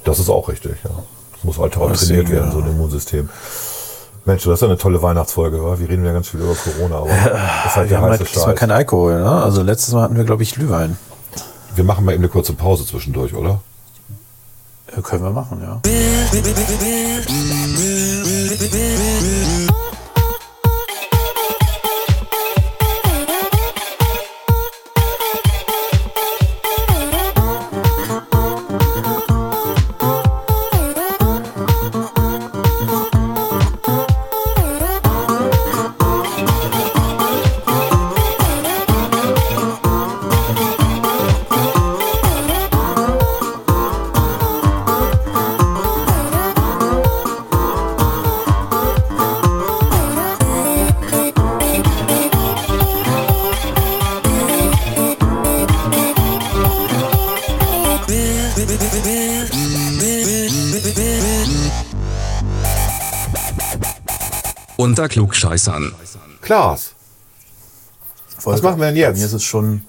Das 0.03 0.19
ist 0.19 0.29
auch 0.29 0.47
richtig, 0.47 0.77
ja. 0.83 0.91
Das 1.33 1.43
muss 1.43 1.57
halt 1.57 1.75
auch 1.77 1.91
trainiert 1.91 2.29
werden, 2.29 2.51
so 2.51 2.59
ein 2.59 2.69
Immunsystem. 2.69 3.29
Mensch, 4.25 4.43
das 4.43 4.53
ist 4.53 4.61
ja 4.61 4.67
eine 4.67 4.77
tolle 4.77 5.01
Weihnachtsfolge, 5.01 5.63
wa? 5.63 5.79
Wir 5.79 5.89
reden 5.89 6.05
ja 6.05 6.13
ganz 6.13 6.27
viel 6.29 6.41
über 6.41 6.53
Corona, 6.53 6.97
aber 6.97 7.07
das 7.09 7.17
ist 7.71 7.75
halt 7.75 7.89
Wir 7.89 7.89
der 7.89 7.97
haben 7.97 8.03
halt 8.03 8.13
heiße 8.21 8.23
diesmal 8.25 8.45
Scheiß. 8.51 8.59
kein 8.59 8.71
Alkohol, 8.71 9.19
ne? 9.19 9.29
Also 9.31 9.63
letztes 9.63 9.93
Mal 9.93 10.03
hatten 10.03 10.15
wir, 10.15 10.23
glaube 10.25 10.43
ich, 10.43 10.53
Glühwein. 10.53 10.97
Wir 11.75 11.83
machen 11.83 12.05
mal 12.05 12.11
eben 12.13 12.21
eine 12.21 12.29
kurze 12.29 12.53
Pause 12.53 12.85
zwischendurch, 12.85 13.33
oder? 13.33 13.61
Ja, 14.95 15.01
können 15.01 15.23
wir 15.23 15.31
machen, 15.31 15.61
ja. 15.63 15.81
Unter 64.81 65.07
Klugscheißern. 65.09 65.93
Klaas. 66.41 66.93
Volker, 68.37 68.63
machen 68.63 68.79
wir 68.79 68.87
denn 68.87 68.95
jetzt? 68.95 69.13
Bei 69.13 69.19
mir 69.19 69.25
ist 69.25 69.33
es 69.33 69.43
schon, 69.43 69.85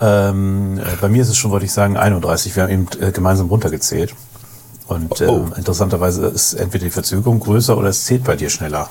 ähm, 0.00 0.78
äh, 0.78 0.96
bei 1.00 1.08
mir 1.08 1.22
ist 1.22 1.28
es 1.28 1.36
schon, 1.36 1.50
wollte 1.50 1.66
ich 1.66 1.72
sagen, 1.72 1.96
31. 1.96 2.54
Wir 2.54 2.62
haben 2.64 2.70
eben 2.70 2.86
äh, 3.00 3.10
gemeinsam 3.10 3.48
runtergezählt. 3.48 4.14
Und 4.86 5.20
ähm, 5.20 5.28
Oh. 5.28 5.48
interessanterweise 5.56 6.26
ist 6.26 6.54
entweder 6.54 6.84
die 6.84 6.90
Verzögerung 6.90 7.40
größer 7.40 7.76
oder 7.76 7.88
es 7.88 8.04
zählt 8.04 8.24
bei 8.24 8.36
dir 8.36 8.50
schneller. 8.50 8.88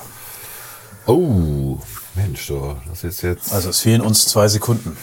Oh, 1.06 1.78
Mensch, 2.14 2.46
du, 2.46 2.76
das 2.90 3.04
ist 3.04 3.22
jetzt. 3.22 3.52
Also 3.52 3.70
es 3.70 3.80
fehlen 3.80 4.00
uns 4.02 4.26
zwei 4.26 4.48
Sekunden. 4.48 4.96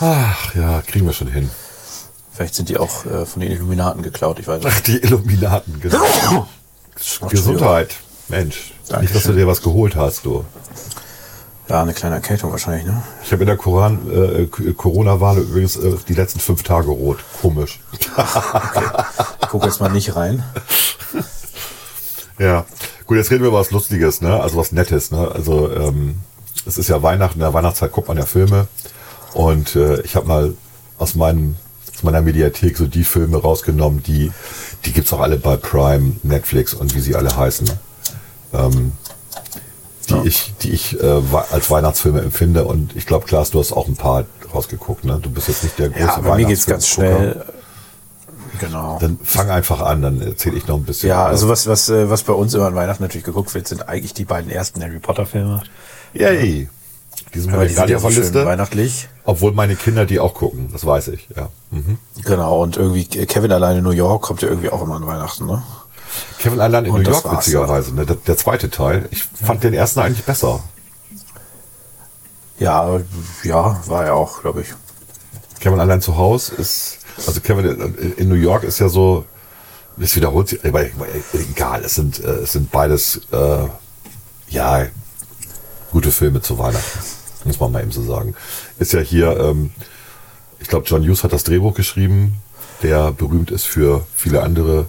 Ach 0.00 0.54
ja, 0.54 0.80
kriegen 0.82 1.06
wir 1.06 1.12
schon 1.12 1.28
hin. 1.28 1.50
Vielleicht 2.32 2.54
sind 2.54 2.68
die 2.68 2.78
auch 2.78 3.04
äh, 3.04 3.26
von 3.26 3.40
den 3.42 3.50
Illuminaten 3.50 4.02
geklaut, 4.02 4.38
ich 4.38 4.46
weiß 4.46 4.62
nicht. 4.62 4.72
Ach, 4.74 4.80
die 4.80 4.98
Illuminaten, 4.98 5.80
genau. 5.80 6.46
Gesundheit. 7.28 7.96
Mensch, 8.30 8.56
nicht, 8.56 8.80
dass 8.80 8.88
du 8.88 8.94
Dankeschön. 8.94 9.36
dir 9.36 9.46
was 9.46 9.62
geholt 9.62 9.96
hast, 9.96 10.24
du. 10.24 10.44
Ja, 11.68 11.82
eine 11.82 11.94
kleine 11.94 12.16
Erkältung 12.16 12.50
wahrscheinlich, 12.50 12.84
ne? 12.84 13.00
Ich 13.24 13.30
habe 13.30 13.44
in 13.44 13.46
der 13.46 13.56
äh, 13.56 14.46
Corona-Warne 14.72 15.40
übrigens 15.40 15.76
äh, 15.76 15.94
die 16.08 16.14
letzten 16.14 16.40
fünf 16.40 16.64
Tage 16.64 16.90
rot. 16.90 17.18
Komisch. 17.40 17.80
Ich 19.42 19.48
gucke 19.52 19.66
jetzt 19.66 19.80
mal 19.80 19.88
nicht 19.88 20.14
rein. 20.14 20.44
Ja. 22.38 22.64
Gut, 23.06 23.16
jetzt 23.16 23.32
reden 23.32 23.42
wir 23.42 23.48
über 23.48 23.58
was 23.58 23.72
Lustiges, 23.72 24.20
ne? 24.20 24.40
Also 24.40 24.56
was 24.56 24.70
Nettes, 24.70 25.10
ne? 25.10 25.28
Also 25.34 25.68
ähm, 25.72 26.20
es 26.66 26.78
ist 26.78 26.88
ja 26.88 27.02
Weihnachten, 27.02 27.34
in 27.34 27.40
der 27.40 27.52
Weihnachtszeit 27.52 27.90
guckt 27.90 28.06
man 28.06 28.16
ja 28.16 28.26
Filme. 28.26 28.68
Und 29.34 29.74
äh, 29.74 30.00
ich 30.02 30.14
habe 30.14 30.28
mal 30.28 30.54
aus, 30.98 31.16
meinen, 31.16 31.56
aus 31.96 32.04
meiner 32.04 32.20
Mediathek 32.20 32.76
so 32.76 32.86
die 32.86 33.02
Filme 33.02 33.38
rausgenommen, 33.38 34.02
die, 34.04 34.30
die 34.84 34.92
gibt's 34.92 35.12
auch 35.12 35.20
alle 35.20 35.36
bei 35.36 35.56
Prime, 35.56 36.12
Netflix 36.22 36.72
und 36.72 36.94
wie 36.94 37.00
sie 37.00 37.16
alle 37.16 37.36
heißen. 37.36 37.68
Ähm, 38.52 38.92
die 40.08 40.28
ich, 40.28 40.52
die 40.62 40.70
ich 40.70 41.00
äh, 41.00 41.22
als 41.52 41.70
Weihnachtsfilme 41.70 42.20
empfinde. 42.20 42.64
Und 42.64 42.96
ich 42.96 43.06
glaube, 43.06 43.26
Klaas, 43.26 43.50
du 43.50 43.60
hast 43.60 43.72
auch 43.72 43.86
ein 43.86 43.96
paar 43.96 44.24
rausgeguckt, 44.52 45.04
ne? 45.04 45.18
Du 45.22 45.30
bist 45.30 45.48
jetzt 45.48 45.62
nicht 45.62 45.78
der 45.78 45.90
große 45.90 46.00
Ja, 46.04 46.18
bei 46.18 46.36
mir 46.36 46.46
geht's 46.46 46.66
ganz 46.66 46.88
schnell. 46.88 47.44
Genau. 48.58 48.98
Dann 49.00 49.18
fang 49.22 49.48
einfach 49.48 49.80
an, 49.80 50.02
dann 50.02 50.20
erzähle 50.20 50.56
ich 50.56 50.66
noch 50.66 50.76
ein 50.76 50.84
bisschen. 50.84 51.08
Ja, 51.08 51.24
also 51.24 51.48
was, 51.48 51.66
was, 51.66 51.88
äh, 51.88 52.10
was 52.10 52.24
bei 52.24 52.34
uns 52.34 52.52
immer 52.52 52.66
an 52.66 52.74
Weihnachten 52.74 53.02
natürlich 53.02 53.24
geguckt 53.24 53.54
wird, 53.54 53.66
sind 53.66 53.88
eigentlich 53.88 54.12
die 54.12 54.24
beiden 54.24 54.50
ersten 54.50 54.82
Harry 54.82 54.98
Potter 54.98 55.24
Filme. 55.24 55.62
Yay. 56.12 56.68
Die 57.32 57.38
sind 57.38 57.52
bei 57.52 57.58
mir 57.58 57.72
gar 57.72 57.82
nicht 57.86 57.90
ja 57.90 57.96
auf 57.96 58.02
der 58.02 58.10
Liste. 58.10 58.44
weihnachtlich. 58.44 59.08
Obwohl 59.24 59.52
meine 59.52 59.76
Kinder 59.76 60.04
die 60.04 60.18
auch 60.20 60.34
gucken, 60.34 60.70
das 60.72 60.84
weiß 60.84 61.08
ich, 61.08 61.28
ja. 61.36 61.48
Mhm. 61.70 61.98
Genau, 62.24 62.62
und 62.62 62.76
irgendwie 62.76 63.04
Kevin 63.04 63.52
allein 63.52 63.78
in 63.78 63.84
New 63.84 63.90
York 63.90 64.22
kommt 64.22 64.42
ja 64.42 64.48
irgendwie 64.48 64.70
auch 64.70 64.82
immer 64.82 64.96
an 64.96 65.06
Weihnachten, 65.06 65.46
ne? 65.46 65.62
Kevin 66.38 66.60
Allein 66.60 66.84
in 66.86 66.92
Und 66.92 67.02
New 67.02 67.10
York, 67.10 67.30
witzigerweise, 67.32 67.94
ne? 67.94 68.06
der, 68.06 68.16
der 68.16 68.36
zweite 68.36 68.70
Teil. 68.70 69.08
Ich 69.10 69.24
fand 69.24 69.62
den 69.62 69.74
ersten 69.74 70.00
eigentlich 70.00 70.24
besser. 70.24 70.62
Ja, 72.58 73.00
ja, 73.42 73.80
war 73.86 74.04
er 74.04 74.14
auch, 74.14 74.42
glaube 74.42 74.62
ich. 74.62 74.68
Kevin 75.60 75.80
allein 75.80 76.00
zu 76.02 76.16
Hause 76.16 76.54
ist, 76.56 76.98
also 77.26 77.40
Kevin 77.40 77.64
in- 77.96 78.14
in 78.16 78.28
New 78.28 78.34
York 78.34 78.64
ist 78.64 78.78
ja 78.78 78.88
so, 78.88 79.24
es 79.98 80.16
wiederholt 80.16 80.48
sich, 80.48 80.64
aber 80.64 80.84
egal, 81.34 81.82
es 81.84 81.94
sind, 81.94 82.22
äh, 82.22 82.28
es 82.42 82.52
sind 82.52 82.70
beides, 82.70 83.20
äh, 83.32 83.66
ja, 84.48 84.86
gute 85.92 86.10
Filme 86.12 86.40
zu 86.42 86.58
Weihnachten, 86.58 86.98
muss 87.44 87.60
man 87.60 87.72
mal 87.72 87.82
eben 87.82 87.92
so 87.92 88.02
sagen. 88.02 88.34
Ist 88.78 88.92
ja 88.92 89.00
hier, 89.00 89.38
ähm, 89.38 89.70
ich 90.58 90.68
glaube, 90.68 90.86
John 90.86 91.02
Hughes 91.02 91.24
hat 91.24 91.32
das 91.32 91.44
Drehbuch 91.44 91.74
geschrieben, 91.74 92.36
der 92.82 93.12
berühmt 93.12 93.50
ist 93.50 93.66
für 93.66 94.06
viele 94.14 94.42
andere 94.42 94.86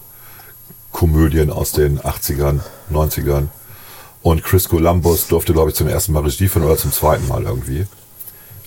Komödien 0.91 1.49
aus 1.51 1.71
den 1.71 1.99
80ern, 1.99 2.59
90ern. 2.91 3.47
Und 4.21 4.43
Chris 4.43 4.69
Columbus 4.69 5.27
durfte, 5.27 5.53
glaube 5.53 5.69
ich, 5.71 5.75
zum 5.75 5.87
ersten 5.87 6.13
Mal 6.13 6.23
Regie 6.23 6.47
führen 6.47 6.65
oder 6.65 6.77
zum 6.77 6.91
zweiten 6.91 7.27
Mal 7.27 7.43
irgendwie. 7.43 7.87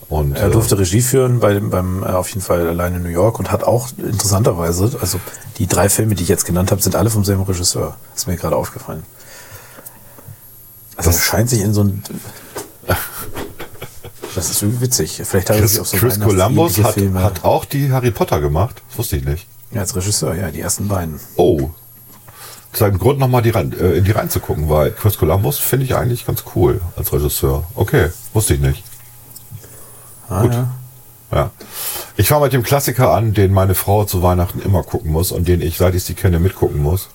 Und, 0.09 0.37
Er 0.37 0.49
äh, 0.49 0.51
durfte 0.51 0.79
Regie 0.79 1.01
führen 1.01 1.41
bei 1.41 1.59
beim 1.61 2.03
äh, 2.03 2.07
auf 2.07 2.29
jeden 2.29 2.41
Fall 2.43 2.69
allein 2.69 2.95
in 2.97 3.03
New 3.03 3.09
York 3.09 3.39
und 3.39 3.51
hat 3.51 3.65
auch 3.65 3.89
interessanterweise, 3.97 4.97
also 5.01 5.19
die 5.59 5.67
drei 5.67 5.89
Filme, 5.89 6.15
die 6.15 6.23
ich 6.25 6.29
jetzt 6.29 6.45
genannt 6.45 6.71
habe, 6.73 6.83
sind 6.83 6.97
alle 6.97 7.09
vom 7.11 7.25
selben 7.25 7.43
Regisseur. 7.45 7.97
Ist 8.15 8.27
mir 8.27 8.37
gerade 8.37 8.57
aufgefallen. 8.57 9.05
Also 10.97 11.11
Das- 11.11 11.19
er 11.21 11.23
scheint 11.25 11.51
sich 11.51 11.61
in 11.61 11.73
so 11.73 11.83
ein 11.85 12.03
Das 14.35 14.51
ist 14.51 14.63
irgendwie 14.63 14.83
witzig. 14.83 15.21
Vielleicht 15.25 15.49
hat 15.49 15.57
er 15.57 15.63
Chris, 15.63 15.79
auf 15.79 15.87
so 15.89 15.97
Chris 15.97 16.19
Columbus 16.21 16.79
hat, 16.83 16.97
hat 17.15 17.45
auch 17.45 17.65
die 17.65 17.93
Harry 17.93 18.11
Potter 18.11 18.41
gemacht. 18.41 18.83
Das 18.89 18.99
wusste 18.99 19.17
ich 19.17 19.25
nicht. 19.25 19.47
ja, 19.71 19.81
als 19.83 19.95
Regisseur, 19.95 20.35
ja, 20.35 20.51
die 20.51 20.61
ersten 20.61 20.89
beiden. 20.89 21.21
Oh. 21.37 21.71
Ein 22.83 22.99
Grund, 22.99 23.19
nochmal 23.19 23.43
die, 23.43 23.51
rein- 23.51 23.73
äh, 23.79 23.93
in 23.99 24.05
die 24.05 24.11
reinzugucken, 24.11 24.69
weil 24.69 24.91
Chris 24.93 25.17
Columbus 25.19 25.59
finde 25.59 25.87
ich 25.87 25.95
eigentlich 25.95 26.27
ganz 26.27 26.45
cool 26.55 26.81
als 26.97 27.13
Regisseur. 27.13 27.65
Okay, 27.75 28.11
wusste 28.33 28.55
ich 28.55 28.61
nicht. 28.61 28.83
Ah, 30.29 30.43
Gut. 30.43 30.53
Ja. 30.53 30.69
Ja. 31.33 31.51
Ich 32.17 32.29
fange 32.29 32.45
mit 32.45 32.53
dem 32.53 32.63
Klassiker 32.63 33.13
an, 33.13 33.35
den 33.35 33.53
meine 33.53 33.75
Frau 33.75 34.05
zu 34.05 34.23
Weihnachten 34.23 34.61
immer 34.61 34.83
gucken 34.83 35.11
muss 35.11 35.33
und 35.33 35.49
den 35.49 35.61
ich, 35.61 35.77
seit 35.79 35.95
ich 35.95 36.05
sie 36.05 36.15
kenne, 36.15 36.39
mitgucken 36.39 36.81
muss. 36.83 37.09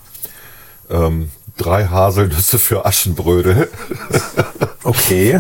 Ähm, 0.90 1.30
drei 1.58 1.86
Haselnüsse 1.88 2.60
für 2.60 2.86
Aschenbrödel. 2.86 3.70
Okay. 4.84 5.40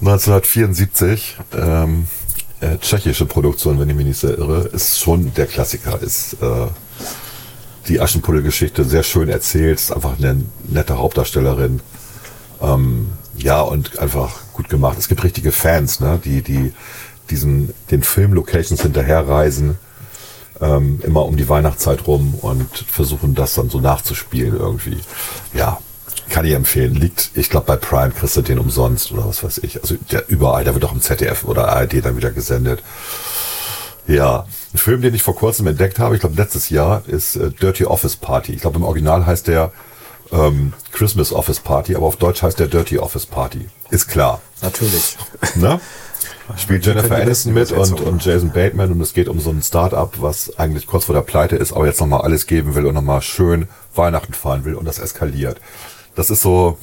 1974, 0.00 1.36
ähm, 1.56 2.06
äh, 2.60 2.76
tschechische 2.78 3.24
Produktion, 3.24 3.78
wenn 3.78 3.88
ich 3.88 3.94
mich 3.96 4.06
nicht 4.06 4.20
sehr 4.20 4.36
irre, 4.36 4.62
ist 4.72 4.98
schon 4.98 5.32
der 5.34 5.46
Klassiker, 5.46 6.00
ist 6.02 6.34
äh, 6.42 6.66
die 7.88 8.00
Aschenputtel-Geschichte 8.00 8.84
sehr 8.84 9.02
schön 9.02 9.28
erzählt, 9.28 9.78
ist 9.78 9.92
einfach 9.92 10.18
eine 10.18 10.44
nette 10.68 10.98
Hauptdarstellerin. 10.98 11.80
Ähm, 12.60 13.12
ja, 13.36 13.60
und 13.60 13.98
einfach 13.98 14.32
gut 14.52 14.68
gemacht. 14.68 14.96
Es 14.98 15.08
gibt 15.08 15.24
richtige 15.24 15.52
Fans, 15.52 16.00
ne, 16.00 16.20
die, 16.24 16.42
die 16.42 16.72
diesen, 17.30 17.74
den 17.90 18.02
Film-Locations 18.02 18.80
hinterherreisen, 18.82 19.78
ähm, 20.60 21.00
immer 21.02 21.24
um 21.24 21.36
die 21.36 21.48
Weihnachtszeit 21.48 22.06
rum 22.06 22.34
und 22.40 22.68
versuchen 22.76 23.34
das 23.34 23.54
dann 23.54 23.70
so 23.70 23.80
nachzuspielen 23.80 24.56
irgendwie. 24.56 24.98
Ja, 25.52 25.78
kann 26.30 26.46
ich 26.46 26.52
empfehlen. 26.52 26.94
Liegt, 26.94 27.30
ich 27.34 27.50
glaube, 27.50 27.66
bei 27.66 27.76
Prime 27.76 28.12
kriegst 28.12 28.36
du 28.36 28.42
den 28.42 28.58
umsonst 28.58 29.12
oder 29.12 29.26
was 29.26 29.42
weiß 29.42 29.58
ich. 29.58 29.82
Also 29.82 29.96
der 30.10 30.28
überall, 30.28 30.64
der 30.64 30.74
wird 30.74 30.84
auch 30.84 30.92
im 30.92 31.00
ZDF 31.00 31.44
oder 31.44 31.68
ARD 31.68 32.04
dann 32.04 32.16
wieder 32.16 32.30
gesendet. 32.30 32.82
Ja, 34.06 34.46
ein 34.74 34.78
Film, 34.78 35.02
den 35.02 35.14
ich 35.14 35.22
vor 35.22 35.36
kurzem 35.36 35.66
entdeckt 35.66 35.98
habe, 35.98 36.16
ich 36.16 36.20
glaube 36.20 36.36
letztes 36.36 36.68
Jahr, 36.68 37.02
ist 37.06 37.36
äh, 37.36 37.50
Dirty 37.50 37.84
Office 37.84 38.16
Party. 38.16 38.52
Ich 38.52 38.60
glaube 38.60 38.76
im 38.76 38.84
Original 38.84 39.24
heißt 39.24 39.46
der 39.46 39.72
ähm, 40.32 40.72
Christmas 40.90 41.32
Office 41.32 41.60
Party, 41.60 41.94
aber 41.94 42.06
auf 42.06 42.16
Deutsch 42.16 42.42
heißt 42.42 42.58
der 42.58 42.66
Dirty 42.66 42.98
Office 42.98 43.26
Party. 43.26 43.68
Ist 43.90 44.08
klar. 44.08 44.42
Natürlich. 44.60 45.16
Ne? 45.56 45.80
Spielt 46.56 46.84
Jennifer 46.84 47.16
Aniston 47.16 47.54
mit 47.54 47.70
und, 47.70 48.00
und 48.00 48.24
Jason 48.24 48.50
Bateman 48.50 48.90
und 48.90 49.00
es 49.00 49.14
geht 49.14 49.28
um 49.28 49.40
so 49.40 49.50
ein 49.50 49.62
Start-up, 49.62 50.14
was 50.20 50.58
eigentlich 50.58 50.86
kurz 50.86 51.04
vor 51.04 51.14
der 51.14 51.22
Pleite 51.22 51.56
ist, 51.56 51.72
aber 51.72 51.86
jetzt 51.86 52.00
nochmal 52.00 52.22
alles 52.22 52.46
geben 52.46 52.74
will 52.74 52.86
und 52.86 52.94
nochmal 52.94 53.22
schön 53.22 53.68
Weihnachten 53.94 54.34
fahren 54.34 54.64
will 54.64 54.74
und 54.74 54.84
das 54.84 54.98
eskaliert. 54.98 55.60
Das 56.16 56.30
ist 56.30 56.42
so, 56.42 56.76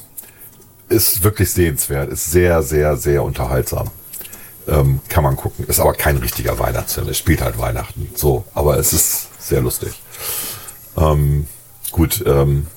ist 0.90 1.24
wirklich 1.24 1.52
sehenswert, 1.52 2.12
ist 2.12 2.32
sehr, 2.32 2.64
sehr, 2.64 2.98
sehr 2.98 3.24
unterhaltsam. 3.24 3.92
Ähm, 4.68 5.00
kann 5.10 5.24
man 5.24 5.36
gucken. 5.36 5.66
Ist 5.68 5.80
aber 5.80 5.94
kein 5.94 6.18
richtiger 6.18 6.60
Weihnachtsfilm. 6.60 7.10
Es 7.10 7.18
spielt 7.18 7.42
halt 7.42 7.58
Weihnachten. 7.58 8.10
So, 8.16 8.46
aber 8.54 8.78
es 8.78 8.94
ist 8.94 9.28
sehr 9.40 9.62
lustig. 9.62 9.94
Ähm, 10.98 11.48
gut, 11.92 12.24
ähm, 12.26 12.68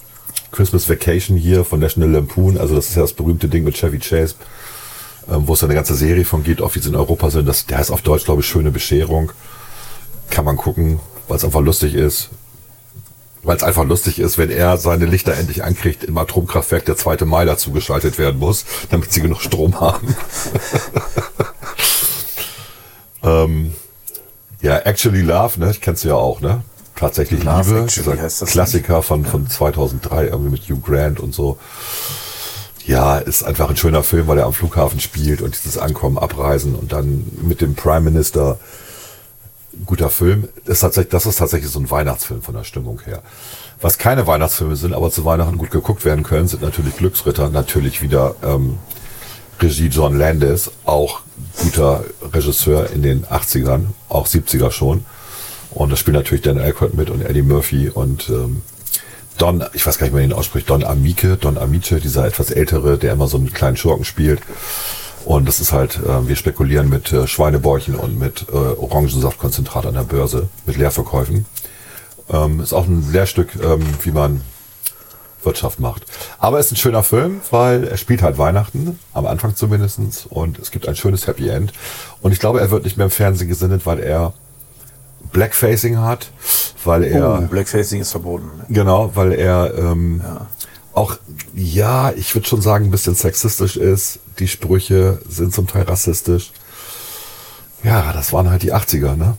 Christmas 0.55 0.89
Vacation 0.89 1.37
hier 1.37 1.65
von 1.65 1.81
National 1.81 2.11
Lampoon, 2.11 2.59
also 2.59 2.77
das 2.77 2.89
ist 2.89 2.95
ja 2.95 3.03
das 3.03 3.13
berühmte 3.13 3.49
Ding 3.49 3.65
mit 3.65 3.75
Chevy 3.75 3.99
Chase, 3.99 4.37
ähm, 5.29 5.49
wo 5.49 5.55
es 5.55 5.65
eine 5.65 5.75
ganze 5.75 5.95
Serie 5.95 6.25
von 6.25 6.45
gibt, 6.45 6.63
auch 6.63 6.75
wie 6.75 6.79
sie 6.79 6.89
in 6.89 6.95
Europa 6.95 7.31
sind. 7.31 7.47
Das, 7.47 7.67
der 7.67 7.79
heißt 7.79 7.91
auf 7.91 8.03
Deutsch, 8.03 8.25
glaube 8.25 8.41
ich, 8.41 8.47
Schöne 8.47 8.71
Bescherung. 8.71 9.33
Kann 10.31 10.45
man 10.45 10.57
gucken, 10.57 11.01
weil 11.29 11.37
es 11.37 11.45
einfach 11.45 11.61
lustig 11.61 11.95
ist. 11.95 12.31
Weil 13.43 13.57
es 13.57 13.63
einfach 13.63 13.85
lustig 13.85 14.21
ist, 14.21 14.39
wenn 14.39 14.51
er 14.51 14.79
seine 14.79 15.05
Lichter 15.05 15.35
endlich 15.35 15.65
ankriegt 15.65 16.03
im 16.05 16.17
Atomkraftwerk 16.17 16.87
der 16.87 16.97
2. 16.97 17.27
Mai 17.27 17.45
dazu 17.45 17.73
geschaltet 17.73 18.17
werden 18.19 18.39
muss, 18.39 18.65
damit 18.91 19.13
sie 19.13 19.21
genug 19.21 19.43
Strom 19.43 19.81
haben. 19.81 20.17
ähm, 23.25 23.75
ja, 24.61 24.79
Actually 24.79 25.23
Love, 25.23 25.61
ne? 25.61 25.71
Ich 25.71 25.81
kennst 25.81 26.05
du 26.05 26.09
ja 26.09 26.15
auch, 26.15 26.41
ne? 26.41 26.63
Tatsächlich 26.97 27.43
Love 27.43 27.69
Liebe, 27.69 27.83
Actually 27.85 28.17
dieser 28.17 28.23
das 28.23 28.51
Klassiker 28.51 29.03
von, 29.03 29.25
von 29.25 29.49
2003, 29.49 30.27
irgendwie 30.27 30.51
mit 30.51 30.63
Hugh 30.63 30.81
Grant 30.81 31.21
und 31.21 31.35
so. 31.35 31.59
Ja, 32.87 33.19
ist 33.19 33.43
einfach 33.43 33.71
ein 33.71 33.77
schöner 33.77 34.03
Film, 34.03 34.27
weil 34.27 34.39
er 34.39 34.47
am 34.47 34.53
Flughafen 34.53 35.01
spielt 35.01 35.41
und 35.41 35.55
dieses 35.55 35.79
Ankommen, 35.79 36.19
Abreisen 36.19 36.75
und 36.75 36.93
dann 36.93 37.27
mit 37.43 37.61
dem 37.61 37.75
Prime 37.75 38.03
Minister. 38.03 38.59
Guter 39.87 40.09
Film. 40.09 40.49
Das 40.65 40.77
ist, 40.77 40.81
tatsächlich, 40.81 41.11
das 41.11 41.27
ist 41.27 41.37
tatsächlich 41.37 41.71
so 41.71 41.81
ein 41.81 41.91
Weihnachtsfilm 41.91 42.43
von 42.43 42.55
der 42.55 42.63
Stimmung 42.63 43.01
her. 43.05 43.23
Was 43.81 43.99
keine 43.99 44.27
Weihnachtsfilme 44.27 44.77
sind, 44.77 44.95
aber 44.95 45.11
zu 45.11 45.25
Weihnachten 45.25 45.59
gut 45.59 45.73
geguckt 45.73 46.05
werden 46.05 46.23
können, 46.23 46.47
sind 46.47 46.63
natürlich 46.63 46.97
Glücksritter. 46.97 47.51
Natürlich 47.51 48.01
wieder 48.01 48.37
ähm, 48.45 48.79
Regie 49.61 49.89
John 49.89 50.17
Landis, 50.17 50.71
auch 50.85 51.24
guter 51.59 52.05
Regisseur 52.33 52.91
in 52.91 53.03
den 53.03 53.25
80ern, 53.25 53.87
auch 54.09 54.27
70er 54.27 54.71
schon. 54.71 55.05
Und 55.71 55.91
da 55.91 55.97
spielt 55.97 56.17
natürlich 56.17 56.43
Dan 56.43 56.59
Aykroyd 56.59 56.95
mit 56.95 57.11
und 57.11 57.23
Eddie 57.23 57.43
Murphy 57.43 57.89
und 57.89 58.29
ähm, 58.29 58.63
Don, 59.39 59.65
ich 59.73 59.85
weiß 59.85 59.99
gar 59.99 60.07
nicht, 60.07 60.13
wie 60.15 60.21
man 60.21 60.31
ihn 60.31 60.33
ausspricht, 60.33 60.71
Don 60.71 60.85
Amike, 60.85 61.37
Don 61.37 61.59
Amice, 61.59 62.01
dieser 62.01 62.27
etwas 62.27 62.51
ältere, 62.51 62.99
der 62.99 63.13
immer 63.13 63.27
so 63.27 63.37
einen 63.37 63.53
kleinen 63.53 63.77
Schurken 63.77 64.05
spielt. 64.05 64.41
Und 65.25 65.49
das 65.49 65.59
ist 65.59 65.73
halt, 65.73 65.99
äh, 65.99 66.29
wir 66.29 66.37
spekulieren 66.37 66.89
mit 66.89 67.13
äh, 67.13 67.27
Schweinebäuchen 67.27 67.97
und 67.97 68.19
mit 68.19 68.47
äh, 68.53 68.55
Orangensaftkonzentrat 68.55 69.87
an 69.87 69.95
der 69.95 70.03
Börse, 70.03 70.49
mit 70.67 70.77
Leerverkäufen. 70.77 71.47
Ähm, 72.31 72.61
ist 72.61 72.73
auch 72.73 72.87
ein 72.87 73.11
Lehrstück, 73.11 73.57
ähm, 73.63 73.83
wie 74.03 74.13
man 74.13 74.43
Wirtschaft 75.45 75.81
macht. 75.81 76.05
Aber 76.39 76.59
es 76.59 76.67
ist 76.67 76.73
ein 76.73 76.77
schöner 76.77 77.03
Film, 77.03 77.41
weil 77.51 77.85
er 77.85 77.97
spielt 77.97 78.23
halt 78.23 78.39
Weihnachten, 78.39 78.99
am 79.13 79.27
Anfang 79.27 79.57
zumindestens 79.57 80.27
und 80.27 80.59
es 80.59 80.71
gibt 80.71 80.89
ein 80.89 80.97
schönes 80.97 81.27
Happy 81.27 81.49
End. 81.49 81.73
Und 82.21 82.33
ich 82.33 82.41
glaube, 82.41 82.61
er 82.61 82.71
wird 82.71 82.85
nicht 82.85 82.97
mehr 82.97 83.07
im 83.07 83.11
Fernsehen 83.11 83.49
gesendet, 83.49 83.87
weil 83.87 84.01
er 84.01 84.33
Blackfacing 85.33 85.99
hat, 85.99 86.31
weil 86.85 87.05
er... 87.05 87.41
Oh, 87.41 87.47
Blackfacing 87.47 88.01
ist 88.01 88.13
verboten. 88.13 88.51
Genau, 88.69 89.11
weil 89.15 89.33
er 89.33 89.75
ähm, 89.77 90.21
ja. 90.23 90.47
auch, 90.93 91.17
ja, 91.55 92.13
ich 92.13 92.35
würde 92.35 92.47
schon 92.47 92.63
sagen, 92.63 92.87
ein 92.87 92.91
bisschen 92.91 93.15
sexistisch 93.15 93.77
ist. 93.77 94.21
Die 94.39 94.49
Sprüche 94.49 95.21
sind 95.29 95.55
zum 95.55 95.67
Teil 95.67 95.83
rassistisch. 95.83 96.53
Ja, 97.83 98.13
das 98.13 98.33
waren 98.33 98.49
halt 98.49 98.63
die 98.63 98.73
80er, 98.73 99.15
ne? 99.17 99.37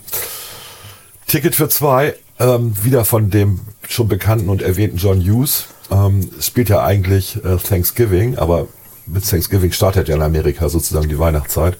Ticket 1.27 1.55
für 1.55 1.67
zwei, 1.69 2.15
ähm, 2.39 2.75
wieder 2.83 3.05
von 3.05 3.29
dem 3.29 3.61
schon 3.87 4.07
bekannten 4.07 4.49
und 4.49 4.61
erwähnten 4.61 4.97
John 4.97 5.19
Hughes. 5.19 5.65
Ähm, 5.91 6.29
spielt 6.39 6.69
ja 6.69 6.83
eigentlich 6.83 7.43
äh, 7.43 7.57
Thanksgiving, 7.57 8.37
aber 8.37 8.67
mit 9.05 9.29
Thanksgiving 9.29 9.71
startet 9.71 10.07
ja 10.07 10.15
in 10.15 10.21
Amerika 10.21 10.69
sozusagen 10.69 11.09
die 11.09 11.19
Weihnachtszeit. 11.19 11.77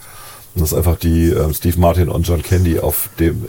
Und 0.54 0.62
das 0.62 0.72
ist 0.72 0.78
einfach 0.78 0.98
die 0.98 1.32
äh, 1.32 1.54
Steve 1.54 1.80
Martin 1.80 2.10
und 2.10 2.28
John 2.28 2.42
Candy 2.42 2.80
auf 2.80 3.10
dem, 3.20 3.46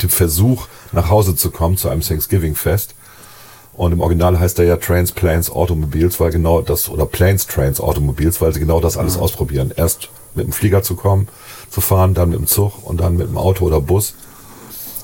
dem 0.00 0.10
Versuch, 0.10 0.68
nach 0.92 1.10
Hause 1.10 1.34
zu 1.34 1.50
kommen 1.50 1.76
zu 1.76 1.88
einem 1.88 2.00
Thanksgiving-Fest. 2.00 2.94
Und 3.74 3.92
im 3.92 4.00
Original 4.00 4.40
heißt 4.40 4.58
er 4.58 4.64
ja 4.64 4.76
Trains, 4.76 5.12
Planes, 5.12 5.50
Automobiles, 5.50 6.18
weil 6.18 6.30
genau 6.30 6.62
das, 6.62 6.88
oder 6.88 7.04
Planes, 7.04 7.46
Trains, 7.46 7.78
Automobiles, 7.78 8.40
weil 8.40 8.54
sie 8.54 8.60
genau 8.60 8.80
das 8.80 8.96
alles 8.96 9.18
ausprobieren. 9.18 9.70
Erst 9.76 10.08
mit 10.34 10.46
dem 10.46 10.52
Flieger 10.52 10.82
zu 10.82 10.96
kommen, 10.96 11.28
zu 11.70 11.82
fahren, 11.82 12.14
dann 12.14 12.30
mit 12.30 12.38
dem 12.38 12.46
Zug 12.46 12.72
und 12.84 13.00
dann 13.00 13.16
mit 13.16 13.28
dem 13.28 13.36
Auto 13.36 13.66
oder 13.66 13.80
Bus. 13.82 14.14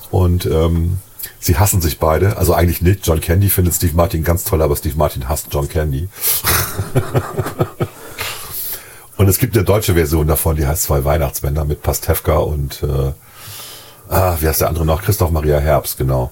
Und 0.09 0.47
ähm, 0.47 0.97
sie 1.39 1.57
hassen 1.57 1.81
sich 1.81 1.99
beide. 1.99 2.37
Also 2.37 2.53
eigentlich 2.53 2.81
nicht. 2.81 3.05
John 3.05 3.21
Candy 3.21 3.49
findet 3.49 3.73
Steve 3.75 3.95
Martin 3.95 4.23
ganz 4.23 4.43
toll, 4.43 4.61
aber 4.61 4.75
Steve 4.75 4.97
Martin 4.97 5.27
hasst 5.29 5.47
John 5.51 5.67
Candy. 5.69 6.09
Und 9.17 9.27
es 9.27 9.37
gibt 9.37 9.55
eine 9.55 9.63
deutsche 9.63 9.93
Version 9.93 10.27
davon, 10.27 10.55
die 10.55 10.65
heißt 10.65 10.83
Zwei 10.83 11.05
Weihnachtsmänner 11.05 11.65
mit 11.65 11.83
Pastewka 11.83 12.37
und 12.37 12.81
äh, 12.83 13.11
ah, 14.09 14.37
wie 14.39 14.47
heißt 14.47 14.61
der 14.61 14.69
andere 14.69 14.85
noch? 14.85 15.03
Christoph 15.03 15.31
Maria 15.31 15.59
Herbst, 15.59 15.97
genau. 15.97 16.31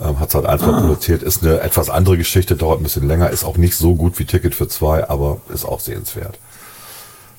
Ähm, 0.00 0.18
hat 0.20 0.28
es 0.28 0.34
halt 0.34 0.46
einfach 0.46 0.74
ah. 0.74 0.80
produziert. 0.80 1.22
Ist 1.22 1.42
eine 1.42 1.60
etwas 1.60 1.90
andere 1.90 2.18
Geschichte, 2.18 2.56
dauert 2.56 2.80
ein 2.80 2.82
bisschen 2.82 3.06
länger, 3.06 3.30
ist 3.30 3.44
auch 3.44 3.56
nicht 3.56 3.76
so 3.76 3.94
gut 3.94 4.18
wie 4.18 4.24
Ticket 4.24 4.54
für 4.54 4.68
zwei, 4.68 5.08
aber 5.08 5.40
ist 5.52 5.64
auch 5.64 5.80
sehenswert. 5.80 6.38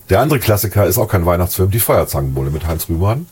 Der 0.09 0.21
andere 0.21 0.39
Klassiker 0.39 0.85
ist 0.85 0.97
auch 0.97 1.07
kein 1.07 1.25
Weihnachtsfilm, 1.25 1.69
die 1.69 1.79
Feuerzangenbowle 1.79 2.49
mit 2.49 2.65
Heinz 2.65 2.89
Rühmann. 2.89 3.27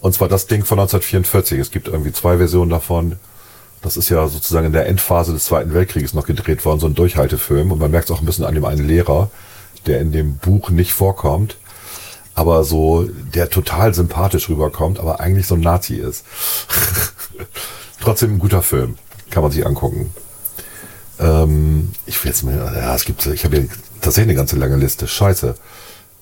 Und 0.00 0.14
zwar 0.14 0.28
das 0.28 0.46
Ding 0.46 0.64
von 0.64 0.78
1944. 0.78 1.58
Es 1.58 1.70
gibt 1.70 1.88
irgendwie 1.88 2.12
zwei 2.12 2.36
Versionen 2.38 2.70
davon. 2.70 3.16
Das 3.82 3.96
ist 3.96 4.08
ja 4.08 4.26
sozusagen 4.28 4.66
in 4.66 4.72
der 4.72 4.86
Endphase 4.86 5.32
des 5.32 5.44
Zweiten 5.44 5.72
Weltkrieges 5.74 6.14
noch 6.14 6.26
gedreht 6.26 6.64
worden, 6.64 6.80
so 6.80 6.86
ein 6.86 6.94
Durchhaltefilm. 6.94 7.72
Und 7.72 7.78
man 7.78 7.90
merkt 7.90 8.10
es 8.10 8.16
auch 8.16 8.20
ein 8.20 8.26
bisschen 8.26 8.44
an 8.44 8.54
dem 8.54 8.64
einen 8.64 8.86
Lehrer, 8.86 9.30
der 9.86 10.00
in 10.00 10.12
dem 10.12 10.36
Buch 10.38 10.70
nicht 10.70 10.92
vorkommt, 10.92 11.56
aber 12.34 12.64
so, 12.64 13.08
der 13.34 13.48
total 13.48 13.94
sympathisch 13.94 14.48
rüberkommt, 14.48 14.98
aber 14.98 15.20
eigentlich 15.20 15.46
so 15.46 15.54
ein 15.54 15.60
Nazi 15.60 15.94
ist. 15.94 16.24
Trotzdem 18.00 18.34
ein 18.34 18.38
guter 18.38 18.62
Film. 18.62 18.96
Kann 19.30 19.42
man 19.42 19.52
sich 19.52 19.66
angucken. 19.66 20.12
Ähm, 21.18 21.92
ich 22.04 22.22
will 22.22 22.30
jetzt 22.30 22.42
mal, 22.42 22.54
ja, 22.54 22.94
es 22.94 23.04
gibt, 23.04 23.24
ich 23.26 23.44
habe 23.44 23.56
hier 23.56 23.68
tatsächlich 24.00 24.30
eine 24.30 24.36
ganze 24.36 24.56
lange 24.56 24.76
Liste. 24.76 25.08
Scheiße. 25.08 25.54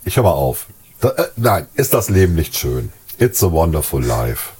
Ich 0.04 0.16
höre 0.16 0.24
mal 0.24 0.30
auf. 0.30 0.66
Da, 1.00 1.10
äh, 1.10 1.24
nein, 1.36 1.66
ist 1.74 1.94
das 1.94 2.08
Leben 2.08 2.34
nicht 2.34 2.56
schön? 2.56 2.92
It's 3.18 3.42
a 3.42 3.50
Wonderful 3.50 4.02
Life. 4.02 4.50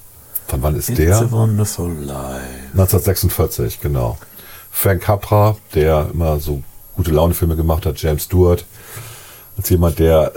Von 0.46 0.62
wann 0.62 0.76
ist 0.76 0.88
It's 0.90 0.98
der? 0.98 1.20
It's 1.20 1.22
a 1.22 1.30
Wonderful 1.30 1.90
Life. 1.90 2.70
1946, 2.72 3.80
genau. 3.80 4.18
Frank 4.70 5.02
Capra, 5.02 5.57
der 5.74 6.11
immer 6.12 6.38
so 6.38 6.62
gute 6.96 7.11
Laune-Filme 7.11 7.57
gemacht 7.57 7.86
hat, 7.86 8.00
James 8.00 8.24
Stewart, 8.24 8.64
als 9.57 9.70
jemand, 9.70 9.98
der, 9.98 10.32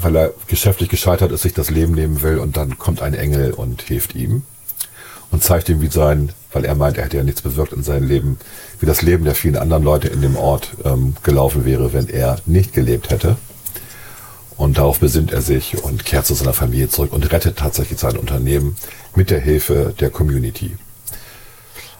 weil 0.00 0.16
er 0.16 0.32
geschäftlich 0.46 0.88
gescheitert 0.88 1.32
ist, 1.32 1.42
sich 1.42 1.54
das 1.54 1.70
Leben 1.70 1.94
nehmen 1.94 2.22
will 2.22 2.38
und 2.38 2.56
dann 2.56 2.78
kommt 2.78 3.02
ein 3.02 3.14
Engel 3.14 3.52
und 3.52 3.82
hilft 3.82 4.14
ihm 4.14 4.42
und 5.30 5.42
zeigt 5.42 5.68
ihm, 5.68 5.80
wie 5.80 5.88
sein, 5.88 6.30
weil 6.52 6.64
er 6.64 6.74
meint, 6.74 6.96
er 6.96 7.04
hätte 7.04 7.16
ja 7.16 7.24
nichts 7.24 7.42
bewirkt 7.42 7.72
in 7.72 7.82
seinem 7.82 8.06
Leben, 8.06 8.38
wie 8.80 8.86
das 8.86 9.02
Leben 9.02 9.24
der 9.24 9.34
vielen 9.34 9.56
anderen 9.56 9.82
Leute 9.82 10.08
in 10.08 10.22
dem 10.22 10.36
Ort 10.36 10.70
ähm, 10.84 11.16
gelaufen 11.22 11.64
wäre, 11.64 11.92
wenn 11.92 12.08
er 12.08 12.38
nicht 12.46 12.72
gelebt 12.72 13.10
hätte. 13.10 13.36
Und 14.58 14.76
darauf 14.76 14.98
besinnt 14.98 15.32
er 15.32 15.40
sich 15.40 15.82
und 15.84 16.04
kehrt 16.04 16.26
zu 16.26 16.34
seiner 16.34 16.52
Familie 16.52 16.88
zurück 16.88 17.12
und 17.12 17.32
rettet 17.32 17.56
tatsächlich 17.56 18.00
sein 18.00 18.16
Unternehmen 18.16 18.76
mit 19.14 19.30
der 19.30 19.38
Hilfe 19.38 19.94
der 19.98 20.10
Community. 20.10 20.76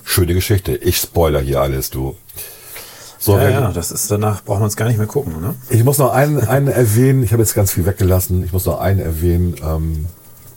Schöne 0.03 0.35
Geschichte. 0.35 0.75
Ich 0.75 0.97
spoiler 0.97 1.41
hier 1.41 1.61
alles, 1.61 1.91
du. 1.91 2.17
So, 3.21 3.37
ja, 3.39 3.49
ja, 3.49 3.73
das 3.73 3.93
ist 3.93 4.11
danach 4.11 4.43
braucht 4.43 4.59
man 4.59 4.69
es 4.69 4.77
gar 4.77 4.87
nicht 4.89 4.99
mehr 4.99 5.07
gucken. 5.07 5.41
Ne? 5.41 5.55
Ich 5.71 5.85
muss 5.85 5.99
noch 5.99 6.13
einen, 6.13 6.41
einen 6.49 6.67
erwähnen. 6.69 7.23
Ich 7.23 7.33
habe 7.33 7.43
jetzt 7.43 7.55
ganz 7.55 7.73
viel 7.73 7.87
weggelassen. 7.87 8.45
Ich 8.45 8.53
muss 8.53 8.65
noch 8.65 8.81
einen 8.81 9.01
erwähnen, 9.01 9.55
ähm, 9.63 10.07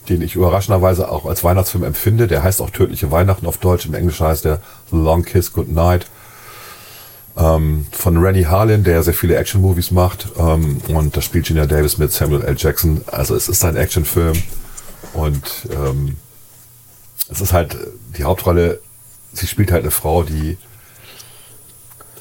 den 0.10 0.24
ich 0.24 0.36
überraschenderweise 0.36 1.10
auch 1.12 1.26
als 1.26 1.44
Weihnachtsfilm 1.44 1.84
empfinde. 1.84 2.28
Der 2.28 2.42
heißt 2.42 2.62
auch 2.62 2.72
Tödliche 2.72 3.12
Weihnachten 3.12 3.46
auf 3.46 3.58
Deutsch. 3.58 3.86
Im 3.86 3.94
Englischen 3.94 4.26
heißt 4.26 4.46
der 4.46 4.60
Long 4.90 5.24
Kiss 5.24 5.54
Goodnight. 5.54 6.08
Ähm, 7.38 7.86
von 7.92 8.18
Rennie 8.18 8.46
Harlin, 8.46 8.84
der 8.84 9.04
sehr 9.04 9.14
viele 9.14 9.36
Action-Movies 9.36 9.92
macht. 9.92 10.28
Ähm, 10.38 10.82
und 10.90 11.16
da 11.16 11.22
spielt 11.22 11.46
Gina 11.46 11.66
Davis 11.66 11.98
mit 11.98 12.12
Samuel 12.12 12.44
L. 12.44 12.56
Jackson. 12.58 13.02
Also 13.08 13.36
es 13.36 13.48
ist 13.48 13.64
ein 13.64 13.76
Actionfilm. 13.76 14.42
Und 15.14 15.68
ähm, 15.72 16.18
es 17.30 17.42
ist 17.42 17.54
halt 17.54 17.78
die 18.18 18.24
Hauptrolle. 18.24 18.80
Sie 19.34 19.48
spielt 19.48 19.72
halt 19.72 19.84
eine 19.84 19.92
Frau, 19.92 20.24
die 20.24 20.58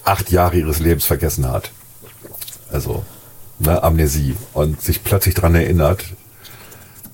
acht 0.04 0.30
Jahre 0.30 0.56
ihres 0.56 0.78
Lebens 0.78 1.04
vergessen 1.04 1.48
hat. 1.48 1.70
Also 2.70 3.04
ne, 3.58 3.82
Amnesie 3.82 4.36
und 4.52 4.80
sich 4.80 5.04
plötzlich 5.04 5.34
daran 5.34 5.54
erinnert, 5.54 6.04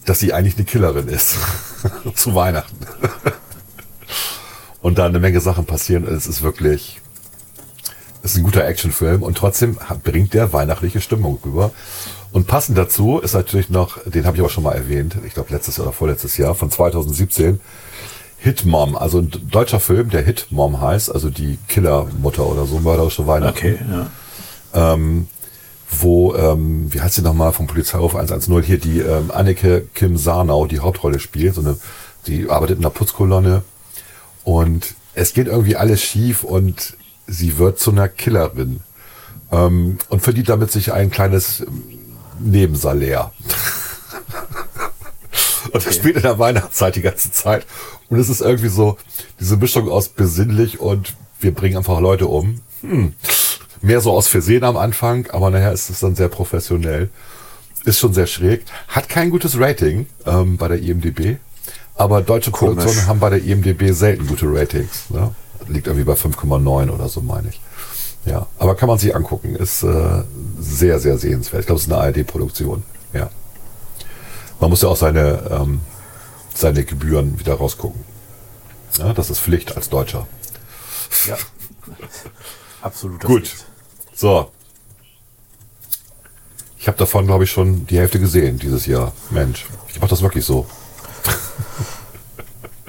dass 0.05 0.21
sie 0.21 0.33
eigentlich 0.33 0.57
eine 0.57 0.65
Killerin 0.65 1.09
ist. 1.09 1.37
Zu 2.15 2.35
Weihnachten. 2.35 2.77
und 4.81 4.99
da 4.99 5.07
eine 5.07 5.19
Menge 5.19 5.41
Sachen 5.41 5.67
passieren. 5.67 6.07
Es 6.07 6.27
ist 6.27 6.43
wirklich, 6.43 7.01
ist 8.33 8.39
ein 8.39 8.45
guter 8.45 8.67
Actionfilm 8.67 9.23
und 9.23 9.37
trotzdem 9.37 9.79
bringt 10.03 10.35
der 10.35 10.53
weihnachtliche 10.53 11.01
Stimmung 11.01 11.39
rüber. 11.45 11.73
Und 12.33 12.47
passend 12.47 12.77
dazu 12.77 13.19
ist 13.19 13.35
natürlich 13.35 13.71
noch, 13.71 13.99
den 14.05 14.27
habe 14.27 14.37
ich 14.37 14.43
auch 14.43 14.51
schon 14.51 14.65
mal 14.65 14.75
erwähnt, 14.75 15.17
ich 15.27 15.35
glaube 15.35 15.53
letztes 15.53 15.81
oder 15.81 15.93
vorletztes 15.93 16.37
Jahr, 16.37 16.55
von 16.55 16.71
2017, 16.71 17.61
Hitmom, 18.39 18.97
also 18.97 19.19
ein 19.19 19.33
deutscher 19.51 19.81
Film, 19.81 20.11
der 20.11 20.23
Hitmom 20.23 20.81
heißt, 20.81 21.11
also 21.11 21.31
die 21.31 21.59
Killermutter 21.69 22.47
oder 22.47 22.67
so, 22.67 22.79
mörderische 22.79 23.27
Weihnachten. 23.27 23.57
Okay, 23.57 23.79
ja. 23.91 24.93
Ähm, 24.93 25.29
wo, 25.91 26.35
ähm, 26.35 26.93
wie 26.93 27.01
heißt 27.01 27.15
sie 27.15 27.23
nochmal 27.23 27.53
vom 27.53 27.67
Polizeiruf 27.67 28.15
110, 28.15 28.63
hier 28.63 28.79
die 28.79 29.01
ähm, 29.01 29.31
Anneke 29.31 29.87
Kim 29.95 30.17
Sarnau 30.17 30.67
die 30.67 30.81
Hauptrolle 30.81 31.21
spielt, 31.21 31.55
so 31.55 31.61
eine, 31.61 31.79
die 32.27 32.51
arbeitet 32.51 32.79
in 32.79 32.85
einer 32.85 32.91
Putzkolonne 32.91 33.63
und 34.45 34.95
es 35.15 35.33
geht 35.33 35.47
irgendwie 35.47 35.77
alles 35.77 36.03
schief 36.03 36.45
und 36.45 36.96
sie 37.27 37.59
wird 37.59 37.79
zu 37.79 37.91
einer 37.91 38.09
Killerin 38.09 38.81
ähm, 39.51 39.99
und 40.09 40.21
verdient 40.21 40.49
damit 40.49 40.71
sich 40.71 40.93
ein 40.93 41.11
kleines 41.11 41.61
ähm, 41.61 41.83
Nebensalär. 42.39 43.33
Und 45.67 45.75
okay. 45.75 45.85
das 45.87 45.97
spielt 45.97 46.17
in 46.17 46.23
der 46.23 46.39
Weihnachtszeit 46.39 46.95
die 46.95 47.03
ganze 47.03 47.33
Zeit. 47.33 47.67
Und 48.09 48.19
es 48.21 48.29
ist 48.29 48.41
irgendwie 48.41 48.69
so 48.69 48.99
diese 49.41 49.57
Mischung 49.57 49.89
aus 49.91 50.09
besinnlich 50.09 50.79
und 50.79 51.15
wir 51.41 51.53
bringen 51.53 51.77
einfach 51.77 52.01
Leute 52.01 52.29
um. 52.29 52.61
Hm. 52.83 53.15
Mehr 53.83 54.01
so 54.01 54.13
aus 54.13 54.29
Versehen 54.29 54.63
am 54.63 54.77
Anfang, 54.77 55.29
aber 55.31 55.51
nachher 55.51 55.73
ist 55.73 55.91
es 55.91 56.01
dann 56.01 56.15
sehr 56.15 56.29
professionell. 56.29 57.11
Ist 57.85 57.99
schon 57.99 58.15
sehr 58.15 58.27
schräg. 58.29 58.65
Hat 58.89 59.09
kein 59.09 59.31
gutes 59.31 59.59
Rating 59.59 60.07
ähm, 60.25 60.57
bei 60.57 60.69
der 60.69 60.79
IMDB. 60.79 61.39
Aber 61.97 62.23
deutsche 62.23 62.51
Komisch. 62.51 62.77
Produktionen 62.77 63.07
haben 63.09 63.21
bei 63.21 63.31
der 63.31 63.43
IMDB 63.43 63.93
selten 63.93 64.27
gute 64.27 64.47
Ratings. 64.47 65.11
Ne? 65.11 65.35
Liegt 65.69 65.87
irgendwie 65.87 66.05
bei 66.05 66.15
5,9 66.15 66.91
oder 66.91 67.09
so, 67.09 67.21
meine 67.21 67.49
ich. 67.49 67.61
Ja, 68.25 68.47
aber 68.59 68.75
kann 68.75 68.89
man 68.89 68.99
sich 68.99 69.15
angucken. 69.15 69.55
Ist 69.55 69.83
äh, 69.83 70.23
sehr, 70.59 70.99
sehr 70.99 71.19
sehenswert. 71.19 71.61
Ich 71.61 71.67
glaube, 71.67 71.79
es 71.79 71.87
ist 71.87 71.93
eine 71.93 72.03
ARD-Produktion. 72.03 72.83
Ja. 73.13 73.31
Man 74.61 74.71
muss 74.71 74.83
ja 74.83 74.89
auch 74.89 74.97
seine, 74.97 75.49
ähm, 75.51 75.81
seine 76.55 76.85
Gebühren 76.85 77.39
wieder 77.39 77.55
rausgucken. 77.55 78.01
Ja, 78.99 79.13
das 79.13 79.31
ist 79.31 79.41
Pflicht 79.41 79.77
als 79.77 79.91
Deutscher. 79.91 80.27
Ja. 81.27 81.37
Absolut. 82.83 83.21
Gut. 83.21 83.47
Pflicht. 83.47 83.67
So. 84.15 84.51
Ich 86.79 86.89
habe 86.89 86.99
davon, 86.99 87.27
glaube 87.27 87.45
ich, 87.45 87.51
schon 87.51 87.87
die 87.87 87.99
Hälfte 87.99 88.19
gesehen 88.19 88.59
dieses 88.59 88.87
Jahr. 88.87 89.13
Mensch, 89.31 89.67
ich 89.89 90.01
mache 90.01 90.11
das 90.11 90.23
wirklich 90.23 90.45
so. 90.45 90.67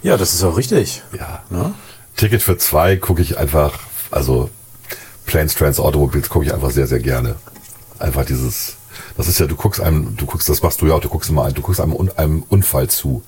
Ja, 0.03 0.17
das 0.17 0.33
ist 0.33 0.43
auch 0.43 0.55
richtig. 0.55 1.01
Ja. 1.17 1.43
Ne? 1.49 1.73
Ticket 2.17 2.41
für 2.41 2.57
zwei 2.57 2.97
gucke 2.97 3.21
ich 3.21 3.37
einfach, 3.37 3.79
also 4.11 4.49
Planes, 5.25 5.55
Trans, 5.55 5.79
Automobiles 5.79 6.29
gucke 6.29 6.45
ich 6.45 6.53
einfach 6.53 6.71
sehr, 6.71 6.87
sehr 6.87 6.99
gerne. 6.99 7.35
Einfach 7.99 8.25
dieses, 8.25 8.75
das 9.15 9.27
ist 9.27 9.39
ja, 9.39 9.45
du 9.47 9.55
guckst 9.55 9.79
einem, 9.79 10.15
du 10.17 10.25
guckst, 10.25 10.49
das 10.49 10.61
machst 10.61 10.81
du 10.81 10.87
ja 10.87 10.95
auch, 10.95 10.99
du 10.99 11.09
guckst 11.09 11.29
immer 11.29 11.45
ein, 11.45 11.53
du 11.53 11.61
guckst 11.61 11.79
einem, 11.81 11.95
einem 12.17 12.43
Unfall 12.49 12.89
zu. 12.89 13.23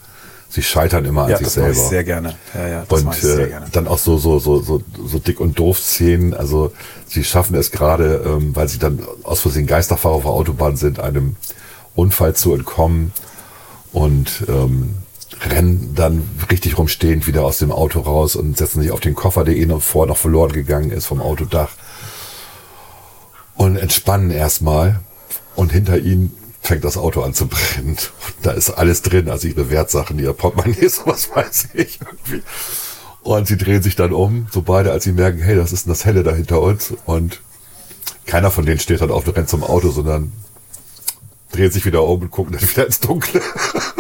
Sie 0.52 0.64
scheitern 0.64 1.06
immer 1.06 1.24
an 1.26 1.30
Ja, 1.30 1.38
sich 1.38 1.46
das 1.46 1.54
selber. 1.54 1.70
ich 1.72 1.78
sehr 1.78 2.04
gerne. 2.04 2.36
Ja, 2.56 2.68
ja, 2.68 2.86
das 2.90 3.04
Und 3.04 3.14
ich 3.14 3.22
sehr 3.22 3.40
äh, 3.40 3.50
gerne. 3.50 3.68
dann 3.72 3.88
auch 3.88 4.00
so, 4.00 4.18
so, 4.18 4.40
so, 4.40 4.60
so, 4.62 4.82
so 5.06 5.20
dick 5.20 5.40
und 5.40 5.60
doof 5.60 5.78
Szenen. 5.78 6.34
Also 6.34 6.72
sie 7.06 7.24
schaffen 7.24 7.56
es 7.56 7.70
gerade, 7.70 8.24
ähm, 8.26 8.56
weil 8.56 8.68
sie 8.68 8.80
dann 8.80 9.00
aus 9.24 9.42
Versehen 9.42 9.68
Geisterfahrer 9.68 10.16
auf 10.16 10.24
der 10.24 10.32
Autobahn 10.32 10.76
sind, 10.76 11.00
einem 11.00 11.36
Unfall 11.94 12.36
zu 12.36 12.56
entkommen 12.56 13.12
und 13.92 14.44
ähm, 14.48 14.96
rennen 15.48 15.94
dann 15.96 16.28
richtig 16.52 16.78
rumstehend 16.78 17.28
wieder 17.28 17.44
aus 17.44 17.60
dem 17.60 17.72
Auto 17.72 18.02
raus 18.02 18.36
und 18.36 18.58
setzen 18.58 18.82
sich 18.82 18.92
auf 18.92 19.00
den 19.00 19.16
Koffer, 19.16 19.44
der 19.44 19.56
ihnen 19.56 19.80
vorher 19.80 20.10
noch 20.10 20.18
verloren 20.18 20.52
gegangen 20.52 20.92
ist 20.92 21.06
vom 21.06 21.22
Autodach 21.22 21.70
und 23.60 23.76
entspannen 23.76 24.32
erstmal 24.32 25.02
und 25.56 25.72
hinter 25.72 25.98
ihnen 25.98 26.34
fängt 26.62 26.86
das 26.86 26.98
Auto 26.98 27.22
an 27.22 27.34
zu 27.34 27.48
brennen. 27.48 27.90
Und 27.98 28.10
da 28.42 28.52
ist 28.52 28.70
alles 28.70 29.02
drin, 29.02 29.30
also 29.30 29.48
ihre 29.48 29.70
Wertsachen, 29.70 30.18
ihr 30.18 30.32
Portemonnaie, 30.32 30.88
sowas 30.90 31.30
weiß 31.34 31.70
ich 31.74 32.00
irgendwie. 32.00 32.42
Und 33.22 33.48
sie 33.48 33.58
drehen 33.58 33.82
sich 33.82 33.98
dann 33.98 34.14
um, 34.14 34.48
so 34.50 34.62
beide, 34.62 34.92
als 34.94 35.04
sie 35.04 35.12
merken, 35.12 35.42
hey, 35.42 35.56
das 35.56 35.74
ist 35.74 35.90
das 35.90 36.06
Helle 36.06 36.24
da 36.24 36.34
hinter 36.34 36.62
uns. 36.62 36.94
Und 37.06 37.42
keiner 38.26 38.50
von 38.50 38.66
denen 38.66 38.80
steht 38.80 39.02
dann 39.02 39.12
auf 39.12 39.28
und 39.28 39.36
rennt 39.36 39.50
zum 39.50 39.64
Auto, 39.64 39.90
sondern 39.90 40.32
drehen 41.52 41.72
sich 41.72 41.86
wieder 41.86 42.04
um 42.04 42.22
und 42.22 42.32
gucken 42.32 42.54
dann 42.58 42.70
wieder 42.70 42.86
ins 42.86 43.02
Dunkle. 43.02 43.42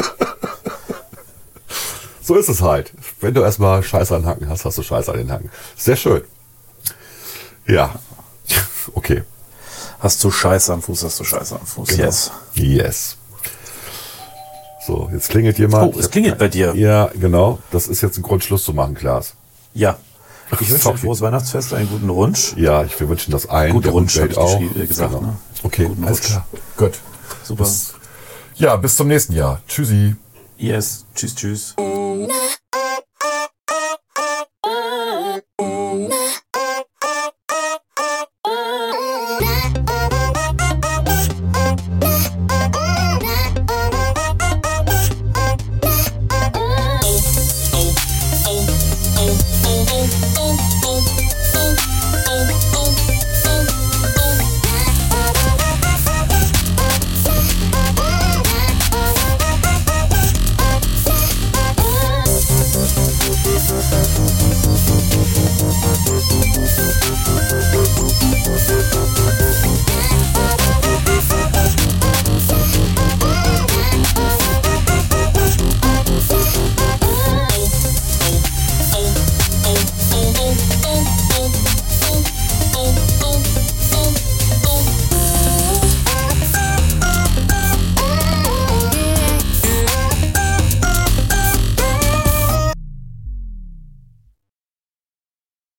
so 2.30 2.36
ist 2.36 2.48
es 2.48 2.62
halt. 2.62 2.94
Wenn 3.22 3.34
du 3.34 3.42
erstmal 3.42 3.82
Scheiße 3.82 4.16
an 4.16 4.22
den 4.22 4.28
Hacken 4.28 4.50
hast, 4.50 4.64
hast 4.64 4.78
du 4.78 4.84
Scheiße 4.84 5.12
an 5.12 5.18
den 5.18 5.32
Hacken. 5.32 5.50
Sehr 5.76 5.96
schön. 5.96 6.22
Ja. 7.66 7.96
Okay. 8.96 9.22
Hast 10.00 10.24
du 10.24 10.32
Scheiße 10.32 10.74
am 10.74 10.82
Fuß, 10.82 11.04
hast 11.04 11.20
du 11.20 11.24
Scheiße 11.24 11.56
am 11.60 11.66
Fuß. 11.66 11.90
Genau. 11.90 12.04
Yes. 12.06 12.32
Yes. 12.56 13.18
So, 14.88 15.10
jetzt 15.14 15.30
klingelt 15.30 15.60
jemand. 15.60 15.96
Oh, 15.96 16.00
es 16.00 16.10
klingelt 16.10 16.40
bei 16.40 16.48
dir. 16.48 16.74
Ja, 16.76 17.12
genau. 17.14 17.60
Das 17.70 17.88
ist 17.88 18.02
jetzt 18.02 18.18
ein 18.18 18.24
Grund, 18.24 18.44
Schluss 18.44 18.64
zu 18.64 18.74
machen, 18.74 18.96
Klaas. 18.96 19.36
Ja. 19.76 19.98
Ich 20.60 20.72
wünsche 20.72 20.90
ein 20.90 20.98
frohes 20.98 21.22
Weihnachtsfest, 21.22 21.74
einen 21.76 21.88
guten 21.88 22.10
Rutsch. 22.10 22.54
Ja, 22.58 22.84
ich, 22.84 23.00
wir 23.00 23.08
wünschen 23.10 23.32
das 23.32 23.48
allen. 23.48 23.74
Gute 23.74 23.90
der 23.90 23.92
Rutsch, 23.92 24.18
ich 24.18 24.36
auch. 24.36 24.60
äh, 24.60 24.88
gesagt, 24.88 25.12
genau. 25.12 25.22
ne? 25.28 25.38
Okay, 25.62 25.86
Guten 25.86 26.04
alles 26.06 26.20
Rutsch. 26.20 26.28
klar. 26.30 26.48
Gut. 26.78 27.00
Super. 27.44 27.68
Ja, 28.56 28.76
bis 28.76 28.96
zum 28.96 29.08
nächsten 29.08 29.34
Jahr. 29.34 29.62
Tschüssi. 29.68 30.16
Yes. 30.60 31.06
Tschüss, 31.16 31.36
tschüss. 31.36 31.76